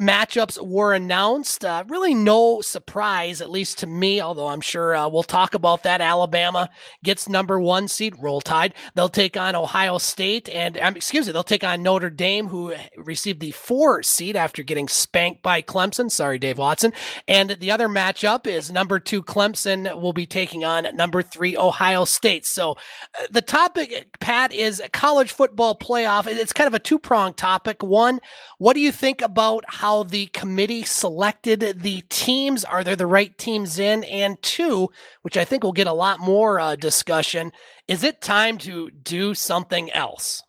matchups 0.00 0.64
were 0.64 0.94
announced. 0.94 1.64
Uh, 1.64 1.84
really, 1.88 2.14
no 2.14 2.60
surprise, 2.60 3.40
at 3.40 3.50
least 3.50 3.78
to 3.78 3.86
me, 3.86 4.20
although 4.20 4.48
I'm 4.48 4.60
sure 4.60 4.94
uh, 4.94 5.08
we'll 5.08 5.22
talk 5.22 5.54
about 5.54 5.82
that. 5.84 6.00
Alabama 6.00 6.70
gets 7.04 7.28
number 7.28 7.60
one 7.60 7.88
seed, 7.88 8.14
Roll 8.18 8.40
Tide. 8.40 8.74
They'll 8.94 9.08
take 9.08 9.36
on 9.36 9.54
Ohio 9.54 9.98
State, 9.98 10.48
and 10.48 10.78
um, 10.78 10.96
excuse 10.96 11.26
me, 11.26 11.32
they'll 11.32 11.42
take 11.42 11.64
on 11.64 11.82
Notre 11.82 12.10
Dame, 12.10 12.48
who 12.48 12.74
received 12.96 13.40
the 13.40 13.52
four 13.52 14.02
seed 14.02 14.36
after 14.36 14.62
getting 14.62 14.88
spanked 14.88 15.42
by 15.42 15.62
Clemson. 15.62 16.10
Sorry, 16.10 16.38
Dave 16.38 16.58
Watson. 16.58 16.92
And 17.28 17.50
the 17.60 17.70
other 17.70 17.88
matchup 17.88 18.46
is 18.46 18.72
number 18.72 18.98
two 18.98 19.22
Clemson 19.22 20.00
will 20.00 20.12
be 20.12 20.26
taking 20.26 20.64
on 20.64 20.86
number 20.96 21.22
three 21.22 21.56
Ohio 21.56 22.04
State. 22.04 22.46
So 22.46 22.72
uh, 22.72 23.26
the 23.30 23.42
topic, 23.42 24.16
Pat, 24.20 24.52
is 24.52 24.82
college 24.92 25.32
football 25.32 25.76
playoff. 25.76 26.26
It's 26.26 26.52
kind 26.52 26.68
of 26.68 26.74
a 26.74 26.78
two 26.78 26.98
pronged 26.98 27.36
topic. 27.36 27.82
One, 27.82 28.20
what 28.58 28.74
do 28.74 28.80
you 28.80 28.92
think 28.92 29.22
about 29.22 29.59
about 29.60 29.74
how 29.74 30.02
the 30.02 30.26
committee 30.26 30.84
selected 30.84 31.82
the 31.82 32.02
teams. 32.08 32.64
Are 32.64 32.82
there 32.82 32.96
the 32.96 33.06
right 33.06 33.36
teams 33.36 33.78
in? 33.78 34.04
And 34.04 34.40
two, 34.42 34.90
which 35.22 35.36
I 35.36 35.44
think 35.44 35.62
will 35.62 35.72
get 35.72 35.86
a 35.86 35.92
lot 35.92 36.20
more 36.20 36.58
uh, 36.60 36.76
discussion, 36.76 37.52
is 37.88 38.02
it 38.04 38.20
time 38.20 38.58
to 38.58 38.90
do 38.90 39.34
something 39.34 39.90
else? 39.92 40.42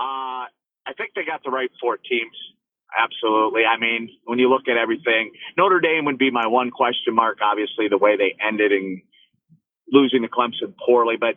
Uh, 0.00 0.48
I 0.86 0.92
think 0.96 1.10
they 1.14 1.24
got 1.24 1.42
the 1.44 1.50
right 1.50 1.70
four 1.80 1.96
teams. 1.96 2.36
Absolutely. 2.96 3.62
I 3.64 3.78
mean, 3.78 4.08
when 4.24 4.38
you 4.38 4.48
look 4.48 4.68
at 4.68 4.76
everything, 4.76 5.32
Notre 5.58 5.80
Dame 5.80 6.06
would 6.06 6.18
be 6.18 6.30
my 6.30 6.46
one 6.46 6.70
question 6.70 7.14
mark. 7.14 7.38
Obviously, 7.42 7.88
the 7.88 7.98
way 7.98 8.16
they 8.16 8.36
ended 8.40 8.72
and 8.72 9.02
losing 9.90 10.22
to 10.22 10.28
Clemson 10.28 10.74
poorly, 10.84 11.16
but 11.18 11.36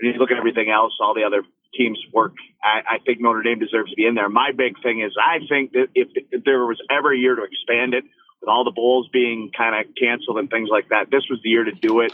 when 0.00 0.12
you 0.12 0.18
look 0.18 0.30
at 0.30 0.38
everything 0.38 0.70
else, 0.70 0.92
all 1.00 1.14
the 1.14 1.24
other 1.24 1.42
teams 1.74 1.98
work. 2.12 2.34
I, 2.62 2.96
I 2.96 2.98
think 3.04 3.20
Notre 3.20 3.42
Dame 3.42 3.58
deserves 3.58 3.90
to 3.90 3.96
be 3.96 4.06
in 4.06 4.14
there. 4.14 4.28
My 4.28 4.52
big 4.52 4.80
thing 4.82 5.00
is 5.00 5.12
I 5.20 5.38
think 5.48 5.72
that 5.72 5.88
if, 5.94 6.08
if 6.30 6.44
there 6.44 6.64
was 6.66 6.80
ever 6.90 7.12
a 7.12 7.16
year 7.16 7.36
to 7.36 7.42
expand 7.42 7.94
it, 7.94 8.04
with 8.40 8.48
all 8.48 8.64
the 8.64 8.70
bowls 8.70 9.08
being 9.12 9.50
kind 9.56 9.74
of 9.74 9.94
canceled 9.96 10.38
and 10.38 10.48
things 10.50 10.68
like 10.70 10.88
that, 10.88 11.10
this 11.10 11.24
was 11.28 11.40
the 11.44 11.50
year 11.50 11.64
to 11.64 11.72
do 11.72 12.00
it. 12.00 12.12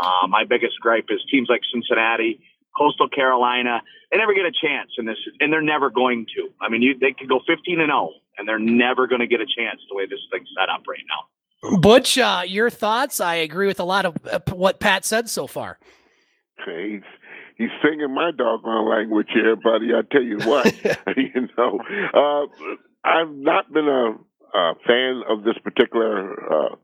Uh, 0.00 0.26
my 0.28 0.44
biggest 0.44 0.78
gripe 0.80 1.06
is 1.10 1.20
teams 1.30 1.48
like 1.48 1.60
Cincinnati, 1.72 2.40
Coastal 2.76 3.08
Carolina, 3.08 3.82
they 4.10 4.18
never 4.18 4.34
get 4.34 4.44
a 4.46 4.52
chance 4.52 4.90
in 4.98 5.04
this, 5.04 5.16
and 5.40 5.52
they're 5.52 5.62
never 5.62 5.90
going 5.90 6.26
to. 6.36 6.48
I 6.60 6.68
mean, 6.68 6.82
you, 6.82 6.98
they 6.98 7.12
could 7.12 7.28
go 7.28 7.40
15 7.46 7.80
and 7.80 7.88
0, 7.88 8.10
and 8.38 8.48
they're 8.48 8.58
never 8.58 9.06
going 9.06 9.20
to 9.20 9.26
get 9.26 9.40
a 9.40 9.46
chance 9.46 9.80
the 9.88 9.96
way 9.96 10.06
this 10.06 10.20
thing's 10.32 10.48
set 10.58 10.68
up 10.68 10.82
right 10.88 11.02
now. 11.08 11.78
Butch, 11.78 12.18
uh, 12.18 12.42
your 12.46 12.70
thoughts? 12.70 13.20
I 13.20 13.36
agree 13.36 13.66
with 13.66 13.80
a 13.80 13.84
lot 13.84 14.06
of 14.06 14.16
uh, 14.30 14.40
what 14.52 14.80
Pat 14.80 15.04
said 15.04 15.28
so 15.30 15.46
far. 15.46 15.78
Okay 16.62 17.02
he's 17.56 17.70
singing 17.82 18.14
my 18.14 18.30
doggone 18.30 18.88
language 18.88 19.28
here, 19.32 19.56
buddy. 19.56 19.90
I 19.94 20.02
tell 20.10 20.22
you 20.22 20.38
what, 20.38 20.66
you 21.16 21.48
know, 21.56 21.78
uh, 22.14 22.66
I've 23.04 23.34
not 23.34 23.72
been 23.72 23.88
a, 23.88 24.58
a 24.58 24.74
fan 24.86 25.22
of 25.28 25.44
this 25.44 25.56
particular 25.62 26.32
uh, 26.32 26.76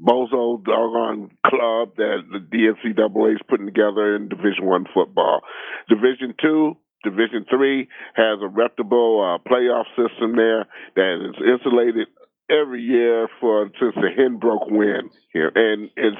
bozo 0.00 0.62
doggone 0.64 1.30
club 1.46 1.96
that 1.96 2.22
the 2.30 2.38
DNCAA 2.38 3.34
is 3.34 3.40
putting 3.48 3.66
together 3.66 4.16
in 4.16 4.28
Division 4.28 4.66
One 4.66 4.86
football. 4.92 5.40
Division 5.88 6.34
Two. 6.40 6.76
Division 7.04 7.46
three 7.48 7.86
has 8.16 8.40
a 8.42 8.48
reputable 8.48 9.22
uh, 9.22 9.48
playoff 9.48 9.84
system 9.94 10.34
there 10.34 10.66
that 10.96 11.28
is 11.28 11.36
insulated 11.38 12.08
every 12.50 12.82
year 12.82 13.28
for 13.38 13.70
since 13.78 13.94
the 13.94 14.08
Henbrook 14.18 14.70
win 14.72 15.10
here, 15.32 15.52
and 15.54 15.90
it's 15.96 16.16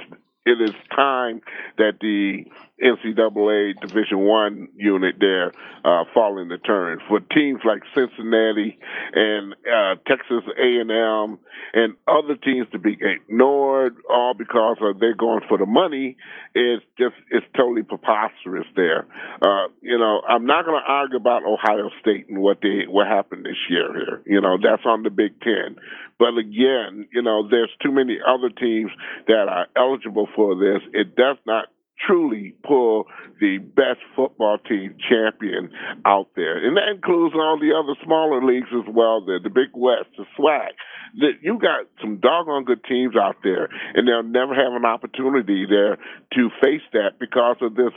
it 0.46 0.60
is 0.62 0.74
time 0.94 1.40
that 1.76 1.94
the 2.00 2.44
NCAA 2.82 3.80
Division 3.80 4.20
One 4.20 4.68
unit 4.76 5.16
there 5.18 5.52
uh, 5.84 6.04
following 6.12 6.48
the 6.48 6.58
turn 6.58 7.00
for 7.08 7.20
teams 7.20 7.60
like 7.64 7.82
Cincinnati 7.94 8.78
and 9.14 9.54
uh, 9.54 9.94
Texas 10.06 10.44
A&M 10.58 11.38
and 11.72 11.94
other 12.06 12.36
teams 12.36 12.68
to 12.72 12.78
be 12.78 12.96
ignored 13.00 13.96
all 14.10 14.34
because 14.34 14.76
of 14.82 15.00
they're 15.00 15.14
going 15.14 15.40
for 15.48 15.58
the 15.58 15.66
money 15.66 16.16
is 16.54 16.80
just 16.98 17.14
it's 17.30 17.46
totally 17.56 17.82
preposterous 17.82 18.66
there. 18.76 19.06
Uh, 19.40 19.68
you 19.80 19.98
know, 19.98 20.20
I'm 20.28 20.46
not 20.46 20.64
going 20.64 20.80
to 20.80 20.90
argue 20.90 21.16
about 21.16 21.42
Ohio 21.44 21.90
State 22.00 22.28
and 22.28 22.38
what 22.38 22.58
they 22.62 22.84
what 22.88 23.06
happened 23.06 23.46
this 23.46 23.58
year 23.70 23.92
here. 23.92 24.22
You 24.26 24.40
know, 24.40 24.58
that's 24.62 24.84
on 24.84 25.02
the 25.02 25.10
Big 25.10 25.40
Ten. 25.40 25.76
But 26.18 26.38
again, 26.38 27.08
you 27.12 27.22
know, 27.22 27.46
there's 27.48 27.70
too 27.82 27.92
many 27.92 28.18
other 28.26 28.48
teams 28.48 28.90
that 29.26 29.48
are 29.48 29.66
eligible 29.76 30.28
for 30.34 30.54
this. 30.54 30.82
It 30.92 31.14
does 31.14 31.36
not 31.46 31.66
truly 32.06 32.54
pull 32.66 33.06
the 33.40 33.58
best 33.58 34.00
football 34.14 34.58
team 34.58 34.96
champion 35.08 35.70
out 36.04 36.28
there. 36.36 36.56
And 36.56 36.76
that 36.76 36.88
includes 36.94 37.34
all 37.34 37.58
the 37.58 37.72
other 37.72 37.98
smaller 38.04 38.44
leagues 38.44 38.68
as 38.72 38.92
well, 38.92 39.24
the, 39.24 39.38
the 39.42 39.50
Big 39.50 39.70
West, 39.74 40.08
the 40.16 40.24
SWAC. 40.38 40.76
That 41.18 41.40
you 41.40 41.58
got 41.58 41.86
some 42.00 42.18
doggone 42.18 42.64
good 42.64 42.84
teams 42.84 43.14
out 43.16 43.36
there, 43.42 43.68
and 43.94 44.06
they'll 44.06 44.22
never 44.22 44.54
have 44.54 44.72
an 44.72 44.84
opportunity 44.84 45.64
there 45.68 45.96
to 46.34 46.50
face 46.62 46.82
that 46.92 47.18
because 47.18 47.56
of 47.62 47.74
this 47.74 47.92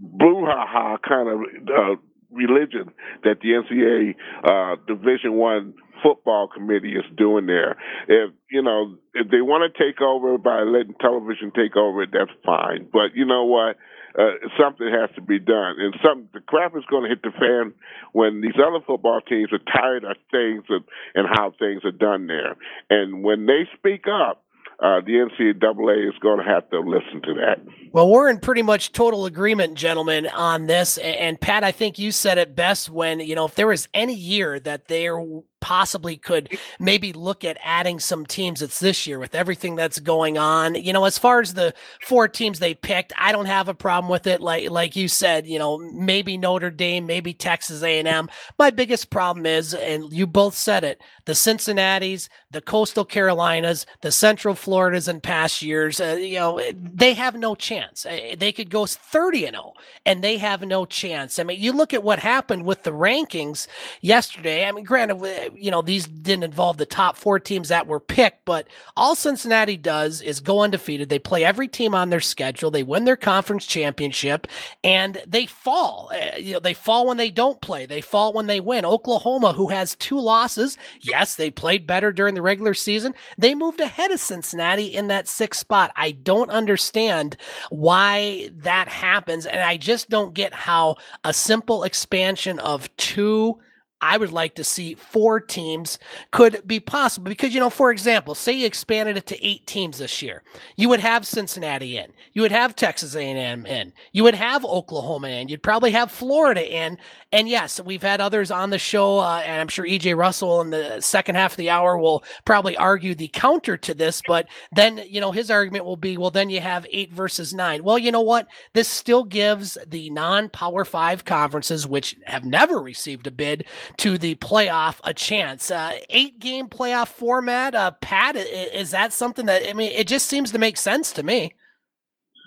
brouhaha 0.00 0.98
kind 1.02 1.28
of 1.28 1.40
uh, 1.68 1.96
religion 2.30 2.92
that 3.24 3.40
the 3.40 3.48
NCAA 3.48 4.14
uh, 4.44 4.76
Division 4.86 5.34
One 5.34 5.74
football 6.02 6.48
committee 6.48 6.92
is 6.92 7.04
doing 7.16 7.46
there. 7.46 7.76
If 8.08 8.32
you 8.50 8.62
know 8.62 8.96
if 9.14 9.30
they 9.30 9.40
want 9.40 9.72
to 9.72 9.84
take 9.84 10.00
over 10.00 10.38
by 10.38 10.62
letting 10.62 10.94
television 11.00 11.52
take 11.54 11.76
over, 11.76 12.06
that's 12.06 12.30
fine. 12.44 12.88
But 12.92 13.14
you 13.14 13.24
know 13.24 13.44
what? 13.44 13.76
Uh, 14.18 14.32
something 14.60 14.88
has 14.88 15.08
to 15.14 15.22
be 15.22 15.38
done, 15.38 15.76
and 15.78 15.94
some 16.04 16.28
the 16.34 16.40
crap 16.40 16.76
is 16.76 16.82
going 16.90 17.04
to 17.04 17.08
hit 17.08 17.22
the 17.22 17.30
fan 17.30 17.72
when 18.12 18.40
these 18.40 18.58
other 18.58 18.84
football 18.84 19.20
teams 19.20 19.50
are 19.52 19.72
tired 19.72 20.04
of 20.04 20.16
things 20.32 20.64
and, 20.68 20.84
and 21.14 21.28
how 21.32 21.52
things 21.58 21.84
are 21.84 21.92
done 21.92 22.26
there. 22.26 22.56
And 22.90 23.22
when 23.22 23.46
they 23.46 23.68
speak 23.78 24.06
up, 24.08 24.42
uh, 24.80 25.00
the 25.04 25.12
NCAA 25.12 26.08
is 26.08 26.14
going 26.20 26.38
to 26.38 26.44
have 26.44 26.68
to 26.70 26.80
listen 26.80 27.20
to 27.22 27.34
that. 27.34 27.60
Well, 27.92 28.08
we're 28.08 28.30
in 28.30 28.38
pretty 28.38 28.62
much 28.62 28.92
total 28.92 29.26
agreement, 29.26 29.74
gentlemen, 29.74 30.26
on 30.28 30.66
this. 30.66 30.96
And 30.98 31.38
Pat, 31.38 31.64
I 31.64 31.72
think 31.72 31.98
you 31.98 32.10
said 32.10 32.38
it 32.38 32.56
best 32.56 32.88
when, 32.88 33.20
you 33.20 33.34
know, 33.34 33.44
if 33.44 33.54
there 33.56 33.66
was 33.66 33.88
any 33.92 34.14
year 34.14 34.58
that 34.60 34.88
there 34.88 35.22
possibly 35.60 36.16
could 36.16 36.58
maybe 36.78 37.12
look 37.12 37.44
at 37.44 37.58
adding 37.62 38.00
some 38.00 38.26
teams. 38.26 38.62
It's 38.62 38.80
this 38.80 39.06
year 39.06 39.18
with 39.18 39.34
everything 39.34 39.76
that's 39.76 40.00
going 40.00 40.38
on. 40.38 40.74
You 40.74 40.92
know, 40.92 41.04
as 41.04 41.18
far 41.18 41.40
as 41.40 41.54
the 41.54 41.74
four 42.02 42.28
teams 42.28 42.58
they 42.58 42.74
picked, 42.74 43.12
I 43.18 43.32
don't 43.32 43.46
have 43.46 43.68
a 43.68 43.74
problem 43.74 44.10
with 44.10 44.26
it. 44.26 44.40
Like 44.40 44.70
like 44.70 44.96
you 44.96 45.08
said, 45.08 45.46
you 45.46 45.58
know, 45.58 45.78
maybe 45.78 46.36
Notre 46.36 46.70
Dame, 46.70 47.06
maybe 47.06 47.32
Texas 47.32 47.82
A&M. 47.82 48.28
My 48.58 48.70
biggest 48.70 49.10
problem 49.10 49.46
is, 49.46 49.74
and 49.74 50.12
you 50.12 50.26
both 50.26 50.54
said 50.54 50.84
it, 50.84 51.00
the 51.26 51.34
Cincinnati's, 51.34 52.28
the 52.50 52.60
Coastal 52.60 53.04
Carolinas, 53.04 53.86
the 54.00 54.12
Central 54.12 54.54
Floridas 54.54 55.08
in 55.08 55.20
past 55.20 55.62
years. 55.62 56.00
Uh, 56.00 56.16
you 56.20 56.38
know, 56.38 56.60
they 56.74 57.14
have 57.14 57.36
no 57.36 57.54
chance. 57.54 58.06
Uh, 58.06 58.34
they 58.36 58.52
could 58.52 58.70
go 58.70 58.86
30 58.86 59.46
and 59.46 59.56
0, 59.56 59.72
and 60.06 60.24
they 60.24 60.38
have 60.38 60.62
no 60.62 60.84
chance. 60.84 61.38
I 61.38 61.44
mean, 61.44 61.60
you 61.60 61.72
look 61.72 61.94
at 61.94 62.02
what 62.02 62.18
happened 62.18 62.64
with 62.64 62.82
the 62.82 62.92
rankings 62.92 63.66
yesterday. 64.00 64.66
I 64.66 64.72
mean, 64.72 64.84
granted 64.84 65.16
you 65.54 65.70
know, 65.70 65.82
these 65.82 66.06
didn't 66.06 66.44
involve 66.44 66.76
the 66.76 66.86
top 66.86 67.16
four 67.16 67.38
teams 67.38 67.68
that 67.68 67.86
were 67.86 68.00
picked, 68.00 68.44
but 68.44 68.66
all 68.96 69.14
Cincinnati 69.14 69.76
does 69.76 70.20
is 70.20 70.40
go 70.40 70.62
undefeated. 70.62 71.08
They 71.08 71.18
play 71.18 71.44
every 71.44 71.68
team 71.68 71.94
on 71.94 72.10
their 72.10 72.20
schedule. 72.20 72.70
They 72.70 72.82
win 72.82 73.04
their 73.04 73.16
conference 73.16 73.66
championship 73.66 74.46
and 74.82 75.22
they 75.26 75.46
fall. 75.46 76.10
Uh, 76.12 76.36
you 76.38 76.54
know, 76.54 76.60
they 76.60 76.74
fall 76.74 77.06
when 77.06 77.16
they 77.16 77.30
don't 77.30 77.60
play. 77.60 77.86
They 77.86 78.00
fall 78.00 78.32
when 78.32 78.46
they 78.46 78.60
win. 78.60 78.84
Oklahoma, 78.84 79.52
who 79.52 79.68
has 79.68 79.96
two 79.96 80.20
losses, 80.20 80.76
yes, 81.00 81.34
they 81.34 81.50
played 81.50 81.86
better 81.86 82.12
during 82.12 82.34
the 82.34 82.42
regular 82.42 82.74
season. 82.74 83.14
They 83.38 83.54
moved 83.54 83.80
ahead 83.80 84.10
of 84.10 84.20
Cincinnati 84.20 84.86
in 84.86 85.08
that 85.08 85.28
sixth 85.28 85.60
spot. 85.60 85.92
I 85.96 86.12
don't 86.12 86.50
understand 86.50 87.36
why 87.70 88.50
that 88.56 88.88
happens. 88.88 89.46
And 89.46 89.60
I 89.60 89.76
just 89.76 90.08
don't 90.08 90.34
get 90.34 90.54
how 90.54 90.96
a 91.24 91.32
simple 91.32 91.84
expansion 91.84 92.58
of 92.58 92.94
two 92.96 93.58
I 94.02 94.16
would 94.16 94.32
like 94.32 94.54
to 94.54 94.64
see 94.64 94.94
four 94.94 95.40
teams 95.40 95.98
could 96.30 96.66
be 96.66 96.80
possible. 96.80 97.28
Because 97.28 97.52
you 97.54 97.60
know, 97.60 97.70
for 97.70 97.90
example, 97.90 98.34
say 98.34 98.52
you 98.52 98.66
expanded 98.66 99.16
it 99.16 99.26
to 99.26 99.46
eight 99.46 99.66
teams 99.66 99.98
this 99.98 100.22
year, 100.22 100.42
you 100.76 100.88
would 100.88 101.00
have 101.00 101.26
Cincinnati 101.26 101.96
in, 101.96 102.12
you 102.32 102.42
would 102.42 102.52
have 102.52 102.74
Texas 102.74 103.14
A&M 103.14 103.66
in, 103.66 103.92
you 104.12 104.24
would 104.24 104.34
have 104.34 104.64
Oklahoma 104.64 105.28
in, 105.28 105.48
you'd 105.48 105.62
probably 105.62 105.90
have 105.90 106.10
Florida 106.10 106.66
in, 106.66 106.98
and 107.32 107.48
yes, 107.48 107.80
we've 107.80 108.02
had 108.02 108.20
others 108.20 108.50
on 108.50 108.70
the 108.70 108.78
show, 108.78 109.18
uh, 109.18 109.42
and 109.44 109.60
I'm 109.60 109.68
sure 109.68 109.84
EJ 109.84 110.16
Russell 110.16 110.60
in 110.60 110.70
the 110.70 111.00
second 111.00 111.34
half 111.34 111.52
of 111.52 111.56
the 111.58 111.70
hour 111.70 111.98
will 111.98 112.24
probably 112.44 112.76
argue 112.76 113.14
the 113.14 113.28
counter 113.28 113.76
to 113.76 113.94
this, 113.94 114.22
but 114.26 114.46
then 114.72 115.02
you 115.08 115.20
know 115.20 115.32
his 115.32 115.50
argument 115.50 115.84
will 115.84 115.96
be, 115.96 116.16
well, 116.16 116.30
then 116.30 116.50
you 116.50 116.60
have 116.60 116.86
eight 116.90 117.12
versus 117.12 117.52
nine. 117.52 117.84
Well, 117.84 117.98
you 117.98 118.10
know 118.10 118.20
what? 118.20 118.48
This 118.72 118.88
still 118.88 119.24
gives 119.24 119.76
the 119.86 120.10
non-power 120.10 120.84
five 120.84 121.24
conferences, 121.24 121.86
which 121.86 122.16
have 122.24 122.44
never 122.44 122.80
received 122.80 123.26
a 123.26 123.30
bid 123.30 123.64
to 123.98 124.18
the 124.18 124.34
playoff 124.36 125.00
a 125.04 125.14
chance. 125.14 125.70
Uh, 125.70 125.98
eight 126.08 126.38
game 126.38 126.68
playoff 126.68 127.08
format, 127.08 127.74
uh, 127.74 127.90
Pat, 127.92 128.36
is 128.36 128.90
that 128.90 129.12
something 129.12 129.46
that 129.46 129.68
I 129.68 129.72
mean? 129.72 129.92
It 129.92 130.06
just 130.06 130.26
seems 130.26 130.52
to 130.52 130.58
make 130.58 130.76
sense 130.76 131.12
to 131.12 131.22
me. 131.22 131.54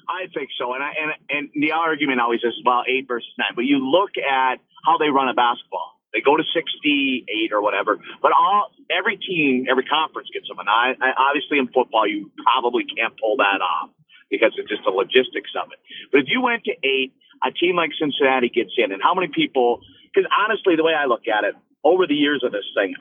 I 0.09 0.27
think 0.33 0.49
so, 0.59 0.73
and 0.73 0.83
I, 0.83 0.91
and 1.01 1.11
and 1.29 1.49
the 1.55 1.71
argument 1.71 2.19
always 2.19 2.41
is 2.43 2.53
about 2.61 2.89
eight 2.89 3.07
versus 3.07 3.29
nine, 3.37 3.55
but 3.55 3.65
you 3.65 3.79
look 3.79 4.11
at 4.17 4.59
how 4.85 4.97
they 4.97 5.09
run 5.09 5.29
a 5.29 5.33
basketball. 5.33 5.93
They 6.13 6.21
go 6.21 6.37
to 6.37 6.43
68 6.53 7.25
or 7.51 7.61
whatever. 7.61 7.97
But 8.21 8.31
all 8.37 8.69
every 8.91 9.17
team, 9.17 9.65
every 9.69 9.83
conference 9.83 10.29
gets 10.31 10.47
them. 10.47 10.59
And 10.59 10.69
I, 10.69 10.93
I 11.01 11.09
obviously 11.17 11.57
in 11.57 11.67
football, 11.73 12.05
you 12.05 12.29
probably 12.45 12.85
can't 12.85 13.17
pull 13.17 13.37
that 13.37 13.65
off 13.65 13.89
because 14.29 14.53
it's 14.57 14.69
just 14.69 14.83
the 14.85 14.91
logistics 14.91 15.49
of 15.57 15.73
it. 15.73 15.79
But 16.11 16.21
if 16.21 16.27
you 16.29 16.41
went 16.41 16.63
to 16.65 16.73
eight, 16.85 17.13
a 17.43 17.51
team 17.51 17.75
like 17.75 17.91
Cincinnati 17.97 18.49
gets 18.49 18.71
in, 18.77 18.91
and 18.91 19.01
how 19.01 19.13
many 19.13 19.27
people? 19.27 19.81
Because 20.13 20.29
honestly, 20.37 20.75
the 20.75 20.83
way 20.83 20.93
I 20.93 21.05
look 21.05 21.27
at 21.27 21.43
it, 21.43 21.55
over 21.83 22.05
the 22.07 22.13
years 22.15 22.43
of 22.45 22.51
this 22.51 22.65
thing, 22.77 22.93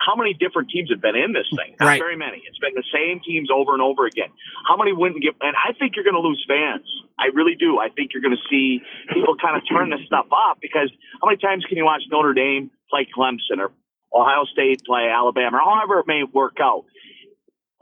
how 0.00 0.16
many 0.16 0.32
different 0.32 0.70
teams 0.70 0.88
have 0.90 1.02
been 1.02 1.16
in 1.16 1.32
this 1.34 1.44
thing? 1.54 1.76
Not 1.78 1.86
Right. 1.86 2.00
very 2.00 2.16
many. 2.16 2.40
It's 2.48 2.58
been 2.58 2.72
the 2.74 2.86
same 2.94 3.20
teams 3.20 3.50
over 3.52 3.74
and 3.74 3.82
over 3.82 4.06
again. 4.06 4.30
How 4.66 4.76
many 4.76 4.92
wouldn't 4.94 5.20
get? 5.22 5.34
And 5.42 5.54
I 5.56 5.72
think 5.74 5.94
you're 5.94 6.04
going 6.04 6.16
to 6.16 6.24
lose 6.24 6.42
fans. 6.48 6.86
I 7.18 7.26
really 7.34 7.54
do. 7.54 7.78
I 7.78 7.90
think 7.90 8.12
you're 8.14 8.22
going 8.22 8.36
to 8.36 8.44
see 8.48 8.80
people 9.12 9.36
kind 9.36 9.56
of 9.56 9.62
turn 9.68 9.90
this 9.90 10.00
stuff 10.06 10.26
off 10.32 10.56
because 10.62 10.88
how 11.20 11.26
many 11.28 11.36
times 11.36 11.64
can 11.68 11.76
you 11.76 11.84
watch 11.84 12.02
Notre 12.10 12.32
Dame 12.32 12.70
play 12.88 13.06
Clemson 13.12 13.58
or 13.60 13.72
Ohio 14.14 14.44
State 14.50 14.82
play 14.86 15.08
Alabama 15.12 15.58
or 15.58 15.60
however 15.60 15.98
it 16.00 16.06
may 16.06 16.22
work 16.24 16.56
out? 16.62 16.84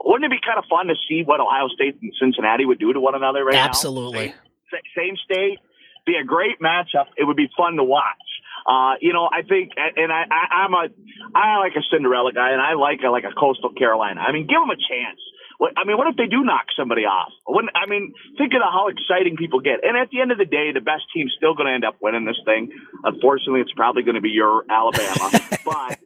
Wouldn't 0.03 0.25
it 0.31 0.35
be 0.35 0.43
kind 0.45 0.57
of 0.59 0.65
fun 0.69 0.87
to 0.87 0.95
see 1.07 1.23
what 1.23 1.39
Ohio 1.39 1.67
State 1.69 1.95
and 2.01 2.11
Cincinnati 2.19 2.65
would 2.65 2.79
do 2.79 2.91
to 2.91 2.99
one 2.99 3.15
another 3.15 3.43
right 3.45 3.53
now? 3.55 3.65
Absolutely. 3.65 4.33
Sa- 4.71 4.77
same 4.95 5.15
state, 5.23 5.59
be 6.05 6.15
a 6.15 6.23
great 6.23 6.59
matchup. 6.59 7.07
It 7.17 7.23
would 7.25 7.37
be 7.37 7.49
fun 7.55 7.75
to 7.77 7.83
watch. 7.83 8.05
Uh, 8.65 8.95
you 9.01 9.13
know, 9.13 9.27
I 9.27 9.41
think, 9.43 9.71
and 9.77 10.11
I, 10.11 10.23
I, 10.29 10.43
I'm 10.65 10.73
a, 10.73 10.87
I 11.35 11.59
like 11.59 11.73
a 11.75 11.83
Cinderella 11.91 12.33
guy, 12.33 12.51
and 12.51 12.61
I 12.61 12.73
like 12.73 12.99
a, 13.05 13.09
like 13.09 13.23
a 13.23 13.33
Coastal 13.33 13.73
Carolina. 13.73 14.21
I 14.21 14.31
mean, 14.31 14.47
give 14.47 14.59
them 14.59 14.69
a 14.69 14.79
chance. 14.79 15.19
What, 15.59 15.73
I 15.75 15.83
mean, 15.83 15.97
what 15.97 16.07
if 16.07 16.15
they 16.15 16.27
do 16.27 16.43
knock 16.43 16.71
somebody 16.77 17.03
off? 17.03 17.31
Wouldn't, 17.47 17.75
I 17.75 17.85
mean, 17.85 18.13
think 18.37 18.53
of 18.53 18.61
how 18.63 18.87
exciting 18.87 19.35
people 19.35 19.59
get. 19.59 19.83
And 19.83 19.97
at 19.97 20.09
the 20.09 20.21
end 20.21 20.31
of 20.31 20.37
the 20.37 20.47
day, 20.47 20.71
the 20.71 20.79
best 20.79 21.03
team's 21.13 21.33
still 21.35 21.53
going 21.53 21.67
to 21.67 21.73
end 21.73 21.83
up 21.83 21.97
winning 22.01 22.23
this 22.23 22.39
thing. 22.45 22.71
Unfortunately, 23.03 23.59
it's 23.59 23.73
probably 23.75 24.03
going 24.03 24.15
to 24.15 24.23
be 24.23 24.31
your 24.31 24.63
Alabama, 24.69 25.31
but. 25.65 25.99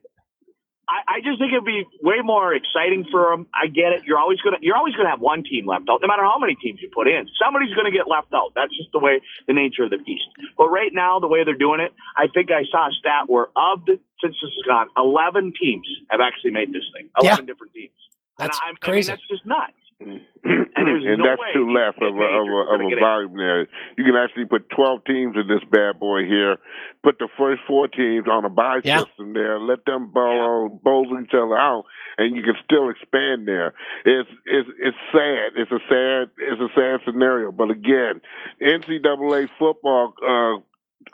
I, 0.94 1.18
I 1.18 1.18
just 1.26 1.41
think 1.41 1.49
it'd 1.49 1.65
be 1.65 1.90
way 2.06 2.22
more 2.22 2.53
exciting 2.53 3.06
for 3.10 3.34
them. 3.34 3.48
I 3.49 3.65
get 3.65 3.98
it. 3.98 4.06
You're 4.06 4.20
always 4.20 4.38
gonna 4.41 4.61
you're 4.61 4.78
always 4.78 4.94
gonna 4.94 5.10
have 5.10 5.22
one 5.22 5.41
team 5.44 5.65
left 5.65 5.90
out, 5.90 6.02
no 6.02 6.07
matter 6.07 6.22
how 6.22 6.38
many 6.38 6.53
teams 6.53 6.80
you 6.82 6.90
put 6.94 7.07
in. 7.07 7.26
Somebody's 7.41 7.74
gonna 7.74 7.90
get 7.90 8.07
left 8.07 8.30
out. 8.34 8.53
That's 8.53 8.76
just 8.78 8.91
the 8.94 8.99
way 8.99 9.22
the 9.48 9.53
nature 9.53 9.84
of 9.84 9.90
the 9.90 9.98
beast. 9.98 10.30
But 10.56 10.70
right 10.70 10.94
now, 10.94 11.20
the 11.20 11.28
way 11.28 11.44
they're 11.44 11.57
doing 11.57 11.80
it, 11.82 11.94
I 12.15 12.28
think 12.30 12.52
I 12.52 12.70
saw 12.70 12.90
a 12.90 12.94
stat 12.94 13.26
where 13.26 13.49
of 13.57 13.86
the 13.90 13.98
since 14.22 14.38
this 14.38 14.53
is 14.53 14.64
gone, 14.68 14.88
eleven 14.95 15.53
teams 15.57 15.88
have 16.10 16.22
actually 16.22 16.52
made 16.52 16.70
this 16.70 16.86
thing. 16.94 17.10
Eleven 17.18 17.45
different 17.45 17.74
teams. 17.74 17.98
That's 18.38 18.60
and 18.61 18.70
I'm, 18.70 18.76
crazy. 18.78 19.10
I 19.10 19.15
mean, 19.15 19.18
that's 19.18 19.28
just 19.34 19.45
nuts. 19.49 19.82
and 20.44 21.20
no 21.20 21.26
that's 21.26 21.40
way 21.42 21.54
left 21.64 22.02
of 22.02 22.16
a, 22.16 22.22
of 22.22 22.48
a, 22.48 22.62
of 22.76 22.82
a 22.82 23.00
volume 23.00 23.38
there. 23.38 23.62
You 23.98 24.04
can 24.04 24.16
actually 24.16 24.46
put 24.46 24.70
12 24.70 25.06
teams 25.06 25.36
in 25.36 25.48
this 25.48 25.64
bad 25.72 26.00
boy 26.00 26.26
here, 26.26 26.58
put 27.04 27.20
the 27.20 27.28
first 27.38 27.62
four 27.68 27.88
teams 27.88 28.28
on 28.28 28.46
a 28.46 28.50
bye 28.50 28.82
Yeah. 28.84 29.06
system 29.06 29.34
there, 29.34 29.60
let 29.60 29.86
them 29.86 30.12
bowl, 30.12 30.70
bowl 30.84 31.08
each 31.24 31.34
other 31.34 31.58
out, 31.58 31.86
and 32.18 32.36
you 32.36 32.44
can 32.44 32.56
still 32.64 32.90
expand 32.90 33.48
there. 33.48 33.74
It's, 34.06 34.30
it's, 34.46 34.70
it's 34.80 34.98
sad. 35.12 35.54
It's 35.56 35.72
a 35.72 35.80
sad, 35.90 36.30
it's 36.38 36.62
a 36.62 36.70
sad 36.76 37.00
scenario. 37.06 37.52
But 37.52 37.72
again, 37.72 38.22
NCAA 38.62 39.48
football, 39.58 40.14
uh, 40.22 40.60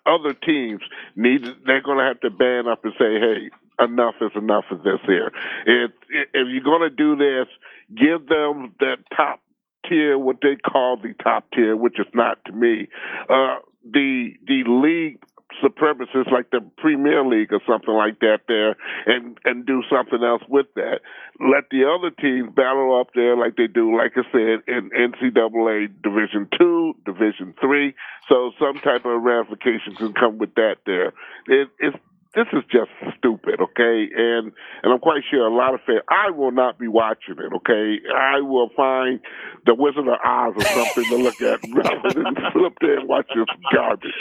other 0.09 0.33
teams 0.33 0.81
need, 1.15 1.43
they're 1.65 1.81
going 1.81 1.97
to 1.97 2.03
have 2.03 2.19
to 2.21 2.29
band 2.29 2.67
up 2.67 2.83
and 2.83 2.93
say, 2.97 3.19
hey, 3.19 3.49
enough 3.79 4.15
is 4.21 4.31
enough 4.35 4.65
of 4.71 4.83
this 4.83 4.99
here. 5.05 5.31
If, 5.65 5.91
if 6.09 6.47
you're 6.49 6.63
going 6.63 6.89
to 6.89 6.95
do 6.95 7.15
this, 7.15 7.47
give 7.95 8.27
them 8.27 8.73
that 8.79 8.97
top 9.15 9.41
tier, 9.87 10.17
what 10.17 10.37
they 10.41 10.55
call 10.55 10.97
the 10.97 11.13
top 11.23 11.45
tier, 11.53 11.75
which 11.75 11.99
is 11.99 12.07
not 12.13 12.43
to 12.45 12.51
me, 12.51 12.87
uh, 13.29 13.57
the 13.89 14.33
the 14.45 14.63
league 14.67 15.19
supremacists 15.63 16.31
like 16.31 16.51
the 16.51 16.61
Premier 16.77 17.25
League 17.25 17.51
or 17.51 17.59
something 17.67 17.93
like 17.93 18.19
that 18.19 18.41
there, 18.47 18.75
and 19.05 19.37
and 19.45 19.65
do 19.65 19.81
something 19.89 20.23
else 20.23 20.43
with 20.47 20.67
that. 20.75 20.99
Let 21.39 21.69
the 21.71 21.85
other 21.85 22.11
teams 22.11 22.53
battle 22.55 22.99
up 22.99 23.07
there 23.15 23.35
like 23.35 23.55
they 23.55 23.67
do, 23.67 23.95
like 23.95 24.13
I 24.15 24.23
said, 24.31 24.61
in 24.67 24.89
NCAA 24.91 25.89
Division 26.03 26.47
Two, 26.57 26.93
Division 27.05 27.53
Three. 27.59 27.95
So 28.27 28.51
some 28.59 28.75
type 28.75 29.05
of 29.05 29.21
ramifications 29.21 29.97
can 29.97 30.13
come 30.13 30.37
with 30.37 30.53
that. 30.55 30.77
There, 30.85 31.13
it, 31.47 31.69
it's 31.79 31.97
this 32.35 32.45
is 32.53 32.63
just 32.71 32.91
stupid, 33.17 33.59
okay? 33.59 34.07
And 34.15 34.51
and 34.83 34.93
I'm 34.93 34.99
quite 34.99 35.23
sure 35.29 35.47
a 35.47 35.53
lot 35.53 35.73
of 35.73 35.79
fans. 35.85 36.01
I 36.09 36.29
will 36.29 36.51
not 36.51 36.77
be 36.77 36.87
watching 36.87 37.35
it, 37.39 37.53
okay? 37.55 37.97
I 38.15 38.41
will 38.41 38.69
find 38.77 39.19
the 39.65 39.73
Wizard 39.73 40.07
of 40.07 40.19
Oz 40.23 40.53
or 40.55 40.61
something 40.61 41.05
to 41.05 41.17
look 41.17 41.41
at 41.41 41.59
rather 41.73 42.13
than 42.13 42.35
flip 42.53 42.73
there 42.81 42.99
and 42.99 43.09
watch 43.09 43.27
this 43.35 43.45
garbage. 43.73 44.11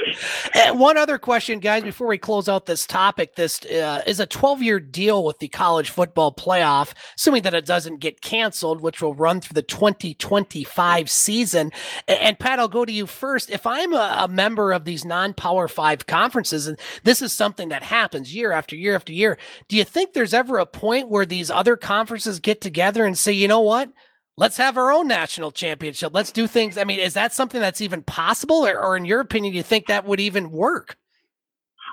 And 0.54 0.80
one 0.80 0.96
other 0.96 1.18
question, 1.18 1.58
guys, 1.58 1.82
before 1.82 2.06
we 2.06 2.16
close 2.16 2.48
out 2.48 2.64
this 2.64 2.86
topic. 2.86 3.36
This 3.36 3.62
uh, 3.66 4.02
is 4.06 4.20
a 4.20 4.26
12 4.26 4.62
year 4.62 4.80
deal 4.80 5.22
with 5.22 5.38
the 5.38 5.48
college 5.48 5.90
football 5.90 6.32
playoff, 6.32 6.94
assuming 7.16 7.42
that 7.42 7.52
it 7.52 7.66
doesn't 7.66 7.98
get 7.98 8.22
canceled, 8.22 8.80
which 8.80 9.02
will 9.02 9.14
run 9.14 9.42
through 9.42 9.54
the 9.54 9.62
2025 9.62 11.10
season. 11.10 11.72
And, 12.06 12.18
and 12.20 12.38
Pat, 12.38 12.58
I'll 12.58 12.68
go 12.68 12.86
to 12.86 12.92
you 12.92 13.06
first. 13.06 13.50
If 13.50 13.66
I'm 13.66 13.92
a, 13.92 14.16
a 14.20 14.28
member 14.28 14.72
of 14.72 14.86
these 14.86 15.04
non 15.04 15.34
power 15.34 15.68
five 15.68 16.06
conferences, 16.06 16.66
and 16.66 16.78
this 17.04 17.20
is 17.20 17.34
something 17.34 17.68
that 17.68 17.82
happens 17.82 17.97
year 18.24 18.52
after 18.52 18.76
year 18.76 18.94
after 18.94 19.12
year, 19.12 19.38
do 19.68 19.76
you 19.76 19.84
think 19.84 20.12
there's 20.12 20.34
ever 20.34 20.58
a 20.58 20.66
point 20.66 21.08
where 21.08 21.26
these 21.26 21.50
other 21.50 21.76
conferences 21.76 22.40
get 22.40 22.60
together 22.60 23.04
and 23.04 23.16
say, 23.16 23.32
you 23.32 23.48
know 23.48 23.60
what? 23.60 23.90
Let's 24.36 24.56
have 24.56 24.76
our 24.76 24.92
own 24.92 25.08
national 25.08 25.50
championship. 25.50 26.12
Let's 26.14 26.30
do 26.30 26.46
things. 26.46 26.78
I 26.78 26.84
mean, 26.84 27.00
is 27.00 27.14
that 27.14 27.32
something 27.32 27.60
that's 27.60 27.80
even 27.80 28.02
possible, 28.02 28.64
or, 28.64 28.78
or 28.78 28.96
in 28.96 29.04
your 29.04 29.18
opinion, 29.20 29.52
do 29.52 29.56
you 29.56 29.64
think 29.64 29.86
that 29.86 30.06
would 30.06 30.20
even 30.20 30.52
work? 30.52 30.96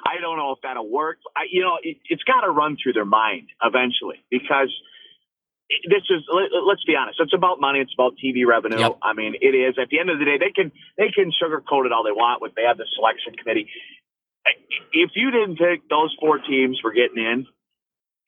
I 0.06 0.22
don't 0.22 0.38
know 0.38 0.52
if 0.52 0.60
that'll 0.62 0.88
work. 0.88 1.18
I, 1.36 1.50
you 1.50 1.62
know, 1.62 1.78
it, 1.82 1.98
it's 2.08 2.22
got 2.24 2.42
to 2.42 2.52
run 2.52 2.78
through 2.82 2.94
their 2.94 3.06
mind 3.06 3.50
eventually 3.64 4.24
because 4.30 4.70
this 5.90 6.04
is. 6.10 6.22
Let, 6.32 6.54
let's 6.68 6.84
be 6.84 6.96
honest. 6.96 7.20
It's 7.20 7.34
about 7.34 7.60
money. 7.60 7.80
It's 7.80 7.94
about 7.98 8.14
TV 8.24 8.46
revenue. 8.46 8.78
Yep. 8.78 9.00
I 9.02 9.14
mean, 9.14 9.34
it 9.42 9.58
is. 9.58 9.76
At 9.82 9.90
the 9.90 10.00
end 10.00 10.12
of 10.12 10.20
the 10.20 10.26
day, 10.26 10.38
they 10.38 10.52
can 10.54 10.72
they 10.98 11.10
can 11.10 11.32
sugarcoat 11.34 11.88
it 11.88 11.92
all 11.92 12.04
they 12.04 12.14
want. 12.14 12.42
With 12.42 12.54
they 12.54 12.64
have 12.64 12.78
the 12.78 12.86
selection 12.96 13.34
committee. 13.34 13.68
If 14.94 15.12
you 15.16 15.32
didn't 15.32 15.58
think 15.58 15.90
those 15.90 16.16
four 16.20 16.40
teams 16.40 16.80
were 16.84 16.94
getting 16.94 17.18
in, 17.18 17.48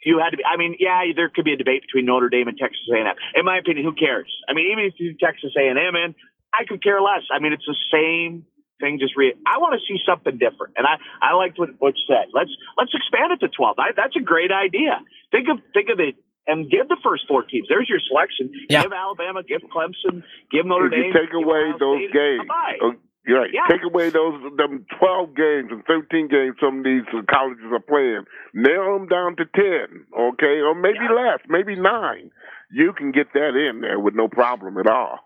you 0.06 0.20
had 0.20 0.32
to 0.32 0.38
be. 0.38 0.44
I 0.46 0.58
mean, 0.58 0.76
yeah, 0.80 1.04
there 1.16 1.30
could 1.30 1.46
be 1.46 1.54
a 1.54 1.58
debate 1.58 1.82
between 1.82 2.06
Notre 2.06 2.30
Dame 2.30 2.48
and 2.48 2.58
Texas 2.58 2.88
A&M. 2.94 3.06
In 3.36 3.46
my 3.46 3.58
opinion, 3.58 3.86
who 3.86 3.94
cares? 3.94 4.32
I 4.48 4.54
mean, 4.54 4.72
even 4.72 4.86
if 4.86 4.94
you 4.98 5.16
Texas 5.20 5.52
A&M 5.58 5.78
in, 5.78 6.16
I 6.54 6.66
could 6.66 6.84
care 6.84 7.02
less. 7.02 7.28
I 7.34 7.40
mean, 7.40 7.54
it's 7.54 7.66
the 7.66 7.76
same 7.92 8.46
thing. 8.80 9.00
Just 9.00 9.18
re. 9.18 9.34
I 9.46 9.58
want 9.58 9.80
to 9.80 9.82
see 9.84 10.00
something 10.06 10.38
different, 10.38 10.76
and 10.78 10.86
I 10.86 10.98
I 11.22 11.34
liked 11.34 11.60
what 11.60 11.70
what 11.80 11.94
you 11.98 12.06
said. 12.08 12.30
Let's 12.34 12.52
let's 12.78 12.94
expand 12.94 13.34
it 13.34 13.40
to 13.46 13.50
twelve. 13.50 13.78
I, 13.80 13.92
that's 13.96 14.16
a 14.16 14.24
great 14.24 14.52
idea. 14.52 15.02
Think 15.32 15.50
of 15.50 15.60
think 15.74 15.90
of 15.90 16.00
it. 16.00 16.16
And 16.50 16.72
give 16.72 16.88
the 16.88 16.96
first 17.04 17.28
four 17.28 17.44
teams. 17.44 17.68
There's 17.68 17.90
your 17.90 18.00
selection. 18.08 18.56
Yeah. 18.70 18.84
Give 18.84 18.94
Alabama, 18.94 19.44
give 19.44 19.60
Clemson, 19.68 20.24
give 20.50 20.66
Notre 20.66 20.88
If 20.88 20.94
you 20.94 21.12
take 21.12 21.34
away 21.36 21.76
Ohio 21.76 21.78
those 21.78 22.00
State 22.08 22.14
games, 22.16 22.40
a 22.40 22.48
bye. 22.48 22.96
You're 23.28 23.42
right. 23.42 23.50
Yeah. 23.54 23.68
Take 23.70 23.84
away 23.84 24.10
those 24.10 24.42
them 24.58 24.86
twelve 24.98 25.36
games 25.36 25.70
and 25.72 25.84
thirteen 25.86 26.28
games 26.28 26.56
some 26.60 26.80
of 26.80 26.84
these 26.86 27.04
colleges 27.30 27.66
are 27.72 27.80
playing. 27.80 28.24
Nail 28.54 28.98
them 28.98 29.08
down 29.08 29.36
to 29.36 29.46
ten, 29.46 30.06
okay, 30.18 30.62
or 30.62 30.74
maybe 30.74 31.06
less, 31.14 31.40
maybe 31.50 31.76
nine. 31.76 32.32
You 32.72 32.94
can 32.94 33.12
get 33.12 33.34
that 33.34 33.56
in 33.56 33.82
there 33.82 34.00
with 34.00 34.16
no 34.16 34.28
problem 34.28 34.78
at 34.78 34.88
all. 34.88 35.20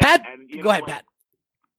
Pat, 0.00 0.22
And 0.26 0.48
you 0.50 0.62
go 0.62 0.70
ahead, 0.70 0.82
what? 0.82 0.90
Pat. 0.90 1.04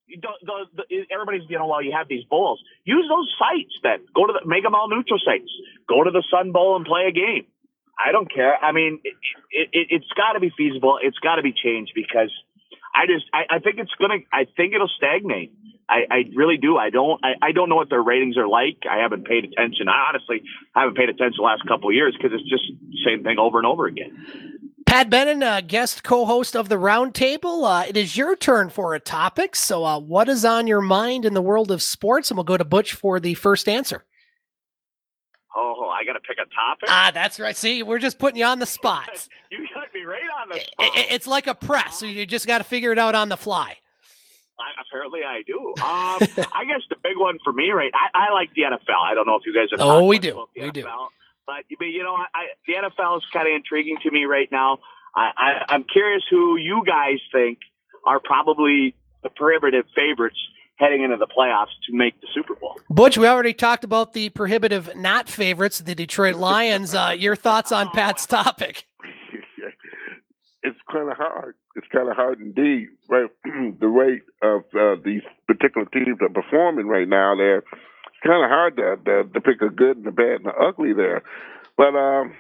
you 0.08 0.22
don't, 0.22 0.38
the, 0.46 0.84
the, 0.90 1.06
everybody's, 1.12 1.42
you 1.50 1.58
know, 1.58 1.66
while 1.66 1.82
you 1.82 1.94
have 1.96 2.08
these 2.08 2.24
bowls, 2.30 2.62
use 2.86 3.06
those 3.10 3.30
sites 3.38 3.74
then. 3.82 4.06
Go 4.16 4.28
to 4.28 4.34
the, 4.34 4.48
make 4.48 4.64
them 4.64 4.76
all 4.76 4.88
neutral 4.90 5.20
sites. 5.24 5.50
Go 5.88 6.04
to 6.04 6.12
the 6.12 6.24
Sun 6.32 6.52
Bowl 6.52 6.76
and 6.76 6.86
play 6.86 7.06
a 7.10 7.12
game. 7.12 7.46
I 7.98 8.12
don't 8.12 8.32
care. 8.32 8.58
I 8.58 8.72
mean, 8.72 9.00
it, 9.04 9.14
it, 9.52 9.70
it, 9.72 9.88
it's 9.90 10.12
got 10.16 10.34
to 10.34 10.40
be 10.40 10.52
feasible. 10.58 10.98
It's 11.02 11.18
got 11.20 11.36
to 11.36 11.44
be 11.44 11.54
changed 11.54 11.92
because 11.96 12.32
I 12.96 13.06
just, 13.08 13.26
I, 13.34 13.56
I 13.56 13.60
think 13.60 13.78
it's 13.80 13.94
going 13.98 14.12
to, 14.22 14.26
I 14.32 14.46
think 14.56 14.74
it'll 14.74 14.92
stagnate. 14.96 15.54
I, 15.90 16.06
I 16.10 16.24
really 16.36 16.58
do. 16.58 16.78
I 16.78 16.90
don't, 16.90 17.20
I, 17.24 17.34
I 17.42 17.52
don't 17.52 17.70
know 17.70 17.76
what 17.76 17.90
their 17.90 18.02
ratings 18.02 18.38
are 18.38 18.48
like. 18.48 18.78
I 18.90 19.00
haven't 19.02 19.26
paid 19.26 19.44
attention. 19.44 19.90
I 19.90 20.06
honestly 20.10 20.44
haven't 20.74 20.96
paid 20.96 21.10
attention 21.10 21.36
the 21.38 21.44
last 21.44 21.68
couple 21.68 21.90
of 21.90 21.96
years 21.96 22.16
because 22.18 22.32
it's 22.34 22.50
just 22.50 22.64
same 23.06 23.24
thing 23.24 23.38
over 23.38 23.58
and 23.58 23.68
over 23.68 23.86
again. 23.86 24.64
Pat 24.86 25.10
Bennin, 25.10 25.42
uh, 25.44 25.62
guest 25.62 26.04
co-host 26.04 26.56
of 26.56 26.70
the 26.70 26.76
Roundtable. 26.76 27.64
Uh, 27.66 27.86
it 27.88 27.98
is 27.98 28.16
your 28.16 28.36
turn 28.36 28.70
for 28.70 28.94
a 28.94 29.00
topic. 29.00 29.56
So, 29.56 29.84
uh, 29.84 30.00
what 30.00 30.30
is 30.30 30.46
on 30.46 30.68
your 30.68 30.82
mind 30.82 31.26
in 31.26 31.34
the 31.34 31.42
world 31.42 31.72
of 31.72 31.82
sports? 31.82 32.30
And 32.30 32.38
we'll 32.38 32.44
go 32.44 32.58
to 32.58 32.66
Butch 32.66 32.94
for 32.94 33.20
the 33.20 33.34
first 33.34 33.68
answer. 33.68 34.06
Oh, 35.56 35.90
I 35.90 36.04
got 36.04 36.14
to 36.14 36.20
pick 36.20 36.38
a 36.38 36.46
topic. 36.46 36.90
Ah, 36.90 37.12
that's 37.14 37.40
right. 37.40 37.56
See, 37.56 37.84
we're 37.84 38.00
just 38.00 38.20
putting 38.20 38.40
you 38.40 38.46
on 38.46 38.60
the 38.60 38.66
spot. 38.66 39.28
you 39.52 39.63
got 40.50 40.56
me 40.56 40.56
right 40.56 40.70
on 40.80 40.86
the 40.94 41.00
I- 41.00 41.04
I- 41.04 41.14
it's 41.14 41.28
like 41.28 41.48
a 41.48 41.56
press, 41.56 42.00
so 42.00 42.06
you 42.06 42.26
just 42.26 42.48
got 42.48 42.60
to 42.60 42.64
figure 42.64 42.92
it 42.92 43.00
out 43.00 43.16
on 43.16 43.30
the 43.30 43.38
fly. 43.38 43.78
I, 44.60 44.82
apparently, 44.88 45.22
I 45.26 45.42
do. 45.48 45.58
Um, 45.70 46.46
I 46.54 46.66
guess 46.66 46.82
the 46.90 46.96
big 47.04 47.18
one 47.18 47.38
for 47.44 47.52
me, 47.52 47.72
right? 47.72 47.92
I, 47.94 48.28
I 48.30 48.34
like 48.34 48.54
the 48.56 48.62
NFL. 48.64 49.02
I 49.04 49.14
don't 49.16 49.26
know 49.28 49.36
if 49.36 49.44
you 49.46 49.54
guys 49.54 49.68
are. 49.78 49.82
Oh, 49.84 50.06
we 50.06 50.20
do. 50.20 50.46
We 50.56 50.72
do. 50.72 50.84
But, 51.46 51.64
but 51.78 51.86
you 51.86 52.04
know, 52.04 52.14
I, 52.16 52.26
I, 52.34 52.44
the 52.68 52.74
NFL 52.76 53.18
is 53.18 53.24
kind 53.34 53.48
of 53.48 53.54
intriguing 53.56 53.98
to 54.04 54.12
me 54.12 54.26
right 54.26 54.48
now. 54.52 54.78
I, 55.16 55.64
I'm 55.70 55.84
curious 55.84 56.24
who 56.30 56.58
you 56.58 56.84
guys 56.88 57.20
think 57.32 57.60
are 58.06 58.20
probably 58.20 58.96
the 59.22 59.30
prohibitive 59.30 59.86
favorites 59.96 60.38
heading 60.78 61.04
into 61.04 61.18
the 61.18 61.28
playoffs 61.28 61.68
to 61.88 61.96
make 61.96 62.20
the 62.22 62.28
Super 62.34 62.56
Bowl. 62.56 62.80
Butch, 62.90 63.18
we 63.18 63.28
already 63.28 63.54
talked 63.54 63.84
about 63.84 64.14
the 64.14 64.30
prohibitive 64.30 64.96
not 64.96 65.30
favorites, 65.30 65.80
the 65.80 65.94
Detroit 65.94 66.36
Lions. 66.38 66.96
Uh, 66.96 67.14
your 67.18 67.36
thoughts 67.36 67.72
on 67.72 67.90
Pat's 67.90 68.26
topic? 68.26 68.86
It's 70.64 70.80
kind 70.92 71.10
of 71.10 71.18
hard. 71.18 71.56
It's 71.76 71.88
kind 71.92 72.10
of 72.10 72.16
hard 72.16 72.40
indeed. 72.40 72.88
Right, 73.10 73.30
the 73.80 73.88
rate 73.88 74.24
of 74.42 74.62
uh, 74.74 74.96
these 75.04 75.22
particular 75.48 75.88
teams 75.94 76.18
are 76.22 76.30
performing 76.30 76.88
right 76.88 77.08
now, 77.08 77.36
there, 77.36 77.58
it's 77.58 78.24
kind 78.26 78.44
of 78.44 78.50
hard 78.50 78.78
to, 78.78 78.96
to, 79.06 79.24
to 79.34 79.42
pick 79.42 79.62
a 79.62 79.70
good 79.70 79.98
and 79.98 80.08
a 80.08 80.12
bad 80.12 80.42
and 80.42 80.46
the 80.46 80.54
ugly 80.56 80.94
there. 80.94 81.22
But 81.76 81.96
um, 81.96 82.34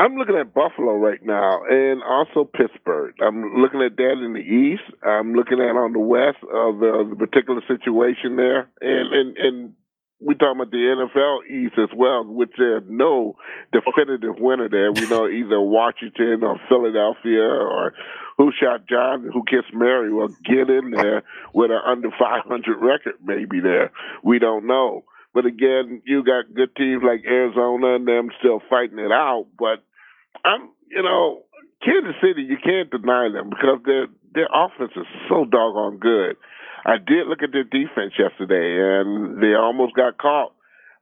I'm 0.00 0.16
looking 0.16 0.36
at 0.36 0.54
Buffalo 0.54 0.96
right 0.96 1.20
now, 1.22 1.60
and 1.68 2.02
also 2.02 2.44
Pittsburgh. 2.44 3.14
I'm 3.22 3.60
looking 3.60 3.82
at 3.82 3.96
that 3.96 4.16
in 4.24 4.32
the 4.32 4.40
East. 4.40 4.96
I'm 5.04 5.34
looking 5.34 5.60
at 5.60 5.76
on 5.76 5.92
the 5.92 6.00
West 6.00 6.40
of 6.42 6.80
the, 6.80 7.06
the 7.10 7.16
particular 7.16 7.60
situation 7.68 8.36
there, 8.36 8.68
and 8.80 9.12
and 9.12 9.36
and 9.36 9.72
we 10.20 10.34
talking 10.34 10.60
about 10.60 10.70
the 10.70 10.76
NFL 10.76 11.48
East 11.48 11.78
as 11.78 11.88
well, 11.96 12.24
which 12.24 12.52
there's 12.58 12.82
no 12.88 13.36
definitive 13.72 14.36
winner 14.38 14.68
there. 14.68 14.92
We 14.92 15.08
know 15.08 15.26
either 15.26 15.60
Washington 15.60 16.44
or 16.44 16.60
Philadelphia 16.68 17.40
or 17.40 17.94
who 18.36 18.52
shot 18.52 18.86
John, 18.88 19.28
who 19.32 19.42
kissed 19.44 19.72
Mary 19.72 20.12
will 20.12 20.28
get 20.44 20.68
in 20.68 20.90
there 20.90 21.22
with 21.54 21.70
an 21.70 21.80
under 21.86 22.10
500 22.10 22.78
record 22.78 23.14
maybe 23.24 23.60
there. 23.60 23.92
We 24.22 24.38
don't 24.38 24.66
know. 24.66 25.04
But 25.32 25.46
again, 25.46 26.02
you 26.04 26.24
got 26.24 26.52
good 26.54 26.74
teams 26.76 27.02
like 27.04 27.24
Arizona 27.24 27.96
and 27.96 28.06
them 28.06 28.30
still 28.38 28.60
fighting 28.68 28.98
it 28.98 29.12
out. 29.12 29.46
But 29.58 29.84
I'm, 30.44 30.70
you 30.90 31.02
know, 31.02 31.44
Kansas 31.84 32.16
City, 32.20 32.42
you 32.42 32.56
can't 32.62 32.90
deny 32.90 33.28
them 33.32 33.48
because 33.48 33.80
their 33.86 34.06
their 34.34 34.48
offense 34.52 34.92
is 34.96 35.06
so 35.28 35.44
doggone 35.44 35.98
good. 35.98 36.36
I 36.84 36.96
did 36.96 37.26
look 37.26 37.42
at 37.42 37.52
their 37.52 37.64
defense 37.64 38.14
yesterday, 38.18 39.00
and 39.00 39.42
they 39.42 39.54
almost 39.54 39.94
got 39.94 40.18
caught 40.18 40.52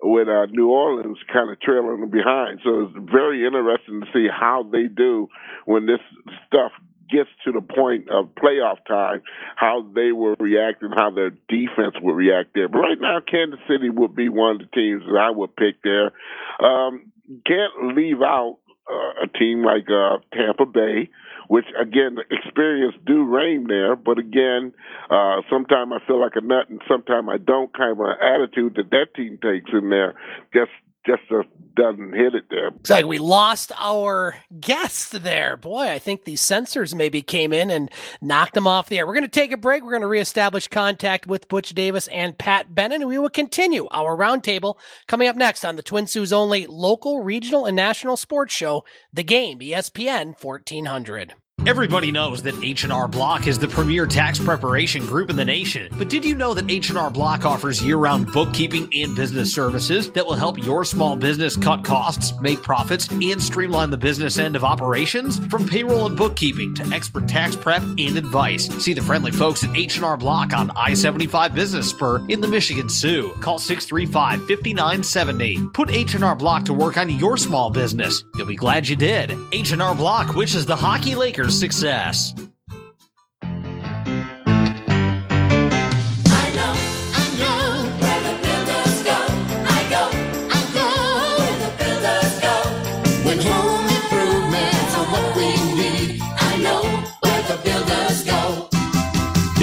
with 0.02 0.28
uh, 0.28 0.46
New 0.50 0.70
Orleans 0.70 1.18
kind 1.32 1.50
of 1.50 1.60
trailing 1.60 2.08
behind. 2.10 2.60
So 2.64 2.82
it's 2.82 3.10
very 3.10 3.44
interesting 3.46 4.00
to 4.00 4.06
see 4.12 4.28
how 4.28 4.68
they 4.70 4.86
do 4.86 5.28
when 5.64 5.86
this 5.86 6.00
stuff 6.46 6.72
gets 7.10 7.30
to 7.44 7.52
the 7.52 7.60
point 7.60 8.08
of 8.10 8.26
playoff 8.34 8.84
time, 8.86 9.22
how 9.56 9.86
they 9.94 10.12
will 10.12 10.36
react 10.38 10.82
and 10.82 10.92
how 10.94 11.10
their 11.10 11.30
defense 11.30 11.94
will 12.02 12.14
react 12.14 12.50
there. 12.54 12.68
But 12.68 12.78
right 12.78 13.00
now, 13.00 13.18
Kansas 13.20 13.60
City 13.68 13.90
would 13.90 14.14
be 14.14 14.28
one 14.28 14.56
of 14.56 14.58
the 14.58 14.66
teams 14.74 15.02
that 15.06 15.18
I 15.18 15.30
would 15.30 15.56
pick 15.56 15.82
there. 15.82 16.12
Um, 16.60 17.10
can't 17.46 17.96
leave 17.96 18.22
out 18.22 18.58
uh, 18.90 19.24
a 19.24 19.38
team 19.38 19.64
like 19.64 19.86
uh, 19.90 20.18
Tampa 20.32 20.66
Bay, 20.66 21.10
which 21.48 21.66
again 21.80 22.16
the 22.16 22.24
experience 22.30 22.94
do 23.06 23.24
reign 23.24 23.66
there, 23.68 23.96
but 23.96 24.18
again, 24.18 24.72
uh, 25.10 25.42
sometimes 25.50 25.92
I 25.94 26.06
feel 26.06 26.20
like 26.20 26.36
a 26.36 26.40
nut 26.40 26.68
and 26.68 26.80
sometimes 26.88 27.28
I 27.30 27.38
don't. 27.38 27.72
Kind 27.76 27.92
of 27.92 28.00
an 28.00 28.16
attitude 28.20 28.74
that 28.76 28.90
that 28.90 29.14
team 29.14 29.38
takes 29.42 29.70
in 29.72 29.90
there 29.90 30.14
just 30.52 30.70
just 31.08 31.22
uh, 31.30 31.42
doesn't 31.74 32.12
hit 32.14 32.34
it 32.34 32.44
there. 32.50 32.68
It's 32.80 32.90
like 32.90 33.06
we 33.06 33.18
lost 33.18 33.72
our 33.78 34.36
guest 34.60 35.22
there. 35.22 35.56
Boy, 35.56 35.90
I 35.90 35.98
think 35.98 36.24
these 36.24 36.42
sensors 36.42 36.94
maybe 36.94 37.22
came 37.22 37.52
in 37.52 37.70
and 37.70 37.90
knocked 38.20 38.54
them 38.54 38.66
off 38.66 38.88
the 38.88 38.98
air. 38.98 39.06
We're 39.06 39.14
going 39.14 39.22
to 39.22 39.28
take 39.28 39.52
a 39.52 39.56
break. 39.56 39.82
We're 39.82 39.90
going 39.90 40.02
to 40.02 40.08
reestablish 40.08 40.68
contact 40.68 41.26
with 41.26 41.48
Butch 41.48 41.70
Davis 41.70 42.08
and 42.08 42.36
Pat 42.36 42.74
Bennin, 42.74 42.96
and 42.96 43.08
we 43.08 43.18
will 43.18 43.30
continue 43.30 43.86
our 43.90 44.16
roundtable 44.16 44.76
coming 45.06 45.28
up 45.28 45.36
next 45.36 45.64
on 45.64 45.76
the 45.76 45.82
Twin 45.82 46.06
Sault's 46.06 46.32
only 46.32 46.66
local, 46.66 47.22
regional, 47.22 47.64
and 47.64 47.76
national 47.76 48.16
sports 48.16 48.54
show, 48.54 48.84
The 49.12 49.24
Game, 49.24 49.60
ESPN 49.60 50.42
1400. 50.42 51.34
Everybody 51.66 52.12
knows 52.12 52.40
that 52.44 52.54
H&R 52.62 53.08
Block 53.08 53.48
is 53.48 53.58
the 53.58 53.66
premier 53.66 54.06
tax 54.06 54.38
preparation 54.38 55.04
group 55.04 55.28
in 55.28 55.34
the 55.34 55.44
nation. 55.44 55.88
But 55.98 56.08
did 56.08 56.24
you 56.24 56.36
know 56.36 56.54
that 56.54 56.70
H&R 56.70 57.10
Block 57.10 57.44
offers 57.44 57.82
year-round 57.82 58.32
bookkeeping 58.32 58.88
and 58.94 59.16
business 59.16 59.52
services 59.52 60.08
that 60.12 60.24
will 60.24 60.36
help 60.36 60.56
your 60.56 60.84
small 60.84 61.16
business 61.16 61.56
cut 61.56 61.82
costs, 61.82 62.32
make 62.40 62.62
profits, 62.62 63.08
and 63.08 63.42
streamline 63.42 63.90
the 63.90 63.96
business 63.96 64.38
end 64.38 64.54
of 64.54 64.62
operations? 64.62 65.44
From 65.48 65.68
payroll 65.68 66.06
and 66.06 66.16
bookkeeping 66.16 66.76
to 66.76 66.86
expert 66.94 67.26
tax 67.26 67.56
prep 67.56 67.82
and 67.82 68.16
advice. 68.16 68.68
See 68.82 68.94
the 68.94 69.02
friendly 69.02 69.32
folks 69.32 69.64
at 69.64 69.76
H&R 69.76 70.16
Block 70.16 70.52
on 70.54 70.70
I-75 70.70 71.56
Business 71.56 71.90
Spur 71.90 72.24
in 72.28 72.40
the 72.40 72.48
Michigan 72.48 72.88
Soo. 72.88 73.30
Call 73.40 73.58
635-5970. 73.58 75.74
Put 75.74 75.90
H&R 75.90 76.36
Block 76.36 76.64
to 76.66 76.72
work 76.72 76.96
on 76.96 77.10
your 77.10 77.36
small 77.36 77.68
business. 77.68 78.22
You'll 78.36 78.46
be 78.46 78.54
glad 78.54 78.88
you 78.88 78.94
did. 78.94 79.36
H&R 79.52 79.94
Block 79.96 80.36
wishes 80.36 80.64
the 80.64 80.76
Hockey 80.76 81.16
Lakers 81.16 81.47
success. 81.50 82.34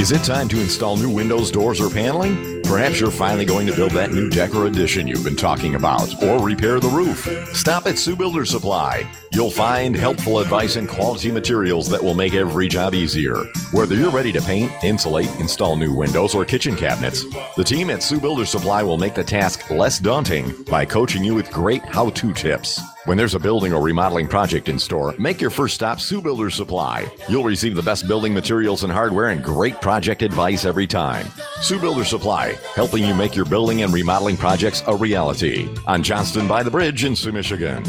Is 0.05 0.11
it 0.11 0.23
time 0.23 0.47
to 0.49 0.61
install 0.61 0.97
new 0.97 1.09
windows, 1.09 1.49
doors, 1.49 1.81
or 1.81 1.89
paneling? 1.89 2.61
Perhaps 2.61 2.99
you're 2.99 3.09
finally 3.09 3.43
going 3.43 3.65
to 3.65 3.75
build 3.75 3.89
that 3.93 4.11
new 4.11 4.29
deck 4.29 4.53
or 4.53 4.67
addition 4.67 5.07
you've 5.07 5.23
been 5.23 5.35
talking 5.35 5.73
about, 5.73 6.21
or 6.21 6.37
repair 6.45 6.79
the 6.79 6.89
roof. 6.89 7.27
Stop 7.55 7.87
at 7.87 7.97
Soo 7.97 8.15
Builder 8.15 8.45
Supply. 8.45 9.09
You'll 9.33 9.49
find 9.49 9.95
helpful 9.95 10.37
advice 10.37 10.75
and 10.75 10.87
quality 10.87 11.31
materials 11.31 11.89
that 11.89 12.03
will 12.03 12.13
make 12.13 12.35
every 12.35 12.67
job 12.67 12.93
easier. 12.93 13.45
Whether 13.71 13.95
you're 13.95 14.11
ready 14.11 14.31
to 14.33 14.41
paint, 14.43 14.71
insulate, 14.83 15.39
install 15.39 15.75
new 15.75 15.91
windows, 15.91 16.35
or 16.35 16.45
kitchen 16.45 16.75
cabinets, 16.75 17.25
the 17.55 17.63
team 17.63 17.89
at 17.89 18.03
Soo 18.03 18.19
Builder 18.19 18.45
Supply 18.45 18.83
will 18.83 18.99
make 18.99 19.15
the 19.15 19.23
task 19.23 19.71
less 19.71 19.97
daunting 19.97 20.53
by 20.65 20.85
coaching 20.85 21.23
you 21.23 21.33
with 21.33 21.49
great 21.49 21.83
how 21.83 22.11
to 22.11 22.31
tips. 22.31 22.79
When 23.05 23.19
there's 23.19 23.35
a 23.35 23.39
building 23.39 23.71
or 23.71 23.83
remodeling 23.83 24.27
project 24.27 24.67
in 24.67 24.79
store, 24.79 25.13
make 25.19 25.39
your 25.39 25.51
first 25.51 25.75
stop 25.75 25.99
Soo 25.99 26.23
Builder 26.23 26.49
Supply. 26.49 27.05
You'll 27.29 27.43
receive 27.43 27.75
the 27.75 27.83
best 27.83 28.07
building 28.07 28.33
materials 28.33 28.83
and 28.83 28.91
hardware 28.91 29.29
and 29.29 29.43
great 29.43 29.79
project 29.79 30.23
advice 30.23 30.65
every 30.65 30.87
time. 30.87 31.27
Soo 31.61 31.79
Builder 31.79 32.03
Supply, 32.03 32.57
helping 32.73 33.03
you 33.03 33.13
make 33.13 33.35
your 33.35 33.45
building 33.45 33.83
and 33.83 33.93
remodeling 33.93 34.37
projects 34.37 34.81
a 34.87 34.95
reality. 34.95 35.69
On 35.85 36.01
Johnston 36.01 36.47
by 36.47 36.63
the 36.63 36.71
Bridge 36.71 37.05
in 37.05 37.15
Soo, 37.15 37.31
Michigan. 37.31 37.83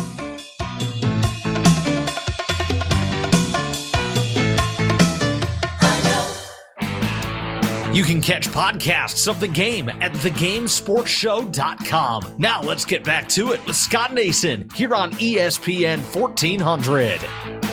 You 7.96 8.04
can 8.04 8.20
catch 8.20 8.48
podcasts 8.48 9.26
of 9.26 9.40
the 9.40 9.48
game 9.48 9.88
at 9.88 10.12
thegamesportshow.com. 10.12 12.34
Now 12.36 12.60
let's 12.60 12.84
get 12.84 13.02
back 13.02 13.26
to 13.30 13.52
it 13.52 13.66
with 13.66 13.74
Scott 13.74 14.12
Nason 14.12 14.68
here 14.74 14.94
on 14.94 15.12
ESPN 15.12 16.00
1400. 16.14 17.65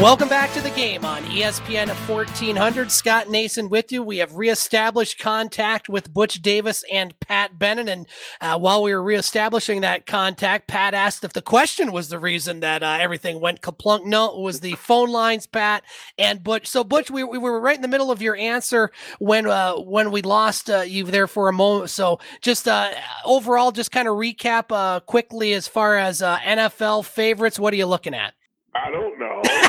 Welcome 0.00 0.28
back 0.28 0.52
to 0.52 0.60
the 0.60 0.70
game 0.70 1.04
on 1.04 1.24
ESPN 1.24 1.88
1400. 1.88 2.92
Scott 2.92 3.28
Nason 3.28 3.68
with 3.68 3.90
you. 3.90 4.00
We 4.00 4.18
have 4.18 4.36
reestablished 4.36 5.18
contact 5.18 5.88
with 5.88 6.14
Butch 6.14 6.40
Davis 6.40 6.84
and 6.92 7.18
Pat 7.18 7.58
Bennin. 7.58 7.88
And 7.88 8.06
uh, 8.40 8.60
while 8.60 8.80
we 8.80 8.94
were 8.94 9.02
reestablishing 9.02 9.80
that 9.80 10.06
contact, 10.06 10.68
Pat 10.68 10.94
asked 10.94 11.24
if 11.24 11.32
the 11.32 11.42
question 11.42 11.90
was 11.90 12.10
the 12.10 12.20
reason 12.20 12.60
that 12.60 12.84
uh, 12.84 12.98
everything 13.00 13.40
went 13.40 13.60
kaplunk. 13.60 14.04
No, 14.04 14.36
it 14.36 14.40
was 14.40 14.60
the 14.60 14.76
phone 14.76 15.10
lines, 15.10 15.48
Pat 15.48 15.82
and 16.16 16.44
Butch. 16.44 16.68
So, 16.68 16.84
Butch, 16.84 17.10
we, 17.10 17.24
we 17.24 17.36
were 17.36 17.60
right 17.60 17.74
in 17.74 17.82
the 17.82 17.88
middle 17.88 18.12
of 18.12 18.22
your 18.22 18.36
answer 18.36 18.92
when 19.18 19.48
uh, 19.48 19.74
when 19.80 20.12
we 20.12 20.22
lost 20.22 20.70
uh, 20.70 20.82
you 20.82 21.02
there 21.06 21.26
for 21.26 21.48
a 21.48 21.52
moment. 21.52 21.90
So, 21.90 22.20
just 22.40 22.68
uh, 22.68 22.92
overall, 23.24 23.72
just 23.72 23.90
kind 23.90 24.06
of 24.06 24.14
recap 24.14 24.66
uh, 24.70 25.00
quickly 25.00 25.54
as 25.54 25.66
far 25.66 25.96
as 25.96 26.20
NFL 26.20 27.04
favorites. 27.04 27.58
What 27.58 27.74
are 27.74 27.76
you 27.76 27.86
looking 27.86 28.14
at? 28.14 28.34
I 28.76 28.92
don't 28.92 29.18
know. 29.18 29.67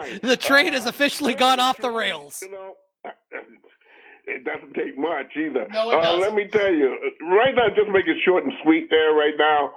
I 0.00 0.02
lost 0.02 0.12
my 0.12 0.18
mind. 0.18 0.22
The 0.22 0.36
train 0.36 0.72
has 0.72 0.86
officially 0.86 1.34
gone 1.34 1.60
off 1.60 1.78
the 1.78 1.90
rails. 1.90 2.42
You 2.42 2.52
know, 2.52 2.74
it 4.26 4.44
doesn't 4.44 4.74
take 4.74 4.96
much 4.98 5.36
either. 5.36 5.66
No, 5.70 5.90
it 5.90 6.04
uh, 6.04 6.16
let 6.16 6.34
me 6.34 6.48
tell 6.48 6.72
you, 6.72 6.96
right 7.30 7.54
now, 7.54 7.68
just 7.74 7.90
make 7.90 8.06
it 8.06 8.16
short 8.24 8.44
and 8.44 8.52
sweet 8.62 8.88
there 8.90 9.12
right 9.12 9.34
now. 9.38 9.72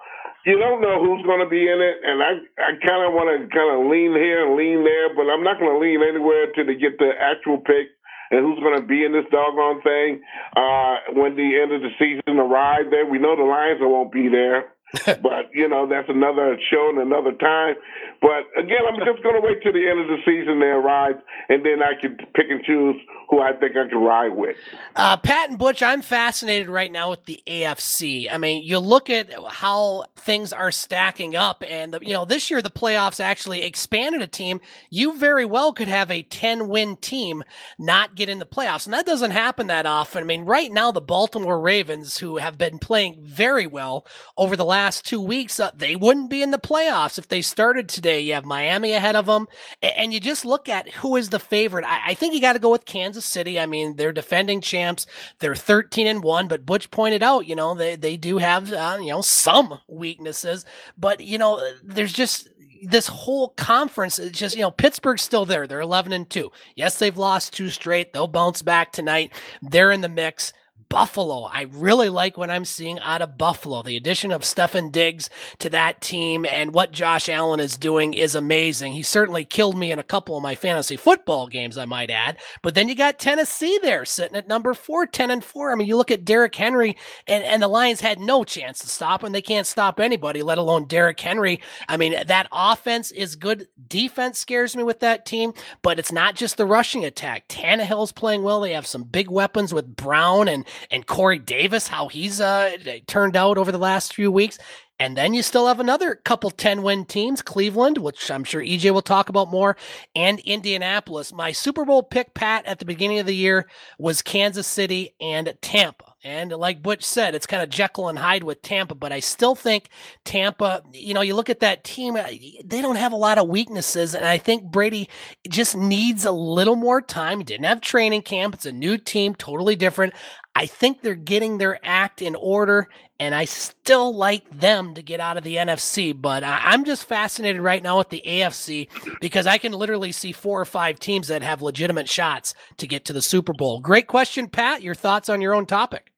You 0.46 0.60
don't 0.60 0.82
know 0.82 1.00
who's 1.00 1.24
going 1.26 1.40
to 1.40 1.48
be 1.48 1.64
in 1.64 1.80
it, 1.80 1.98
and 2.04 2.22
I, 2.22 2.36
I 2.60 2.76
kind 2.84 3.08
of 3.08 3.16
want 3.16 3.32
to 3.32 3.48
kind 3.48 3.72
of 3.72 3.88
lean 3.88 4.12
here 4.12 4.44
and 4.44 4.60
lean 4.60 4.84
there, 4.84 5.16
but 5.16 5.32
I'm 5.32 5.44
not 5.44 5.58
going 5.58 5.72
to 5.72 5.80
lean 5.80 6.04
anywhere 6.04 6.52
till 6.52 6.68
they 6.68 6.76
get 6.76 7.00
the 7.00 7.16
actual 7.16 7.64
pick 7.64 7.96
and 8.30 8.44
who's 8.44 8.60
going 8.60 8.76
to 8.76 8.86
be 8.86 9.06
in 9.06 9.14
this 9.14 9.24
doggone 9.32 9.80
thing 9.84 10.20
uh, 10.58 11.16
when 11.16 11.40
the 11.40 11.64
end 11.64 11.72
of 11.72 11.80
the 11.80 11.96
season 11.96 12.40
arrives. 12.40 12.92
There, 12.92 13.06
we 13.06 13.20
know 13.20 13.38
the 13.38 13.48
Lions 13.48 13.80
won't 13.80 14.12
be 14.12 14.28
there. 14.28 14.73
but 15.06 15.50
you 15.54 15.68
know 15.68 15.88
that's 15.88 16.08
another 16.08 16.58
show 16.70 16.90
and 16.90 17.00
another 17.00 17.32
time. 17.32 17.76
But 18.22 18.46
again, 18.56 18.80
I'm 18.88 19.00
just 19.00 19.24
going 19.24 19.36
to 19.36 19.42
wait 19.42 19.64
till 19.64 19.74
the 19.74 19.90
end 19.90 20.00
of 20.00 20.08
the 20.08 20.18
season 20.24 20.60
there, 20.60 20.80
ride, 20.80 21.16
and 21.50 21.66
then 21.66 21.82
I 21.82 22.00
can 22.00 22.16
pick 22.16 22.46
and 22.50 22.64
choose 22.64 22.96
who 23.30 23.42
I 23.42 23.54
think 23.54 23.76
I 23.76 23.90
can 23.90 23.98
ride 23.98 24.36
with. 24.36 24.56
Uh, 24.96 25.18
Pat 25.18 25.50
and 25.50 25.58
Butch, 25.58 25.82
I'm 25.82 26.04
fascinated 26.04 26.70
right 26.70 26.92
now 26.92 27.10
with 27.10 27.26
the 27.26 27.42
AFC. 27.48 28.28
I 28.32 28.38
mean, 28.38 28.64
you 28.64 28.78
look 28.78 29.10
at 29.10 29.32
how 29.50 30.06
things 30.16 30.54
are 30.54 30.72
stacking 30.72 31.36
up, 31.36 31.64
and 31.68 31.96
the, 31.96 32.00
you 32.04 32.14
know 32.14 32.26
this 32.26 32.52
year 32.52 32.62
the 32.62 32.70
playoffs 32.70 33.20
actually 33.20 33.64
expanded 33.64 34.22
a 34.22 34.28
team. 34.28 34.62
You 34.92 35.18
very 35.18 35.46
well 35.46 35.74
could 35.74 35.88
have 35.88 36.12
a 36.12 36.22
10 36.22 36.68
win 36.68 36.98
team 36.98 37.44
not 37.80 38.14
get 38.14 38.30
in 38.30 38.38
the 38.38 38.46
playoffs, 38.46 38.86
and 38.86 38.94
that 38.94 39.08
doesn't 39.08 39.32
happen 39.32 39.66
that 39.68 39.88
often. 39.88 40.22
I 40.22 40.26
mean, 40.28 40.46
right 40.46 40.72
now 40.72 40.92
the 40.92 41.02
Baltimore 41.02 41.60
Ravens, 41.60 42.20
who 42.20 42.38
have 42.38 42.60
been 42.60 42.78
playing 42.78 43.18
very 43.24 43.66
well 43.66 44.06
over 44.38 44.56
the 44.56 44.64
last 44.64 44.83
two 44.92 45.22
weeks, 45.22 45.60
uh, 45.60 45.72
they 45.76 45.96
wouldn't 45.96 46.30
be 46.30 46.42
in 46.42 46.52
the 46.52 46.58
playoffs 46.58 47.18
if 47.18 47.28
they 47.28 47.42
started 47.42 47.90
today. 47.90 48.20
You 48.20 48.34
have 48.34 48.46
Miami 48.46 48.94
ahead 48.94 49.16
of 49.16 49.26
them, 49.26 49.48
and, 49.82 49.94
and 49.98 50.14
you 50.14 50.20
just 50.20 50.46
look 50.46 50.70
at 50.70 50.90
who 50.90 51.16
is 51.16 51.30
the 51.30 51.40
favorite. 51.40 51.86
I, 51.86 52.10
I 52.10 52.14
think 52.14 52.34
you 52.34 52.42
got 52.42 52.54
to 52.54 52.60
go 52.60 52.72
with 52.72 52.86
Kansas 52.86 53.26
City. 53.26 53.60
I 53.60 53.66
mean, 53.66 53.96
they're 53.96 54.12
defending 54.12 54.62
champs. 54.62 55.06
They're 55.40 55.56
13 55.56 56.08
and 56.08 56.24
one, 56.24 56.48
but 56.48 56.66
Butch 56.66 56.92
pointed 56.92 57.24
out, 57.24 57.48
you 57.48 57.56
know, 57.56 57.74
they 57.74 57.96
they 57.96 58.18
do 58.18 58.38
have 58.38 58.72
uh, 58.72 58.98
you 59.00 59.10
know 59.10 59.22
some 59.22 59.80
weaknesses, 59.88 60.66
but 60.98 61.22
you 61.22 61.38
know, 61.38 61.62
there's 61.84 62.14
just 62.14 62.50
this 62.84 63.08
whole 63.08 63.50
conference 63.50 64.20
is 64.20 64.32
just 64.32 64.56
you 64.56 64.62
know 64.62 64.72
Pittsburgh's 64.72 65.22
still 65.22 65.46
there. 65.46 65.68
They're 65.68 65.80
11 65.80 66.12
and 66.12 66.30
2. 66.30 66.52
Yes, 66.76 67.00
they've 67.00 67.18
lost 67.18 67.54
two 67.54 67.70
straight. 67.70 68.14
They'll 68.14 68.28
bounce 68.28 68.62
back 68.62 68.92
tonight. 68.92 69.32
They're 69.62 69.92
in 69.92 70.02
the 70.02 70.10
mix. 70.10 70.54
Buffalo. 70.94 71.50
I 71.52 71.64
really 71.72 72.10
like 72.10 72.38
what 72.38 72.52
I'm 72.52 72.66
seeing 72.66 73.00
out 73.00 73.24
of 73.24 73.36
Buffalo. 73.36 73.82
The 73.82 73.98
addition 73.98 74.32
of 74.32 74.44
Stefon 74.44 74.92
Diggs 74.92 75.28
to 75.58 75.68
that 75.72 76.02
team 76.02 76.46
and 76.46 76.72
what 76.72 76.92
Josh 76.92 77.28
Allen 77.30 77.60
is 77.60 77.80
doing 77.80 78.14
is 78.14 78.36
amazing. 78.36 78.94
He 78.94 79.02
certainly 79.02 79.44
killed 79.44 79.76
me 79.76 79.92
in 79.92 79.98
a 79.98 80.04
couple 80.04 80.38
of 80.38 80.44
my 80.44 80.54
fantasy 80.54 80.96
football 80.96 81.48
games, 81.48 81.80
I 81.80 81.86
might 81.86 82.12
add. 82.12 82.38
But 82.62 82.76
then 82.76 82.90
you 82.90 82.94
got 82.94 83.18
Tennessee 83.18 83.80
there 83.82 84.06
sitting 84.06 84.38
at 84.38 84.48
number 84.48 84.76
four, 84.76 85.08
10 85.08 85.32
and 85.32 85.44
4. 85.44 85.72
I 85.72 85.76
mean, 85.76 85.88
you 85.88 85.98
look 85.98 86.12
at 86.12 86.26
Derrick 86.26 86.54
Henry, 86.54 86.96
and, 87.26 87.44
and 87.44 87.64
the 87.64 87.68
Lions 87.68 88.02
had 88.02 88.20
no 88.20 88.44
chance 88.44 88.78
to 88.82 88.88
stop 88.88 89.24
him. 89.24 89.32
They 89.32 89.42
can't 89.42 89.66
stop 89.66 90.00
anybody, 90.00 90.44
let 90.44 90.60
alone 90.60 90.86
Derrick 90.86 91.20
Henry. 91.20 91.60
I 91.90 91.98
mean, 91.98 92.16
that 92.28 92.48
offense 92.52 93.10
is 93.10 93.36
good. 93.36 93.68
Defense 93.88 94.38
scares 94.38 94.76
me 94.76 94.84
with 94.84 95.00
that 95.00 95.26
team, 95.26 95.54
but 95.82 95.98
it's 95.98 96.12
not 96.12 96.36
just 96.36 96.58
the 96.58 96.68
rushing 96.68 97.04
attack. 97.04 97.48
Tannehill's 97.48 98.12
playing 98.12 98.44
well. 98.44 98.62
They 98.62 98.74
have 98.74 98.86
some 98.86 99.06
big 99.06 99.32
weapons 99.32 99.74
with 99.74 99.96
Brown 99.96 100.48
and 100.48 100.66
and 100.92 101.06
Corey 101.06 101.40
Davis, 101.40 101.88
how 101.88 102.08
he's 102.08 102.42
uh, 102.42 102.72
turned 103.08 103.36
out 103.36 103.58
over 103.58 103.72
the 103.72 103.78
last 103.78 104.14
few 104.14 104.32
weeks. 104.32 104.58
And 105.00 105.18
then 105.18 105.34
you 105.34 105.42
still 105.42 105.68
have 105.68 105.80
another 105.80 106.16
couple 106.24 106.52
10 106.52 106.84
win 106.84 107.06
teams, 107.06 107.42
Cleveland, 107.42 107.98
which 107.98 108.30
I'm 108.30 108.44
sure 108.44 108.62
EJ 108.62 108.92
will 108.92 109.02
talk 109.02 109.28
about 109.28 109.52
more, 109.52 109.76
and 110.16 110.40
Indianapolis. 110.40 111.34
My 111.34 111.52
Super 111.52 111.84
Bowl 111.84 112.04
pick, 112.04 112.34
Pat, 112.34 112.66
at 112.66 112.80
the 112.80 112.86
beginning 112.86 113.20
of 113.20 113.26
the 113.26 113.36
year 113.36 113.68
was 113.98 114.22
Kansas 114.22 114.68
City 114.68 115.16
and 115.20 115.54
Tampa. 115.62 116.14
And 116.24 116.52
like 116.52 116.82
Butch 116.82 117.04
said, 117.04 117.36
it's 117.36 117.46
kind 117.48 117.62
of 117.62 117.70
Jekyll 117.70 118.08
and 118.08 118.18
Hyde 118.18 118.46
with 118.46 118.62
Tampa, 118.62 118.96
but 118.96 119.12
I 119.12 119.20
still 119.20 119.56
think 119.56 119.90
Tampa, 120.24 120.82
you 120.94 121.14
know, 121.14 121.20
you 121.20 121.36
look 121.36 121.50
at 121.50 121.60
that 121.60 121.84
team, 121.84 122.16
uh, 122.16 122.24
they 122.64 122.82
don't 122.82 122.96
have 122.96 123.12
a 123.12 123.18
lot 123.18 123.38
of 123.38 123.50
weaknesses. 123.50 124.16
And 124.16 124.24
I 124.26 124.38
think 124.38 124.64
Brady 124.64 125.10
just 125.50 125.76
needs 125.76 126.24
a 126.24 126.32
little 126.32 126.78
more 126.78 127.02
time. 127.02 127.40
He 127.40 127.44
didn't 127.44 127.66
have 127.66 127.82
training 127.82 128.22
camp. 128.22 128.54
It's 128.54 128.66
a 128.66 128.72
new 128.72 128.98
team, 128.98 129.36
totally 129.36 129.76
different. 129.76 130.14
I 130.56 130.68
think 130.68 131.02
they're 131.02 131.16
getting 131.16 131.58
their 131.58 131.80
act 131.84 132.22
in 132.22 132.36
order, 132.36 132.88
and 133.20 133.34
I 133.34 133.46
still 133.46 134.16
like 134.16 134.48
them 134.60 134.94
to 134.94 135.02
get 135.02 135.20
out 135.20 135.38
of 135.38 135.44
the 135.44 135.56
NFC. 135.56 136.20
But 136.20 136.44
I'm 136.46 136.86
just 136.86 137.06
fascinated 137.06 137.62
right 137.62 137.82
now 137.82 137.98
with 137.98 138.10
the 138.10 138.22
AFC 138.26 138.88
because 139.20 139.48
I 139.48 139.58
can 139.58 139.72
literally 139.72 140.12
see 140.12 140.32
four 140.32 140.62
or 140.62 140.66
five 140.66 141.00
teams 141.00 141.28
that 141.30 141.42
have 141.42 141.62
legitimate 141.64 142.08
shots 142.08 142.54
to 142.78 142.88
get 142.88 143.06
to 143.06 143.14
the 143.14 143.22
Super 143.22 143.54
Bowl. 143.54 143.80
Great 143.80 144.08
question, 144.08 144.48
Pat. 144.48 144.84
Your 144.84 144.96
thoughts 144.96 145.28
on 145.28 145.42
your 145.42 145.56
own 145.56 145.66
topic? 145.66 146.13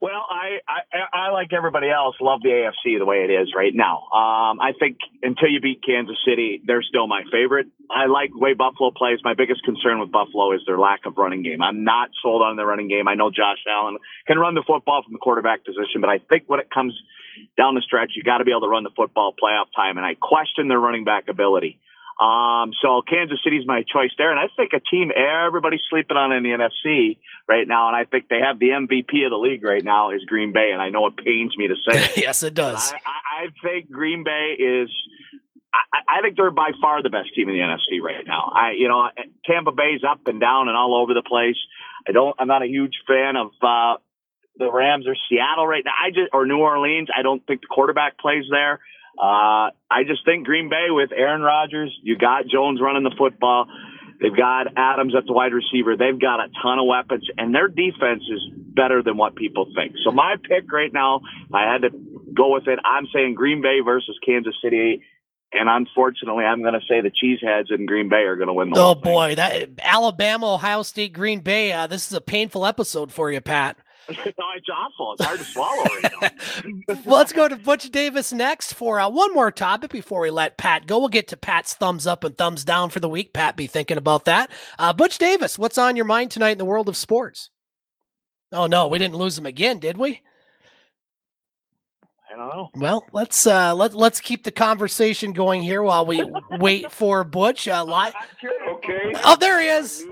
Well, 0.00 0.26
I, 0.28 0.60
I, 0.68 1.28
I 1.28 1.30
like 1.30 1.52
everybody 1.52 1.88
else, 1.88 2.16
love 2.20 2.42
the 2.42 2.50
AFC 2.50 2.98
the 2.98 3.06
way 3.06 3.24
it 3.24 3.30
is 3.30 3.52
right 3.56 3.72
now. 3.74 4.08
Um, 4.12 4.60
I 4.60 4.72
think 4.78 4.98
until 5.22 5.48
you 5.48 5.60
beat 5.60 5.80
Kansas 5.84 6.16
City, 6.26 6.60
they're 6.66 6.82
still 6.82 7.06
my 7.06 7.22
favorite. 7.32 7.66
I 7.90 8.06
like 8.06 8.30
the 8.30 8.38
way 8.38 8.52
Buffalo 8.52 8.90
plays. 8.90 9.20
My 9.24 9.34
biggest 9.34 9.62
concern 9.64 10.00
with 10.00 10.12
Buffalo 10.12 10.52
is 10.52 10.60
their 10.66 10.78
lack 10.78 11.06
of 11.06 11.16
running 11.16 11.42
game. 11.42 11.62
I'm 11.62 11.84
not 11.84 12.10
sold 12.22 12.42
on 12.42 12.56
their 12.56 12.66
running 12.66 12.88
game. 12.88 13.08
I 13.08 13.14
know 13.14 13.30
Josh 13.30 13.64
Allen 13.68 13.96
can 14.26 14.38
run 14.38 14.54
the 14.54 14.64
football 14.66 15.02
from 15.02 15.12
the 15.12 15.18
quarterback 15.18 15.64
position, 15.64 16.00
but 16.00 16.10
I 16.10 16.18
think 16.18 16.44
when 16.46 16.60
it 16.60 16.70
comes 16.70 16.94
down 17.56 17.74
the 17.74 17.82
stretch, 17.82 18.12
you 18.16 18.22
got 18.22 18.38
to 18.38 18.44
be 18.44 18.50
able 18.50 18.62
to 18.62 18.68
run 18.68 18.84
the 18.84 18.94
football 18.94 19.32
playoff 19.32 19.66
time, 19.74 19.96
and 19.96 20.06
I 20.06 20.14
question 20.14 20.68
their 20.68 20.80
running 20.80 21.04
back 21.04 21.28
ability. 21.28 21.78
Um, 22.18 22.72
so 22.80 23.02
Kansas 23.02 23.38
City's 23.44 23.66
my 23.66 23.82
choice 23.82 24.10
there. 24.16 24.30
And 24.30 24.40
I 24.40 24.48
think 24.56 24.72
a 24.72 24.80
team 24.80 25.10
everybody's 25.14 25.82
sleeping 25.90 26.16
on 26.16 26.32
in 26.32 26.42
the 26.42 26.50
NFC 26.50 27.18
right 27.46 27.68
now. 27.68 27.88
And 27.88 27.96
I 27.96 28.04
think 28.04 28.28
they 28.28 28.40
have 28.40 28.58
the 28.58 28.70
MVP 28.70 29.24
of 29.24 29.30
the 29.30 29.36
league 29.36 29.62
right 29.62 29.84
now 29.84 30.12
is 30.12 30.24
Green 30.24 30.52
Bay. 30.52 30.70
And 30.72 30.80
I 30.80 30.88
know 30.88 31.06
it 31.06 31.16
pains 31.18 31.56
me 31.56 31.68
to 31.68 31.74
say 31.74 32.04
it. 32.04 32.16
yes, 32.16 32.42
it 32.42 32.54
does. 32.54 32.92
I, 32.92 32.96
I, 32.96 33.44
I 33.44 33.46
think 33.62 33.90
Green 33.90 34.24
Bay 34.24 34.56
is, 34.58 34.88
I, 35.74 36.18
I 36.18 36.22
think 36.22 36.36
they're 36.36 36.50
by 36.50 36.70
far 36.80 37.02
the 37.02 37.10
best 37.10 37.34
team 37.34 37.50
in 37.50 37.54
the 37.54 37.60
NFC 37.60 38.00
right 38.00 38.26
now. 38.26 38.50
I, 38.54 38.72
you 38.78 38.88
know, 38.88 39.10
Tampa 39.44 39.72
Bay's 39.72 40.00
up 40.08 40.26
and 40.26 40.40
down 40.40 40.68
and 40.68 40.76
all 40.76 40.96
over 40.96 41.12
the 41.12 41.22
place. 41.22 41.58
I 42.08 42.12
don't, 42.12 42.34
I'm 42.38 42.48
not 42.48 42.62
a 42.62 42.66
huge 42.66 42.94
fan 43.06 43.36
of, 43.36 43.50
uh, 43.60 44.00
the 44.58 44.72
Rams 44.72 45.06
or 45.06 45.14
Seattle 45.28 45.66
right 45.66 45.84
now. 45.84 45.92
I 45.92 46.08
just, 46.10 46.30
or 46.32 46.46
New 46.46 46.58
Orleans. 46.58 47.08
I 47.14 47.20
don't 47.20 47.46
think 47.46 47.60
the 47.60 47.66
quarterback 47.66 48.18
plays 48.18 48.44
there. 48.50 48.80
Uh, 49.18 49.72
I 49.90 50.04
just 50.06 50.24
think 50.24 50.46
Green 50.46 50.68
Bay 50.68 50.86
with 50.90 51.10
Aaron 51.16 51.42
Rodgers, 51.42 51.96
you 52.02 52.18
got 52.18 52.46
Jones 52.46 52.80
running 52.82 53.02
the 53.02 53.14
football. 53.16 53.66
They've 54.20 54.36
got 54.36 54.68
Adams 54.76 55.14
at 55.16 55.26
the 55.26 55.32
wide 55.32 55.52
receiver. 55.52 55.96
They've 55.96 56.18
got 56.18 56.40
a 56.40 56.48
ton 56.62 56.78
of 56.78 56.86
weapons, 56.86 57.28
and 57.36 57.54
their 57.54 57.68
defense 57.68 58.22
is 58.30 58.40
better 58.54 59.02
than 59.02 59.16
what 59.16 59.36
people 59.36 59.66
think. 59.74 59.94
So 60.04 60.10
my 60.10 60.36
pick 60.42 60.70
right 60.72 60.92
now, 60.92 61.20
I 61.52 61.70
had 61.70 61.82
to 61.82 61.90
go 62.34 62.52
with 62.54 62.66
it. 62.66 62.78
I'm 62.84 63.06
saying 63.12 63.34
Green 63.34 63.62
Bay 63.62 63.80
versus 63.84 64.18
Kansas 64.24 64.54
City. 64.62 65.02
And 65.52 65.68
unfortunately, 65.68 66.44
I'm 66.44 66.60
going 66.60 66.74
to 66.74 66.80
say 66.88 67.00
the 67.00 67.10
Cheeseheads 67.10 67.70
in 67.70 67.86
Green 67.86 68.08
Bay 68.08 68.24
are 68.24 68.36
going 68.36 68.48
to 68.48 68.52
win 68.52 68.70
the. 68.70 68.80
Oh 68.80 68.94
boy, 68.94 69.34
that 69.36 69.70
Alabama, 69.80 70.54
Ohio 70.54 70.82
State, 70.82 71.12
Green 71.12 71.40
Bay. 71.40 71.72
Uh, 71.72 71.86
this 71.86 72.06
is 72.06 72.12
a 72.12 72.20
painful 72.20 72.66
episode 72.66 73.12
for 73.12 73.30
you, 73.30 73.40
Pat. 73.40 73.76
No, 74.08 74.44
it's 74.56 74.68
awful. 74.72 75.14
It's 75.14 75.24
hard 75.24 75.38
to 75.38 75.44
swallow 75.44 75.84
right 75.84 76.12
now. 76.20 76.94
let's 77.06 77.32
go 77.32 77.48
to 77.48 77.56
Butch 77.56 77.90
Davis 77.90 78.32
next 78.32 78.72
for 78.74 79.00
uh, 79.00 79.08
one 79.08 79.32
more 79.34 79.50
topic 79.50 79.90
before 79.90 80.20
we 80.20 80.30
let 80.30 80.56
Pat 80.56 80.86
go. 80.86 80.98
We'll 80.98 81.08
get 81.08 81.28
to 81.28 81.36
Pat's 81.36 81.74
thumbs 81.74 82.06
up 82.06 82.24
and 82.24 82.36
thumbs 82.36 82.64
down 82.64 82.90
for 82.90 83.00
the 83.00 83.08
week. 83.08 83.32
Pat, 83.32 83.56
be 83.56 83.66
thinking 83.66 83.96
about 83.98 84.24
that. 84.26 84.50
Uh, 84.78 84.92
Butch 84.92 85.18
Davis, 85.18 85.58
what's 85.58 85.78
on 85.78 85.96
your 85.96 86.04
mind 86.04 86.30
tonight 86.30 86.50
in 86.52 86.58
the 86.58 86.64
world 86.64 86.88
of 86.88 86.96
sports? 86.96 87.50
Oh 88.52 88.66
no, 88.66 88.86
we 88.86 88.98
didn't 88.98 89.16
lose 89.16 89.36
him 89.36 89.46
again, 89.46 89.78
did 89.78 89.96
we? 89.96 90.22
I 92.32 92.36
don't 92.36 92.48
know. 92.48 92.70
Well, 92.74 93.06
let's 93.12 93.46
uh, 93.46 93.74
let 93.74 93.94
let's 93.94 94.20
keep 94.20 94.44
the 94.44 94.50
conversation 94.50 95.32
going 95.32 95.62
here 95.62 95.82
while 95.82 96.04
we 96.04 96.22
wait 96.52 96.92
for 96.92 97.24
Butch. 97.24 97.66
Uh, 97.66 97.84
li- 97.84 98.12
Okay. 98.76 99.12
Oh, 99.24 99.36
there 99.36 99.60
he 99.60 99.68
is. 99.68 100.04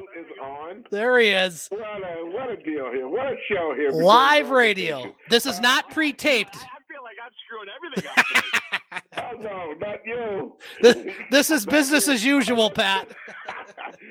Is 0.75 0.85
on. 0.85 0.85
There 0.91 1.19
he 1.19 1.29
is. 1.29 1.69
What 1.71 1.81
a, 1.81 2.27
what 2.27 2.51
a 2.51 2.57
deal 2.57 2.91
here. 2.93 3.09
What 3.09 3.27
a 3.27 3.37
show 3.51 3.75
here. 3.77 3.91
Live 3.91 4.51
radio. 4.51 5.15
This 5.31 5.47
is 5.47 5.61
not 5.61 5.91
pre-taped. 5.95 6.57
I 6.57 6.79
feel 6.89 7.03
like 7.03 7.17
I'm 7.25 7.33
screwing 7.45 7.69
everything 7.75 8.11
up. 8.17 9.03
oh, 9.17 9.41
no, 9.43 9.75
not 9.87 9.99
you. 10.05 10.57
This, 10.83 11.15
this 11.31 11.51
is 11.51 11.67
business 11.67 12.09
as 12.09 12.25
usual, 12.25 12.71
Pat. 12.71 13.09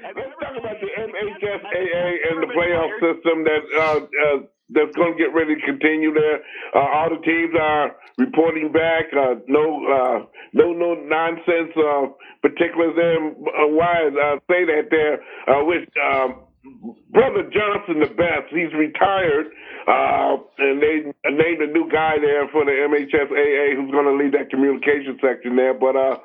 Let's 0.03 0.29
talk 0.41 0.57
about 0.57 0.77
the 0.81 0.87
MHSAA 0.97 2.15
and 2.31 2.43
the 2.43 2.47
playoff 2.47 2.91
system 2.99 3.43
that 3.43 3.61
uh, 3.77 4.35
uh, 4.35 4.39
that's 4.69 4.95
going 4.95 5.13
to 5.13 5.17
get 5.17 5.33
ready 5.33 5.55
to 5.55 5.61
continue 5.61 6.13
there. 6.13 6.39
Uh, 6.75 6.79
all 6.79 7.09
the 7.09 7.21
teams 7.23 7.53
are 7.59 7.95
reporting 8.17 8.71
back. 8.71 9.05
Uh, 9.13 9.35
no, 9.47 9.85
uh, 9.85 10.25
no, 10.53 10.73
no 10.73 10.95
nonsense. 10.95 11.71
Uh, 11.77 12.07
particulars 12.43 12.93
there. 12.95 13.17
Uh, 13.17 13.67
why 13.69 14.09
I 14.09 14.37
say 14.49 14.65
that 14.65 14.89
there? 14.91 15.23
Uh, 15.47 15.63
with 15.63 15.87
um, 15.97 16.41
Brother 17.11 17.43
Johnson, 17.51 17.99
the 17.99 18.07
best. 18.07 18.47
He's 18.49 18.73
retired, 18.73 19.47
uh, 19.87 20.37
and 20.57 20.81
they 20.81 21.03
named 21.29 21.61
a 21.61 21.67
new 21.67 21.89
guy 21.91 22.15
there 22.21 22.47
for 22.49 22.63
the 22.63 22.71
MHSAA 22.71 23.75
who's 23.75 23.91
going 23.91 24.05
to 24.05 24.15
lead 24.15 24.33
that 24.33 24.49
communication 24.49 25.19
section 25.21 25.55
there. 25.55 25.73
But 25.73 25.95
uh, 25.95 26.17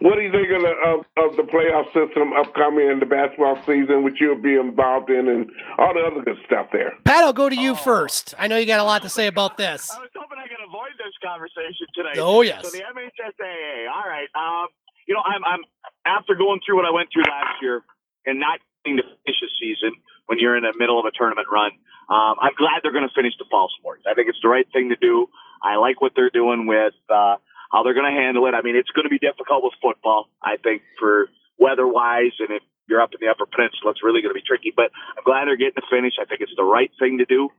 what 0.00 0.16
do 0.16 0.22
you 0.22 0.30
think 0.30 0.52
of 0.52 0.60
the, 0.60 0.74
of, 0.84 1.00
of 1.16 1.36
the 1.36 1.42
playoff 1.48 1.86
system 1.96 2.32
upcoming 2.36 2.90
in 2.90 3.00
the 3.00 3.06
basketball 3.06 3.56
season, 3.64 4.04
which 4.04 4.20
you'll 4.20 4.40
be 4.40 4.54
involved 4.54 5.08
in, 5.08 5.28
and 5.28 5.48
all 5.78 5.94
the 5.94 6.04
other 6.04 6.22
good 6.22 6.36
stuff 6.44 6.68
there? 6.72 6.92
Pat, 7.04 7.24
I'll 7.24 7.32
go 7.32 7.48
to 7.48 7.56
you 7.56 7.74
first. 7.74 8.34
I 8.38 8.48
know 8.48 8.58
you 8.58 8.66
got 8.66 8.80
a 8.80 8.84
lot 8.84 9.02
to 9.02 9.08
say 9.08 9.26
about 9.26 9.56
this. 9.56 9.90
I 9.90 10.00
was 10.00 10.10
hoping 10.14 10.36
I 10.38 10.46
could 10.46 10.60
avoid 10.60 10.92
this 11.00 11.16
conversation 11.24 11.88
today. 11.96 12.20
Oh, 12.20 12.42
yes. 12.42 12.62
So 12.62 12.70
the 12.70 12.84
MHSAA. 12.84 13.88
All 13.88 14.04
right. 14.04 14.28
Um, 14.36 14.68
you 15.08 15.14
know, 15.14 15.22
I'm, 15.24 15.42
I'm 15.44 15.64
after 16.04 16.34
going 16.34 16.60
through 16.66 16.76
what 16.76 16.84
I 16.84 16.90
went 16.92 17.08
through 17.12 17.24
last 17.24 17.62
year 17.62 17.80
and 18.26 18.38
not 18.38 18.60
getting 18.60 18.75
to 18.94 19.02
finish 19.02 19.40
a 19.42 19.50
season 19.58 19.98
when 20.30 20.38
you're 20.38 20.54
in 20.54 20.62
the 20.62 20.74
middle 20.78 21.02
of 21.02 21.06
a 21.06 21.10
tournament 21.10 21.50
run. 21.50 21.74
Um, 22.06 22.38
I'm 22.38 22.54
glad 22.54 22.86
they're 22.86 22.94
going 22.94 23.08
to 23.08 23.14
finish 23.14 23.34
the 23.38 23.50
fall 23.50 23.66
sports. 23.74 24.06
I 24.06 24.14
think 24.14 24.30
it's 24.30 24.38
the 24.38 24.48
right 24.48 24.66
thing 24.70 24.94
to 24.94 24.98
do. 25.02 25.26
I 25.58 25.82
like 25.82 26.00
what 26.00 26.12
they're 26.14 26.30
doing 26.30 26.70
with 26.70 26.94
uh, 27.10 27.42
how 27.74 27.82
they're 27.82 27.98
going 27.98 28.06
to 28.06 28.14
handle 28.14 28.46
it. 28.46 28.54
I 28.54 28.62
mean, 28.62 28.78
it's 28.78 28.90
going 28.94 29.10
to 29.10 29.10
be 29.10 29.18
difficult 29.18 29.66
with 29.66 29.74
football, 29.82 30.30
I 30.38 30.56
think, 30.62 30.82
for 30.98 31.26
weather 31.58 31.86
wise, 31.86 32.36
and 32.38 32.54
if 32.54 32.62
you're 32.86 33.02
up 33.02 33.10
in 33.10 33.18
the 33.18 33.26
Upper 33.26 33.46
Peninsula, 33.50 33.90
it's 33.90 34.04
really 34.04 34.22
going 34.22 34.30
to 34.30 34.38
be 34.38 34.46
tricky. 34.46 34.70
But 34.70 34.94
I'm 35.18 35.24
glad 35.26 35.50
they're 35.50 35.58
getting 35.58 35.74
the 35.74 35.88
finish. 35.90 36.14
I 36.22 36.24
think 36.24 36.40
it's 36.40 36.54
the 36.54 36.66
right 36.66 36.90
thing 37.00 37.18
to 37.18 37.26
do. 37.26 37.50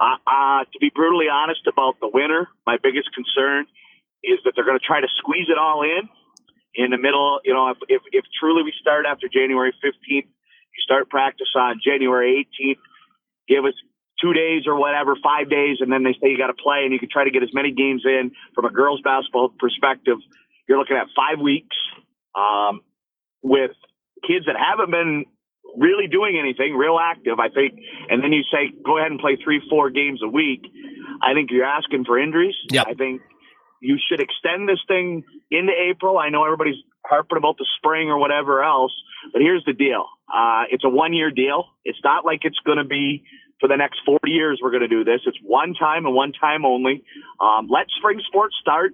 Uh, 0.00 0.18
uh, 0.26 0.64
to 0.66 0.78
be 0.80 0.90
brutally 0.90 1.30
honest 1.30 1.62
about 1.70 2.00
the 2.00 2.10
winter, 2.10 2.48
my 2.66 2.78
biggest 2.82 3.14
concern 3.14 3.66
is 4.24 4.38
that 4.44 4.54
they're 4.54 4.66
going 4.66 4.78
to 4.78 4.84
try 4.84 5.00
to 5.00 5.10
squeeze 5.18 5.46
it 5.46 5.58
all 5.58 5.82
in 5.82 6.08
in 6.74 6.90
the 6.90 6.98
middle. 6.98 7.40
You 7.44 7.54
know, 7.54 7.70
if, 7.70 7.78
if, 7.88 8.02
if 8.10 8.24
truly 8.38 8.62
we 8.62 8.72
start 8.80 9.06
after 9.06 9.28
January 9.28 9.74
15th, 9.78 10.26
you 10.76 10.82
start 10.82 11.08
practice 11.10 11.48
on 11.56 11.80
January 11.84 12.46
18th, 12.60 12.78
give 13.48 13.64
us 13.64 13.74
two 14.20 14.32
days 14.32 14.64
or 14.66 14.78
whatever, 14.78 15.16
five 15.22 15.50
days, 15.50 15.78
and 15.80 15.90
then 15.90 16.02
they 16.02 16.12
say 16.12 16.30
you 16.30 16.38
got 16.38 16.48
to 16.48 16.60
play, 16.62 16.82
and 16.84 16.92
you 16.92 16.98
can 16.98 17.08
try 17.10 17.24
to 17.24 17.30
get 17.30 17.42
as 17.42 17.50
many 17.52 17.72
games 17.72 18.02
in 18.04 18.30
from 18.54 18.64
a 18.64 18.70
girls 18.70 19.00
basketball 19.02 19.50
perspective. 19.58 20.18
You're 20.68 20.78
looking 20.78 20.96
at 20.96 21.08
five 21.14 21.40
weeks 21.42 21.76
um, 22.34 22.80
with 23.42 23.72
kids 24.26 24.46
that 24.46 24.56
haven't 24.56 24.90
been 24.90 25.24
really 25.76 26.06
doing 26.06 26.38
anything, 26.38 26.74
real 26.74 26.98
active, 27.00 27.40
I 27.40 27.48
think, 27.48 27.74
and 28.08 28.22
then 28.22 28.32
you 28.32 28.42
say 28.52 28.72
go 28.84 28.98
ahead 28.98 29.10
and 29.10 29.20
play 29.20 29.36
three, 29.42 29.60
four 29.68 29.90
games 29.90 30.20
a 30.22 30.28
week. 30.28 30.62
I 31.22 31.34
think 31.34 31.50
you're 31.50 31.64
asking 31.66 32.04
for 32.04 32.18
injuries. 32.18 32.54
Yep. 32.70 32.86
I 32.88 32.94
think 32.94 33.22
you 33.80 33.98
should 34.08 34.20
extend 34.20 34.68
this 34.68 34.80
thing 34.86 35.24
into 35.50 35.72
April. 35.72 36.18
I 36.18 36.28
know 36.28 36.44
everybody's 36.44 36.82
harping 37.04 37.38
about 37.38 37.58
the 37.58 37.66
spring 37.78 38.08
or 38.08 38.18
whatever 38.18 38.62
else, 38.62 38.92
but 39.32 39.42
here's 39.42 39.64
the 39.64 39.72
deal. 39.72 40.06
Uh, 40.32 40.64
it's 40.70 40.84
a 40.84 40.88
one 40.88 41.12
year 41.12 41.30
deal. 41.30 41.66
It's 41.84 41.98
not 42.02 42.24
like 42.24 42.40
it's 42.42 42.58
going 42.64 42.78
to 42.78 42.84
be 42.84 43.24
for 43.60 43.68
the 43.68 43.76
next 43.76 44.00
40 44.04 44.30
years 44.30 44.60
we're 44.62 44.70
going 44.70 44.82
to 44.82 44.88
do 44.88 45.04
this. 45.04 45.20
It's 45.26 45.38
one 45.42 45.74
time 45.74 46.06
and 46.06 46.14
one 46.14 46.32
time 46.32 46.64
only. 46.64 47.04
Um, 47.40 47.68
let 47.70 47.86
spring 47.96 48.20
sports 48.26 48.56
start 48.60 48.92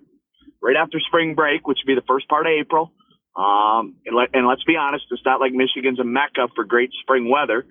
right 0.62 0.76
after 0.76 1.00
spring 1.00 1.34
break, 1.34 1.66
which 1.66 1.78
would 1.82 1.90
be 1.90 1.94
the 1.94 2.06
first 2.06 2.28
part 2.28 2.46
of 2.46 2.52
April. 2.52 2.92
Um, 3.34 3.96
and, 4.04 4.16
let, 4.16 4.30
and 4.34 4.46
let's 4.46 4.64
be 4.64 4.76
honest, 4.76 5.04
it's 5.10 5.22
not 5.24 5.40
like 5.40 5.52
Michigan's 5.52 6.00
a 6.00 6.04
mecca 6.04 6.48
for 6.54 6.64
great 6.64 6.90
spring 7.02 7.30
weather. 7.30 7.64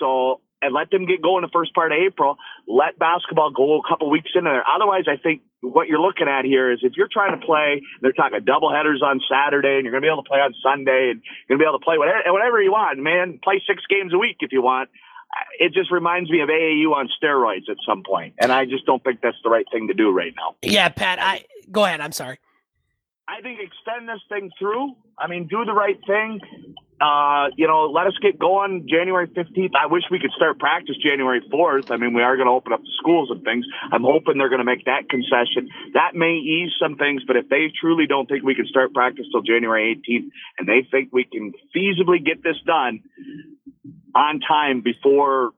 So, 0.00 0.40
and 0.62 0.72
let 0.72 0.90
them 0.90 1.06
get 1.06 1.20
going 1.20 1.42
the 1.42 1.50
first 1.52 1.74
part 1.74 1.92
of 1.92 1.98
April. 1.98 2.38
Let 2.66 2.98
basketball 2.98 3.50
go 3.50 3.80
a 3.80 3.88
couple 3.88 4.08
weeks 4.08 4.30
in 4.34 4.44
there. 4.44 4.62
Otherwise, 4.62 5.04
I 5.10 5.16
think 5.16 5.42
what 5.60 5.88
you're 5.88 6.00
looking 6.00 6.28
at 6.28 6.44
here 6.44 6.72
is 6.72 6.80
if 6.82 6.92
you're 6.96 7.10
trying 7.12 7.38
to 7.38 7.44
play, 7.44 7.82
they're 8.00 8.12
talking 8.12 8.40
double 8.44 8.72
headers 8.72 9.02
on 9.02 9.20
Saturday 9.28 9.76
and 9.76 9.84
you're 9.84 9.92
going 9.92 10.02
to 10.02 10.06
be 10.06 10.12
able 10.12 10.22
to 10.22 10.28
play 10.28 10.38
on 10.38 10.54
Sunday 10.62 11.10
and 11.10 11.20
you're 11.48 11.58
going 11.58 11.58
to 11.58 11.64
be 11.64 11.68
able 11.68 11.78
to 11.78 11.84
play 11.84 11.98
whatever, 11.98 12.22
whatever 12.32 12.62
you 12.62 12.72
want, 12.72 12.98
man. 12.98 13.38
Play 13.42 13.62
six 13.66 13.82
games 13.90 14.14
a 14.14 14.18
week 14.18 14.38
if 14.40 14.52
you 14.52 14.62
want. 14.62 14.88
It 15.58 15.72
just 15.72 15.90
reminds 15.90 16.30
me 16.30 16.40
of 16.40 16.48
AAU 16.48 16.92
on 16.92 17.08
steroids 17.20 17.70
at 17.70 17.78
some 17.88 18.02
point, 18.02 18.34
and 18.38 18.52
I 18.52 18.66
just 18.66 18.84
don't 18.84 19.02
think 19.02 19.20
that's 19.22 19.36
the 19.42 19.48
right 19.48 19.64
thing 19.72 19.88
to 19.88 19.94
do 19.94 20.10
right 20.10 20.34
now. 20.36 20.56
Yeah, 20.60 20.90
Pat. 20.90 21.18
I 21.18 21.46
go 21.70 21.86
ahead. 21.86 22.02
I'm 22.02 22.12
sorry. 22.12 22.38
I 23.28 23.40
think 23.40 23.60
extend 23.60 24.08
this 24.08 24.20
thing 24.28 24.50
through. 24.58 24.96
I 25.18 25.28
mean, 25.28 25.46
do 25.46 25.64
the 25.64 25.72
right 25.72 25.98
thing. 26.06 26.40
Uh, 27.00 27.48
you 27.56 27.66
know, 27.66 27.86
let 27.90 28.06
us 28.06 28.14
get 28.22 28.38
going 28.38 28.86
January 28.88 29.26
15th. 29.26 29.72
I 29.74 29.86
wish 29.86 30.02
we 30.10 30.20
could 30.20 30.30
start 30.36 30.58
practice 30.58 30.96
January 31.02 31.40
4th. 31.52 31.90
I 31.90 31.96
mean, 31.96 32.14
we 32.14 32.22
are 32.22 32.36
going 32.36 32.46
to 32.46 32.52
open 32.52 32.72
up 32.72 32.80
the 32.80 32.92
schools 32.98 33.28
and 33.30 33.42
things. 33.42 33.66
I'm 33.90 34.02
hoping 34.02 34.38
they're 34.38 34.48
going 34.48 34.60
to 34.60 34.64
make 34.64 34.84
that 34.84 35.08
concession. 35.08 35.68
That 35.94 36.14
may 36.14 36.34
ease 36.34 36.70
some 36.80 36.96
things, 36.96 37.22
but 37.26 37.36
if 37.36 37.48
they 37.48 37.72
truly 37.80 38.06
don't 38.06 38.28
think 38.28 38.44
we 38.44 38.54
can 38.54 38.66
start 38.66 38.94
practice 38.94 39.26
till 39.32 39.42
January 39.42 39.98
18th 39.98 40.30
and 40.58 40.68
they 40.68 40.86
think 40.90 41.10
we 41.12 41.24
can 41.24 41.52
feasibly 41.74 42.24
get 42.24 42.42
this 42.42 42.56
done 42.66 43.02
on 44.14 44.40
time 44.40 44.82
before 44.82 45.50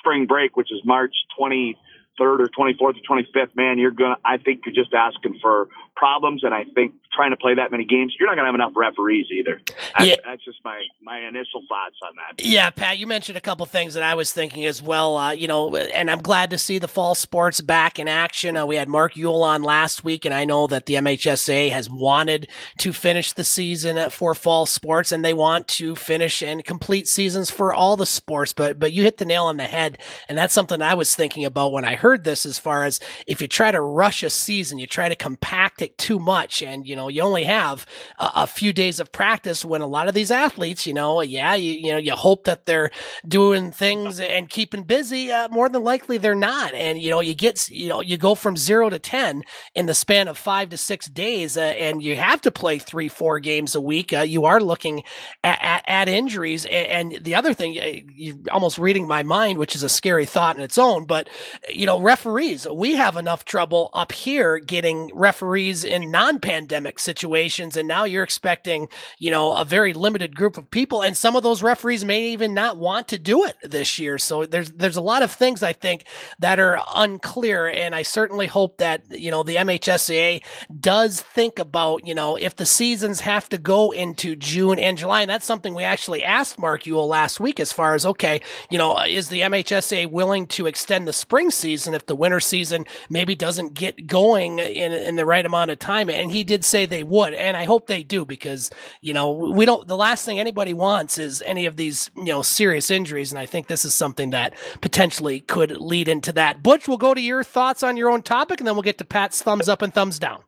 spring 0.00 0.26
break, 0.26 0.56
which 0.56 0.72
is 0.72 0.80
March 0.84 1.14
23rd 1.38 1.74
or 2.18 2.48
24th 2.48 2.74
or 2.80 2.92
25th, 3.08 3.54
man, 3.54 3.78
you're 3.78 3.92
going 3.92 4.16
to, 4.16 4.20
I 4.24 4.38
think 4.38 4.62
you're 4.66 4.74
just 4.74 4.94
asking 4.94 5.38
for 5.40 5.68
problems. 5.96 6.42
And 6.44 6.52
I 6.54 6.64
think 6.74 6.94
trying 7.12 7.30
to 7.30 7.36
play 7.36 7.54
that 7.54 7.70
many 7.70 7.84
games, 7.84 8.14
you're 8.18 8.28
not 8.28 8.34
going 8.34 8.44
to 8.44 8.48
have 8.48 8.54
enough 8.56 8.72
referees 8.76 9.26
either. 9.30 9.60
That's, 9.96 10.08
Yeah. 10.10 10.16
that's 10.24 10.44
just 10.44 10.58
my, 10.64 10.82
my 11.00 11.20
initial 11.20 11.62
thoughts 11.68 11.96
on 12.04 12.12
that. 12.16 12.44
Yeah, 12.44 12.70
Pat, 12.70 12.98
you 12.98 13.06
mentioned 13.06 13.38
a 13.38 13.40
couple 13.40 13.64
things 13.66 13.94
that 13.94 14.02
I 14.02 14.14
was 14.14 14.32
thinking 14.32 14.64
as 14.64 14.82
well. 14.82 15.16
Uh, 15.16 15.30
you 15.32 15.46
know, 15.46 15.76
and 15.76 16.10
I'm 16.10 16.20
glad 16.22 16.50
to 16.50 16.58
see 16.58 16.78
the 16.78 16.88
fall 16.88 17.14
sports 17.14 17.60
back 17.60 17.98
in 18.00 18.08
action. 18.08 18.56
Uh, 18.56 18.66
we 18.66 18.74
had 18.76 18.88
Mark 18.88 19.14
Uyl 19.14 19.42
on 19.42 19.62
last 19.62 20.02
week, 20.02 20.24
and 20.24 20.34
I 20.34 20.44
know 20.44 20.66
that 20.66 20.86
the 20.86 20.94
MHSA 20.94 21.70
has 21.70 21.88
wanted 21.88 22.48
to 22.78 22.92
finish 22.92 23.32
the 23.32 23.44
season 23.44 23.96
uh, 23.96 24.08
for 24.08 24.34
fall 24.34 24.66
sports, 24.66 25.12
and 25.12 25.24
they 25.24 25.34
want 25.34 25.68
to 25.68 25.94
finish 25.94 26.42
and 26.42 26.64
complete 26.64 27.06
seasons 27.06 27.50
for 27.50 27.72
all 27.72 27.96
the 27.96 28.06
sports. 28.06 28.52
But 28.52 28.80
but 28.80 28.92
you 28.92 29.02
hit 29.04 29.18
the 29.18 29.24
nail 29.24 29.44
on 29.44 29.56
the 29.58 29.64
head, 29.64 29.98
and 30.28 30.36
that's 30.36 30.52
something 30.54 30.82
I 30.82 30.94
was 30.94 31.14
thinking 31.14 31.44
about 31.44 31.72
when 31.72 31.84
I 31.84 31.94
heard 31.94 32.24
this. 32.24 32.44
As 32.44 32.58
far 32.58 32.84
as 32.84 32.98
if 33.28 33.40
you 33.40 33.46
try 33.46 33.70
to 33.70 33.80
rush 33.80 34.24
a 34.24 34.30
season, 34.30 34.78
you 34.78 34.86
try 34.88 35.08
to 35.08 35.14
compact 35.16 35.80
it 35.84 35.98
too 35.98 36.18
much, 36.18 36.62
and 36.62 36.86
you 36.86 36.96
know 36.96 37.08
you 37.08 37.22
only 37.22 37.44
have 37.44 37.86
a, 38.18 38.30
a 38.36 38.46
few 38.46 38.72
days 38.72 39.00
of 39.00 39.12
practice. 39.12 39.64
When 39.64 39.82
a 39.82 39.86
lot 39.86 40.08
of 40.08 40.14
these 40.14 40.30
athletes, 40.30 40.86
you 40.86 40.94
know, 40.94 41.20
yeah, 41.20 41.54
you, 41.54 41.72
you 41.72 41.92
know, 41.92 41.98
you 41.98 42.12
hope 42.12 42.44
that 42.44 42.66
they're 42.66 42.90
doing 43.26 43.72
things 43.72 44.20
and 44.20 44.48
keeping 44.48 44.82
busy. 44.84 45.30
Uh, 45.30 45.48
more 45.50 45.68
than 45.68 45.84
likely, 45.84 46.18
they're 46.18 46.34
not. 46.34 46.74
And 46.74 47.00
you 47.00 47.10
know, 47.10 47.20
you 47.20 47.34
get, 47.34 47.68
you 47.68 47.88
know, 47.88 48.00
you 48.00 48.16
go 48.16 48.34
from 48.34 48.56
zero 48.56 48.90
to 48.90 48.98
ten 48.98 49.42
in 49.74 49.86
the 49.86 49.94
span 49.94 50.28
of 50.28 50.38
five 50.38 50.70
to 50.70 50.76
six 50.76 51.06
days, 51.06 51.56
uh, 51.56 51.60
and 51.60 52.02
you 52.02 52.16
have 52.16 52.40
to 52.42 52.50
play 52.50 52.78
three, 52.78 53.08
four 53.08 53.40
games 53.40 53.74
a 53.74 53.80
week. 53.80 54.12
Uh, 54.12 54.20
you 54.20 54.44
are 54.44 54.60
looking 54.60 55.02
at, 55.42 55.58
at, 55.62 55.84
at 55.86 56.08
injuries. 56.08 56.66
And, 56.66 57.12
and 57.12 57.24
the 57.24 57.34
other 57.34 57.54
thing, 57.54 57.72
you're 58.14 58.36
almost 58.50 58.78
reading 58.78 59.06
my 59.06 59.22
mind, 59.22 59.58
which 59.58 59.74
is 59.74 59.82
a 59.82 59.88
scary 59.88 60.26
thought 60.26 60.56
in 60.56 60.62
its 60.62 60.78
own. 60.78 61.04
But 61.04 61.28
you 61.68 61.86
know, 61.86 62.00
referees, 62.00 62.66
we 62.68 62.94
have 62.94 63.16
enough 63.16 63.44
trouble 63.44 63.90
up 63.92 64.12
here 64.12 64.58
getting 64.58 65.10
referees 65.14 65.73
in 65.82 66.10
non-pandemic 66.10 66.98
situations, 66.98 67.76
and 67.76 67.88
now 67.88 68.04
you're 68.04 68.22
expecting, 68.22 68.88
you 69.18 69.30
know, 69.30 69.54
a 69.56 69.64
very 69.64 69.92
limited 69.92 70.36
group 70.36 70.56
of 70.56 70.70
people, 70.70 71.02
and 71.02 71.16
some 71.16 71.34
of 71.34 71.42
those 71.42 71.62
referees 71.62 72.04
may 72.04 72.28
even 72.28 72.54
not 72.54 72.76
want 72.76 73.08
to 73.08 73.18
do 73.18 73.44
it 73.44 73.56
this 73.62 73.98
year. 73.98 74.18
So 74.18 74.44
there's 74.46 74.70
there's 74.72 74.96
a 74.96 75.02
lot 75.02 75.22
of 75.22 75.32
things 75.32 75.62
I 75.62 75.72
think 75.72 76.04
that 76.38 76.60
are 76.60 76.80
unclear, 76.94 77.66
and 77.66 77.94
I 77.94 78.02
certainly 78.02 78.46
hope 78.46 78.78
that 78.78 79.02
you 79.10 79.30
know 79.30 79.42
the 79.42 79.56
MHSAA 79.56 80.42
does 80.80 81.20
think 81.20 81.58
about, 81.58 82.06
you 82.06 82.14
know, 82.14 82.36
if 82.36 82.56
the 82.56 82.66
seasons 82.66 83.20
have 83.20 83.48
to 83.48 83.58
go 83.58 83.90
into 83.90 84.36
June 84.36 84.78
and 84.78 84.98
July, 84.98 85.22
and 85.22 85.30
that's 85.30 85.46
something 85.46 85.74
we 85.74 85.84
actually 85.84 86.22
asked 86.22 86.58
Mark 86.58 86.82
Uyl 86.84 87.08
last 87.08 87.40
week 87.40 87.58
as 87.58 87.72
far 87.72 87.94
as 87.94 88.04
okay, 88.04 88.40
you 88.70 88.78
know, 88.78 89.00
is 89.02 89.28
the 89.28 89.40
MHSA 89.40 90.10
willing 90.10 90.46
to 90.48 90.66
extend 90.66 91.08
the 91.08 91.12
spring 91.12 91.50
season 91.50 91.94
if 91.94 92.06
the 92.06 92.16
winter 92.16 92.40
season 92.40 92.84
maybe 93.08 93.34
doesn't 93.34 93.74
get 93.74 94.06
going 94.06 94.58
in 94.58 94.92
in 94.92 95.16
the 95.16 95.26
right 95.26 95.46
amount 95.46 95.63
of 95.70 95.78
time? 95.78 96.08
And 96.08 96.30
he 96.30 96.44
did 96.44 96.64
say 96.64 96.86
they 96.86 97.04
would, 97.04 97.34
and 97.34 97.56
I 97.56 97.64
hope 97.64 97.86
they 97.86 98.02
do 98.02 98.24
because 98.24 98.70
you 99.00 99.12
know 99.12 99.32
we 99.32 99.64
don't. 99.64 99.86
The 99.86 99.96
last 99.96 100.24
thing 100.24 100.38
anybody 100.38 100.74
wants 100.74 101.18
is 101.18 101.42
any 101.46 101.66
of 101.66 101.76
these 101.76 102.10
you 102.16 102.24
know 102.24 102.42
serious 102.42 102.90
injuries, 102.90 103.32
and 103.32 103.38
I 103.38 103.46
think 103.46 103.66
this 103.66 103.84
is 103.84 103.94
something 103.94 104.30
that 104.30 104.54
potentially 104.80 105.40
could 105.40 105.72
lead 105.78 106.08
into 106.08 106.32
that. 106.32 106.62
Butch, 106.62 106.88
we'll 106.88 106.98
go 106.98 107.14
to 107.14 107.20
your 107.20 107.44
thoughts 107.44 107.82
on 107.82 107.96
your 107.96 108.10
own 108.10 108.22
topic, 108.22 108.60
and 108.60 108.66
then 108.66 108.74
we'll 108.74 108.82
get 108.82 108.98
to 108.98 109.04
Pat's 109.04 109.42
thumbs 109.42 109.68
up 109.68 109.82
and 109.82 109.92
thumbs 109.92 110.18
down. 110.18 110.42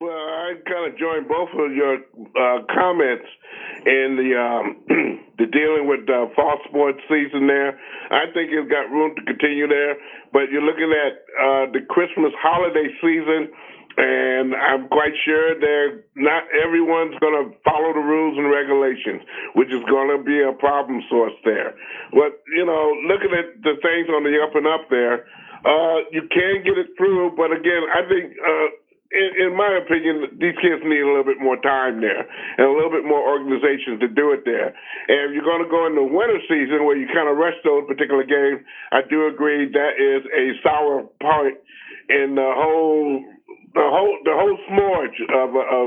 Well, 0.00 0.10
I 0.10 0.54
kind 0.66 0.92
of 0.92 0.98
join 0.98 1.28
both 1.28 1.50
of 1.54 1.70
your 1.72 1.94
uh, 1.94 2.66
comments 2.74 3.22
in 3.86 4.18
the 4.18 4.34
um, 4.34 4.82
the 5.38 5.46
dealing 5.46 5.86
with 5.86 6.10
uh, 6.10 6.26
fall 6.34 6.58
sports 6.68 6.98
season. 7.08 7.46
There, 7.46 7.78
I 8.10 8.26
think 8.34 8.50
it's 8.50 8.68
got 8.70 8.90
room 8.90 9.14
to 9.14 9.22
continue 9.22 9.68
there. 9.68 9.94
But 10.32 10.50
you're 10.50 10.64
looking 10.64 10.90
at 10.90 11.22
uh, 11.38 11.70
the 11.70 11.86
Christmas 11.88 12.32
holiday 12.40 12.88
season, 13.00 13.52
and 13.96 14.54
I'm 14.54 14.88
quite 14.88 15.12
sure 15.24 15.58
that 15.58 16.04
not 16.16 16.44
everyone's 16.64 17.18
going 17.20 17.36
to 17.36 17.52
follow 17.60 17.92
the 17.92 18.00
rules 18.00 18.38
and 18.38 18.48
regulations, 18.48 19.20
which 19.54 19.68
is 19.68 19.84
going 19.88 20.08
to 20.16 20.22
be 20.22 20.40
a 20.40 20.52
problem 20.56 21.02
source 21.10 21.36
there. 21.44 21.76
But 22.12 22.40
you 22.56 22.64
know, 22.64 22.96
looking 23.08 23.36
at 23.36 23.60
the 23.60 23.76
things 23.84 24.08
on 24.08 24.24
the 24.24 24.32
up 24.40 24.56
and 24.56 24.66
up 24.66 24.88
there, 24.88 25.28
uh, 25.64 26.08
you 26.10 26.24
can 26.32 26.64
get 26.64 26.80
it 26.80 26.96
through. 26.96 27.36
But 27.36 27.52
again, 27.52 27.82
I 27.92 28.02
think. 28.08 28.36
Uh, 28.38 28.68
in, 29.12 29.52
my 29.52 29.68
opinion, 29.76 30.40
these 30.40 30.56
kids 30.56 30.80
need 30.88 31.04
a 31.04 31.08
little 31.08 31.28
bit 31.28 31.36
more 31.36 31.60
time 31.60 32.00
there 32.00 32.24
and 32.24 32.64
a 32.64 32.72
little 32.72 32.88
bit 32.88 33.04
more 33.04 33.20
organization 33.20 34.00
to 34.00 34.08
do 34.08 34.32
it 34.32 34.40
there. 34.48 34.72
And 34.72 35.28
if 35.28 35.36
you're 35.36 35.44
going 35.44 35.60
to 35.60 35.68
go 35.68 35.84
in 35.84 35.94
the 35.94 36.02
winter 36.02 36.40
season 36.48 36.88
where 36.88 36.96
you 36.96 37.04
kind 37.12 37.28
of 37.28 37.36
rush 37.36 37.56
those 37.60 37.84
particular 37.84 38.24
games, 38.24 38.64
I 38.90 39.04
do 39.04 39.28
agree 39.28 39.68
that 39.68 39.92
is 40.00 40.24
a 40.32 40.56
sour 40.64 41.04
point 41.20 41.60
in 42.08 42.34
the 42.34 42.50
whole 42.56 43.20
the 43.74 43.88
whole 43.88 44.16
the 44.24 44.34
whole 44.36 44.56
smorge 44.68 45.16
of 45.32 45.48
of, 45.56 45.86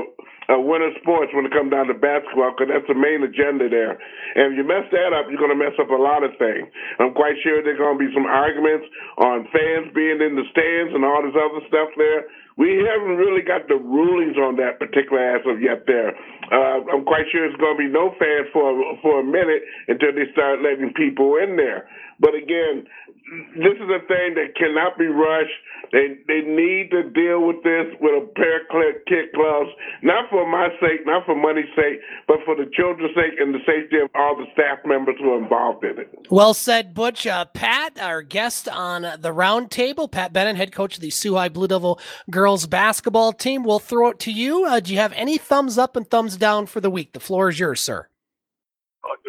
of 0.50 0.58
winter 0.66 0.90
sports 1.02 1.30
when 1.34 1.46
it 1.46 1.54
comes 1.54 1.70
down 1.70 1.86
to 1.86 1.94
basketball 1.94 2.54
because 2.54 2.70
that's 2.70 2.86
the 2.90 2.98
main 2.98 3.22
agenda 3.22 3.70
there. 3.70 3.98
And 4.34 4.52
if 4.52 4.58
you 4.58 4.66
mess 4.66 4.86
that 4.90 5.14
up, 5.14 5.30
you're 5.30 5.40
going 5.40 5.54
to 5.54 5.58
mess 5.58 5.74
up 5.78 5.90
a 5.90 5.98
lot 5.98 6.26
of 6.26 6.34
things. 6.38 6.66
I'm 6.98 7.14
quite 7.14 7.38
sure 7.46 7.62
there's 7.62 7.78
going 7.78 7.98
to 7.98 8.02
be 8.02 8.10
some 8.10 8.26
arguments 8.26 8.86
on 9.18 9.46
fans 9.54 9.94
being 9.94 10.18
in 10.18 10.34
the 10.34 10.46
stands 10.50 10.94
and 10.94 11.06
all 11.06 11.22
this 11.22 11.34
other 11.38 11.62
stuff 11.70 11.90
there. 11.94 12.26
We 12.56 12.80
haven't 12.88 13.20
really 13.20 13.44
got 13.44 13.68
the 13.68 13.76
rulings 13.76 14.40
on 14.40 14.56
that 14.56 14.80
particular 14.80 15.20
as 15.36 15.44
of 15.44 15.60
yet 15.60 15.84
there. 15.84 16.16
Uh, 16.48 16.88
I'm 16.88 17.04
quite 17.04 17.28
sure 17.28 17.44
it's 17.44 17.60
going 17.60 17.76
to 17.76 17.82
be 17.84 17.92
no 17.92 18.16
fans 18.16 18.48
for 18.50 18.72
for 19.04 19.20
a 19.20 19.26
minute 19.26 19.62
until 19.92 20.16
they 20.16 20.26
start 20.32 20.64
letting 20.64 20.94
people 20.96 21.36
in 21.36 21.54
there. 21.60 21.84
But 22.18 22.32
again, 22.32 22.88
this 23.26 23.74
is 23.74 23.90
a 23.90 24.02
thing 24.06 24.38
that 24.38 24.54
cannot 24.56 24.98
be 24.98 25.06
rushed. 25.06 25.58
They 25.92 26.18
they 26.26 26.42
need 26.46 26.90
to 26.90 27.10
deal 27.10 27.46
with 27.46 27.62
this 27.62 27.86
with 28.00 28.22
a 28.22 28.26
pair 28.34 28.62
of 28.62 29.04
kid 29.06 29.34
gloves, 29.34 29.70
not 30.02 30.30
for 30.30 30.48
my 30.48 30.68
sake, 30.80 31.06
not 31.06 31.26
for 31.26 31.34
money's 31.34 31.70
sake, 31.74 32.00
but 32.28 32.38
for 32.44 32.54
the 32.54 32.70
children's 32.72 33.14
sake 33.14 33.38
and 33.38 33.54
the 33.54 33.58
safety 33.66 33.98
of 33.98 34.10
all 34.14 34.36
the 34.36 34.46
staff 34.52 34.78
members 34.84 35.16
who 35.18 35.32
are 35.32 35.42
involved 35.42 35.84
in 35.84 35.98
it. 35.98 36.26
Well 36.30 36.54
said, 36.54 36.94
Butch. 36.94 37.26
Uh, 37.26 37.44
Pat, 37.46 37.98
our 38.00 38.22
guest 38.22 38.68
on 38.68 39.02
the 39.02 39.34
roundtable, 39.34 40.10
Pat 40.10 40.32
Bennin, 40.32 40.56
head 40.56 40.72
coach 40.72 40.96
of 40.96 41.00
the 41.00 41.10
Soo 41.10 41.34
High 41.34 41.48
Blue 41.48 41.68
Devil 41.68 42.00
girls 42.30 42.66
basketball 42.66 43.32
team. 43.32 43.64
We'll 43.64 43.78
throw 43.78 44.10
it 44.10 44.20
to 44.20 44.32
you. 44.32 44.66
Uh, 44.66 44.80
do 44.80 44.92
you 44.92 45.00
have 45.00 45.12
any 45.14 45.38
thumbs 45.38 45.78
up 45.78 45.96
and 45.96 46.08
thumbs 46.08 46.36
down 46.36 46.66
for 46.66 46.80
the 46.80 46.90
week? 46.90 47.12
The 47.12 47.20
floor 47.20 47.48
is 47.48 47.58
yours, 47.58 47.80
sir 47.80 48.08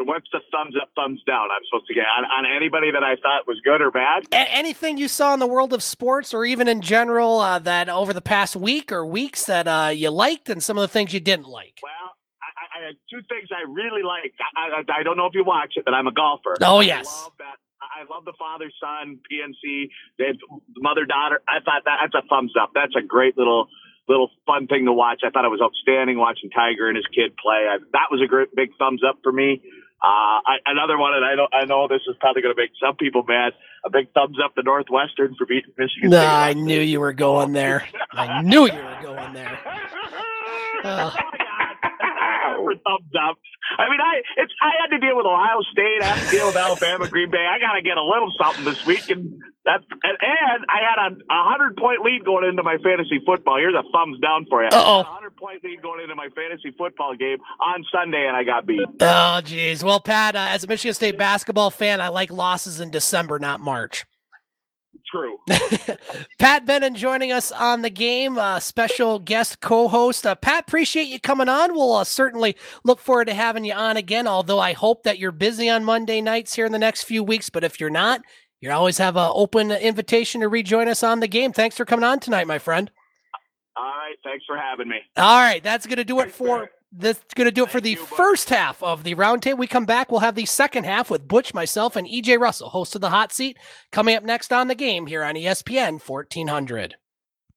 what's 0.08 0.28
the 0.32 0.40
thumbs 0.52 0.76
up, 0.82 0.90
thumbs 0.96 1.22
down 1.28 1.50
I'm 1.52 1.62
supposed 1.70 1.88
to 1.88 1.94
get 1.94 2.06
on, 2.08 2.26
on 2.26 2.46
anybody 2.50 2.92
that 2.92 3.04
I 3.04 3.16
thought 3.16 3.46
was 3.46 3.60
good 3.64 3.82
or 3.82 3.92
bad? 3.92 4.24
A- 4.32 4.56
anything 4.56 4.98
you 4.98 5.08
saw 5.08 5.34
in 5.34 5.40
the 5.40 5.48
world 5.48 5.74
of 5.74 5.84
sports 5.84 6.34
or 6.34 6.46
even 6.46 6.68
in 6.68 6.82
general 6.82 7.40
uh, 7.40 7.60
that 7.60 7.90
over 7.90 8.14
the 8.14 8.22
past 8.22 8.56
week 8.56 8.92
or 8.92 9.06
weeks 9.06 9.46
that 9.46 9.68
uh, 9.68 9.90
you 9.90 10.10
liked 10.10 10.50
and 10.50 10.64
some 10.64 10.78
of 10.78 10.82
the 10.82 10.88
things 10.88 11.14
you 11.14 11.20
didn't 11.20 11.48
like? 11.48 11.80
Well, 11.84 12.16
I, 12.42 12.80
I 12.80 12.86
had 12.88 12.96
two 13.12 13.22
things 13.28 13.50
I 13.52 13.70
really 13.70 14.02
liked. 14.02 14.36
I, 14.56 14.82
I, 14.82 15.00
I, 15.02 15.04
don't 15.04 15.18
know 15.18 15.26
if 15.26 15.36
you 15.36 15.44
watch 15.44 15.74
it, 15.76 15.84
but 15.86 15.94
I'm 15.94 16.08
a 16.08 16.14
golfer. 16.14 16.56
Oh, 16.62 16.80
yes. 16.80 17.08
I 17.08 17.24
love 17.24 17.34
that. 17.40 17.58
I 17.78 18.04
love 18.10 18.26
the 18.26 18.34
father 18.38 18.72
son 18.82 19.20
PNC. 19.30 19.90
They 20.18 20.34
mother 20.78 21.06
daughter. 21.06 21.42
I 21.48 21.60
thought 21.64 21.86
that 21.86 21.98
that's 22.02 22.26
a 22.26 22.28
thumbs 22.28 22.54
up. 22.60 22.72
That's 22.74 22.94
a 22.98 23.06
great 23.06 23.38
little 23.38 23.68
little 24.08 24.30
fun 24.46 24.68
thing 24.68 24.86
to 24.86 24.94
watch. 24.94 25.22
I 25.26 25.30
thought 25.30 25.46
it 25.46 25.52
was 25.52 25.62
outstanding 25.62 26.18
watching 26.18 26.50
Tiger 26.50 26.88
and 26.88 26.96
his 26.96 27.06
kid 27.14 27.36
play. 27.36 27.68
I, 27.68 27.78
that 27.92 28.08
was 28.10 28.22
a 28.24 28.28
great 28.28 28.56
big 28.56 28.72
thumbs 28.80 29.02
up 29.08 29.20
for 29.22 29.32
me. 29.32 29.62
Uh, 30.02 30.06
I, 30.45 30.57
another 30.68 30.98
one, 30.98 31.15
and 31.15 31.26
I 31.26 31.34
know 31.36 31.48
I 31.52 31.65
know 31.65 31.88
this 31.88 32.02
is 32.07 32.15
probably 32.19 32.44
going 32.44 32.56
to 32.56 32.61
make 32.61 32.72
some 32.80 32.95
people 32.95 33.24
mad. 33.24 33.53
A 33.84 33.90
big 33.90 34.11
thumbs 34.14 34.38
up 34.44 34.53
to 34.56 34.64
Northwestern 34.64 35.36
for 35.36 35.45
beating 35.45 35.72
Michigan. 35.78 36.11
No, 36.11 36.24
I 36.24 36.53
knew 36.53 36.80
you 36.80 36.99
were 36.99 37.14
going 37.14 37.53
there. 37.53 37.88
I 38.11 38.41
knew 38.44 38.65
you 38.68 38.74
were 38.74 38.99
going 39.02 39.34
there. 39.34 39.60
for 42.64 42.74
thumbs 42.74 43.14
up. 43.16 43.38
I 43.78 43.90
mean, 43.90 44.00
I 44.00 44.22
it's 44.38 44.54
I 44.62 44.72
had 44.82 44.96
to 44.96 45.00
deal 45.00 45.18
with 45.18 45.26
Ohio 45.26 45.62
State, 45.72 46.02
I 46.02 46.06
had 46.16 46.26
to 46.26 46.32
deal 46.32 46.48
with 46.48 46.56
Alabama, 46.56 47.08
Green 47.08 47.30
Bay. 47.30 47.46
I 47.46 47.60
got 47.60 47.74
to 47.74 47.82
get 47.82 47.98
a 47.98 48.04
little 48.04 48.32
something 48.40 48.66
this 48.66 48.86
week, 48.86 49.10
and 49.10 49.42
that's 49.66 49.84
and, 50.04 50.18
and 50.22 50.66
I 50.70 50.80
had 50.82 51.12
a, 51.12 51.16
a 51.16 51.42
hundred 51.50 51.76
point 51.78 52.02
lead 52.02 52.24
going 52.24 52.48
into 52.48 52.64
my 52.64 52.78
fantasy 52.78 53.20
football. 53.26 53.58
Here's 53.58 53.76
a 53.76 53.84
thumbs 53.92 54.20
down 54.20 54.46
for 54.50 54.64
you. 54.64 54.70
Oh, 54.72 55.04
hundred 55.04 55.36
point 55.36 55.64
lead 55.64 55.82
going 55.82 56.02
into 56.02 56.16
my 56.16 56.30
fantasy 56.30 56.72
football 56.78 57.16
game 57.16 57.38
on 57.60 57.84
Sunday, 57.92 58.26
and 58.28 58.36
I 58.36 58.44
got 58.44 58.66
beat. 58.66 58.88
Oh, 59.02 59.42
geez. 59.44 59.84
Well, 59.84 60.00
Pat, 60.00 60.36
uh, 60.36 60.48
as 60.50 60.64
a 60.64 60.68
Michigan 60.68 60.94
State 60.94 61.18
basketball 61.18 61.70
fan, 61.70 62.02
I 62.02 62.08
like 62.08 62.32
losses 62.32 62.80
in 62.80 62.90
December, 62.90 63.40
not 63.40 63.60
March. 63.60 64.06
True. 65.10 65.38
Pat 66.40 66.66
Bennin 66.66 66.96
joining 66.96 67.32
us 67.32 67.52
on 67.54 67.82
the 67.82 67.90
game, 67.90 68.38
uh, 68.38 68.60
special 68.60 69.20
guest 69.20 69.62
co-host. 69.62 70.28
Uh, 70.28 70.36
Pat, 70.36 70.66
appreciate 70.68 71.08
you 71.08 71.20
coming 71.20 71.48
on. 71.48 71.74
We'll 71.74 71.94
uh, 71.94 72.04
certainly 72.04 72.58
look 72.84 73.00
forward 73.00 73.26
to 73.26 73.34
having 73.34 73.64
you 73.64 73.74
on 73.74 73.96
again. 73.96 74.28
Although 74.28 74.60
I 74.60 74.74
hope 74.74 75.04
that 75.04 75.18
you're 75.18 75.32
busy 75.32 75.70
on 75.70 75.86
Monday 75.86 76.20
nights 76.20 76.56
here 76.56 76.66
in 76.66 76.74
the 76.74 76.80
next 76.80 77.04
few 77.04 77.24
weeks. 77.24 77.50
But 77.50 77.64
if 77.64 77.80
you're 77.80 77.90
not, 77.90 78.22
you 78.60 78.70
always 78.72 78.98
have 78.98 79.16
an 79.16 79.32
open 79.34 79.72
invitation 79.72 80.42
to 80.42 80.50
rejoin 80.50 80.90
us 80.90 81.04
on 81.04 81.22
the 81.22 81.28
game. 81.28 81.54
Thanks 81.54 81.78
for 81.78 81.86
coming 81.86 82.04
on 82.04 82.20
tonight, 82.20 82.48
my 82.48 82.60
friend. 82.60 82.92
All 83.78 83.84
right, 83.84 84.16
thanks 84.24 84.44
for 84.46 84.58
having 84.58 84.90
me. 84.90 84.98
All 85.16 85.40
right, 85.40 85.64
that's 85.64 85.86
going 85.86 85.98
to 85.98 86.04
do 86.04 86.20
it 86.20 86.32
for 86.32 86.70
that's 86.92 87.34
going 87.34 87.46
to 87.46 87.52
do 87.52 87.64
it 87.64 87.70
for 87.70 87.82
the 87.82 87.96
first 87.96 88.50
half 88.50 88.82
of 88.82 89.04
the 89.04 89.16
roundtable. 89.16 89.58
We 89.58 89.68
come 89.68 89.86
back. 89.86 90.12
We'll 90.12 90.22
have 90.22 90.36
the 90.36 90.46
second 90.46 90.86
half 90.86 91.10
with 91.10 91.28
Butch, 91.28 91.54
myself, 91.54 91.96
and 91.96 92.08
EJ 92.08 92.40
Russell, 92.40 92.70
host 92.70 92.96
of 92.96 93.02
the 93.02 93.10
hot 93.10 93.32
seat, 93.32 93.58
coming 93.92 94.16
up 94.16 94.24
next 94.24 94.54
on 94.54 94.68
the 94.68 94.76
game 94.76 95.08
here 95.08 95.24
on 95.24 95.36
ESPN 95.36 96.02
1400. 96.06 96.96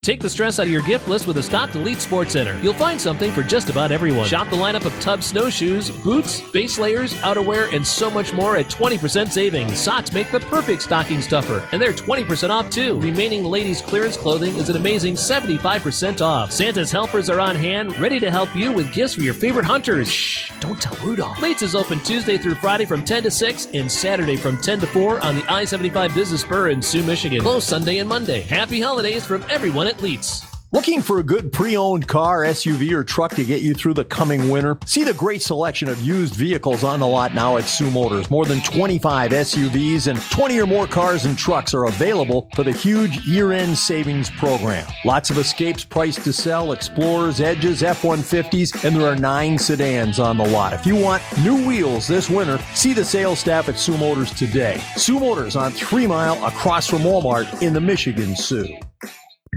Take 0.02 0.20
the 0.20 0.30
stress 0.30 0.58
out 0.58 0.64
of 0.64 0.72
your 0.72 0.80
gift 0.80 1.08
list 1.08 1.26
with 1.26 1.36
a 1.36 1.42
stop 1.42 1.72
to 1.72 1.78
Elite 1.78 2.00
Sports 2.00 2.32
Center. 2.32 2.58
You'll 2.60 2.72
find 2.72 2.98
something 2.98 3.30
for 3.32 3.42
just 3.42 3.68
about 3.68 3.92
everyone. 3.92 4.26
Shop 4.26 4.48
the 4.48 4.56
lineup 4.56 4.86
of 4.86 4.98
Tubbs 4.98 5.26
snowshoes, 5.26 5.90
boots, 5.90 6.40
base 6.52 6.78
layers, 6.78 7.12
outerwear, 7.16 7.70
and 7.74 7.86
so 7.86 8.10
much 8.10 8.32
more 8.32 8.56
at 8.56 8.70
20% 8.70 9.30
savings. 9.30 9.78
Socks 9.78 10.10
make 10.14 10.32
the 10.32 10.40
perfect 10.40 10.80
stocking 10.80 11.20
stuffer, 11.20 11.68
and 11.72 11.82
they're 11.82 11.92
20% 11.92 12.48
off 12.48 12.70
too. 12.70 12.98
Remaining 12.98 13.44
ladies' 13.44 13.82
clearance 13.82 14.16
clothing 14.16 14.56
is 14.56 14.70
an 14.70 14.76
amazing 14.76 15.16
75% 15.16 16.22
off. 16.22 16.50
Santa's 16.50 16.90
helpers 16.90 17.28
are 17.28 17.38
on 17.38 17.54
hand, 17.54 17.98
ready 17.98 18.18
to 18.20 18.30
help 18.30 18.56
you 18.56 18.72
with 18.72 18.94
gifts 18.94 19.16
for 19.16 19.20
your 19.20 19.34
favorite 19.34 19.66
hunters. 19.66 20.10
Shh, 20.10 20.50
don't 20.60 20.80
tell 20.80 20.96
Rudolph. 21.06 21.36
Lates 21.36 21.60
is 21.62 21.74
open 21.74 22.00
Tuesday 22.00 22.38
through 22.38 22.54
Friday 22.54 22.86
from 22.86 23.04
10 23.04 23.24
to 23.24 23.30
6 23.30 23.68
and 23.74 23.92
Saturday 23.92 24.36
from 24.36 24.56
10 24.56 24.80
to 24.80 24.86
4 24.86 25.20
on 25.20 25.36
the 25.36 25.52
I 25.52 25.66
75 25.66 26.14
Business 26.14 26.40
Spur 26.40 26.70
in 26.70 26.80
Soo, 26.80 27.02
Michigan. 27.02 27.42
Closed 27.42 27.68
Sunday 27.68 27.98
and 27.98 28.08
Monday. 28.08 28.40
Happy 28.40 28.80
holidays 28.80 29.26
from 29.26 29.44
everyone 29.50 29.89
Leeds. 29.98 30.44
Looking 30.72 31.02
for 31.02 31.18
a 31.18 31.24
good 31.24 31.52
pre 31.52 31.76
owned 31.76 32.06
car, 32.06 32.44
SUV, 32.44 32.92
or 32.92 33.02
truck 33.02 33.34
to 33.34 33.44
get 33.44 33.60
you 33.60 33.74
through 33.74 33.94
the 33.94 34.04
coming 34.04 34.50
winter? 34.50 34.78
See 34.86 35.02
the 35.02 35.12
great 35.12 35.42
selection 35.42 35.88
of 35.88 36.00
used 36.00 36.34
vehicles 36.34 36.84
on 36.84 37.00
the 37.00 37.08
lot 37.08 37.34
now 37.34 37.56
at 37.56 37.64
Soo 37.64 37.90
Motors. 37.90 38.30
More 38.30 38.44
than 38.44 38.60
25 38.60 39.32
SUVs 39.32 40.06
and 40.06 40.22
20 40.30 40.60
or 40.60 40.66
more 40.68 40.86
cars 40.86 41.24
and 41.24 41.36
trucks 41.36 41.74
are 41.74 41.86
available 41.86 42.48
for 42.54 42.62
the 42.62 42.70
huge 42.70 43.26
year 43.26 43.50
end 43.50 43.76
savings 43.76 44.30
program. 44.30 44.86
Lots 45.04 45.28
of 45.30 45.38
escapes 45.38 45.84
priced 45.84 46.22
to 46.22 46.32
sell, 46.32 46.70
Explorers, 46.70 47.40
Edges, 47.40 47.82
F 47.82 48.02
150s, 48.02 48.84
and 48.84 48.94
there 48.94 49.08
are 49.08 49.16
nine 49.16 49.58
sedans 49.58 50.20
on 50.20 50.36
the 50.36 50.46
lot. 50.46 50.72
If 50.72 50.86
you 50.86 50.94
want 50.94 51.20
new 51.42 51.66
wheels 51.66 52.06
this 52.06 52.30
winter, 52.30 52.58
see 52.74 52.92
the 52.92 53.04
sales 53.04 53.40
staff 53.40 53.68
at 53.68 53.76
Soo 53.76 53.98
Motors 53.98 54.32
today. 54.34 54.80
Soo 54.94 55.18
Motors 55.18 55.56
on 55.56 55.72
Three 55.72 56.06
Mile 56.06 56.44
across 56.46 56.86
from 56.86 57.00
Walmart 57.00 57.60
in 57.60 57.72
the 57.72 57.80
Michigan 57.80 58.36
Soo. 58.36 58.78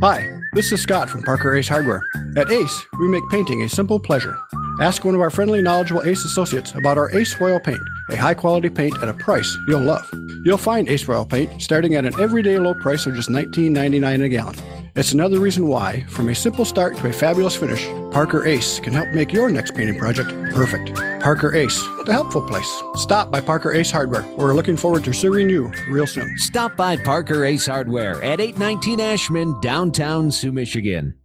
Hi, 0.02 0.42
this 0.54 0.72
is 0.72 0.82
Scott 0.82 1.08
from 1.08 1.22
Parker 1.22 1.56
Ace 1.56 1.68
Hardware. 1.68 2.04
At 2.36 2.52
Ace, 2.52 2.86
we 3.00 3.08
make 3.08 3.24
painting 3.30 3.62
a 3.62 3.70
simple 3.70 4.00
pleasure. 4.00 4.36
Ask 4.82 5.06
one 5.06 5.14
of 5.14 5.22
our 5.22 5.30
friendly, 5.30 5.62
knowledgeable 5.62 6.02
Ace 6.02 6.26
associates 6.26 6.74
about 6.74 6.98
our 6.98 7.16
Ace 7.16 7.40
Royal 7.40 7.60
paint, 7.60 7.80
a 8.10 8.16
high 8.16 8.34
quality 8.34 8.70
paint 8.70 8.98
at 9.02 9.10
a 9.10 9.14
price 9.14 9.58
you'll 9.68 9.82
love. 9.82 10.10
You'll 10.44 10.58
find 10.58 10.90
Ace 10.90 11.08
Royal 11.08 11.26
paint 11.26 11.62
starting 11.62 11.96
at 11.96 12.06
an 12.06 12.20
everyday 12.20 12.60
low 12.60 12.74
price 12.74 13.06
of 13.06 13.16
just 13.16 13.30
$19.99 13.30 14.24
a 14.24 14.30
gallon. 14.30 14.56
It's 14.96 15.12
another 15.12 15.40
reason 15.40 15.68
why, 15.68 16.06
from 16.08 16.30
a 16.30 16.36
simple 16.36 16.66
start 16.66 16.96
to 16.98 17.08
a 17.08 17.14
fabulous 17.14 17.56
finish, 17.56 17.88
Parker 18.12 18.46
Ace 18.46 18.80
can 18.80 18.94
help 18.94 19.10
make 19.10 19.34
your 19.34 19.50
next 19.50 19.74
painting 19.74 19.98
project 19.98 20.30
perfect. 20.54 20.94
Parker 21.20 21.56
Ace, 21.56 21.82
the 22.06 22.14
helpful 22.14 22.42
place. 22.42 22.84
Stop 22.96 23.32
by 23.32 23.42
Parker 23.42 23.74
Ace 23.74 23.90
Hardware. 23.90 24.24
We're 24.38 24.54
looking 24.54 24.78
forward 24.78 25.04
to 25.06 25.14
serving 25.14 25.50
you 25.50 25.72
real 25.90 26.06
soon. 26.06 26.38
Stop 26.38 26.78
by 26.78 26.98
Parker 26.98 27.44
Ace 27.44 27.66
Hardware 27.66 28.22
at 28.22 28.40
819 28.40 29.00
Ashmun, 29.00 29.60
downtown 29.62 30.30
Soo, 30.30 30.52
Michigan. 30.52 31.16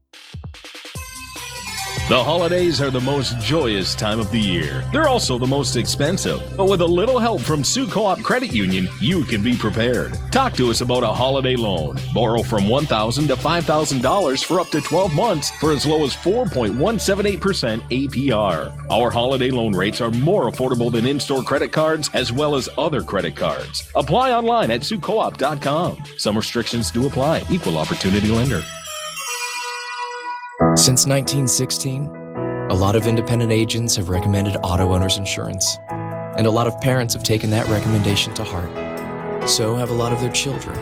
The 2.08 2.24
holidays 2.24 2.80
are 2.80 2.90
the 2.90 3.02
most 3.02 3.38
joyous 3.38 3.94
time 3.94 4.18
of 4.18 4.30
the 4.30 4.40
year. 4.40 4.82
They're 4.92 5.08
also 5.08 5.36
the 5.36 5.46
most 5.46 5.76
expensive. 5.76 6.40
But 6.56 6.70
with 6.70 6.80
a 6.80 6.86
little 6.86 7.18
help 7.18 7.42
from 7.42 7.62
Soo 7.62 7.86
Co-op 7.86 8.22
Credit 8.22 8.50
Union, 8.50 8.88
you 8.98 9.24
can 9.24 9.42
be 9.42 9.54
prepared. 9.54 10.18
Talk 10.32 10.54
to 10.54 10.70
us 10.70 10.80
about 10.80 11.02
a 11.02 11.08
holiday 11.08 11.54
loan. 11.54 11.98
Borrow 12.14 12.42
from 12.42 12.66
1,000 12.66 13.28
to 13.28 13.36
$5,000 13.36 14.42
for 14.42 14.58
up 14.58 14.68
to 14.68 14.80
12 14.80 15.12
months 15.12 15.50
for 15.50 15.70
as 15.70 15.84
low 15.84 16.02
as 16.02 16.14
4.178% 16.14 17.82
APR. 17.90 18.90
Our 18.90 19.10
holiday 19.10 19.50
loan 19.50 19.76
rates 19.76 20.00
are 20.00 20.10
more 20.10 20.50
affordable 20.50 20.90
than 20.90 21.04
in-store 21.04 21.42
credit 21.42 21.72
cards 21.72 22.08
as 22.14 22.32
well 22.32 22.54
as 22.54 22.70
other 22.78 23.02
credit 23.02 23.36
cards. 23.36 23.86
Apply 23.94 24.32
online 24.32 24.70
at 24.70 24.80
SooCoop.com. 24.80 26.04
Some 26.16 26.38
restrictions 26.38 26.90
do 26.90 27.06
apply. 27.06 27.44
Equal 27.50 27.76
opportunity 27.76 28.28
lender. 28.28 28.64
Since 30.58 31.06
1916, 31.06 32.06
a 32.68 32.74
lot 32.74 32.96
of 32.96 33.06
independent 33.06 33.52
agents 33.52 33.94
have 33.94 34.08
recommended 34.08 34.56
auto 34.64 34.92
owners 34.92 35.16
insurance, 35.16 35.78
and 35.88 36.48
a 36.48 36.50
lot 36.50 36.66
of 36.66 36.80
parents 36.80 37.14
have 37.14 37.22
taken 37.22 37.48
that 37.50 37.68
recommendation 37.68 38.34
to 38.34 38.42
heart. 38.42 39.48
So 39.48 39.76
have 39.76 39.90
a 39.90 39.94
lot 39.94 40.12
of 40.12 40.20
their 40.20 40.32
children, 40.32 40.76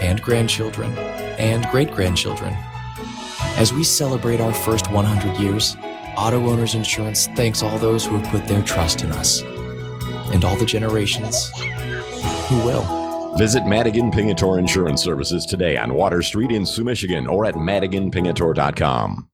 and 0.00 0.22
grandchildren, 0.22 0.96
and 1.38 1.66
great 1.72 1.90
grandchildren. 1.90 2.56
As 3.56 3.72
we 3.72 3.82
celebrate 3.82 4.40
our 4.40 4.54
first 4.54 4.92
100 4.92 5.40
years, 5.40 5.76
Auto 6.16 6.46
Owners 6.46 6.76
Insurance 6.76 7.26
thanks 7.34 7.64
all 7.64 7.78
those 7.78 8.06
who 8.06 8.18
have 8.18 8.30
put 8.30 8.46
their 8.46 8.62
trust 8.62 9.02
in 9.02 9.10
us, 9.10 9.42
and 10.32 10.44
all 10.44 10.54
the 10.54 10.64
generations 10.64 11.50
who 12.48 12.64
will. 12.64 13.05
Visit 13.36 13.66
Madigan 13.66 14.10
Pingatore 14.10 14.58
Insurance 14.58 15.02
Services 15.02 15.44
today 15.44 15.76
on 15.76 15.92
Water 15.92 16.22
Street 16.22 16.50
in 16.50 16.64
Soo, 16.64 16.84
Michigan, 16.84 17.26
or 17.26 17.44
at 17.44 17.54
madiganpingatore.com. 17.54 19.28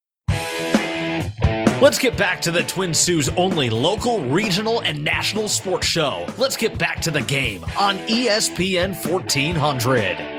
Let's 1.81 1.99
get 1.99 2.16
back 2.16 2.41
to 2.43 2.51
the 2.51 2.62
Twin 2.62 2.95
Sault's 2.95 3.29
only 3.31 3.70
local, 3.70 4.20
regional, 4.24 4.81
and 4.83 5.05
national 5.05 5.49
sports 5.49 5.87
show. 5.87 6.27
Let's 6.37 6.57
get 6.57 6.79
back 6.79 7.01
to 7.03 7.11
the 7.11 7.23
game 7.23 7.65
on 7.79 7.99
ESPN 7.99 8.95
1400. 9.09 10.32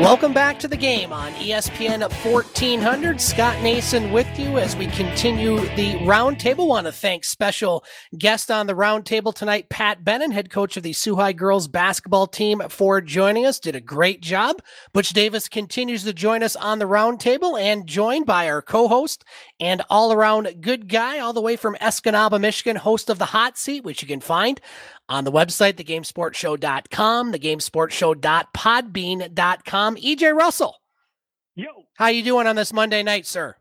Welcome 0.00 0.32
back 0.34 0.58
to 0.58 0.66
the 0.66 0.76
game 0.76 1.12
on 1.12 1.32
ESPN 1.34 2.00
1400. 2.24 3.20
Scott 3.20 3.62
Nason 3.62 4.10
with 4.10 4.26
you 4.38 4.58
as 4.58 4.74
we 4.76 4.88
continue 4.88 5.60
the 5.76 5.94
roundtable. 6.00 6.66
Want 6.66 6.86
to 6.86 6.92
thank 6.92 7.24
special 7.24 7.84
guest 8.18 8.50
on 8.50 8.66
the 8.66 8.74
roundtable 8.74 9.32
tonight, 9.32 9.68
Pat 9.68 10.04
Bennin, 10.04 10.32
head 10.32 10.50
coach 10.50 10.76
of 10.76 10.82
the 10.82 10.92
Soo 10.92 11.14
High 11.14 11.32
girls 11.32 11.68
basketball 11.68 12.26
team, 12.26 12.60
for 12.68 13.00
joining 13.00 13.46
us. 13.46 13.60
Did 13.60 13.76
a 13.76 13.80
great 13.80 14.20
job. 14.20 14.60
Butch 14.92 15.10
Davis 15.10 15.48
continues 15.48 16.02
to 16.04 16.12
join 16.12 16.42
us 16.42 16.56
on 16.56 16.80
the 16.80 16.88
roundtable 16.88 17.58
and 17.58 17.86
joined 17.86 18.26
by 18.26 18.48
our 18.48 18.62
co-host 18.62 19.24
and 19.60 19.80
all-around 19.88 20.60
good 20.60 20.88
guy, 20.88 21.20
all 21.20 21.32
the 21.32 21.40
way 21.40 21.54
from 21.54 21.76
Escanaba, 21.76 22.40
Michigan, 22.40 22.76
host 22.76 23.08
of 23.08 23.20
the 23.20 23.26
Hot 23.26 23.56
Seat, 23.56 23.84
which 23.84 24.02
you 24.02 24.08
can 24.08 24.20
find 24.20 24.60
on 25.08 25.24
the 25.24 25.32
website, 25.32 25.74
thegamesportshow.com, 25.74 27.32
thegamesportshow.podbean.com. 27.32 29.96
EJ 29.96 30.34
Russell. 30.34 30.76
Yo. 31.54 31.66
How 31.94 32.08
you 32.08 32.22
doing 32.22 32.46
on 32.46 32.56
this 32.56 32.72
Monday 32.72 33.02
night, 33.02 33.26
sir? 33.26 33.56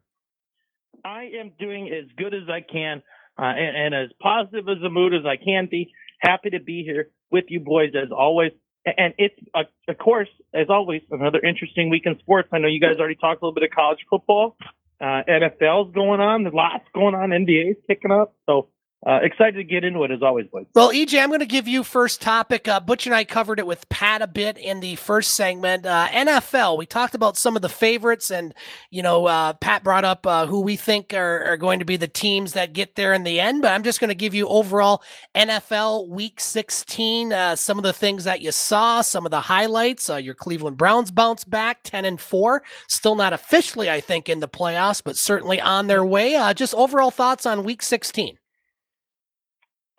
I 1.05 1.29
am 1.39 1.51
doing 1.59 1.89
as 1.89 2.05
good 2.17 2.33
as 2.33 2.49
I 2.49 2.61
can 2.61 3.03
uh, 3.37 3.43
and, 3.43 3.93
and 3.93 4.03
as 4.05 4.09
positive 4.21 4.69
as 4.69 4.81
a 4.83 4.89
mood 4.89 5.13
as 5.13 5.25
I 5.25 5.35
can 5.37 5.67
be. 5.69 5.93
Happy 6.19 6.49
to 6.51 6.59
be 6.59 6.83
here 6.83 7.09
with 7.29 7.45
you 7.49 7.59
boys 7.59 7.91
as 7.95 8.11
always. 8.11 8.51
And 8.85 9.13
it's, 9.17 9.35
uh, 9.53 9.63
of 9.87 9.97
course, 9.97 10.29
as 10.53 10.67
always, 10.69 11.01
another 11.11 11.39
interesting 11.39 11.89
week 11.89 12.03
in 12.05 12.17
sports. 12.19 12.49
I 12.51 12.59
know 12.59 12.67
you 12.67 12.79
guys 12.79 12.97
already 12.99 13.15
talked 13.15 13.41
a 13.41 13.45
little 13.45 13.53
bit 13.53 13.63
of 13.63 13.71
college 13.71 13.99
football. 14.09 14.57
Uh, 14.99 15.23
NFL's 15.27 15.93
going 15.93 16.21
on. 16.21 16.43
There's 16.43 16.53
lots 16.53 16.85
going 16.93 17.15
on. 17.15 17.29
NBA's 17.29 17.77
kicking 17.87 18.11
up. 18.11 18.35
So 18.45 18.69
uh, 19.05 19.19
excited 19.21 19.55
to 19.55 19.63
get 19.65 19.83
into 19.83 20.03
it 20.03 20.11
as 20.11 20.21
always, 20.21 20.47
boys. 20.47 20.65
Well, 20.73 20.91
EJ, 20.91 21.21
I'm 21.21 21.27
going 21.27 21.41
to 21.41 21.45
give 21.45 21.67
you 21.67 21.83
first 21.83 22.21
topic. 22.21 22.69
Uh, 22.69 22.79
Butch 22.79 23.05
and 23.05 23.13
I 23.13 23.25
covered 23.25 23.59
it 23.59 23.67
with 23.67 23.89
Pat 23.89 24.21
a 24.21 24.27
bit 24.27 24.57
in 24.57 24.79
the 24.79 24.95
first 24.95 25.33
segment. 25.33 25.85
Uh, 25.85 26.07
NFL, 26.09 26.77
we 26.77 26.85
talked 26.85 27.13
about 27.13 27.35
some 27.35 27.57
of 27.57 27.61
the 27.61 27.69
favorites, 27.69 28.31
and 28.31 28.53
you 28.91 29.03
know, 29.03 29.25
uh, 29.25 29.53
Pat 29.53 29.83
brought 29.83 30.05
up 30.05 30.25
uh, 30.25 30.45
who 30.45 30.61
we 30.61 30.77
think 30.77 31.13
are, 31.13 31.43
are 31.43 31.57
going 31.57 31.79
to 31.79 31.85
be 31.85 31.97
the 31.97 32.07
teams 32.07 32.53
that 32.53 32.71
get 32.71 32.95
there 32.95 33.13
in 33.13 33.23
the 33.23 33.41
end. 33.41 33.61
But 33.61 33.73
I'm 33.73 33.83
just 33.83 33.99
going 33.99 34.07
to 34.09 34.15
give 34.15 34.33
you 34.33 34.47
overall 34.47 35.03
NFL 35.35 36.07
Week 36.07 36.39
16, 36.39 37.33
uh, 37.33 37.55
some 37.57 37.77
of 37.77 37.83
the 37.83 37.93
things 37.93 38.23
that 38.23 38.39
you 38.39 38.53
saw, 38.53 39.01
some 39.01 39.25
of 39.25 39.31
the 39.31 39.41
highlights. 39.41 40.09
Uh, 40.09 40.15
your 40.15 40.35
Cleveland 40.35 40.77
Browns 40.77 41.11
bounce 41.11 41.43
back, 41.43 41.83
10 41.83 42.05
and 42.05 42.21
four, 42.21 42.63
still 42.87 43.15
not 43.15 43.33
officially, 43.33 43.89
I 43.89 43.99
think, 43.99 44.29
in 44.29 44.39
the 44.39 44.47
playoffs, 44.47 45.01
but 45.03 45.17
certainly 45.17 45.59
on 45.59 45.87
their 45.87 46.05
way. 46.05 46.39
Just 46.55 46.73
overall 46.73 47.11
thoughts 47.11 47.45
on 47.45 47.65
Week 47.65 47.81
16. 47.81 48.37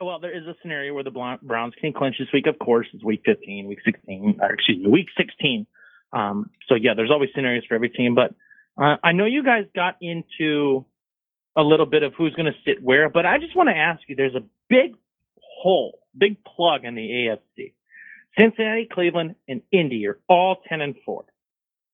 Well, 0.00 0.18
there 0.20 0.36
is 0.36 0.46
a 0.46 0.54
scenario 0.60 0.92
where 0.92 1.04
the 1.04 1.38
Browns 1.42 1.74
can 1.80 1.92
clinch 1.92 2.16
this 2.18 2.28
week. 2.32 2.46
Of 2.46 2.58
course, 2.58 2.86
it's 2.92 3.04
week 3.04 3.22
15, 3.24 3.66
week 3.66 3.78
16, 3.84 4.38
or 4.40 4.52
excuse 4.52 4.78
me, 4.82 4.90
week 4.90 5.06
16. 5.16 5.66
Um, 6.12 6.50
so 6.68 6.74
yeah, 6.74 6.94
there's 6.96 7.10
always 7.10 7.30
scenarios 7.34 7.64
for 7.68 7.74
every 7.74 7.90
team. 7.90 8.14
But 8.14 8.34
uh, 8.80 8.96
I 9.02 9.12
know 9.12 9.24
you 9.24 9.44
guys 9.44 9.64
got 9.74 9.96
into 10.00 10.84
a 11.56 11.62
little 11.62 11.86
bit 11.86 12.02
of 12.02 12.12
who's 12.14 12.34
going 12.34 12.46
to 12.46 12.58
sit 12.64 12.82
where, 12.82 13.08
but 13.08 13.24
I 13.24 13.38
just 13.38 13.56
want 13.56 13.68
to 13.68 13.76
ask 13.76 14.00
you: 14.08 14.16
there's 14.16 14.34
a 14.34 14.44
big 14.68 14.96
hole, 15.40 15.98
big 16.16 16.38
plug 16.44 16.84
in 16.84 16.94
the 16.94 17.02
AFC. 17.02 17.72
Cincinnati, 18.38 18.88
Cleveland, 18.92 19.36
and 19.46 19.62
Indy 19.70 20.06
are 20.08 20.18
all 20.28 20.56
10 20.68 20.80
and 20.80 20.96
four. 21.04 21.24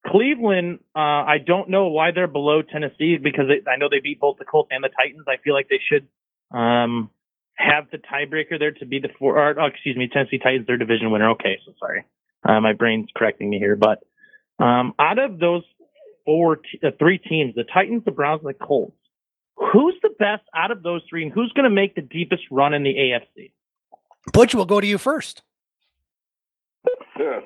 Cleveland, 0.07 0.79
uh, 0.97 0.99
I 0.99 1.37
don't 1.45 1.69
know 1.69 1.89
why 1.89 2.13
they're 2.13 2.27
below 2.27 2.63
Tennessee 2.63 3.19
because 3.23 3.45
I 3.71 3.77
know 3.77 3.89
they 3.91 4.01
beat 4.01 4.19
both 4.19 4.39
the 4.39 4.47
Colts 4.47 4.71
and 4.73 4.83
the 4.83 4.89
Titans. 4.89 5.27
I 5.29 5.37
feel 5.45 5.53
like 5.53 5.69
they 5.69 5.81
should 5.87 6.09
um, 6.57 7.11
have 7.61 7.91
the 7.91 7.99
tiebreaker 7.99 8.59
there 8.59 8.73
to 8.73 8.87
be 8.87 8.99
the 8.99 9.09
four. 9.19 9.39
Or, 9.39 9.61
oh, 9.61 9.67
excuse 9.67 9.97
me, 9.97 10.09
Tennessee 10.13 10.39
Titans, 10.39 10.67
their 10.67 10.79
division 10.79 11.11
winner. 11.11 11.31
Okay, 11.31 11.59
so 11.65 11.73
sorry, 11.79 12.05
uh, 12.49 12.61
my 12.61 12.73
brain's 12.73 13.09
correcting 13.15 13.51
me 13.51 13.59
here. 13.59 13.77
But 13.77 14.03
um, 14.59 14.95
out 14.99 15.19
of 15.19 15.39
those 15.39 15.63
four, 16.25 16.57
t- 16.57 16.81
uh, 16.85 16.91
three 16.99 17.19
teams, 17.19 17.55
the 17.55 17.65
Titans, 17.65 18.05
the 18.05 18.11
Browns, 18.11 18.43
and 18.45 18.55
the 18.55 18.65
Colts, 18.65 18.97
who's 19.57 19.95
the 20.03 20.11
best 20.19 20.43
out 20.55 20.71
of 20.71 20.83
those 20.83 21.03
three, 21.09 21.23
and 21.23 21.33
who's 21.33 21.53
going 21.55 21.69
to 21.69 21.75
make 21.75 21.95
the 21.95 22.03
deepest 22.03 22.43
run 22.51 22.75
in 22.75 22.83
the 22.83 22.95
AFC? 22.95 23.53
Butch, 24.33 24.55
we'll 24.55 24.67
go 24.67 24.81
to 24.81 24.87
you 24.87 24.99
first. 24.99 25.43
Yeah. 27.19 27.41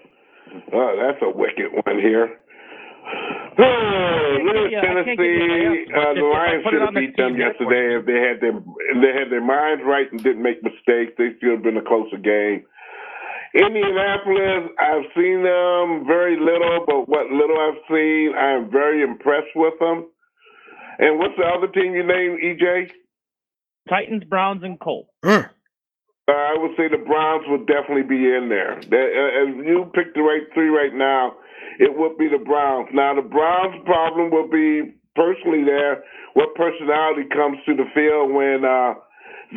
Oh, 0.73 0.97
that's 0.97 1.23
a 1.23 1.37
wicked 1.37 1.73
one 1.85 1.99
here. 1.99 2.39
Oh, 3.59 4.39
little 4.45 4.71
Yeah, 4.71 4.83
I 4.83 5.05
can't 5.05 5.19
get 5.19 5.19
my 5.19 5.55
Tennessee, 5.55 5.87
uh, 5.95 6.15
the 6.15 6.27
Lions 6.27 6.65
should 6.65 6.81
have 6.81 6.89
on 6.89 6.95
the 6.95 7.01
beat 7.07 7.17
them 7.17 7.37
yesterday 7.37 7.95
if 7.95 8.03
they 8.07 8.19
had 8.19 8.41
their 8.43 8.57
if 8.59 8.97
they 8.99 9.13
had 9.15 9.31
their 9.31 9.45
minds 9.45 9.83
right 9.87 10.11
and 10.11 10.23
didn't 10.23 10.43
make 10.43 10.63
mistakes. 10.63 11.15
They 11.19 11.39
should 11.39 11.61
have 11.61 11.63
been 11.63 11.77
a 11.79 11.87
closer 11.87 12.19
game. 12.19 12.67
Indianapolis, 13.55 14.75
I've 14.83 15.07
seen 15.15 15.47
them 15.47 16.03
very 16.07 16.35
little, 16.35 16.83
but 16.87 17.09
what 17.09 17.31
little 17.31 17.55
I've 17.55 17.79
seen, 17.87 18.35
I'm 18.35 18.71
very 18.71 19.03
impressed 19.03 19.55
with 19.55 19.79
them. 19.79 20.11
And 20.99 21.19
what's 21.19 21.35
the 21.39 21.47
other 21.47 21.69
team 21.69 21.95
you 21.95 22.03
named, 22.03 22.43
EJ? 22.43 22.91
Titans, 23.89 24.25
Browns, 24.25 24.63
and 24.65 24.79
Colts. 24.81 25.11
Uh, 26.27 26.33
I 26.33 26.57
would 26.59 26.73
say 26.77 26.89
the 26.89 27.05
Browns 27.05 27.45
would 27.49 27.67
definitely 27.67 28.03
be 28.03 28.25
in 28.27 28.49
there. 28.49 28.81
That, 28.91 29.07
uh, 29.13 29.61
if 29.61 29.67
you 29.67 29.91
pick 29.95 30.15
the 30.15 30.23
right 30.23 30.43
three 30.55 30.69
right 30.69 30.95
now, 30.95 31.35
it 31.79 31.93
would 31.97 32.19
be 32.19 32.29
the 32.29 32.43
Browns. 32.43 32.89
Now, 32.93 33.15
the 33.15 33.27
Browns' 33.27 33.83
problem 33.85 34.31
will 34.31 34.49
be 34.49 34.95
personally 35.15 35.65
there. 35.65 36.05
What 36.35 36.55
personality 36.55 37.29
comes 37.31 37.59
to 37.67 37.75
the 37.75 37.87
field 37.95 38.35
when 38.35 38.65
uh, 38.65 38.95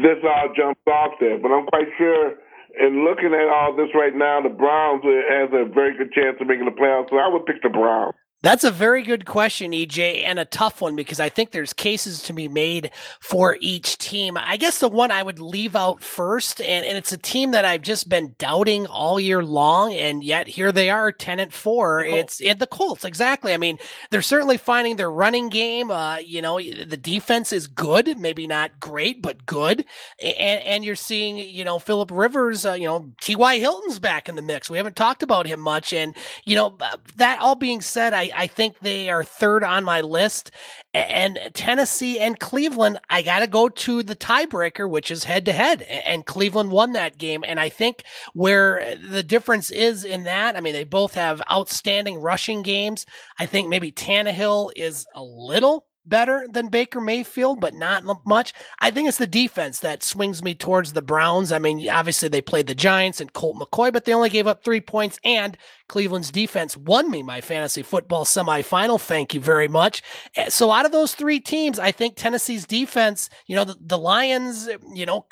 this 0.02 0.22
all 0.24 0.54
jumps 0.56 0.82
off 0.88 1.18
there? 1.20 1.38
But 1.40 1.52
I'm 1.52 1.66
quite 1.66 1.90
sure. 1.98 2.38
And 2.78 3.04
looking 3.04 3.34
at 3.34 3.50
all 3.50 3.74
this 3.76 3.90
right 3.96 4.14
now, 4.14 4.42
the 4.42 4.54
Browns 4.54 5.02
has 5.04 5.50
a 5.50 5.66
very 5.66 5.98
good 5.98 6.14
chance 6.14 6.38
of 6.40 6.48
making 6.48 6.66
the 6.66 6.78
playoffs. 6.78 7.10
So 7.10 7.18
I 7.18 7.28
would 7.28 7.46
pick 7.46 7.64
the 7.64 7.70
Browns. 7.70 8.14
That's 8.44 8.64
a 8.64 8.70
very 8.70 9.02
good 9.02 9.26
question, 9.26 9.72
EJ, 9.72 10.24
and 10.24 10.38
a 10.38 10.46
tough 10.46 10.80
one 10.80 10.96
because 10.96 11.20
I 11.20 11.28
think 11.28 11.50
there's 11.50 11.74
cases 11.74 12.22
to 12.24 12.34
be 12.34 12.48
made 12.48 12.92
for 13.20 13.58
each 13.62 13.98
team. 13.98 14.38
I 14.38 14.58
guess 14.58 14.78
the 14.78 14.90
one 14.90 15.10
I 15.10 15.24
would 15.24 15.40
leave 15.40 15.76
out 15.76 16.04
first, 16.04 16.62
and, 16.62 16.86
and 16.86 16.96
it's 16.98 17.12
a 17.12 17.18
team 17.18 17.50
that 17.52 17.66
I've 17.66 17.82
just 17.82 18.10
been 18.10 18.36
doubting 18.38 18.86
all 18.86 19.20
year 19.20 19.44
long, 19.44 19.92
and 19.96 20.24
yet 20.24 20.48
here 20.48 20.72
they 20.72 20.92
are, 20.92 21.12
10 21.12 21.40
and 21.40 21.52
4. 21.52 22.02
It's 22.06 22.40
in 22.40 22.60
the 22.60 22.68
Colts, 22.68 23.06
exactly. 23.06 23.56
I 23.56 23.58
mean, 23.58 23.80
they're 24.12 24.22
certainly 24.22 24.58
finding 24.58 24.98
their 24.98 25.12
running 25.12 25.50
game. 25.50 25.90
Uh, 25.90 26.18
you 26.18 26.44
know, 26.44 26.60
the 26.60 26.98
defense 26.98 27.52
is 27.52 27.66
good, 27.66 28.20
maybe 28.20 28.46
not 28.46 28.80
great, 28.80 29.20
but 29.20 29.48
good. 29.48 29.84
And, 30.22 30.62
and 30.62 30.86
you're 30.86 30.96
seeing, 30.96 31.38
you 31.40 31.66
know, 31.66 31.80
Philip 31.80 32.12
Rivers, 32.12 32.68
uh, 32.68 32.74
you 32.74 32.86
know, 32.86 33.12
T.Y. 33.20 33.58
Hilton's 33.58 33.98
back 33.98 34.30
in 34.30 34.36
the 34.36 34.44
mix. 34.44 34.70
We 34.70 34.78
haven't 34.78 34.96
talked 34.96 35.24
about 35.24 35.48
him 35.48 35.60
much. 35.60 35.92
And, 35.92 36.16
you 36.46 36.56
know, 36.56 36.78
that 37.16 37.40
all 37.40 37.56
being 37.56 37.82
said, 37.82 38.14
I, 38.14 38.27
I 38.34 38.48
think 38.48 38.80
they 38.80 39.10
are 39.10 39.24
third 39.24 39.64
on 39.64 39.84
my 39.84 40.02
list. 40.02 40.52
And 40.94 41.40
Tennessee 41.54 42.20
and 42.20 42.40
Cleveland, 42.40 43.00
I 43.10 43.22
got 43.22 43.40
to 43.40 43.48
go 43.48 43.70
to 43.70 44.04
the 44.04 44.16
tiebreaker, 44.16 44.90
which 44.90 45.12
is 45.12 45.26
head 45.26 45.46
to 45.46 45.54
head. 45.54 45.82
And 45.82 46.26
Cleveland 46.26 46.72
won 46.72 46.94
that 46.94 47.18
game. 47.18 47.44
And 47.48 47.60
I 47.60 47.70
think 47.70 48.04
where 48.34 48.96
the 48.96 49.24
difference 49.24 49.70
is 49.70 50.04
in 50.04 50.24
that, 50.24 50.56
I 50.56 50.62
mean, 50.62 50.74
they 50.74 50.84
both 50.84 51.16
have 51.16 51.42
outstanding 51.52 52.20
rushing 52.20 52.62
games. 52.62 53.06
I 53.40 53.46
think 53.46 53.70
maybe 53.70 53.92
Tannehill 53.92 54.72
is 54.76 55.06
a 55.16 55.24
little 55.24 55.87
better 56.08 56.48
than 56.50 56.68
Baker 56.70 57.02
Mayfield, 57.02 57.60
but 57.60 57.74
not 57.74 58.04
much. 58.26 58.54
I 58.80 58.92
think 58.92 59.08
it's 59.08 59.18
the 59.18 59.28
defense 59.28 59.80
that 59.80 60.04
swings 60.04 60.44
me 60.44 60.56
towards 60.56 60.94
the 60.94 61.02
Browns. 61.02 61.52
I 61.52 61.60
mean, 61.60 61.90
obviously 61.90 62.30
they 62.30 62.42
played 62.42 62.68
the 62.68 62.76
Giants 62.76 63.20
and 63.22 63.34
Colt 63.34 63.58
McCoy, 63.58 63.92
but 63.92 64.06
they 64.06 64.14
only 64.14 64.30
gave 64.30 64.48
up 64.48 64.64
three 64.64 64.82
points, 64.82 65.20
and 65.24 65.58
Cleveland's 65.88 66.32
defense 66.32 66.76
won 66.76 67.10
me 67.10 67.24
my 67.24 67.42
fantasy 67.42 67.82
football 67.82 68.26
semifinal. 68.26 69.00
Thank 69.00 69.34
you 69.34 69.40
very 69.40 69.68
much. 69.68 70.02
Eh, 70.36 70.50
So 70.50 70.72
out 70.72 70.86
of 70.86 70.92
those 70.92 71.16
three 71.16 71.40
teams, 71.40 71.80
I 71.80 71.92
think 71.92 72.16
Tennessee's 72.16 72.66
defense, 72.66 73.30
you 73.46 73.56
know, 73.56 73.64
the, 73.64 73.78
the 73.80 73.98
Lions, 73.98 74.70
you 74.94 75.06
know, 75.06 75.26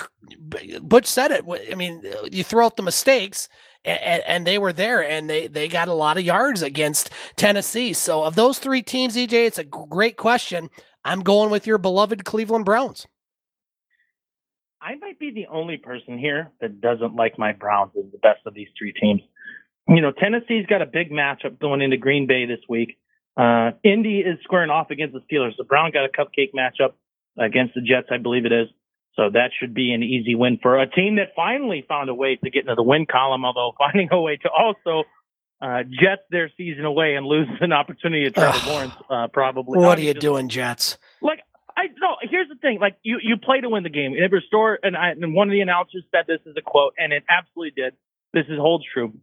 Butch 0.82 1.06
said 1.06 1.30
it. 1.30 1.44
I 1.70 1.74
mean, 1.74 2.02
you 2.30 2.42
throw 2.42 2.66
out 2.66 2.76
the 2.76 2.82
mistakes 2.82 3.48
and, 3.86 4.22
and 4.26 4.46
they 4.46 4.58
were 4.58 4.72
there 4.72 5.02
and 5.02 5.30
they 5.30 5.46
they 5.46 5.68
got 5.68 5.88
a 5.88 5.94
lot 5.94 6.18
of 6.18 6.24
yards 6.24 6.62
against 6.62 7.10
Tennessee. 7.36 7.92
So 7.92 8.24
of 8.24 8.34
those 8.34 8.58
three 8.58 8.82
teams, 8.82 9.16
EJ, 9.16 9.32
it's 9.32 9.58
a 9.58 9.64
great 9.64 10.16
question. 10.16 10.70
I'm 11.04 11.20
going 11.20 11.50
with 11.50 11.66
your 11.66 11.78
beloved 11.78 12.24
Cleveland 12.24 12.64
Browns. 12.64 13.06
I 14.82 14.96
might 14.96 15.18
be 15.18 15.30
the 15.30 15.46
only 15.46 15.78
person 15.78 16.18
here 16.18 16.50
that 16.60 16.80
doesn't 16.80 17.14
like 17.14 17.38
my 17.38 17.52
Browns 17.52 17.92
as 17.96 18.10
the 18.12 18.18
best 18.18 18.40
of 18.46 18.54
these 18.54 18.68
three 18.78 18.92
teams. 18.92 19.22
You 19.88 20.00
know, 20.00 20.12
Tennessee's 20.12 20.66
got 20.66 20.82
a 20.82 20.86
big 20.86 21.10
matchup 21.10 21.58
going 21.60 21.80
into 21.80 21.96
Green 21.96 22.26
Bay 22.26 22.44
this 22.44 22.60
week. 22.68 22.98
Uh, 23.36 23.72
Indy 23.84 24.20
is 24.20 24.38
squaring 24.42 24.70
off 24.70 24.90
against 24.90 25.14
the 25.14 25.20
Steelers. 25.20 25.52
The 25.56 25.64
Brown 25.64 25.92
got 25.92 26.04
a 26.04 26.08
cupcake 26.08 26.52
matchup 26.54 26.94
against 27.38 27.74
the 27.74 27.82
Jets, 27.82 28.08
I 28.10 28.18
believe 28.18 28.46
it 28.46 28.52
is. 28.52 28.68
So 29.16 29.30
that 29.32 29.50
should 29.58 29.72
be 29.72 29.92
an 29.92 30.02
easy 30.02 30.34
win 30.34 30.58
for 30.60 30.78
a 30.78 30.86
team 30.88 31.16
that 31.16 31.28
finally 31.34 31.84
found 31.88 32.10
a 32.10 32.14
way 32.14 32.36
to 32.36 32.50
get 32.50 32.60
into 32.60 32.74
the 32.74 32.82
win 32.82 33.06
column, 33.10 33.44
although 33.44 33.72
finding 33.78 34.08
a 34.12 34.20
way 34.20 34.36
to 34.36 34.48
also 34.50 35.04
uh, 35.60 35.82
jet 35.84 36.26
their 36.30 36.50
season 36.56 36.84
away 36.84 37.14
and 37.14 37.24
lose 37.24 37.48
an 37.60 37.72
opportunity 37.72 38.24
to 38.24 38.30
Trevor 38.30 38.70
Lawrence, 38.70 38.94
uh, 39.08 39.28
probably. 39.32 39.78
What 39.78 39.98
are 39.98 40.02
you 40.02 40.12
just- 40.12 40.22
doing, 40.22 40.48
Jets? 40.48 40.98
like 41.22 41.40
I 41.76 41.86
no. 41.98 42.16
Here's 42.22 42.48
the 42.48 42.56
thing: 42.56 42.78
like 42.80 42.96
you, 43.02 43.18
you 43.22 43.36
play 43.36 43.60
to 43.60 43.68
win 43.68 43.82
the 43.82 43.90
game. 43.90 44.14
And 44.14 44.32
restore, 44.32 44.78
and, 44.82 44.96
I, 44.96 45.10
and 45.10 45.34
one 45.34 45.48
of 45.48 45.52
the 45.52 45.60
announcers 45.60 46.04
said 46.10 46.24
this 46.26 46.40
is 46.46 46.54
a 46.58 46.62
quote, 46.62 46.94
and 46.98 47.12
it 47.12 47.24
absolutely 47.28 47.72
did. 47.82 47.94
This 48.32 48.44
is 48.48 48.58
holds 48.58 48.84
true. 48.92 49.14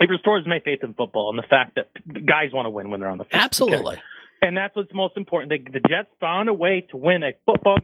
it 0.00 0.08
restores 0.08 0.46
my 0.46 0.60
faith 0.64 0.80
in 0.82 0.94
football 0.94 1.30
and 1.30 1.38
the 1.38 1.46
fact 1.48 1.76
that 1.76 1.90
guys 2.26 2.50
want 2.52 2.66
to 2.66 2.70
win 2.70 2.90
when 2.90 3.00
they're 3.00 3.08
on 3.08 3.18
the 3.18 3.24
field. 3.24 3.42
Absolutely. 3.42 3.96
And 4.42 4.56
that's 4.56 4.76
what's 4.76 4.92
most 4.94 5.16
important. 5.16 5.50
The, 5.50 5.80
the 5.80 5.88
Jets 5.88 6.08
found 6.20 6.48
a 6.48 6.54
way 6.54 6.86
to 6.90 6.96
win 6.96 7.22
a 7.22 7.32
football. 7.44 7.78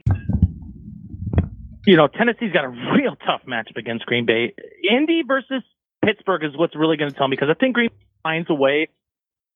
You 1.85 1.97
know, 1.97 2.07
Tennessee's 2.07 2.53
got 2.53 2.63
a 2.63 2.69
real 2.69 3.15
tough 3.25 3.41
matchup 3.47 3.77
against 3.77 4.05
Green 4.05 4.25
Bay. 4.25 4.53
Indy 4.89 5.23
versus 5.27 5.63
Pittsburgh 6.03 6.43
is 6.43 6.51
what's 6.55 6.75
really 6.75 6.97
going 6.97 7.11
to 7.11 7.17
tell 7.17 7.27
me 7.27 7.35
because 7.35 7.49
I 7.49 7.59
think 7.59 7.75
Green 7.75 7.89
finds 8.23 8.49
a 8.49 8.53
way 8.53 8.87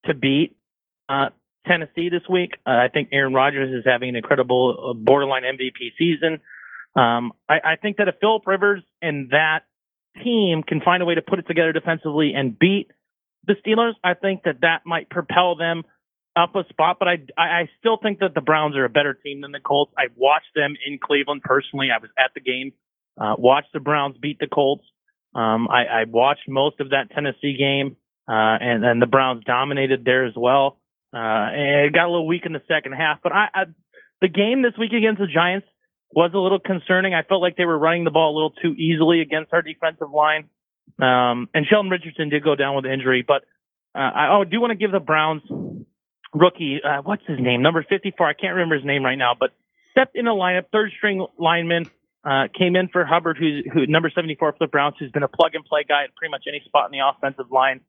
to 0.06 0.14
beat 0.14 0.58
uh, 1.08 1.30
Tennessee 1.66 2.10
this 2.10 2.24
week. 2.30 2.52
Uh, 2.66 2.72
I 2.72 2.88
think 2.94 3.10
Aaron 3.12 3.34
Rodgers 3.34 3.74
is 3.74 3.84
having 3.86 4.10
an 4.10 4.16
incredible 4.16 4.90
uh, 4.90 4.94
borderline 4.94 5.44
MVP 5.44 5.94
season. 5.98 6.42
Um, 6.96 7.32
I, 7.48 7.60
I 7.64 7.76
think 7.82 7.98
that 7.98 8.08
if 8.08 8.16
Philip 8.20 8.46
Rivers 8.46 8.82
and 9.02 9.30
that 9.30 9.60
team 10.24 10.64
can 10.64 10.82
find 10.82 11.02
a 11.04 11.06
way 11.06 11.16
to 11.16 11.22
put 11.22 11.40
it 11.40 11.48
together 11.48 11.72
defensively 11.72 12.34
and 12.36 12.58
beat 12.58 12.92
the 13.46 13.54
Steelers, 13.66 13.94
I 14.04 14.16
think 14.16 14.44
that 14.44 14.62
that 14.62 14.82
might 14.86 15.10
propel 15.10 15.56
them 15.56 15.84
up 16.38 16.56
a 16.56 16.64
spot. 16.70 16.98
But 17.00 17.08
I, 17.08 17.18
I 17.38 17.70
still 17.80 17.98
think 18.02 18.20
that 18.20 18.34
the 18.36 18.42
Browns 18.42 18.76
are 18.76 18.86
a 18.86 18.90
better 18.90 19.14
team 19.14 19.42
than 19.42 19.52
the 19.52 19.60
Colts. 19.60 19.92
I 19.98 20.08
watched 20.16 20.54
them 20.56 20.76
in 20.86 21.00
Cleveland 21.02 21.42
personally. 21.44 21.88
I 21.94 22.00
was 22.00 22.12
at 22.18 22.32
the 22.36 22.42
game, 22.42 22.74
uh, 23.20 23.36
watched 23.38 23.74
the 23.74 23.80
Browns 23.80 24.16
beat 24.22 24.40
the 24.40 24.48
Colts. 24.48 24.84
Um, 25.36 25.68
I, 25.70 26.02
I 26.02 26.04
watched 26.08 26.48
most 26.48 26.80
of 26.80 26.92
that 26.92 27.12
Tennessee 27.14 27.56
game, 27.58 27.98
uh, 28.28 28.58
and 28.62 29.02
the 29.02 29.08
Browns 29.08 29.44
dominated 29.44 30.06
there 30.06 30.26
as 30.26 30.34
well. 30.36 30.80
Uh, 31.14 31.18
and 31.18 31.86
it 31.88 31.94
got 31.94 32.06
a 32.06 32.12
little 32.12 32.28
weak 32.28 32.46
in 32.46 32.54
the 32.54 32.62
second 32.68 32.94
half, 32.94 33.20
but 33.24 33.32
I, 33.32 33.48
I 33.54 33.64
the 34.22 34.28
game 34.28 34.62
this 34.62 34.74
week 34.78 34.92
against 34.94 35.20
the 35.20 35.28
Giants 35.28 35.68
was 36.12 36.32
a 36.34 36.38
little 36.38 36.60
concerning. 36.60 37.14
I 37.14 37.24
felt 37.24 37.42
like 37.42 37.56
they 37.56 37.66
were 37.66 37.78
running 37.78 38.04
the 38.04 38.12
ball 38.12 38.34
a 38.34 38.36
little 38.36 38.52
too 38.52 38.74
easily 38.74 39.22
against 39.22 39.54
our 39.54 39.62
defensive 39.62 40.12
line. 40.12 40.50
Um, 41.00 41.50
and 41.54 41.66
Sheldon 41.70 41.92
Richardson 41.92 42.30
did 42.30 42.44
go 42.44 42.56
down 42.56 42.76
with 42.76 42.86
injury, 42.86 43.24
but 43.28 43.44
uh, 43.94 44.00
I 44.00 44.28
oh, 44.32 44.44
do 44.44 44.60
want 44.60 44.72
to 44.72 44.78
give 44.78 44.92
the 44.92 45.00
Browns 45.00 45.44
rookie, 46.34 46.80
uh, 46.84 47.02
what's 47.04 47.26
his 47.28 47.40
name, 47.40 47.62
number 47.62 47.86
54. 47.88 48.28
I 48.28 48.34
can't 48.34 48.54
remember 48.54 48.76
his 48.76 48.86
name 48.86 49.04
right 49.04 49.18
now, 49.18 49.34
but 49.40 49.52
stepped 49.92 50.16
in 50.16 50.28
a 50.28 50.34
lineup, 50.34 50.66
third 50.72 50.92
string 50.98 51.26
lineman, 51.38 51.90
uh, 52.24 52.48
came 52.58 52.76
in 52.76 52.90
for 52.90 53.06
Hubbard, 53.06 53.38
who's 53.38 53.66
who 53.74 53.88
number 53.88 54.10
74 54.14 54.54
for 54.54 54.58
the 54.60 54.68
Browns, 54.68 54.96
who's 55.00 55.12
been 55.12 55.24
a 55.24 55.28
plug 55.28 55.56
and 55.56 55.64
play 55.64 55.86
guy 55.88 56.04
at 56.04 56.16
pretty 56.16 56.32
much 56.32 56.44
any 56.48 56.62
spot 56.66 56.92
in 56.92 56.98
the 56.98 57.06
offensive 57.08 57.52
line. 57.52 57.82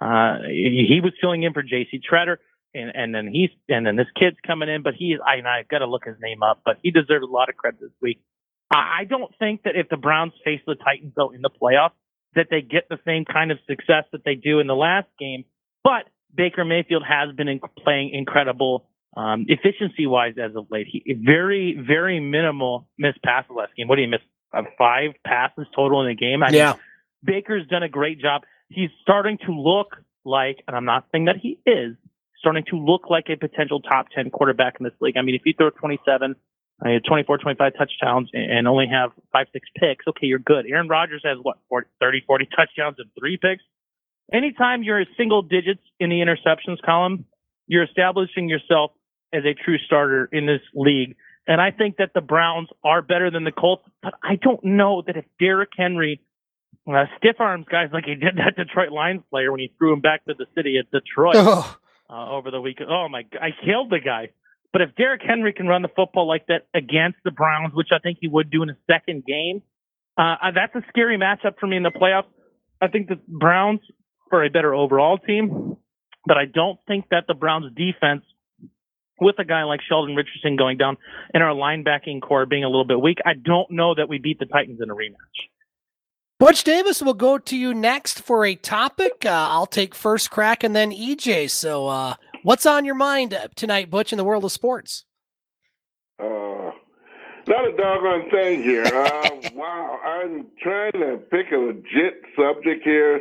Uh, 0.00 0.38
he, 0.48 1.00
was 1.02 1.12
filling 1.20 1.44
in 1.44 1.52
for 1.52 1.62
J.C. 1.62 2.00
Tretter 2.10 2.38
and 2.74 2.90
and 2.94 3.14
then 3.14 3.28
he's 3.32 3.50
and 3.68 3.86
then 3.86 3.96
this 3.96 4.08
kid's 4.18 4.36
coming 4.46 4.68
in, 4.68 4.82
but 4.82 4.94
he's 4.94 5.18
I 5.24 5.36
I 5.46 5.62
got 5.70 5.78
to 5.78 5.86
look 5.86 6.04
his 6.04 6.16
name 6.20 6.42
up, 6.42 6.62
but 6.64 6.78
he 6.82 6.90
deserves 6.90 7.22
a 7.22 7.30
lot 7.30 7.48
of 7.48 7.56
credit 7.56 7.80
this 7.80 7.92
week. 8.02 8.20
I 8.70 9.04
don't 9.08 9.32
think 9.38 9.62
that 9.64 9.76
if 9.76 9.88
the 9.88 9.96
Browns 9.96 10.32
face 10.44 10.60
the 10.66 10.74
Titans 10.74 11.12
though 11.16 11.30
in 11.30 11.42
the 11.42 11.50
playoffs, 11.50 11.92
that 12.34 12.48
they 12.50 12.60
get 12.60 12.88
the 12.88 12.98
same 13.06 13.24
kind 13.24 13.52
of 13.52 13.58
success 13.68 14.04
that 14.12 14.24
they 14.24 14.34
do 14.34 14.58
in 14.58 14.66
the 14.66 14.74
last 14.74 15.06
game. 15.18 15.44
But 15.84 16.08
Baker 16.34 16.64
Mayfield 16.64 17.04
has 17.06 17.34
been 17.34 17.48
in, 17.48 17.60
playing 17.82 18.10
incredible 18.12 18.86
um, 19.16 19.46
efficiency 19.48 20.06
wise 20.06 20.34
as 20.42 20.56
of 20.56 20.66
late. 20.70 20.86
He 20.90 21.14
very 21.14 21.78
very 21.86 22.20
minimal 22.20 22.88
missed 22.98 23.22
passes 23.22 23.50
last 23.54 23.74
game. 23.76 23.88
What 23.88 23.96
do 23.96 24.02
you 24.02 24.08
miss? 24.08 24.20
Uh, 24.52 24.62
five 24.78 25.10
passes 25.24 25.66
total 25.74 26.02
in 26.02 26.08
the 26.08 26.14
game. 26.14 26.42
I 26.42 26.50
yeah. 26.50 26.72
Mean, 26.72 26.80
Baker's 27.24 27.66
done 27.66 27.82
a 27.82 27.88
great 27.88 28.20
job. 28.20 28.42
He's 28.68 28.90
starting 29.02 29.38
to 29.46 29.52
look 29.52 29.96
like, 30.24 30.62
and 30.66 30.76
I'm 30.76 30.84
not 30.84 31.06
saying 31.10 31.26
that 31.26 31.36
he 31.36 31.58
is, 31.66 31.96
starting 32.38 32.64
to 32.70 32.76
look 32.76 33.08
like 33.08 33.26
a 33.30 33.36
potential 33.36 33.80
top 33.80 34.06
10 34.14 34.30
quarterback 34.30 34.76
in 34.78 34.84
this 34.84 34.92
league. 35.00 35.16
I 35.16 35.22
mean, 35.22 35.34
if 35.34 35.42
you 35.44 35.54
throw 35.56 35.70
27, 35.70 36.36
uh, 36.84 36.88
24, 37.06 37.38
25 37.38 37.72
touchdowns 37.76 38.30
and 38.32 38.68
only 38.68 38.86
have 38.88 39.10
five, 39.32 39.46
six 39.52 39.68
picks, 39.76 40.06
okay, 40.08 40.26
you're 40.26 40.38
good. 40.38 40.66
Aaron 40.68 40.88
Rodgers 40.88 41.22
has 41.24 41.38
what, 41.42 41.58
40, 41.68 41.88
30, 42.00 42.22
40 42.26 42.48
touchdowns 42.56 42.96
and 42.98 43.08
three 43.18 43.38
picks? 43.38 43.62
Anytime 44.32 44.82
you're 44.82 45.04
single 45.16 45.42
digits 45.42 45.82
in 46.00 46.10
the 46.10 46.16
interceptions 46.16 46.80
column, 46.84 47.24
you're 47.66 47.84
establishing 47.84 48.48
yourself 48.48 48.92
as 49.32 49.44
a 49.44 49.54
true 49.54 49.78
starter 49.78 50.28
in 50.32 50.46
this 50.46 50.60
league. 50.74 51.16
And 51.46 51.60
I 51.60 51.70
think 51.70 51.96
that 51.98 52.12
the 52.14 52.20
Browns 52.20 52.68
are 52.82 53.02
better 53.02 53.30
than 53.30 53.44
the 53.44 53.52
Colts, 53.52 53.84
but 54.02 54.14
I 54.22 54.36
don't 54.36 54.64
know 54.64 55.02
that 55.06 55.16
if 55.16 55.24
Derrick 55.38 55.70
Henry 55.76 56.22
uh, 56.88 57.04
stiff 57.18 57.36
arms 57.38 57.66
guys 57.70 57.90
like 57.92 58.04
he 58.04 58.14
did 58.14 58.36
that 58.36 58.56
Detroit 58.56 58.92
Lions 58.92 59.22
player 59.30 59.50
when 59.50 59.60
he 59.60 59.72
threw 59.78 59.92
him 59.92 60.00
back 60.00 60.24
to 60.26 60.34
the 60.34 60.46
city 60.54 60.78
at 60.78 60.90
Detroit. 60.90 61.36
Oh 61.36 61.76
uh, 62.08 62.30
over 62.30 62.50
the 62.50 62.60
weekend. 62.60 62.90
Oh 62.90 63.08
my! 63.08 63.22
God, 63.22 63.40
I 63.42 63.50
killed 63.64 63.90
the 63.90 64.00
guy. 64.04 64.30
But 64.72 64.82
if 64.82 64.94
Derrick 64.96 65.22
Henry 65.24 65.52
can 65.52 65.68
run 65.68 65.82
the 65.82 65.88
football 65.88 66.26
like 66.26 66.48
that 66.48 66.66
against 66.74 67.18
the 67.24 67.30
Browns, 67.30 67.74
which 67.74 67.88
I 67.92 67.98
think 67.98 68.18
he 68.20 68.28
would 68.28 68.50
do 68.50 68.62
in 68.62 68.70
a 68.70 68.76
second 68.90 69.24
game, 69.24 69.62
uh, 70.18 70.36
uh, 70.42 70.50
that's 70.52 70.74
a 70.74 70.82
scary 70.88 71.16
matchup 71.16 71.58
for 71.60 71.66
me 71.66 71.76
in 71.76 71.84
the 71.84 71.92
playoffs. 71.92 72.26
I 72.80 72.88
think 72.88 73.08
the 73.08 73.20
Browns 73.28 73.80
are 74.34 74.44
a 74.44 74.50
better 74.50 74.74
overall 74.74 75.18
team, 75.18 75.76
but 76.26 76.36
I 76.36 76.44
don't 76.46 76.78
think 76.86 77.06
that 77.10 77.24
the 77.26 77.34
Browns 77.34 77.72
defense, 77.74 78.24
with 79.20 79.36
a 79.38 79.44
guy 79.44 79.62
like 79.62 79.80
Sheldon 79.88 80.16
Richardson 80.16 80.56
going 80.56 80.76
down 80.76 80.96
and 81.32 81.42
our 81.42 81.54
linebacking 81.54 82.20
core 82.20 82.46
being 82.46 82.64
a 82.64 82.68
little 82.68 82.84
bit 82.84 83.00
weak, 83.00 83.18
I 83.24 83.34
don't 83.34 83.70
know 83.70 83.94
that 83.94 84.08
we 84.08 84.18
beat 84.18 84.38
the 84.38 84.46
Titans 84.46 84.80
in 84.82 84.90
a 84.90 84.94
rematch. 84.94 85.48
Butch 86.40 86.64
Davis 86.64 87.00
will 87.00 87.14
go 87.14 87.38
to 87.38 87.56
you 87.56 87.72
next 87.72 88.20
for 88.20 88.44
a 88.44 88.56
topic. 88.56 89.24
Uh, 89.24 89.30
I'll 89.30 89.66
take 89.66 89.94
first 89.94 90.30
crack 90.30 90.64
and 90.64 90.74
then 90.74 90.90
EJ. 90.90 91.48
So, 91.48 91.86
uh, 91.86 92.14
what's 92.42 92.66
on 92.66 92.84
your 92.84 92.96
mind 92.96 93.38
tonight, 93.54 93.88
Butch, 93.88 94.12
in 94.12 94.18
the 94.18 94.24
world 94.24 94.44
of 94.44 94.50
sports? 94.50 95.04
Uh, 96.18 96.70
not 97.46 97.68
a 97.68 97.76
doggone 97.76 98.30
thing 98.30 98.62
here. 98.62 98.84
Uh, 98.94 99.50
wow, 99.54 99.98
I'm 100.04 100.46
trying 100.60 100.92
to 100.92 101.18
pick 101.30 101.52
a 101.52 101.56
legit 101.56 102.22
subject 102.36 102.82
here, 102.82 103.20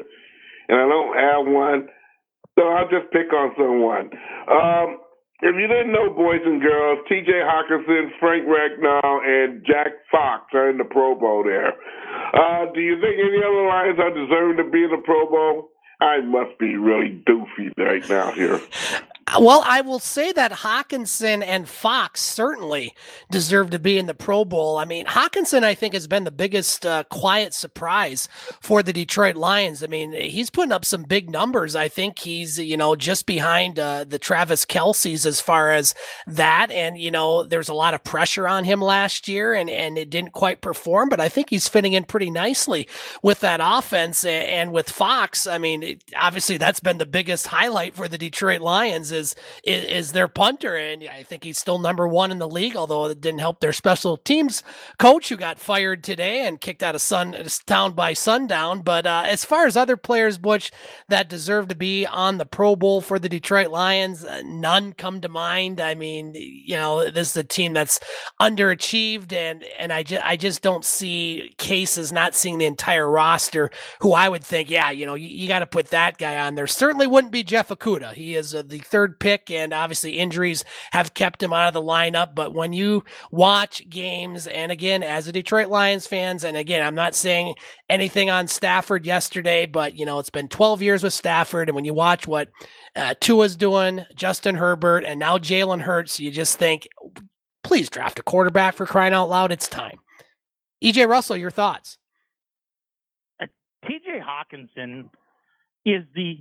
and 0.70 0.78
I 0.80 0.88
don't 0.88 1.16
have 1.18 1.44
one, 1.46 1.90
so 2.58 2.68
I'll 2.68 2.90
just 2.90 3.12
pick 3.12 3.32
on 3.34 3.52
someone. 3.58 4.10
Um, 4.50 5.00
if 5.42 5.56
you 5.60 5.68
didn't 5.68 5.92
know, 5.92 6.10
boys 6.10 6.40
and 6.46 6.62
girls, 6.62 7.00
T.J. 7.10 7.32
Hockenson, 7.32 8.12
Frank 8.20 8.48
Ragnow, 8.48 9.20
and 9.28 9.66
Jack 9.66 9.92
Fox 10.10 10.46
are 10.54 10.70
in 10.70 10.78
the 10.78 10.86
Pro 10.86 11.16
Bowl 11.20 11.44
there. 11.44 11.74
Uh, 12.34 12.72
do 12.74 12.80
you 12.80 12.96
think 13.02 13.16
any 13.20 13.44
other 13.44 13.68
Lions 13.68 14.00
are 14.00 14.14
deserving 14.14 14.58
to 14.64 14.72
be 14.72 14.86
in 14.86 14.92
the 14.92 15.02
Pro 15.04 15.30
Bowl? 15.30 15.70
I 16.00 16.22
must 16.22 16.58
be 16.60 16.76
really 16.76 17.22
doofy 17.28 17.72
right 17.78 18.08
now 18.10 18.32
here. 18.32 18.60
Well, 19.40 19.64
I 19.66 19.82
will 19.82 20.00
say 20.00 20.32
that 20.34 20.52
Hockenson 20.52 21.44
and 21.44 21.68
Fox 21.68 22.22
certainly 22.22 22.94
deserve 23.32 23.72
to 23.72 23.80
be 23.80 23.98
in 23.98 24.06
the 24.06 24.14
Pro 24.14 24.46
Bowl. 24.46 24.78
I 24.78 24.86
mean, 24.86 25.08
Hockenson, 25.08 25.64
I 25.64 25.74
think, 25.74 25.96
has 25.96 26.06
been 26.06 26.24
the 26.24 26.30
biggest 26.30 26.86
uh, 26.86 27.04
quiet 27.06 27.56
surprise 27.56 28.28
for 28.62 28.84
the 28.84 28.94
Detroit 28.94 29.36
Lions. 29.36 29.84
I 29.84 29.88
mean, 29.88 30.14
he's 30.14 30.52
putting 30.52 30.72
up 30.72 30.86
some 30.86 31.02
big 31.04 31.32
numbers. 31.32 31.76
I 31.76 31.88
think 31.88 32.20
he's, 32.20 32.60
you 32.60 32.78
know, 32.78 32.96
just 32.96 33.26
behind 33.26 33.80
uh, 33.80 34.04
the 34.04 34.20
Travis 34.20 34.66
Kelce's 34.66 35.26
as 35.26 35.42
far 35.42 35.72
as 35.72 35.96
that. 36.28 36.70
And, 36.70 37.00
you 37.00 37.10
know, 37.10 37.44
there's 37.44 37.70
a 37.70 37.74
lot 37.74 37.96
of 37.96 38.04
pressure 38.04 38.48
on 38.48 38.66
him 38.66 38.82
last 38.82 39.28
year 39.28 39.56
and, 39.56 39.68
and 39.70 39.98
it 39.98 40.12
didn't 40.12 40.34
quite 40.34 40.62
perform, 40.62 41.10
but 41.10 41.20
I 41.20 41.30
think 41.30 41.50
he's 41.50 41.68
fitting 41.68 41.94
in 41.94 42.04
pretty 42.04 42.30
nicely 42.30 42.88
with 43.24 43.40
that 43.40 43.62
offense. 43.64 44.24
And 44.24 44.72
with 44.72 44.92
Fox, 44.92 45.48
I 45.48 45.58
mean, 45.58 46.00
obviously 46.16 46.58
that's 46.58 46.80
been 46.80 47.00
the 47.00 47.06
biggest 47.08 47.48
highlight 47.48 47.96
for 47.96 48.08
the 48.08 48.18
Detroit 48.20 48.62
Lions 48.62 49.12
is, 49.12 49.23
is, 49.64 49.86
is 49.86 50.12
their 50.12 50.28
punter, 50.28 50.76
and 50.76 51.04
I 51.08 51.24
think 51.24 51.44
he's 51.44 51.58
still 51.58 51.80
number 51.80 52.08
one 52.08 52.32
in 52.32 52.40
the 52.40 52.48
league. 52.48 52.76
Although 52.76 53.06
it 53.06 53.22
didn't 53.22 53.40
help 53.40 53.60
their 53.60 53.74
special 53.74 54.18
teams 54.18 54.64
coach 55.00 55.30
who 55.30 55.38
got 55.38 55.60
fired 55.60 56.04
today 56.04 56.46
and 56.46 56.60
kicked 56.60 56.84
out 56.84 56.96
of 56.96 57.02
Sun 57.02 57.36
Town 57.66 57.94
by 57.94 58.14
sundown. 58.14 58.82
But 58.82 59.06
uh, 59.06 59.24
as 59.26 59.46
far 59.46 59.66
as 59.66 59.78
other 59.78 59.98
players, 59.98 60.38
Butch, 60.38 60.72
that 61.08 61.30
deserve 61.30 61.68
to 61.70 61.76
be 61.76 62.06
on 62.06 62.38
the 62.38 62.46
Pro 62.46 62.76
Bowl 62.76 63.02
for 63.02 63.20
the 63.20 63.30
Detroit 63.30 63.70
Lions, 63.70 64.24
uh, 64.26 64.42
none 64.46 64.94
come 64.94 65.22
to 65.22 65.30
mind. 65.30 65.80
I 65.80 65.96
mean, 65.96 66.34
you 66.36 66.76
know, 66.76 67.10
this 67.10 67.32
is 67.32 67.38
a 67.38 67.44
team 67.44 67.74
that's 67.74 68.00
underachieved, 68.42 69.34
and 69.34 69.64
and 69.78 69.92
I 69.94 70.04
just 70.04 70.26
I 70.26 70.38
just 70.38 70.62
don't 70.62 70.86
see 70.86 71.54
cases 71.58 72.12
not 72.12 72.36
seeing 72.36 72.58
the 72.58 72.66
entire 72.66 73.10
roster. 73.10 73.70
Who 74.00 74.14
I 74.14 74.30
would 74.30 74.44
think, 74.44 74.70
yeah, 74.70 74.92
you 74.92 75.06
know, 75.06 75.16
you, 75.16 75.28
you 75.28 75.48
got 75.48 75.60
to 75.60 75.68
put 75.68 75.88
that 75.88 76.18
guy 76.18 76.40
on 76.40 76.56
there. 76.56 76.68
Certainly 76.68 77.08
wouldn't 77.08 77.34
be 77.34 77.44
Jeff 77.44 77.70
Okudah. 77.70 78.14
He 78.14 78.36
is 78.36 78.56
uh, 78.56 78.64
the 78.66 78.80
third 78.80 79.03
pick, 79.08 79.50
and 79.52 79.74
obviously 79.74 80.18
injuries 80.18 80.64
have 80.92 81.14
kept 81.14 81.42
him 81.42 81.54
out 81.54 81.68
of 81.68 81.74
the 81.74 81.82
lineup. 81.82 82.36
But 82.36 82.54
when 82.54 82.74
you 82.74 83.04
watch 83.32 83.88
games, 83.90 84.48
and 84.48 84.72
again, 84.72 85.04
as 85.04 85.28
a 85.28 85.32
Detroit 85.32 85.70
Lions 85.70 86.08
fans, 86.08 86.44
and 86.44 86.58
again, 86.58 86.86
I'm 86.86 86.96
not 86.96 87.16
saying 87.16 87.56
anything 87.90 88.30
on 88.30 88.48
Stafford 88.48 89.06
yesterday, 89.06 89.66
but 89.66 89.96
you 89.96 90.06
know, 90.06 90.20
it's 90.20 90.30
been 90.30 90.48
12 90.48 90.82
years 90.82 91.04
with 91.04 91.14
Stafford, 91.14 91.70
and 91.70 91.76
when 91.76 91.86
you 91.86 91.94
watch 91.94 92.28
what 92.28 92.50
uh, 92.96 93.16
Tua's 93.20 93.56
doing, 93.56 94.06
Justin 94.16 94.56
Herbert, 94.56 95.04
and 95.06 95.20
now 95.20 95.38
Jalen 95.38 95.82
Hurts, 95.82 96.20
you 96.20 96.32
just 96.32 96.58
think, 96.58 96.88
please 97.64 97.90
draft 97.90 98.20
a 98.20 98.24
quarterback 98.24 98.76
for 98.76 98.86
crying 98.86 99.14
out 99.14 99.30
loud. 99.30 99.52
It's 99.52 99.68
time. 99.68 100.00
EJ 100.84 101.08
Russell, 101.08 101.38
your 101.38 101.52
thoughts? 101.52 101.98
Uh, 103.42 103.46
TJ 103.86 104.22
Hockenson 104.22 105.10
is 105.86 106.04
the 106.14 106.40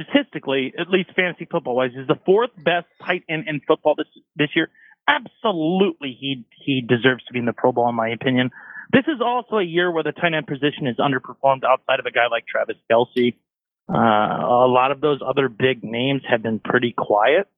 statistically, 0.00 0.72
at 0.78 0.88
least 0.88 1.10
fantasy 1.14 1.46
football 1.50 1.76
wise, 1.76 1.90
is 1.94 2.06
the 2.06 2.18
fourth 2.24 2.50
best 2.56 2.86
tight 3.04 3.24
end 3.28 3.44
in 3.48 3.60
football 3.66 3.94
this 3.96 4.06
this 4.36 4.50
year. 4.54 4.68
Absolutely, 5.08 6.16
he 6.18 6.44
he 6.64 6.80
deserves 6.80 7.24
to 7.24 7.32
be 7.32 7.38
in 7.38 7.44
the 7.44 7.52
Pro 7.52 7.72
Bowl, 7.72 7.88
in 7.88 7.94
my 7.94 8.08
opinion. 8.08 8.50
This 8.92 9.04
is 9.06 9.20
also 9.24 9.56
a 9.56 9.64
year 9.64 9.90
where 9.90 10.02
the 10.02 10.12
tight 10.12 10.34
end 10.34 10.46
position 10.46 10.86
is 10.86 10.96
underperformed 10.96 11.64
outside 11.64 12.00
of 12.00 12.06
a 12.06 12.10
guy 12.10 12.26
like 12.30 12.46
Travis 12.46 12.76
Kelce. 12.90 13.34
Uh, 13.88 13.96
a 13.96 14.68
lot 14.68 14.90
of 14.92 15.00
those 15.00 15.20
other 15.26 15.48
big 15.48 15.82
names 15.82 16.22
have 16.28 16.42
been 16.42 16.58
pretty 16.58 16.92
quiet. 16.92 17.48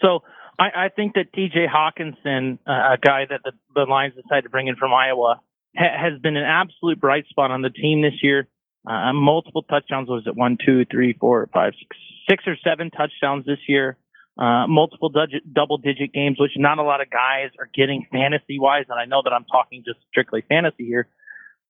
So 0.00 0.20
I, 0.58 0.86
I 0.86 0.88
think 0.88 1.14
that 1.14 1.32
T.J. 1.32 1.66
Hockenson, 1.66 2.58
uh, 2.66 2.94
a 2.94 2.98
guy 3.00 3.26
that 3.28 3.40
the, 3.44 3.52
the 3.74 3.84
Lions 3.88 4.14
decided 4.14 4.42
to 4.42 4.48
bring 4.48 4.68
in 4.68 4.76
from 4.76 4.92
Iowa, 4.92 5.40
ha- 5.76 6.10
has 6.10 6.20
been 6.20 6.36
an 6.36 6.44
absolute 6.44 7.00
bright 7.00 7.26
spot 7.28 7.50
on 7.50 7.62
the 7.62 7.70
team 7.70 8.02
this 8.02 8.22
year. 8.22 8.48
Uh, 8.86 9.12
multiple 9.12 9.62
touchdowns. 9.62 10.08
Was 10.08 10.24
it 10.26 10.36
one, 10.36 10.56
two, 10.64 10.84
three, 10.90 11.12
four, 11.18 11.48
five, 11.52 11.72
six, 11.78 11.96
six 12.28 12.44
or 12.46 12.56
seven 12.64 12.90
touchdowns 12.90 13.44
this 13.46 13.58
year? 13.68 13.96
Uh, 14.38 14.66
multiple 14.66 15.10
digit, 15.10 15.52
double 15.52 15.76
digit 15.76 16.12
games, 16.14 16.38
which 16.40 16.52
not 16.56 16.78
a 16.78 16.82
lot 16.82 17.02
of 17.02 17.10
guys 17.10 17.50
are 17.58 17.68
getting 17.74 18.06
fantasy 18.10 18.58
wise. 18.58 18.86
And 18.88 18.98
I 18.98 19.04
know 19.04 19.20
that 19.22 19.32
I'm 19.32 19.44
talking 19.44 19.82
just 19.84 19.98
strictly 20.08 20.42
fantasy 20.48 20.86
here, 20.86 21.08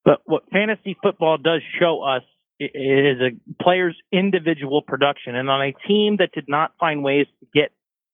but 0.05 0.21
what 0.25 0.45
fantasy 0.53 0.97
football 1.03 1.37
does 1.37 1.63
show 1.81 2.03
us 2.03 2.23
is 2.61 3.21
a 3.21 3.63
player's 3.63 3.97
individual 4.13 4.83
production. 4.83 5.35
And 5.35 5.49
on 5.49 5.63
a 5.63 5.73
team 5.89 6.19
that 6.19 6.31
did 6.33 6.45
not 6.47 6.73
find 6.79 7.03
ways 7.03 7.27
to 7.41 7.47
get 7.53 7.73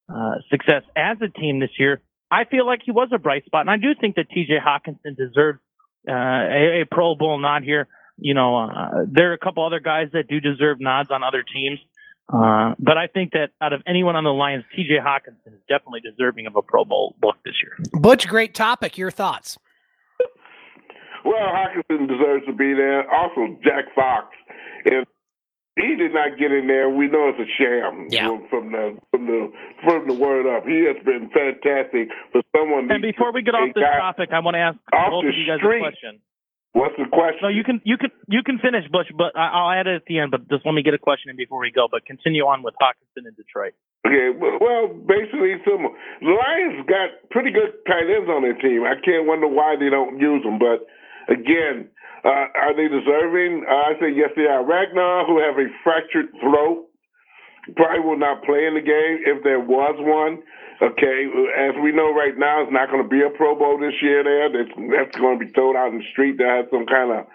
uh, 0.08 0.36
success 0.50 0.82
as 0.96 1.18
a 1.20 1.28
team 1.28 1.58
this 1.60 1.70
year, 1.78 2.00
I 2.30 2.44
feel 2.44 2.66
like 2.66 2.80
he 2.84 2.92
was 2.92 3.08
a 3.12 3.18
bright 3.18 3.44
spot. 3.44 3.62
And 3.62 3.70
I 3.70 3.76
do 3.76 3.88
think 4.00 4.16
that 4.16 4.30
TJ 4.30 4.60
Hockenson 4.60 5.16
deserves 5.16 5.58
uh, 6.08 6.12
a, 6.12 6.82
a, 6.82 6.84
Pro 6.90 7.14
Bowl 7.16 7.38
nod 7.38 7.62
here. 7.64 7.88
You 8.18 8.34
know, 8.34 8.56
uh, 8.56 9.04
there 9.10 9.30
are 9.30 9.34
a 9.34 9.38
couple 9.38 9.64
other 9.64 9.80
guys 9.80 10.08
that 10.12 10.28
do 10.28 10.40
deserve 10.40 10.80
nods 10.80 11.10
on 11.10 11.22
other 11.22 11.42
teams. 11.42 11.78
Uh, 12.32 12.74
but 12.78 12.98
I 12.98 13.06
think 13.06 13.32
that 13.32 13.50
out 13.60 13.72
of 13.72 13.82
anyone 13.86 14.16
on 14.16 14.24
the 14.24 14.32
Lions, 14.32 14.64
TJ 14.76 15.00
Hockenson 15.00 15.54
is 15.54 15.60
definitely 15.68 16.00
deserving 16.00 16.46
of 16.46 16.56
a 16.56 16.62
Pro 16.62 16.84
Bowl 16.84 17.14
look 17.22 17.36
this 17.44 17.54
year. 17.62 17.76
Butch, 17.92 18.26
great 18.26 18.52
topic. 18.54 18.98
Your 18.98 19.12
thoughts? 19.12 19.58
Well, 21.24 21.34
Hockenson 21.38 22.08
deserves 22.08 22.46
to 22.46 22.52
be 22.52 22.74
there. 22.74 23.08
Also, 23.12 23.56
Jack 23.62 23.94
Fox. 23.94 24.28
If 24.84 25.06
he 25.76 25.94
did 25.94 26.14
not 26.14 26.38
get 26.38 26.52
in 26.52 26.66
there, 26.66 26.88
we 26.88 27.06
know 27.06 27.28
it's 27.28 27.38
a 27.38 27.50
sham. 27.58 28.06
Yeah. 28.10 28.38
From 28.48 28.72
the 28.72 28.96
from 29.10 29.26
the 29.26 29.52
from 29.84 30.08
the 30.08 30.14
word 30.14 30.46
up, 30.46 30.64
he 30.64 30.86
has 30.86 30.96
been 31.04 31.28
fantastic 31.30 32.08
for 32.32 32.42
someone. 32.56 32.90
And 32.90 33.02
before 33.02 33.32
we 33.32 33.42
get 33.42 33.54
off 33.54 33.74
this 33.74 33.84
topic, 33.84 34.30
I 34.32 34.40
want 34.40 34.54
to 34.54 34.60
ask 34.60 34.78
both 34.90 35.24
of 35.26 35.34
you 35.34 35.46
guys 35.46 35.58
street. 35.58 35.78
a 35.78 35.80
question. 35.80 36.20
What's 36.76 36.92
the 37.00 37.08
question? 37.08 37.40
No, 37.40 37.48
you 37.48 37.64
can 37.64 37.80
you 37.88 37.96
can 37.96 38.12
you 38.28 38.44
can 38.44 38.60
finish, 38.60 38.84
Butch, 38.92 39.08
but 39.16 39.32
I- 39.32 39.48
I'll 39.48 39.72
add 39.72 39.88
it 39.88 39.96
at 39.96 40.04
the 40.04 40.20
end. 40.20 40.28
But 40.30 40.44
just 40.52 40.60
let 40.68 40.76
me 40.76 40.84
get 40.84 40.92
a 40.92 41.00
question 41.00 41.32
in 41.32 41.36
before 41.40 41.56
we 41.64 41.72
go. 41.72 41.88
But 41.88 42.04
continue 42.04 42.44
on 42.44 42.60
with 42.60 42.76
Hockenson 42.76 43.24
in 43.24 43.32
Detroit. 43.32 43.72
Okay, 44.04 44.28
well, 44.36 44.60
well, 44.60 44.84
basically 44.92 45.56
similar. 45.64 45.96
The 46.20 46.36
Lions 46.36 46.84
got 46.84 47.16
pretty 47.32 47.48
good 47.50 47.72
tight 47.88 48.04
ends 48.12 48.28
on 48.28 48.44
their 48.44 48.60
team. 48.60 48.84
I 48.84 49.00
can't 49.00 49.24
wonder 49.24 49.48
why 49.48 49.80
they 49.80 49.88
don't 49.88 50.20
use 50.20 50.44
them. 50.44 50.60
But 50.60 50.84
again, 51.32 51.88
uh, 52.28 52.52
are 52.52 52.76
they 52.76 52.92
deserving? 52.92 53.64
Uh, 53.64 53.72
I 53.72 53.92
say 53.96 54.12
yes, 54.12 54.36
they 54.36 54.44
are. 54.44 54.60
Ragnow, 54.60 55.24
who 55.24 55.40
have 55.40 55.56
a 55.56 55.72
fractured 55.80 56.28
throat, 56.44 56.92
probably 57.74 58.04
will 58.04 58.20
not 58.20 58.44
play 58.44 58.68
in 58.68 58.76
the 58.76 58.84
game 58.84 59.24
if 59.24 59.42
there 59.42 59.64
was 59.64 59.96
one. 60.04 60.44
Okay, 60.82 61.24
as 61.56 61.74
we 61.82 61.90
know 61.92 62.12
right 62.12 62.36
now, 62.36 62.62
it's 62.62 62.72
not 62.72 62.90
going 62.90 63.02
to 63.02 63.08
be 63.08 63.22
a 63.22 63.30
Pro 63.30 63.56
Bowl 63.56 63.78
this 63.80 63.96
year. 64.02 64.22
There, 64.22 64.52
that's, 64.52 64.76
that's 64.76 65.16
going 65.16 65.38
to 65.38 65.44
be 65.46 65.50
thrown 65.52 65.76
out 65.76 65.88
in 65.88 65.98
the 65.98 66.04
street. 66.12 66.36
They 66.36 66.44
have 66.44 66.66
some 66.70 66.84
kind 66.84 67.12
of 67.12 67.26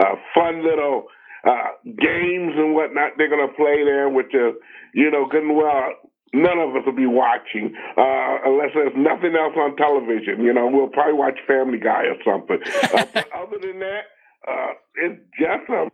uh, 0.00 0.16
fun 0.32 0.64
little 0.64 1.04
uh, 1.44 1.76
games 1.84 2.56
and 2.56 2.74
whatnot. 2.74 3.12
They're 3.18 3.28
going 3.28 3.46
to 3.46 3.52
play 3.54 3.84
there, 3.84 4.08
which 4.08 4.32
is, 4.32 4.56
you 4.94 5.10
know, 5.10 5.26
good 5.28 5.44
and 5.44 5.56
well. 5.56 5.92
None 6.32 6.58
of 6.58 6.74
us 6.74 6.82
will 6.84 6.96
be 6.96 7.06
watching 7.06 7.76
uh, 7.96 8.36
unless 8.44 8.72
there's 8.74 8.96
nothing 8.96 9.36
else 9.36 9.54
on 9.56 9.76
television. 9.76 10.42
You 10.42 10.52
know, 10.52 10.66
we'll 10.66 10.88
probably 10.88 11.14
watch 11.14 11.38
Family 11.46 11.78
Guy 11.78 12.04
or 12.08 12.16
something. 12.24 12.58
Uh, 12.64 13.22
other 13.36 13.60
than 13.60 13.78
that, 13.80 14.08
uh, 14.48 14.72
it's 14.96 15.20
just 15.38 15.68
a, 15.68 15.88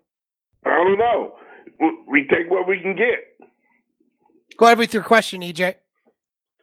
I 0.64 0.70
don't 0.70 0.98
know. 0.98 1.34
We 2.08 2.26
take 2.30 2.50
what 2.50 2.66
we 2.66 2.80
can 2.80 2.96
get. 2.96 3.48
Go 4.56 4.66
ahead 4.66 4.78
with 4.78 4.94
your 4.94 5.02
question, 5.02 5.42
EJ. 5.42 5.81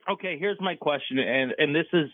Okay, 0.10 0.38
here's 0.40 0.60
my 0.60 0.76
question, 0.76 1.20
and 1.20 1.54
and 1.58 1.76
this 1.76 1.86
is 1.94 2.10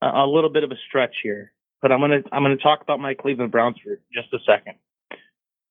a, 0.00 0.06
a 0.06 0.26
little 0.26 0.50
bit 0.50 0.62
of 0.62 0.70
a 0.70 0.76
stretch 0.88 1.16
here, 1.22 1.52
but 1.82 1.90
I'm 1.90 2.00
gonna 2.00 2.22
I'm 2.30 2.42
gonna 2.42 2.56
talk 2.56 2.80
about 2.82 3.00
my 3.00 3.14
Cleveland 3.14 3.50
Browns 3.50 3.76
for 3.82 3.98
just 4.12 4.32
a 4.32 4.38
second. 4.46 4.74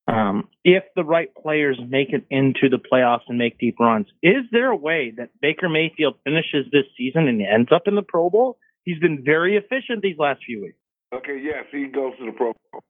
Um, 0.06 0.50
if 0.66 0.84
the 0.98 1.06
right 1.06 1.34
players 1.34 1.80
make 1.88 2.10
it 2.12 2.26
into 2.30 2.68
the 2.68 2.78
playoffs 2.78 3.22
and 3.30 3.38
make 3.38 3.58
deep 3.58 3.80
runs, 3.80 4.08
is 4.22 4.44
there 4.52 4.70
a 4.70 4.76
way 4.76 5.14
that 5.16 5.30
Baker 5.42 5.70
Mayfield 5.70 6.16
finishes 6.26 6.66
this 6.74 6.84
season 6.98 7.30
and 7.30 7.42
ends 7.42 7.70
up 7.72 7.84
in 7.88 7.96
the 7.96 8.02
Pro 8.02 8.30
Bowl? 8.30 8.58
He's 8.84 9.00
been 9.00 9.24
very 9.24 9.56
efficient 9.56 10.02
these 10.02 10.18
last 10.18 10.42
few 10.46 10.62
weeks. 10.62 10.78
Okay, 11.16 11.40
yes, 11.42 11.64
he 11.72 11.86
goes 11.86 12.12
to 12.20 12.26
the 12.26 12.34
Pro 12.34 12.52
Bowl. 12.72 12.84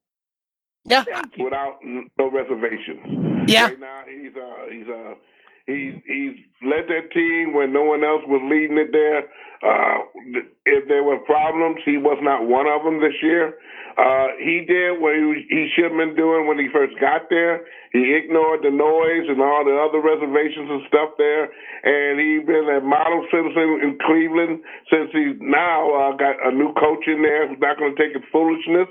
Yeah, 0.86 1.04
without 1.38 1.78
no 1.84 2.32
reservations. 2.32 3.48
Yeah. 3.48 3.68
Right 3.68 3.80
now, 3.80 4.04
he's 4.10 4.36
uh, 4.36 4.72
he's 4.72 4.88
uh, 4.88 5.14
he's 5.66 5.96
he's 6.06 6.36
led 6.64 6.88
that 6.88 7.12
team 7.14 7.54
when 7.54 7.74
no 7.74 7.84
one 7.84 8.04
else 8.04 8.24
was 8.28 8.42
leading 8.50 8.78
it 8.78 8.92
there. 8.92 9.28
Uh, 9.64 10.04
if 10.66 10.88
there 10.88 11.04
were 11.04 11.20
problems, 11.24 11.80
he 11.86 11.96
was 11.98 12.20
not 12.22 12.48
one 12.48 12.68
of 12.68 12.84
them 12.84 13.00
this 13.00 13.16
year. 13.24 13.56
Uh, 13.94 14.34
he 14.42 14.66
did 14.66 14.98
what 15.00 15.14
he, 15.14 15.46
he 15.48 15.70
should 15.72 15.94
have 15.94 16.00
been 16.00 16.18
doing 16.18 16.50
when 16.50 16.58
he 16.58 16.68
first 16.74 16.98
got 17.00 17.30
there. 17.30 17.64
He 17.94 18.18
ignored 18.18 18.66
the 18.66 18.74
noise 18.74 19.30
and 19.30 19.38
all 19.38 19.62
the 19.62 19.78
other 19.78 20.02
reservations 20.02 20.66
and 20.66 20.82
stuff 20.90 21.14
there, 21.22 21.46
and 21.86 22.18
he's 22.18 22.42
been 22.42 22.66
a 22.74 22.82
model 22.82 23.22
citizen 23.30 23.86
in 23.86 24.02
Cleveland 24.02 24.66
since 24.90 25.14
he's 25.14 25.38
now 25.38 25.94
uh, 25.94 26.18
got 26.18 26.42
a 26.42 26.52
new 26.52 26.74
coach 26.74 27.06
in 27.06 27.22
there 27.22 27.48
who's 27.48 27.62
not 27.62 27.78
going 27.78 27.94
to 27.94 28.00
take 28.02 28.18
his 28.18 28.26
foolishness, 28.34 28.90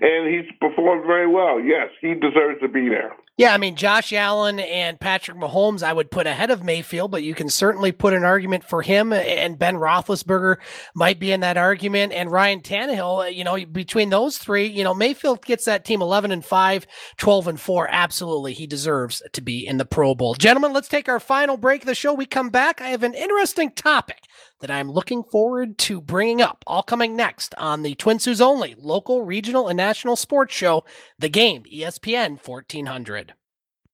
and 0.00 0.28
he's 0.28 0.50
performed 0.60 1.06
very 1.06 1.26
well. 1.26 1.60
Yes, 1.60 1.88
he 2.00 2.14
deserves 2.14 2.60
to 2.60 2.68
be 2.68 2.88
there. 2.88 3.12
Yeah, 3.36 3.52
I 3.52 3.58
mean, 3.58 3.74
Josh 3.74 4.12
Allen 4.12 4.60
and 4.60 5.00
Patrick 5.00 5.36
Mahomes, 5.36 5.82
I 5.82 5.92
would 5.92 6.12
put 6.12 6.28
ahead 6.28 6.52
of 6.52 6.62
Mayfield, 6.62 7.10
but 7.10 7.24
you 7.24 7.34
can 7.34 7.48
certainly 7.48 7.90
put 7.90 8.14
an 8.14 8.22
argument 8.22 8.62
for 8.62 8.80
him. 8.80 9.12
And 9.12 9.58
Ben 9.58 9.74
Roethlisberger 9.74 10.58
might 10.94 11.18
be 11.18 11.32
in 11.32 11.40
that 11.40 11.56
argument. 11.56 12.12
And 12.12 12.30
Ryan 12.30 12.60
Tannehill, 12.60 13.24
uh, 13.24 13.28
you 13.28 13.42
know, 13.42 13.58
between 13.66 14.10
those 14.10 14.38
three, 14.38 14.66
you 14.66 14.84
know, 14.84 14.94
Mayfield 14.94 15.44
gets 15.44 15.64
that 15.64 15.84
team 15.84 16.00
11 16.00 16.30
and 16.30 16.44
5, 16.44 16.86
12 17.16 17.48
and 17.48 17.60
4. 17.60 17.88
Absolutely. 17.90 18.52
He 18.52 18.68
deserves 18.68 19.20
to 19.32 19.40
be 19.40 19.66
in 19.66 19.78
the 19.78 19.84
Pro 19.84 20.14
Bowl. 20.14 20.34
Gentlemen, 20.34 20.72
let's 20.72 20.88
take 20.88 21.08
our 21.08 21.18
final 21.18 21.56
break 21.56 21.82
of 21.82 21.86
the 21.88 21.96
show. 21.96 22.14
We 22.14 22.26
come 22.26 22.50
back. 22.50 22.80
I 22.80 22.90
have 22.90 23.02
an 23.02 23.14
interesting 23.14 23.72
topic 23.72 24.22
that 24.64 24.70
I'm 24.70 24.90
looking 24.90 25.22
forward 25.22 25.76
to 25.76 26.00
bringing 26.00 26.40
up, 26.40 26.64
all 26.66 26.82
coming 26.82 27.14
next 27.14 27.54
on 27.58 27.82
the 27.82 27.94
Twin 27.96 28.18
Sault's 28.18 28.40
only 28.40 28.74
local, 28.78 29.22
regional, 29.22 29.68
and 29.68 29.76
national 29.76 30.16
sports 30.16 30.54
show, 30.54 30.84
The 31.18 31.28
Game, 31.28 31.64
ESPN 31.70 32.38
1400. 32.42 33.34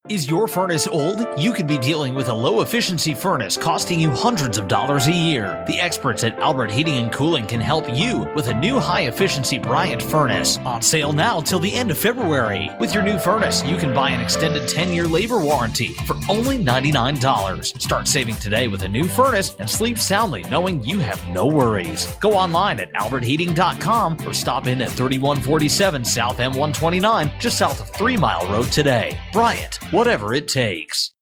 Is 0.08 0.28
your 0.28 0.48
furnace 0.48 0.88
old? 0.88 1.24
You 1.38 1.52
could 1.52 1.66
be 1.66 1.76
dealing 1.76 2.14
with 2.14 2.30
a 2.30 2.34
low 2.34 2.62
efficiency 2.62 3.12
furnace 3.12 3.58
costing 3.58 4.00
you 4.00 4.10
hundreds 4.10 4.56
of 4.56 4.66
dollars 4.66 5.06
a 5.06 5.12
year. 5.12 5.62
The 5.68 5.78
experts 5.78 6.24
at 6.24 6.38
Albert 6.38 6.70
Heating 6.70 6.96
and 6.96 7.12
Cooling 7.12 7.46
can 7.46 7.60
help 7.60 7.84
you 7.94 8.26
with 8.34 8.48
a 8.48 8.54
new 8.54 8.80
high 8.80 9.02
efficiency 9.02 9.58
Bryant 9.58 10.02
furnace. 10.02 10.56
On 10.58 10.80
sale 10.80 11.12
now 11.12 11.40
till 11.42 11.58
the 11.58 11.72
end 11.72 11.90
of 11.90 11.98
February. 11.98 12.70
With 12.80 12.94
your 12.94 13.02
new 13.02 13.18
furnace, 13.18 13.62
you 13.62 13.76
can 13.76 13.94
buy 13.94 14.08
an 14.10 14.22
extended 14.22 14.66
10 14.66 14.94
year 14.94 15.06
labor 15.06 15.38
warranty 15.38 15.88
for 16.06 16.16
only 16.30 16.58
$99. 16.58 17.78
Start 17.80 18.08
saving 18.08 18.36
today 18.36 18.68
with 18.68 18.82
a 18.84 18.88
new 18.88 19.04
furnace 19.04 19.54
and 19.58 19.68
sleep 19.68 19.98
soundly 19.98 20.42
knowing 20.44 20.82
you 20.82 20.98
have 20.98 21.28
no 21.28 21.46
worries. 21.46 22.06
Go 22.20 22.32
online 22.32 22.80
at 22.80 22.90
albertheating.com 22.94 24.26
or 24.26 24.32
stop 24.32 24.66
in 24.66 24.80
at 24.80 24.90
3147 24.90 26.04
South 26.06 26.38
M129 26.38 27.38
just 27.38 27.58
south 27.58 27.80
of 27.82 27.90
3 27.90 28.16
Mile 28.16 28.50
Road 28.50 28.72
today. 28.72 29.16
Bryant, 29.32 29.78
whatever 29.90 30.32
it 30.34 30.48
takes. 30.48 31.12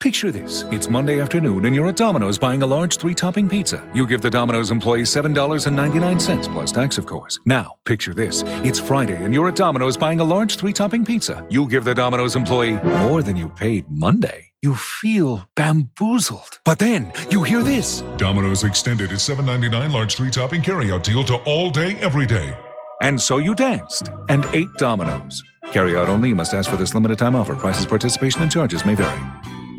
Picture 0.00 0.30
this. 0.32 0.64
It's 0.70 0.88
Monday 0.88 1.20
afternoon 1.20 1.66
and 1.66 1.74
you're 1.74 1.88
at 1.88 1.96
Domino's 1.96 2.38
buying 2.38 2.62
a 2.62 2.66
large 2.66 2.96
three 2.96 3.14
topping 3.14 3.50
pizza. 3.50 3.86
You 3.92 4.06
give 4.06 4.22
the 4.22 4.30
Domino's 4.30 4.70
employee 4.70 5.02
$7.99 5.02 6.52
plus 6.54 6.72
tax, 6.72 6.96
of 6.96 7.04
course. 7.04 7.38
Now, 7.44 7.76
picture 7.84 8.14
this. 8.14 8.42
It's 8.64 8.78
Friday 8.78 9.22
and 9.22 9.34
you're 9.34 9.48
at 9.48 9.56
Domino's 9.56 9.98
buying 9.98 10.20
a 10.20 10.24
large 10.24 10.56
three 10.56 10.72
topping 10.72 11.04
pizza. 11.04 11.46
You 11.50 11.68
give 11.68 11.84
the 11.84 11.94
Domino's 11.94 12.34
employee 12.34 12.80
more 12.82 13.22
than 13.22 13.36
you 13.36 13.50
paid 13.50 13.84
Monday. 13.90 14.52
You 14.62 14.74
feel 14.74 15.46
bamboozled. 15.54 16.60
But 16.64 16.78
then 16.78 17.12
you 17.30 17.42
hear 17.42 17.62
this. 17.62 18.00
Domino's 18.16 18.64
extended 18.64 19.12
its 19.12 19.28
$7.99 19.28 19.92
large 19.92 20.16
three 20.16 20.30
topping 20.30 20.62
carryout 20.62 21.02
deal 21.02 21.24
to 21.24 21.36
all 21.44 21.70
day, 21.70 21.96
every 21.96 22.24
day. 22.24 22.56
And 23.00 23.20
so 23.20 23.38
you 23.38 23.54
danced 23.54 24.10
and 24.28 24.44
ate 24.52 24.72
Domino's. 24.74 25.42
Carry 25.72 25.96
out 25.96 26.08
only. 26.08 26.34
Must 26.34 26.54
ask 26.54 26.68
for 26.70 26.76
this 26.76 26.94
limited 26.94 27.18
time 27.18 27.34
offer. 27.34 27.54
Prices, 27.56 27.86
participation, 27.86 28.42
and 28.42 28.50
charges 28.50 28.84
may 28.84 28.94
vary. 28.94 29.20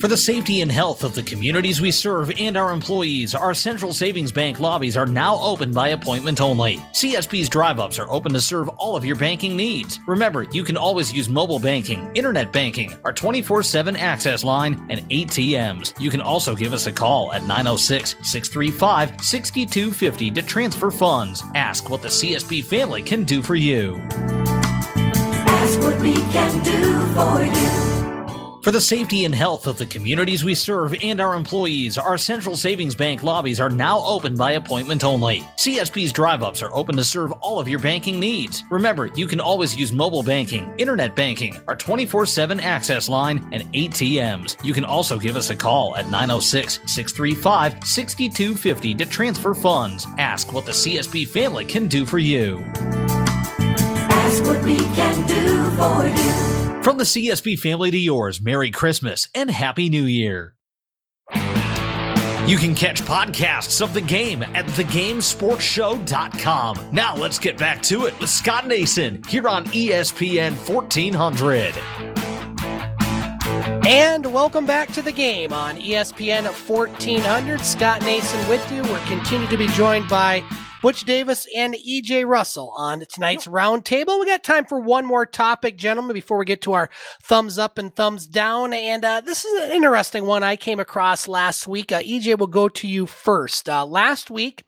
For 0.02 0.08
the 0.08 0.18
safety 0.18 0.62
and 0.62 0.72
health 0.72 1.04
of 1.04 1.14
the 1.14 1.22
communities 1.22 1.80
we 1.80 1.92
serve 1.92 2.32
and 2.40 2.58
our 2.58 2.72
employees, 2.72 3.36
our 3.36 3.54
Central 3.54 3.94
Savings 3.94 4.32
Bank 4.32 4.60
lobbies 4.60 4.98
are 4.98 5.06
now 5.06 5.40
open 5.40 5.72
by 5.72 5.90
appointment 5.90 6.42
only. 6.42 6.78
CSB's 6.94 7.48
drive 7.48 7.80
ups 7.80 8.00
are 8.00 8.10
open 8.10 8.34
to 8.34 8.42
serve 8.42 8.68
all 8.70 8.96
of 8.96 9.06
your 9.06 9.16
banking 9.16 9.56
needs. 9.56 10.00
Remember, 10.08 10.48
you 10.52 10.64
can 10.64 10.76
always 10.76 11.14
use 11.14 11.30
mobile 11.30 11.60
banking, 11.60 12.10
internet 12.16 12.52
banking, 12.52 12.98
our 13.06 13.14
24 13.14 13.62
7 13.62 13.96
access 13.96 14.44
line, 14.44 14.84
and 14.90 15.08
ATMs. 15.12 15.94
You 16.02 16.10
can 16.10 16.22
also 16.22 16.56
give 16.56 16.74
us 16.74 16.88
a 16.88 16.92
call 16.92 17.32
at 17.32 17.44
906 17.44 18.16
635 18.24 19.24
6250 19.24 20.32
to 20.32 20.42
transfer 20.42 20.90
funds. 20.90 21.44
Ask 21.54 21.92
what 21.92 22.02
the 22.02 22.08
CSB 22.08 22.64
family 22.64 23.04
can 23.04 23.24
do 23.24 23.44
for 23.44 23.54
you. 23.54 24.02
Ask 25.46 25.80
what 25.80 26.02
we 26.02 26.16
can 26.16 26.64
do 26.64 27.06
for 27.14 27.44
you. 27.44 28.01
For 28.62 28.72
the 28.72 28.80
safety 28.80 29.26
and 29.26 29.34
health 29.34 29.66
of 29.66 29.80
the 29.80 29.88
communities 29.88 30.44
we 30.44 30.54
serve 30.54 30.96
and 31.02 31.20
our 31.20 31.34
employees, 31.34 31.98
our 31.98 32.16
Central 32.16 32.56
Savings 32.56 32.94
Bank 32.94 33.24
lobbies 33.24 33.60
are 33.60 33.72
now 33.72 34.06
open 34.06 34.36
by 34.38 34.52
appointment 34.52 35.04
only. 35.04 35.40
CSB's 35.58 36.14
drive 36.14 36.44
ups 36.44 36.62
are 36.62 36.72
open 36.72 36.96
to 36.98 37.04
serve 37.04 37.32
all 37.32 37.60
of 37.60 37.68
your 37.68 37.80
banking 37.80 38.20
needs. 38.20 38.64
Remember, 38.70 39.08
you 39.16 39.26
can 39.26 39.40
always 39.40 39.76
use 39.76 39.92
mobile 39.92 40.22
banking, 40.22 40.72
internet 40.78 41.16
banking, 41.16 41.60
our 41.68 41.76
24 41.76 42.28
7 42.28 42.60
access 42.60 43.10
line, 43.10 43.50
and 43.52 43.64
ATMs. 43.74 44.64
You 44.64 44.76
can 44.76 44.86
also 44.86 45.18
give 45.18 45.36
us 45.36 45.50
a 45.50 45.56
call 45.56 45.96
at 45.96 46.06
906 46.12 46.82
635 46.86 47.84
6250 47.84 48.94
to 48.94 49.06
transfer 49.08 49.56
funds. 49.56 50.06
Ask 50.20 50.54
what 50.54 50.68
the 50.68 50.72
CSB 50.72 51.28
family 51.28 51.66
can 51.66 51.88
do 51.88 52.06
for 52.06 52.20
you. 52.20 52.64
Ask 54.62 54.62
what 54.62 54.66
we 54.66 54.78
can 54.96 55.28
do 55.28 55.70
for 55.78 56.08
you. 56.08 56.84
From 56.84 56.98
the 56.98 57.04
CSB 57.04 57.60
family 57.60 57.92
to 57.92 57.98
yours, 57.98 58.42
Merry 58.42 58.72
Christmas 58.72 59.28
and 59.36 59.52
Happy 59.52 59.90
New 59.90 60.04
Year. 60.04 60.56
You 62.48 62.58
can 62.58 62.74
catch 62.76 63.02
podcasts 63.04 63.82
of 63.82 63.94
the 63.94 64.02
game 64.02 64.44
at 64.44 64.66
thegamesportshow.com. 64.66 66.90
Now 66.92 67.16
let's 67.16 67.40
get 67.40 67.58
back 67.58 67.82
to 67.84 68.08
it 68.08 68.20
with 68.20 68.30
Scott 68.30 68.68
Nason 68.68 69.24
here 69.28 69.48
on 69.48 69.64
ESPN 69.66 70.56
1400. 70.68 71.74
And 73.88 74.34
welcome 74.34 74.66
back 74.66 74.92
to 74.94 75.02
the 75.02 75.12
game 75.12 75.52
on 75.54 75.78
ESPN 75.78 76.46
1400. 76.46 77.62
Scott 77.62 78.02
Nason 78.02 78.50
with 78.50 78.72
you. 78.72 78.82
We're 78.84 79.06
continuing 79.06 79.50
to 79.50 79.58
be 79.58 79.68
joined 79.68 80.10
by 80.10 80.44
Butch 80.82 81.04
Davis 81.04 81.48
and 81.56 81.76
EJ 81.76 82.26
Russell 82.28 82.74
on 82.76 83.06
tonight's 83.08 83.46
roundtable. 83.46 84.20
We 84.20 84.26
got 84.26 84.44
time 84.44 84.66
for 84.66 84.80
one 84.80 85.06
more 85.06 85.28
topic, 85.28 85.78
gentlemen, 85.78 86.16
before 86.16 86.40
we 86.40 86.46
get 86.46 86.62
to 86.64 86.74
our 86.74 86.90
thumbs 87.22 87.60
up 87.60 87.78
and 87.78 87.96
thumbs 87.96 88.26
down. 88.26 88.74
And 88.74 89.06
uh, 89.06 89.22
this 89.22 89.46
is 89.46 89.64
an 89.64 89.72
interesting 89.72 90.26
one 90.26 90.42
I 90.42 90.56
came 90.56 90.80
across 90.80 91.28
last 91.28 91.68
week. 91.68 91.92
Uh, 91.92 92.02
EJ 92.02 92.40
will 92.40 92.48
go 92.48 92.68
to 92.68 92.88
you 92.88 93.06
first. 93.06 93.70
Uh, 93.70 93.86
last 93.86 94.32
week, 94.32 94.64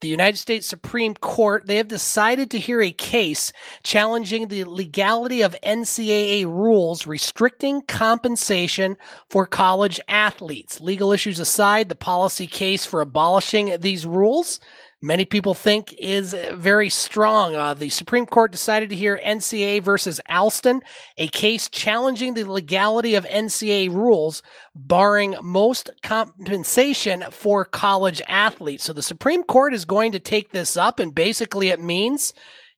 the 0.00 0.06
United 0.06 0.36
States 0.36 0.64
Supreme 0.64 1.14
Court, 1.14 1.66
they 1.66 1.76
have 1.76 1.88
decided 1.88 2.52
to 2.52 2.60
hear 2.60 2.80
a 2.80 2.92
case 2.92 3.52
challenging 3.82 4.46
the 4.46 4.62
legality 4.62 5.42
of 5.42 5.56
NCAA 5.64 6.44
rules 6.44 7.04
restricting 7.04 7.82
compensation 7.82 8.96
for 9.28 9.44
college 9.44 9.98
athletes. 10.06 10.80
Legal 10.80 11.12
issues 11.12 11.40
aside, 11.40 11.88
the 11.88 11.96
policy 11.96 12.46
case 12.46 12.86
for 12.86 13.00
abolishing 13.00 13.76
these 13.80 14.06
rules 14.06 14.60
many 15.00 15.24
people 15.24 15.54
think 15.54 15.94
is 15.98 16.34
very 16.52 16.90
strong. 16.90 17.54
Uh, 17.54 17.74
the 17.74 17.88
Supreme 17.88 18.26
Court 18.26 18.50
decided 18.50 18.90
to 18.90 18.96
hear 18.96 19.20
NCA 19.24 19.82
versus 19.82 20.20
Alston, 20.28 20.82
a 21.16 21.28
case 21.28 21.68
challenging 21.68 22.34
the 22.34 22.44
legality 22.44 23.14
of 23.14 23.24
NCA 23.26 23.92
rules, 23.92 24.42
barring 24.74 25.36
most 25.42 25.90
compensation 26.02 27.24
for 27.30 27.64
college 27.64 28.20
athletes. 28.28 28.84
So 28.84 28.92
the 28.92 29.02
Supreme 29.02 29.44
Court 29.44 29.74
is 29.74 29.84
going 29.84 30.12
to 30.12 30.20
take 30.20 30.50
this 30.50 30.76
up, 30.76 30.98
and 30.98 31.14
basically 31.14 31.68
it 31.68 31.80
means 31.80 32.32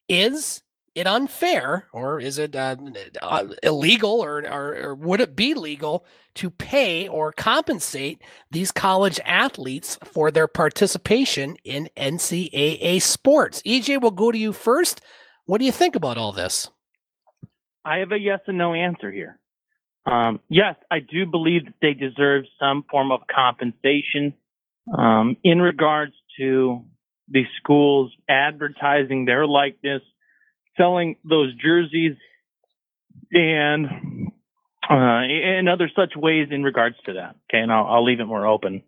is 0.09 0.62
it 1.01 1.06
unfair 1.06 1.86
or 1.93 2.20
is 2.20 2.39
it 2.39 2.55
uh, 2.55 2.77
uh, 3.22 3.47
illegal 3.62 4.22
or, 4.22 4.39
or, 4.48 4.77
or 4.77 4.94
would 4.94 5.20
it 5.20 5.35
be 5.35 5.55
legal 5.55 6.05
to 6.35 6.51
pay 6.51 7.09
or 7.09 7.32
compensate 7.32 8.22
these 8.51 8.70
college 8.70 9.18
athletes 9.24 9.98
for 10.05 10.31
their 10.31 10.47
participation 10.47 11.56
in 11.64 11.89
NCAA 11.97 13.01
sports? 13.02 13.62
EJ, 13.62 14.01
will 14.01 14.10
go 14.10 14.31
to 14.31 14.39
you 14.39 14.52
first. 14.52 15.01
What 15.47 15.59
do 15.59 15.64
you 15.64 15.72
think 15.72 15.97
about 15.97 16.18
all 16.18 16.32
this? 16.32 16.70
I 17.85 17.98
have 17.98 18.12
a 18.12 18.18
yes 18.18 18.40
and 18.47 18.59
no 18.59 18.74
answer 18.74 19.10
here. 19.10 19.39
Um, 20.06 20.40
yes, 20.48 20.77
I 20.90 21.01
do 21.01 21.27
believe 21.27 21.64
that 21.64 21.74
they 21.81 21.94
deserve 21.94 22.44
some 22.59 22.85
form 22.90 23.10
of 23.10 23.20
compensation 23.35 24.35
um, 24.97 25.36
in 25.44 25.60
regards 25.60 26.14
to 26.39 26.85
the 27.28 27.44
schools 27.59 28.12
advertising 28.28 29.24
their 29.24 29.47
likeness, 29.47 30.02
selling 30.76 31.16
those 31.24 31.55
jerseys, 31.56 32.16
and 33.32 34.30
uh, 34.88 35.22
and 35.22 35.68
other 35.68 35.90
such 35.94 36.16
ways 36.16 36.48
in 36.51 36.62
regards 36.62 36.97
to 37.06 37.14
that. 37.14 37.36
Okay, 37.48 37.62
and 37.62 37.72
I'll, 37.72 37.86
I'll 37.86 38.05
leave 38.05 38.20
it 38.20 38.24
more 38.24 38.47
open. 38.47 38.82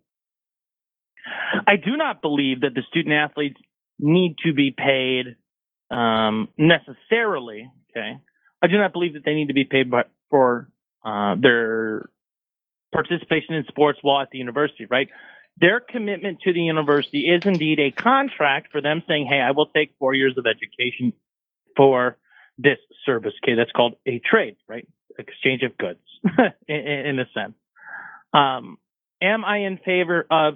I 1.67 1.77
do 1.77 1.95
not 1.95 2.21
believe 2.21 2.61
that 2.61 2.73
the 2.73 2.81
student 2.89 3.13
athletes 3.13 3.59
need 3.99 4.35
to 4.45 4.53
be 4.53 4.71
paid 4.71 5.37
um, 5.89 6.49
necessarily. 6.57 7.71
Okay, 7.91 8.17
I 8.61 8.67
do 8.67 8.77
not 8.77 8.91
believe 8.91 9.13
that 9.13 9.23
they 9.23 9.33
need 9.33 9.47
to 9.47 9.53
be 9.53 9.63
paid 9.63 9.89
by, 9.89 10.03
for 10.29 10.69
uh, 11.05 11.35
their 11.39 12.09
participation 12.91 13.55
in 13.55 13.65
sports 13.67 13.99
while 14.01 14.21
at 14.21 14.29
the 14.31 14.39
university. 14.39 14.85
Right, 14.85 15.07
their 15.57 15.79
commitment 15.79 16.41
to 16.41 16.51
the 16.51 16.61
university 16.61 17.29
is 17.29 17.45
indeed 17.45 17.79
a 17.79 17.91
contract 17.91 18.71
for 18.71 18.81
them 18.81 19.03
saying, 19.07 19.27
"Hey, 19.27 19.39
I 19.39 19.51
will 19.51 19.67
take 19.67 19.93
four 19.99 20.13
years 20.13 20.37
of 20.37 20.45
education 20.45 21.13
for 21.75 22.17
this 22.57 22.77
service." 23.05 23.33
Okay, 23.43 23.55
that's 23.55 23.71
called 23.71 23.95
a 24.05 24.19
trade, 24.19 24.55
right? 24.67 24.87
Exchange 25.17 25.63
of 25.63 25.77
goods, 25.77 25.99
in, 26.67 26.75
in 26.75 27.19
a 27.19 27.25
sense. 27.33 27.55
Um, 28.33 28.77
am 29.21 29.45
I 29.45 29.59
in 29.59 29.77
favor 29.77 30.25
of 30.29 30.55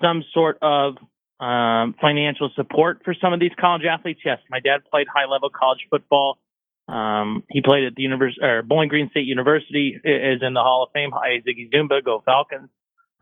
some 0.00 0.24
sort 0.32 0.58
of 0.62 0.96
um, 1.40 1.94
financial 2.00 2.50
support 2.54 3.02
for 3.04 3.14
some 3.20 3.32
of 3.32 3.40
these 3.40 3.52
college 3.58 3.82
athletes? 3.84 4.20
Yes, 4.24 4.38
my 4.50 4.60
dad 4.60 4.82
played 4.90 5.06
high 5.12 5.26
level 5.30 5.50
college 5.50 5.86
football. 5.90 6.38
Um, 6.86 7.44
he 7.48 7.62
played 7.62 7.84
at 7.84 7.94
the 7.94 8.02
university 8.02 8.44
or 8.44 8.62
Bowling 8.62 8.88
Green 8.88 9.08
State 9.10 9.26
University, 9.26 9.98
is 10.04 10.42
in 10.42 10.52
the 10.52 10.60
Hall 10.60 10.84
of 10.84 10.92
Fame. 10.92 11.10
Hi, 11.14 11.40
Ziggy 11.40 11.70
Zoomba, 11.72 12.04
go 12.04 12.22
Falcons. 12.24 12.68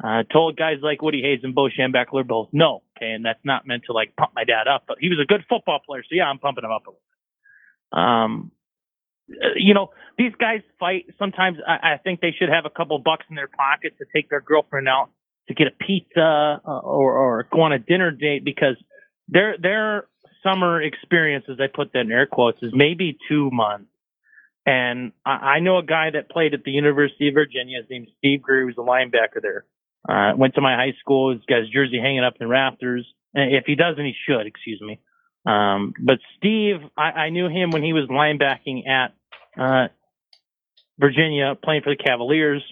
Uh, 0.03 0.25
told 0.33 0.57
guys 0.57 0.79
like 0.83 1.01
Woody 1.01 1.23
Hayes 1.23 1.41
and 1.45 1.55
Bo 1.55 1.69
Schembechler 1.69 2.27
both 2.27 2.49
no. 2.53 2.83
Okay, 2.97 3.13
and 3.13 3.25
that's 3.25 3.39
not 3.45 3.67
meant 3.67 3.85
to 3.87 3.93
like 3.93 4.17
pump 4.17 4.33
my 4.35 4.43
dad 4.43 4.67
up, 4.67 4.85
but 4.89 4.97
he 5.01 5.09
was 5.09 5.19
a 5.23 5.27
good 5.27 5.45
football 5.49 5.79
player, 5.79 6.03
so 6.03 6.17
yeah, 6.17 6.25
I'm 6.25 6.39
pumping 6.39 6.65
him 6.65 6.73
up 6.73 6.87
a 6.87 6.91
little. 6.91 7.01
Um, 7.93 8.53
uh, 9.31 9.55
you 9.57 9.75
know, 9.75 9.91
these 10.19 10.33
guys 10.39 10.61
fight. 10.79 11.07
Sometimes 11.19 11.59
I, 11.67 11.95
I 11.95 11.97
think 11.99 12.21
they 12.21 12.35
should 12.39 12.49
have 12.49 12.65
a 12.65 12.71
couple 12.71 12.99
bucks 12.99 13.25
in 13.31 13.37
their 13.37 13.49
pocket 13.49 13.95
to 13.99 14.05
take 14.15 14.29
their 14.31 14.41
girlfriend 14.41 14.89
out 14.89 15.11
to 15.49 15.55
get 15.55 15.67
a 15.67 15.85
pizza 15.85 16.61
uh, 16.67 16.79
or, 16.81 17.15
or 17.17 17.49
go 17.53 17.63
on 17.63 17.73
a 17.73 17.79
dinner 17.79 18.11
date 18.11 18.45
because 18.45 18.77
their 19.29 19.57
their 19.59 20.07
summer 20.43 20.83
experience, 20.83 21.45
as 21.51 21.59
I 21.61 21.67
put 21.75 21.93
that 21.93 22.01
in 22.01 22.13
air 22.13 22.27
quotes, 22.27 22.59
is 22.63 22.73
maybe 22.75 23.17
two 23.29 23.51
months. 23.53 23.89
And 24.65 25.13
I, 25.25 25.31
I 25.31 25.61
know 25.61 25.79
a 25.79 25.85
guy 25.85 26.11
that 26.13 26.31
played 26.31 26.55
at 26.55 26.65
the 26.65 26.71
University 26.71 27.29
of 27.29 27.35
Virginia. 27.35 27.79
His 27.79 27.91
name's 27.91 28.09
Steve 28.19 28.43
Greer. 28.43 28.61
He 28.61 28.67
was 28.67 28.79
a 28.79 28.81
linebacker 28.81 29.43
there. 29.43 29.65
Uh, 30.09 30.37
went 30.37 30.55
to 30.55 30.61
my 30.61 30.75
high 30.75 30.95
school. 31.01 31.33
He's 31.33 31.45
got 31.49 31.61
his 31.61 31.71
jersey 31.71 31.99
hanging 32.01 32.25
up 32.25 32.35
in 32.41 32.49
rafters. 32.49 33.07
If 33.35 33.65
he 33.67 33.77
doesn't, 33.77 34.05
he 34.05 34.15
should. 34.27 34.47
Excuse 34.47 34.81
me. 34.81 35.01
Um, 35.45 35.95
but 36.01 36.19
Steve, 36.37 36.77
I, 36.97 37.03
I 37.03 37.31
knew 37.31 37.49
him 37.49 37.71
when 37.71 37.83
he 37.83 37.93
was 37.93 38.09
linebacking 38.09 38.89
at 38.89 39.15
uh, 39.61 39.89
Virginia, 40.99 41.55
playing 41.63 41.83
for 41.83 41.95
the 41.95 42.03
Cavaliers, 42.03 42.63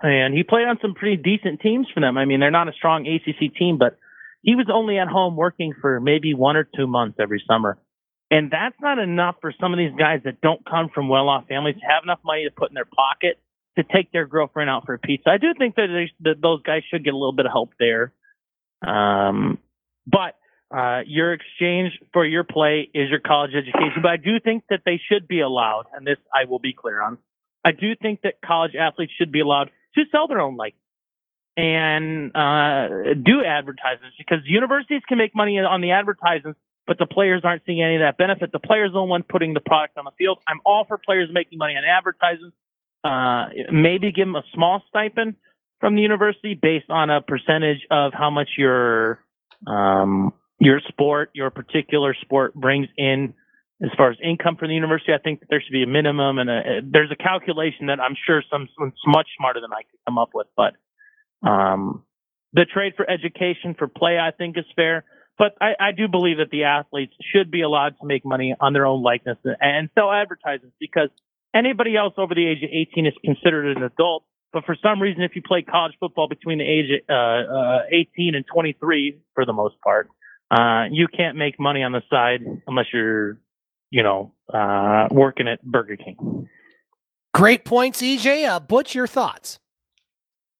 and 0.00 0.34
he 0.34 0.42
played 0.42 0.66
on 0.66 0.78
some 0.80 0.94
pretty 0.94 1.16
decent 1.16 1.60
teams 1.60 1.86
for 1.92 2.00
them. 2.00 2.18
I 2.18 2.24
mean, 2.24 2.40
they're 2.40 2.50
not 2.50 2.68
a 2.68 2.72
strong 2.72 3.06
ACC 3.06 3.54
team, 3.54 3.78
but 3.78 3.98
he 4.42 4.54
was 4.56 4.66
only 4.72 4.98
at 4.98 5.08
home 5.08 5.36
working 5.36 5.72
for 5.80 6.00
maybe 6.00 6.34
one 6.34 6.56
or 6.56 6.64
two 6.64 6.86
months 6.86 7.18
every 7.20 7.42
summer. 7.48 7.78
And 8.30 8.50
that's 8.50 8.74
not 8.80 8.98
enough 8.98 9.36
for 9.40 9.52
some 9.60 9.72
of 9.72 9.78
these 9.78 9.92
guys 9.96 10.20
that 10.24 10.40
don't 10.40 10.64
come 10.64 10.88
from 10.92 11.08
well-off 11.08 11.46
families 11.48 11.76
to 11.76 11.86
have 11.86 12.02
enough 12.02 12.20
money 12.24 12.44
to 12.44 12.50
put 12.50 12.70
in 12.70 12.74
their 12.74 12.86
pocket 12.86 13.38
to 13.76 13.84
take 13.84 14.10
their 14.10 14.26
girlfriend 14.26 14.70
out 14.70 14.84
for 14.86 14.94
a 14.94 14.98
pizza. 14.98 15.30
I 15.30 15.38
do 15.38 15.54
think 15.56 15.76
that, 15.76 15.88
that 16.20 16.40
those 16.40 16.62
guys 16.62 16.82
should 16.90 17.04
get 17.04 17.14
a 17.14 17.16
little 17.16 17.34
bit 17.34 17.46
of 17.46 17.52
help 17.52 17.70
there. 17.78 18.12
Um, 18.86 19.58
but 20.06 20.34
uh, 20.72 21.00
your 21.06 21.34
exchange 21.34 21.92
for 22.12 22.24
your 22.24 22.44
play 22.44 22.88
is 22.94 23.10
your 23.10 23.20
college 23.20 23.50
education. 23.54 24.00
But 24.00 24.10
I 24.10 24.16
do 24.16 24.40
think 24.40 24.64
that 24.70 24.80
they 24.86 25.00
should 25.10 25.28
be 25.28 25.40
allowed, 25.40 25.84
and 25.94 26.06
this 26.06 26.16
I 26.34 26.48
will 26.48 26.58
be 26.58 26.72
clear 26.72 27.02
on. 27.02 27.18
I 27.64 27.72
do 27.72 27.94
think 28.00 28.22
that 28.22 28.34
college 28.44 28.72
athletes 28.74 29.12
should 29.18 29.30
be 29.30 29.40
allowed 29.40 29.70
to 29.94 30.02
sell 30.10 30.28
their 30.28 30.40
own 30.40 30.56
like 30.56 30.74
and 31.56 32.34
uh, 32.34 32.88
do 33.22 33.44
advertisements 33.44 34.16
because 34.16 34.38
universities 34.46 35.02
can 35.06 35.18
make 35.18 35.36
money 35.36 35.58
on 35.58 35.82
the 35.82 35.90
advertisements, 35.90 36.58
but 36.86 36.98
the 36.98 37.06
players 37.06 37.42
aren't 37.44 37.62
seeing 37.66 37.82
any 37.82 37.96
of 37.96 38.00
that 38.00 38.16
benefit. 38.16 38.50
The 38.52 38.58
players 38.58 38.90
are 38.90 38.94
the 38.94 39.02
one 39.02 39.22
putting 39.22 39.52
the 39.52 39.60
product 39.60 39.98
on 39.98 40.04
the 40.06 40.12
field. 40.16 40.38
I'm 40.48 40.60
all 40.64 40.86
for 40.88 40.96
players 40.96 41.28
making 41.30 41.58
money 41.58 41.74
on 41.74 41.84
advertisements. 41.84 42.56
Uh, 43.04 43.48
maybe 43.70 44.12
give 44.12 44.26
them 44.26 44.36
a 44.36 44.44
small 44.54 44.82
stipend 44.88 45.34
from 45.80 45.96
the 45.96 46.02
university 46.02 46.54
based 46.54 46.88
on 46.88 47.10
a 47.10 47.20
percentage 47.20 47.86
of 47.90 48.12
how 48.14 48.30
much 48.30 48.48
your 48.56 49.18
um, 49.66 50.32
your 50.64 50.80
sport, 50.88 51.30
your 51.34 51.50
particular 51.50 52.14
sport 52.20 52.54
brings 52.54 52.86
in 52.96 53.34
as 53.82 53.90
far 53.96 54.10
as 54.12 54.16
income 54.22 54.56
for 54.56 54.68
the 54.68 54.74
university. 54.74 55.12
I 55.12 55.18
think 55.18 55.42
there 55.50 55.60
should 55.60 55.72
be 55.72 55.82
a 55.82 55.88
minimum 55.88 56.38
and 56.38 56.48
a, 56.48 56.62
there's 56.84 57.10
a 57.10 57.16
calculation 57.16 57.86
that 57.86 57.98
I'm 57.98 58.14
sure 58.26 58.42
some, 58.48 58.68
someone's 58.76 58.94
much 59.04 59.26
smarter 59.36 59.60
than 59.60 59.72
I 59.72 59.82
could 59.82 59.98
come 60.06 60.18
up 60.18 60.30
with. 60.34 60.46
But 60.56 60.74
um, 61.46 62.04
the 62.52 62.64
trade 62.64 62.92
for 62.96 63.08
education 63.10 63.74
for 63.76 63.88
play, 63.88 64.18
I 64.18 64.30
think, 64.30 64.56
is 64.56 64.64
fair. 64.76 65.04
But 65.36 65.56
I, 65.60 65.72
I 65.80 65.92
do 65.92 66.06
believe 66.06 66.36
that 66.36 66.50
the 66.50 66.64
athletes 66.64 67.14
should 67.34 67.50
be 67.50 67.62
allowed 67.62 67.98
to 68.00 68.06
make 68.06 68.24
money 68.24 68.54
on 68.60 68.72
their 68.72 68.86
own 68.86 69.02
likeness 69.02 69.38
and 69.60 69.90
sell 69.96 70.12
advertisements 70.12 70.76
because 70.78 71.08
anybody 71.52 71.96
else 71.96 72.14
over 72.18 72.36
the 72.36 72.46
age 72.46 72.62
of 72.62 72.70
18 72.70 73.06
is 73.06 73.14
considered 73.24 73.76
an 73.76 73.82
adult. 73.82 74.22
But 74.52 74.64
for 74.64 74.76
some 74.80 75.02
reason, 75.02 75.22
if 75.22 75.34
you 75.34 75.42
play 75.42 75.62
college 75.62 75.94
football 75.98 76.28
between 76.28 76.58
the 76.58 76.64
age 76.64 77.02
of 77.08 77.10
uh, 77.10 77.52
uh, 77.52 77.78
18 77.90 78.36
and 78.36 78.44
23, 78.46 79.18
for 79.34 79.44
the 79.44 79.54
most 79.54 79.80
part, 79.80 80.08
uh, 80.52 80.84
you 80.90 81.08
can't 81.08 81.36
make 81.36 81.58
money 81.58 81.82
on 81.82 81.92
the 81.92 82.02
side 82.10 82.42
unless 82.66 82.86
you're, 82.92 83.38
you 83.90 84.02
know, 84.02 84.34
uh, 84.52 85.08
working 85.10 85.48
at 85.48 85.62
Burger 85.62 85.96
King. 85.96 86.48
Great 87.32 87.64
points, 87.64 88.02
EJ. 88.02 88.46
Uh, 88.46 88.60
Butch, 88.60 88.94
your 88.94 89.06
thoughts? 89.06 89.58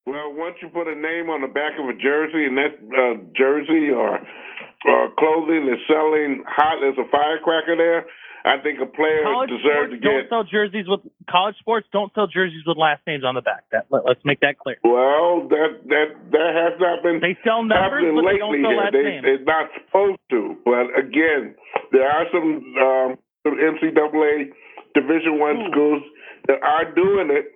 Well, 0.07 0.33
once 0.33 0.57
you 0.63 0.69
put 0.69 0.89
a 0.89 0.95
name 0.95 1.29
on 1.29 1.43
the 1.43 1.47
back 1.47 1.73
of 1.79 1.87
a 1.89 1.93
jersey, 1.93 2.47
and 2.47 2.57
that 2.57 2.75
uh, 2.91 3.23
jersey 3.37 3.91
or 3.93 4.17
uh, 4.17 5.09
clothing 5.19 5.69
is 5.69 5.79
selling 5.87 6.43
hot 6.49 6.83
as 6.83 6.97
a 6.97 7.07
firecracker, 7.11 7.77
there, 7.77 8.07
I 8.45 8.59
think 8.59 8.81
a 8.83 8.87
player 8.87 9.23
College 9.23 9.51
deserves 9.51 9.95
sports 9.95 10.03
to 10.03 10.09
don't 10.09 10.29
sell 10.29 10.43
jerseys 10.45 10.87
with 10.89 11.01
college 11.31 11.55
sports. 11.63 11.87
Don't 11.93 12.11
sell 12.15 12.27
jerseys 12.27 12.67
with 12.67 12.77
last 12.77 13.01
names 13.07 13.23
on 13.25 13.35
the 13.35 13.41
back. 13.41 13.65
That 13.71 13.87
let, 13.91 14.03
us 14.07 14.17
make 14.25 14.41
that 14.41 14.59
clear. 14.59 14.79
Well, 14.83 15.47
that 15.49 15.79
that 15.87 16.09
that 16.35 16.51
has 16.59 16.75
not 16.83 17.03
been 17.07 17.21
They 17.23 17.39
sell 17.47 17.63
numbers, 17.63 18.03
happening 18.03 18.15
but 18.19 18.27
they 18.27 18.39
don't 18.43 18.59
sell 18.63 18.77
last 18.77 18.93
they, 18.93 19.03
names. 19.07 19.23
They're 19.23 19.47
not 19.47 19.71
supposed 19.79 20.23
to. 20.35 20.57
But 20.67 20.91
again, 20.99 21.55
there 21.95 22.09
are 22.11 22.27
some 22.35 22.51
um, 22.83 23.11
some 23.47 23.55
NCAA 23.55 24.51
Division 24.95 25.39
One 25.39 25.71
schools 25.71 26.03
that 26.51 26.59
are 26.63 26.91
doing 26.95 27.31
it. 27.31 27.47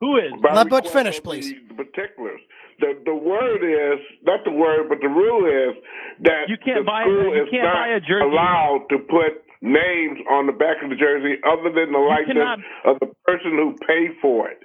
Who 0.00 0.16
is? 0.16 0.32
by 0.42 0.52
Let 0.54 0.68
Butch 0.68 0.88
request 0.88 0.96
finish, 0.96 1.22
please. 1.22 1.52
The 1.68 1.74
particulars. 1.76 2.40
The 2.80 2.96
the 3.04 3.14
word 3.14 3.64
is 3.64 4.00
not 4.24 4.44
the 4.44 4.52
word, 4.52 4.88
but 4.88 4.98
the 5.00 5.08
rule 5.08 5.44
is 5.44 5.76
that 6.24 6.48
You 6.48 6.56
can't 6.56 6.84
the 6.84 6.88
buy- 6.88 7.04
school 7.04 7.36
you 7.36 7.44
is 7.44 7.48
can't 7.50 7.64
not 7.64 7.84
buy 7.84 7.88
a 7.96 8.00
jersey. 8.00 8.24
allowed 8.28 8.84
to 8.90 8.98
put 8.98 9.44
names 9.66 10.18
on 10.30 10.46
the 10.46 10.52
back 10.54 10.78
of 10.82 10.88
the 10.90 10.96
jersey 10.96 11.36
other 11.42 11.70
than 11.74 11.90
the 11.92 11.98
likeness 11.98 12.38
cannot- 12.38 12.60
of 12.86 12.98
the 13.00 13.10
person 13.26 13.58
who 13.58 13.74
paid 13.86 14.16
for 14.22 14.48
it. 14.48 14.58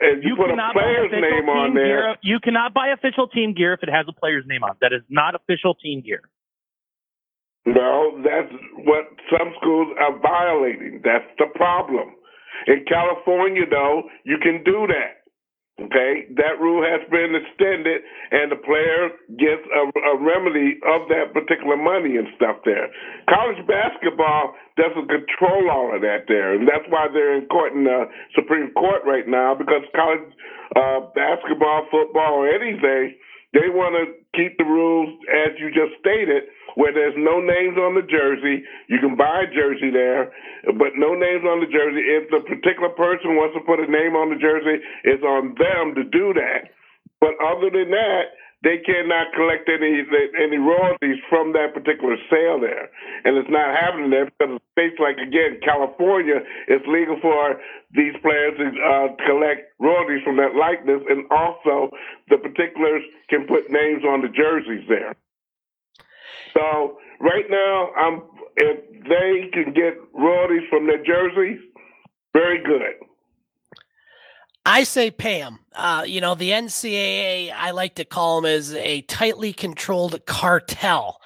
And 0.00 0.22
you, 0.22 0.30
You 0.30 0.36
put 0.36 0.50
a 0.50 0.72
player's 0.72 1.12
name 1.12 1.48
on 1.48 1.74
there. 1.74 1.84
gear. 1.84 2.16
You 2.22 2.40
cannot 2.40 2.74
buy 2.74 2.88
official 2.88 3.28
team 3.28 3.52
gear 3.54 3.72
if 3.72 3.82
it 3.82 3.88
has 3.90 4.06
a 4.08 4.12
player's 4.12 4.44
name 4.46 4.62
on 4.64 4.72
it. 4.72 4.76
That 4.80 4.92
is 4.92 5.02
not 5.08 5.34
official 5.34 5.74
team 5.74 6.00
gear. 6.02 6.20
No, 7.64 8.22
that's 8.22 8.52
what 8.84 9.08
some 9.30 9.52
schools 9.60 9.88
are 9.98 10.18
violating. 10.20 11.00
That's 11.02 11.26
the 11.38 11.46
problem. 11.54 12.14
In 12.66 12.84
California, 12.86 13.64
though, 13.68 14.04
you 14.24 14.38
can 14.38 14.62
do 14.64 14.86
that. 14.86 15.25
Okay, 15.76 16.24
that 16.40 16.56
rule 16.56 16.80
has 16.80 17.04
been 17.12 17.36
extended, 17.36 18.00
and 18.32 18.48
the 18.48 18.56
player 18.64 19.12
gets 19.36 19.60
a, 19.60 19.82
a 19.84 20.14
remedy 20.24 20.80
of 20.88 21.04
that 21.12 21.36
particular 21.36 21.76
money 21.76 22.16
and 22.16 22.24
stuff 22.32 22.64
there. 22.64 22.88
College 23.28 23.60
basketball 23.68 24.56
doesn't 24.80 25.04
control 25.04 25.68
all 25.68 25.92
of 25.92 26.00
that 26.00 26.24
there, 26.32 26.56
and 26.56 26.64
that's 26.64 26.88
why 26.88 27.12
they're 27.12 27.36
in 27.36 27.44
court 27.52 27.76
in 27.76 27.84
the 27.84 28.08
Supreme 28.32 28.72
Court 28.72 29.04
right 29.04 29.28
now 29.28 29.52
because 29.52 29.84
college 29.92 30.24
uh, 30.80 31.12
basketball, 31.12 31.84
football, 31.92 32.40
or 32.40 32.48
anything, 32.48 33.12
they 33.52 33.68
want 33.68 34.00
to 34.00 34.16
keep 34.36 34.56
the 34.60 34.68
rules 34.68 35.10
as 35.26 35.56
you 35.58 35.72
just 35.72 35.98
stated, 35.98 36.44
where 36.76 36.92
there's 36.92 37.16
no 37.16 37.40
names 37.40 37.80
on 37.80 37.96
the 37.96 38.04
jersey. 38.04 38.62
You 38.86 39.00
can 39.00 39.16
buy 39.16 39.48
a 39.48 39.50
jersey 39.50 39.88
there, 39.90 40.30
but 40.76 40.94
no 41.00 41.16
names 41.16 41.42
on 41.48 41.64
the 41.64 41.70
jersey. 41.72 42.04
If 42.04 42.28
the 42.28 42.44
particular 42.44 42.92
person 42.92 43.34
wants 43.34 43.56
to 43.56 43.64
put 43.64 43.80
a 43.80 43.88
name 43.88 44.12
on 44.12 44.28
the 44.28 44.38
jersey, 44.38 44.84
it's 45.08 45.24
on 45.24 45.56
them 45.56 45.96
to 45.96 46.04
do 46.04 46.36
that. 46.36 46.76
But 47.18 47.32
other 47.40 47.72
than 47.72 47.90
that, 47.96 48.36
they 48.62 48.78
cannot 48.84 49.32
collect 49.36 49.68
any 49.68 50.02
any 50.40 50.56
royalties 50.56 51.20
from 51.28 51.52
that 51.52 51.74
particular 51.74 52.16
sale 52.30 52.58
there, 52.58 52.88
and 53.24 53.36
it's 53.36 53.50
not 53.50 53.76
happening 53.76 54.10
there 54.10 54.26
because 54.26 54.60
states 54.72 54.96
like 54.98 55.16
again 55.20 55.60
California, 55.62 56.40
it's 56.68 56.84
legal 56.88 57.18
for 57.20 57.60
these 57.92 58.16
players 58.22 58.56
to 58.56 58.66
uh, 58.80 59.08
collect 59.28 59.76
royalties 59.78 60.24
from 60.24 60.36
that 60.36 60.56
likeness, 60.56 61.02
and 61.08 61.28
also 61.30 61.90
the 62.28 62.38
particulars 62.38 63.02
can 63.28 63.46
put 63.46 63.70
names 63.70 64.02
on 64.08 64.22
the 64.22 64.32
jerseys 64.32 64.88
there. 64.88 65.14
So 66.56 66.98
right 67.20 67.46
now, 67.50 67.92
I'm 67.92 68.22
if 68.56 69.04
they 69.04 69.50
can 69.52 69.74
get 69.74 70.00
royalties 70.14 70.64
from 70.70 70.86
their 70.86 71.04
jerseys, 71.04 71.60
very 72.32 72.62
good. 72.64 73.05
I 74.66 74.82
say 74.82 75.10
pay 75.10 75.42
'em. 75.42 75.60
Uh, 75.74 76.04
you 76.06 76.20
know, 76.20 76.34
the 76.34 76.50
NCAA, 76.50 77.52
I 77.52 77.70
like 77.70 77.94
to 77.94 78.04
call 78.04 78.40
them 78.40 78.50
as 78.50 78.74
a 78.74 79.02
tightly 79.02 79.52
controlled 79.52 80.26
cartel. 80.26 81.20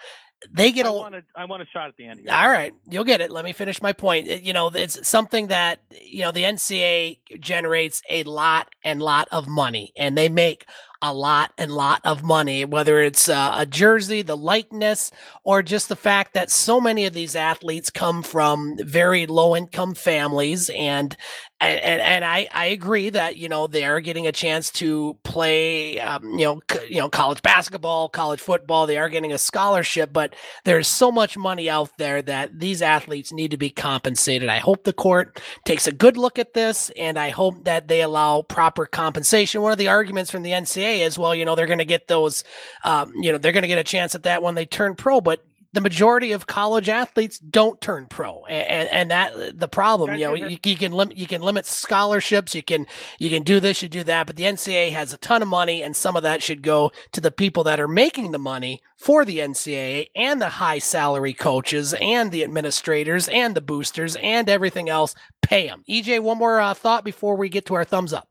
They 0.51 0.73
get 0.73 0.87
I 0.87 0.91
a 0.91 0.93
want 0.93 1.15
a, 1.15 1.23
I 1.37 1.45
want 1.45 1.63
a 1.63 1.67
shot 1.67 1.89
at 1.89 1.97
the 1.97 2.07
end. 2.07 2.21
Here. 2.21 2.31
All 2.33 2.49
right, 2.49 2.73
you'll 2.89 3.05
get 3.05 3.21
it. 3.21 3.31
Let 3.31 3.45
me 3.45 3.53
finish 3.53 3.83
my 3.83 3.93
point. 3.93 4.43
You 4.43 4.53
know, 4.53 4.69
it's 4.69 5.07
something 5.07 5.49
that 5.49 5.81
you 5.91 6.23
know 6.23 6.33
the 6.33 6.45
NCAA 6.45 7.19
generates 7.41 8.03
a 8.09 8.23
lot 8.25 8.69
and 8.85 9.03
lot 9.03 9.29
of 9.33 9.49
money, 9.49 9.93
and 9.97 10.17
they 10.17 10.29
make 10.29 10.67
a 11.03 11.15
lot 11.15 11.53
and 11.57 11.73
lot 11.73 12.01
of 12.05 12.23
money. 12.23 12.65
Whether 12.65 13.01
it's 13.01 13.29
uh, 13.29 13.55
a 13.57 13.67
jersey, 13.67 14.23
the 14.23 14.37
likeness, 14.37 15.11
or 15.45 15.63
just 15.63 15.89
the 15.89 15.97
fact 15.97 16.35
that 16.35 16.51
so 16.51 16.81
many 16.81 17.07
of 17.07 17.13
these 17.15 17.35
athletes 17.35 17.91
come 17.91 18.23
from 18.23 18.77
very 18.79 19.27
low 19.27 19.57
income 19.57 19.95
families, 19.95 20.71
and 20.71 21.17
and 21.61 22.01
and 22.01 22.25
I 22.25 22.49
I 22.53 22.67
agree 22.67 23.11
that 23.11 23.37
you 23.37 23.49
know 23.49 23.67
they 23.67 23.85
are 23.85 24.01
getting 24.01 24.27
a 24.27 24.33
chance 24.33 24.71
to 24.73 25.17
play 25.23 25.99
um, 26.01 26.39
you 26.39 26.45
know 26.45 26.61
c- 26.71 26.95
you 26.95 27.01
know 27.01 27.09
college 27.09 27.41
basketball, 27.41 28.09
college 28.09 28.41
football. 28.41 28.87
They 28.87 28.99
are 28.99 29.09
getting 29.09 29.33
a 29.33 29.39
scholarship, 29.39 30.13
but 30.13 30.35
there's 30.65 30.89
so 30.89 31.11
much 31.11 31.37
money 31.37 31.71
out 31.71 31.91
there 31.97 32.21
that 32.23 32.59
these 32.59 32.83
athletes 32.83 33.33
need 33.33 33.53
to 33.53 33.57
be 33.57 33.71
compensated. 33.71 34.49
I 34.51 34.59
hope 34.59 34.85
the 34.85 34.93
court 34.93 35.41
takes 35.65 35.87
a 35.87 35.93
good 35.93 36.19
look 36.19 36.39
at 36.39 36.53
this, 36.53 36.91
and 36.91 37.19
I 37.19 37.31
hope 37.31 37.65
that 37.65 37.89
they 37.89 38.03
allow 38.03 38.43
proper 38.43 38.85
compensation. 38.85 39.63
One 39.63 39.73
of 39.73 39.79
the 39.79 39.89
arguments 39.89 40.31
from 40.31 40.43
the 40.43 40.51
NCAA 40.51 40.90
is, 40.91 41.19
well, 41.19 41.35
you 41.35 41.45
know, 41.45 41.55
they're 41.55 41.67
going 41.67 41.79
to 41.79 41.85
get 41.85 42.09
those, 42.09 42.45
um, 42.85 43.13
you 43.15 43.33
know, 43.33 43.39
they're 43.39 43.53
going 43.53 43.63
to 43.63 43.69
get 43.69 43.79
a 43.79 43.85
chance 43.85 44.15
at 44.15 44.25
that 44.25 44.43
when 44.43 44.55
they 44.55 44.67
turn 44.67 44.95
pro, 44.95 45.21
but 45.21 45.45
the 45.73 45.81
majority 45.81 46.33
of 46.33 46.47
college 46.47 46.89
athletes 46.89 47.39
don't 47.39 47.81
turn 47.81 48.07
pro 48.07 48.45
and, 48.47 48.69
and, 48.69 48.89
and 48.89 49.11
that 49.11 49.59
the 49.59 49.69
problem 49.69 50.15
you 50.15 50.25
know 50.25 50.35
you, 50.35 50.59
you 50.65 50.77
can 50.77 50.93
limit 50.93 51.17
you 51.17 51.27
can 51.27 51.43
limit 51.43 51.67
scholarships 51.67 52.55
you 52.55 52.63
can 52.63 52.87
you 53.19 53.31
can 53.31 53.43
do 53.43 53.61
this 53.61 53.83
you 53.83 53.89
do 53.89 54.03
that 54.03 54.27
but 54.27 54.37
the 54.37 54.45
ncaa 54.45 54.91
has 54.91 55.13
a 55.13 55.19
ton 55.19 55.43
of 55.43 55.49
money 55.49 55.83
and 55.83 55.97
some 55.97 56.17
of 56.17 56.23
that 56.23 56.43
should 56.43 56.63
go 56.63 56.91
to 57.13 57.21
the 57.21 57.31
people 57.31 57.65
that 57.65 57.81
are 57.81 57.89
making 57.89 58.33
the 58.33 58.39
money 58.39 58.81
for 58.97 59.25
the 59.25 59.39
ncaa 59.39 60.09
and 60.17 60.41
the 60.41 60.49
high 60.49 60.79
salary 60.79 61.33
coaches 61.33 61.95
and 62.01 62.33
the 62.33 62.43
administrators 62.43 63.29
and 63.29 63.55
the 63.55 63.61
boosters 63.61 64.17
and 64.17 64.49
everything 64.49 64.89
else. 64.89 65.15
Pay 65.43 65.69
them 65.69 65.85
ej 65.89 66.21
one 66.21 66.39
more 66.39 66.61
uh, 66.61 66.75
thought 66.75 67.05
before 67.05 67.37
we 67.37 67.49
get 67.49 67.67
to 67.67 67.75
our 67.75 67.85
thumbs 67.85 68.13
up 68.13 68.29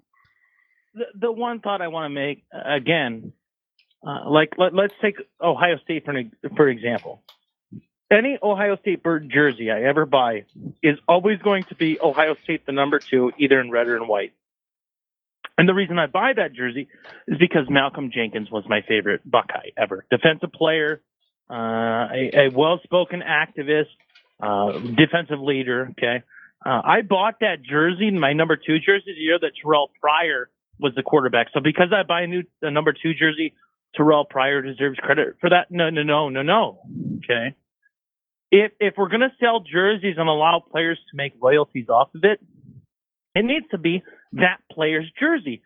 The, 1.15 1.31
one 1.31 1.59
thought 1.59 1.81
I 1.81 1.87
want 1.87 2.11
to 2.11 2.15
make 2.15 2.43
uh, 2.53 2.61
again, 2.65 3.33
uh, 4.05 4.29
like 4.29 4.53
let, 4.57 4.73
let's 4.73 4.93
take 5.01 5.15
Ohio 5.41 5.77
State 5.83 6.05
for 6.05 6.11
an, 6.11 6.31
for 6.55 6.67
example. 6.67 7.21
Any 8.11 8.39
Ohio 8.41 8.75
State 8.77 9.03
bird 9.03 9.29
jersey 9.31 9.69
I 9.69 9.83
ever 9.83 10.05
buy 10.05 10.45
is 10.81 10.97
always 11.07 11.39
going 11.39 11.63
to 11.65 11.75
be 11.75 11.99
Ohio 12.01 12.35
State 12.43 12.65
the 12.65 12.71
number 12.71 12.97
two, 12.97 13.31
either 13.37 13.59
in 13.59 13.69
red 13.69 13.87
or 13.87 13.97
in 13.97 14.07
white. 14.07 14.33
And 15.59 15.67
the 15.67 15.73
reason 15.73 15.99
I 15.99 16.07
buy 16.07 16.33
that 16.35 16.53
jersey 16.53 16.87
is 17.27 17.37
because 17.37 17.69
Malcolm 17.69 18.11
Jenkins 18.11 18.49
was 18.49 18.63
my 18.67 18.81
favorite 18.87 19.21
Buckeye 19.29 19.71
ever. 19.77 20.05
Defensive 20.09 20.51
player, 20.53 21.01
uh, 21.51 22.07
a, 22.11 22.31
a 22.33 22.49
well-spoken 22.49 23.21
activist, 23.21 23.89
uh, 24.41 24.79
defensive 24.79 25.39
leader. 25.39 25.89
Okay. 25.91 26.23
Uh, 26.65 26.81
I 26.83 27.01
bought 27.01 27.41
that 27.41 27.61
jersey, 27.61 28.09
my 28.11 28.33
number 28.33 28.55
two 28.55 28.79
jersey, 28.79 29.13
the 29.13 29.21
year 29.21 29.37
that 29.39 29.51
Terrell 29.61 29.91
Pryor 30.01 30.49
was 30.79 30.93
the 30.95 31.03
quarterback. 31.03 31.47
So 31.53 31.59
because 31.59 31.89
I 31.93 32.03
buy 32.03 32.21
a 32.21 32.27
new 32.27 32.43
a 32.61 32.71
number 32.71 32.93
two 32.93 33.13
jersey, 33.13 33.53
Terrell 33.95 34.25
Pryor 34.25 34.61
deserves 34.61 34.97
credit 34.99 35.35
for 35.41 35.49
that. 35.49 35.67
No, 35.69 35.89
no, 35.89 36.03
no, 36.03 36.29
no, 36.29 36.41
no. 36.41 36.79
Okay. 37.17 37.55
If 38.51 38.71
if 38.79 38.95
we're 38.97 39.09
gonna 39.09 39.33
sell 39.39 39.59
jerseys 39.59 40.15
and 40.17 40.29
allow 40.29 40.59
players 40.59 40.97
to 41.11 41.17
make 41.17 41.33
royalties 41.41 41.89
off 41.89 42.09
of 42.15 42.23
it, 42.23 42.39
it 43.35 43.45
needs 43.45 43.65
to 43.71 43.77
be 43.77 44.03
that 44.33 44.57
player's 44.71 45.09
jersey. 45.19 45.61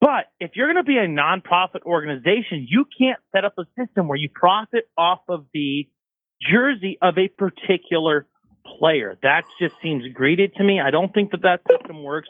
But 0.00 0.26
if 0.40 0.52
you're 0.54 0.72
going 0.72 0.82
to 0.82 0.82
be 0.82 0.96
a 0.96 1.06
nonprofit 1.06 1.82
organization, 1.84 2.66
you 2.68 2.86
can't 2.98 3.18
set 3.34 3.44
up 3.44 3.54
a 3.58 3.64
system 3.78 4.08
where 4.08 4.16
you 4.16 4.30
profit 4.32 4.88
off 4.96 5.20
of 5.28 5.44
the 5.52 5.86
jersey 6.40 6.98
of 7.02 7.18
a 7.18 7.28
particular 7.28 8.26
player. 8.78 9.18
That 9.22 9.44
just 9.60 9.74
seems 9.82 10.04
greedy 10.14 10.48
to 10.48 10.64
me. 10.64 10.80
I 10.80 10.90
don't 10.90 11.12
think 11.12 11.32
that 11.32 11.42
that 11.42 11.60
system 11.70 12.02
works. 12.02 12.28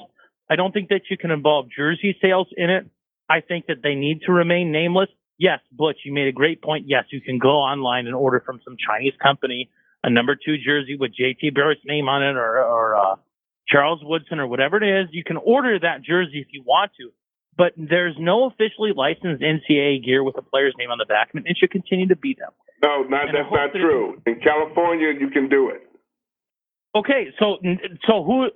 I 0.50 0.56
don't 0.56 0.72
think 0.72 0.88
that 0.88 1.02
you 1.08 1.16
can 1.16 1.30
involve 1.30 1.66
jersey 1.74 2.16
sales 2.20 2.48
in 2.56 2.68
it. 2.68 2.86
I 3.28 3.40
think 3.40 3.66
that 3.66 3.82
they 3.82 3.94
need 3.94 4.22
to 4.26 4.32
remain 4.32 4.72
nameless. 4.72 5.08
Yes, 5.38 5.60
Butch, 5.72 5.98
you 6.04 6.12
made 6.12 6.26
a 6.26 6.32
great 6.32 6.60
point. 6.60 6.86
Yes, 6.88 7.04
you 7.10 7.20
can 7.20 7.38
go 7.38 7.50
online 7.50 8.06
and 8.06 8.14
order 8.14 8.42
from 8.44 8.60
some 8.64 8.76
Chinese 8.76 9.14
company 9.22 9.70
a 10.02 10.10
number 10.10 10.34
two 10.34 10.56
jersey 10.56 10.96
with 10.98 11.12
JT 11.12 11.54
Barrett's 11.54 11.82
name 11.84 12.08
on 12.08 12.22
it 12.22 12.36
or, 12.36 12.58
or 12.58 12.96
uh, 12.96 13.16
Charles 13.68 14.00
Woodson 14.02 14.40
or 14.40 14.46
whatever 14.46 14.82
it 14.82 15.02
is. 15.02 15.08
You 15.12 15.24
can 15.24 15.36
order 15.36 15.78
that 15.78 16.02
jersey 16.02 16.40
if 16.40 16.48
you 16.52 16.62
want 16.64 16.92
to, 16.98 17.10
but 17.56 17.72
there's 17.76 18.16
no 18.18 18.46
officially 18.46 18.92
licensed 18.94 19.42
NCAA 19.42 20.04
gear 20.04 20.24
with 20.24 20.36
a 20.38 20.42
player's 20.42 20.74
name 20.78 20.90
on 20.90 20.98
the 20.98 21.04
back, 21.04 21.30
and 21.34 21.46
it 21.46 21.56
should 21.58 21.70
continue 21.70 22.08
to 22.08 22.16
be 22.16 22.36
that 22.38 22.48
way. 22.48 22.72
No, 22.82 23.02
not, 23.02 23.26
that's 23.32 23.52
not 23.52 23.72
that 23.72 23.78
true. 23.78 24.20
In 24.26 24.40
California, 24.40 25.12
you 25.18 25.28
can 25.28 25.48
do 25.48 25.68
it. 25.68 25.86
Okay, 26.92 27.28
so 27.38 27.58
so 28.08 28.24
who? 28.24 28.46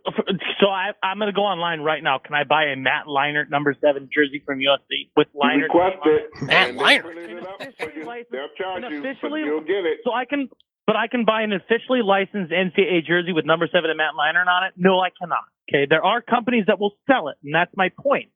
So 0.61 0.66
I, 0.66 0.90
I'm 1.05 1.19
going 1.19 1.31
to 1.31 1.36
go 1.36 1.43
online 1.47 1.81
right 1.82 2.02
now. 2.02 2.19
Can 2.19 2.35
I 2.35 2.43
buy 2.43 2.65
a 2.65 2.77
Matt 2.77 3.06
Leinart 3.06 3.48
number 3.48 3.77
seven 3.81 4.09
jersey 4.12 4.43
from 4.44 4.59
USC 4.59 5.11
with 5.16 5.28
Leinart? 5.35 5.62
Request 5.70 5.97
it. 6.06 6.43
Matt 6.43 6.74
Leinart. 6.74 7.02
print 7.02 7.19
it 7.31 7.47
up 7.47 7.59
for 7.78 7.90
you. 7.94 8.05
They'll 8.05 8.43
An 8.43 8.48
charge 8.59 8.82
you, 8.90 9.01
but 9.02 9.09
officially- 9.09 9.43
you'll 9.43 9.61
get 9.61 9.86
it. 9.86 10.01
So 10.05 10.12
I 10.12 10.24
can, 10.24 10.48
but 10.85 10.97
I 10.97 11.06
can 11.06 11.24
buy 11.24 11.43
an 11.43 11.52
officially 11.52 12.02
licensed 12.02 12.51
NCAA 12.52 13.06
jersey 13.06 13.32
with 13.32 13.44
number 13.47 13.69
seven 13.70 13.90
and 13.90 13.98
Matt 13.98 14.15
Leinart 14.19 14.48
on 14.48 14.65
it. 14.65 14.74
No, 14.77 14.98
I 14.98 15.11
cannot. 15.11 15.44
Okay, 15.70 15.86
there 15.89 16.05
are 16.05 16.20
companies 16.20 16.65
that 16.66 16.81
will 16.81 16.97
sell 17.06 17.28
it, 17.28 17.36
and 17.44 17.55
that's 17.55 17.70
my 17.77 17.90
point. 17.97 18.31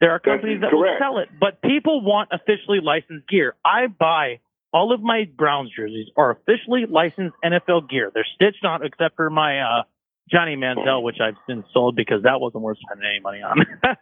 There 0.00 0.12
are 0.12 0.18
companies 0.18 0.62
that 0.62 0.70
correct. 0.70 0.98
will 0.98 0.98
sell 0.98 1.18
it, 1.18 1.28
but 1.38 1.60
people 1.60 2.00
want 2.02 2.30
officially 2.32 2.80
licensed 2.82 3.28
gear. 3.28 3.54
I 3.64 3.86
buy 3.86 4.40
all 4.72 4.92
of 4.92 5.00
my 5.00 5.24
Browns 5.36 5.70
jerseys 5.74 6.08
are 6.16 6.32
officially 6.32 6.84
licensed 6.88 7.36
NFL 7.44 7.88
gear. 7.88 8.10
They're 8.12 8.26
stitched 8.34 8.64
on, 8.64 8.84
except 8.84 9.16
for 9.16 9.30
my 9.30 9.60
uh, 9.60 9.82
Johnny 10.30 10.56
Manziel, 10.56 11.02
which 11.02 11.16
I've 11.20 11.36
since 11.48 11.64
sold 11.72 11.96
because 11.96 12.22
that 12.24 12.40
wasn't 12.40 12.62
worth 12.62 12.78
spending 12.78 13.08
any 13.08 13.20
money 13.20 13.42
on. 13.42 13.58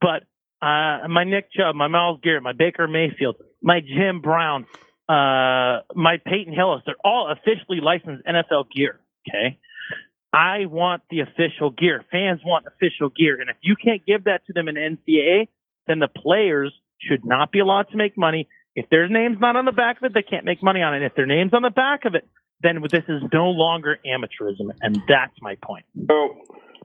but 0.00 0.22
uh, 0.64 1.08
my 1.08 1.24
Nick 1.24 1.52
Chubb, 1.52 1.74
my 1.74 1.88
Myles 1.88 2.20
Garrett, 2.22 2.42
my 2.42 2.52
Baker 2.52 2.86
Mayfield, 2.86 3.36
my 3.62 3.80
Jim 3.80 4.20
Brown, 4.20 4.66
uh, 5.08 5.82
my 5.94 6.18
Peyton 6.24 6.54
Hillis, 6.54 6.82
they're 6.86 6.94
all 7.04 7.30
officially 7.30 7.80
licensed 7.82 8.24
NFL 8.26 8.70
gear. 8.74 9.00
Okay. 9.28 9.58
I 10.32 10.66
want 10.66 11.02
the 11.10 11.20
official 11.20 11.70
gear. 11.70 12.04
Fans 12.10 12.40
want 12.44 12.66
official 12.66 13.08
gear. 13.08 13.40
And 13.40 13.50
if 13.50 13.56
you 13.62 13.76
can't 13.76 14.04
give 14.04 14.24
that 14.24 14.44
to 14.46 14.52
them 14.52 14.68
in 14.68 14.74
NCAA, 14.74 15.48
then 15.86 16.00
the 16.00 16.08
players 16.08 16.72
should 17.00 17.24
not 17.24 17.52
be 17.52 17.60
allowed 17.60 17.88
to 17.90 17.96
make 17.96 18.18
money. 18.18 18.48
If 18.76 18.88
their 18.90 19.08
name's 19.08 19.38
not 19.40 19.56
on 19.56 19.64
the 19.64 19.72
back 19.72 19.98
of 19.98 20.04
it, 20.04 20.14
they 20.14 20.22
can't 20.22 20.44
make 20.44 20.62
money 20.62 20.82
on 20.82 20.94
it. 20.94 21.02
If 21.02 21.14
their 21.14 21.26
name's 21.26 21.54
on 21.54 21.62
the 21.62 21.70
back 21.70 22.04
of 22.04 22.14
it, 22.14 22.26
then 22.62 22.82
this 22.82 23.04
is 23.08 23.22
no 23.32 23.50
longer 23.50 23.98
amateurism. 24.06 24.70
And 24.80 25.00
that's 25.08 25.34
my 25.40 25.56
point. 25.62 25.84
So 26.08 26.34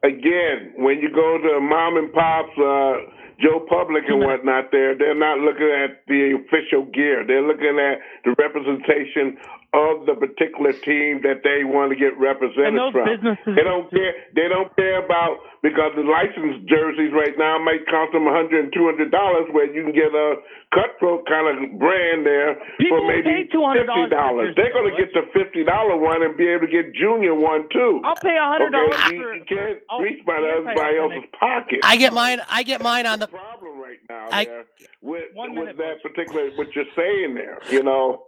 again, 0.04 0.74
when 0.78 1.00
you 1.00 1.10
go 1.10 1.38
to 1.38 1.60
mom 1.62 1.98
and 1.98 2.14
pops, 2.14 2.58
uh, 2.58 3.16
Joe 3.42 3.66
Public 3.70 4.04
and 4.08 4.20
whatnot, 4.20 4.66
there 4.72 4.98
they're 4.98 5.16
not 5.16 5.40
looking 5.40 5.72
at 5.72 6.04
the 6.08 6.38
official 6.44 6.84
gear. 6.92 7.24
They're 7.26 7.48
looking 7.48 7.80
at 7.80 8.04
the 8.26 8.36
representation 8.38 9.40
of 9.74 10.10
the 10.10 10.18
particular 10.18 10.74
team 10.74 11.22
that 11.22 11.46
they 11.46 11.62
want 11.62 11.94
to 11.94 11.98
get 11.98 12.18
represented 12.18 12.74
And 12.74 12.78
those 12.82 12.94
from. 12.94 13.06
businesses- 13.06 13.54
they 13.56 13.62
don't 13.62 13.86
care. 13.94 14.14
They 14.34 14.48
don't 14.50 14.74
care 14.76 14.98
about 15.06 15.46
because 15.62 15.94
the 15.94 16.02
licensed 16.02 16.66
jerseys 16.66 17.14
right 17.14 17.38
now 17.38 17.60
might 17.62 17.86
cost 17.86 18.12
them 18.14 18.26
a 18.26 18.34
hundred 18.34 18.66
and 18.66 18.74
two 18.74 18.86
hundred 18.90 19.12
dollars, 19.14 19.46
where 19.54 19.70
you 19.70 19.84
can 19.86 19.94
get 19.94 20.10
a 20.10 20.42
cutthroat 20.74 21.28
kind 21.30 21.46
of 21.54 21.78
brand 21.78 22.26
there 22.26 22.56
People 22.82 22.98
for 22.98 23.08
maybe 23.14 23.46
pay 23.46 23.54
$200 23.54 23.86
fifty 23.86 24.10
dollars. 24.10 24.56
They're 24.58 24.74
going 24.74 24.90
to 24.90 24.98
get 24.98 25.14
the 25.14 25.30
fifty 25.38 25.64
dollar 25.64 25.98
one 25.98 26.24
and 26.24 26.34
be 26.38 26.48
able 26.50 26.66
to 26.66 26.72
get 26.74 26.94
junior 26.98 27.36
one 27.38 27.70
too. 27.70 28.02
I'll 28.04 28.16
pay 28.18 28.38
a 28.38 28.42
hundred 28.50 28.72
dollars 28.74 28.98
Okay, 29.06 29.16
you, 29.16 29.22
for. 29.22 29.34
you 29.36 29.46
can't 29.46 29.80
Oh, 29.94 30.02
reach 30.02 30.26
by 30.26 30.40
yes, 30.42 30.50
I 30.50 30.58
everybody 30.58 30.98
else's 30.98 31.30
pocket. 31.40 31.80
I 31.84 31.96
get 31.98 32.14
mine. 32.14 32.42
I 32.50 32.64
get 32.64 32.82
mine 32.82 33.06
on 33.06 33.20
the. 33.20 33.28
problem 33.28 33.78
right 33.80 34.02
now 34.10 34.28
I- 34.32 34.46
there 34.46 34.66
with, 35.02 35.26
with 35.36 35.78
that 35.78 36.02
particular 36.02 36.50
what 36.58 36.74
you're 36.76 36.90
saying 36.96 37.36
there. 37.36 37.60
You 37.70 37.84
know, 37.84 38.26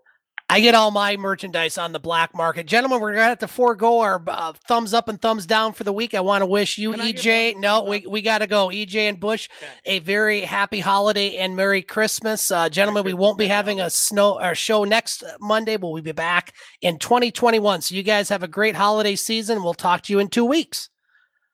I 0.51 0.59
get 0.59 0.75
all 0.75 0.91
my 0.91 1.15
merchandise 1.15 1.77
on 1.77 1.93
the 1.93 1.99
black 1.99 2.35
market. 2.35 2.65
Gentlemen, 2.65 2.99
we're 2.99 3.13
going 3.13 3.23
to 3.23 3.29
have 3.29 3.39
to 3.39 3.47
forego 3.47 4.01
our 4.01 4.21
uh, 4.27 4.51
thumbs 4.67 4.93
up 4.93 5.07
and 5.07 5.19
thumbs 5.21 5.45
down 5.45 5.71
for 5.71 5.85
the 5.85 5.93
week. 5.93 6.13
I 6.13 6.19
want 6.19 6.41
to 6.41 6.45
wish 6.45 6.77
you, 6.77 6.91
EJ, 6.91 7.55
no, 7.55 7.85
we, 7.85 8.05
we 8.05 8.21
got 8.21 8.39
to 8.39 8.47
go. 8.47 8.67
EJ 8.67 8.95
and 8.95 9.17
Butch, 9.17 9.47
a 9.85 9.99
very 9.99 10.41
happy 10.41 10.81
holiday 10.81 11.37
and 11.37 11.55
Merry 11.55 11.81
Christmas. 11.81 12.51
Uh, 12.51 12.67
gentlemen, 12.67 13.05
we 13.05 13.13
won't 13.13 13.37
be 13.37 13.47
having 13.47 13.79
a 13.79 13.89
snow 13.89 14.41
or 14.41 14.53
show 14.53 14.83
next 14.83 15.23
Monday, 15.39 15.77
but 15.77 15.87
we'll 15.87 16.03
be 16.03 16.11
back 16.11 16.53
in 16.81 16.99
2021. 16.99 17.79
So 17.83 17.95
you 17.95 18.03
guys 18.03 18.27
have 18.27 18.43
a 18.43 18.47
great 18.49 18.75
holiday 18.75 19.15
season. 19.15 19.63
We'll 19.63 19.73
talk 19.73 20.01
to 20.03 20.13
you 20.13 20.19
in 20.19 20.27
two 20.27 20.43
weeks. 20.43 20.89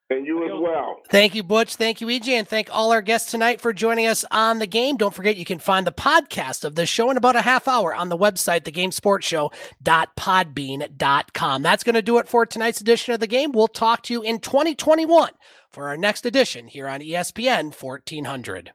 And 0.09 0.25
you 0.25 0.45
as 0.45 0.51
well. 0.53 1.01
Thank 1.09 1.35
you, 1.35 1.43
Butch. 1.43 1.75
Thank 1.75 1.99
you, 2.01 2.07
EJ. 2.07 2.29
And 2.29 2.47
thank 2.47 2.69
all 2.71 2.91
our 2.91 3.01
guests 3.01 3.31
tonight 3.31 3.59
for 3.59 3.73
joining 3.73 4.07
us 4.07 4.23
on 4.31 4.59
the 4.59 4.67
game. 4.67 4.95
Don't 4.97 5.13
forget, 5.13 5.35
you 5.38 5.45
can 5.45 5.59
find 5.59 5.85
the 5.85 5.91
podcast 5.91 6.63
of 6.63 6.75
the 6.75 6.85
show 6.85 7.11
in 7.11 7.17
about 7.17 7.35
a 7.35 7.41
half 7.41 7.67
hour 7.67 7.93
on 7.93 8.07
the 8.09 8.17
website, 8.17 8.61
thegamesportshow.podbean.com. 8.61 11.61
That's 11.61 11.84
going 11.84 11.95
to 11.95 12.01
do 12.01 12.17
it 12.19 12.29
for 12.29 12.45
tonight's 12.45 12.81
edition 12.81 13.13
of 13.13 13.19
the 13.19 13.27
game. 13.27 13.51
We'll 13.51 13.67
talk 13.67 14.03
to 14.03 14.13
you 14.13 14.21
in 14.21 14.39
2021 14.39 15.31
for 15.69 15.89
our 15.89 15.97
next 15.97 16.25
edition 16.25 16.67
here 16.67 16.88
on 16.88 17.01
ESPN 17.01 17.73
1400. 17.79 18.71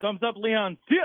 Thumbs 0.00 0.20
up, 0.22 0.36
Leon. 0.36 0.78
See 0.88 0.94
ya. 0.94 1.02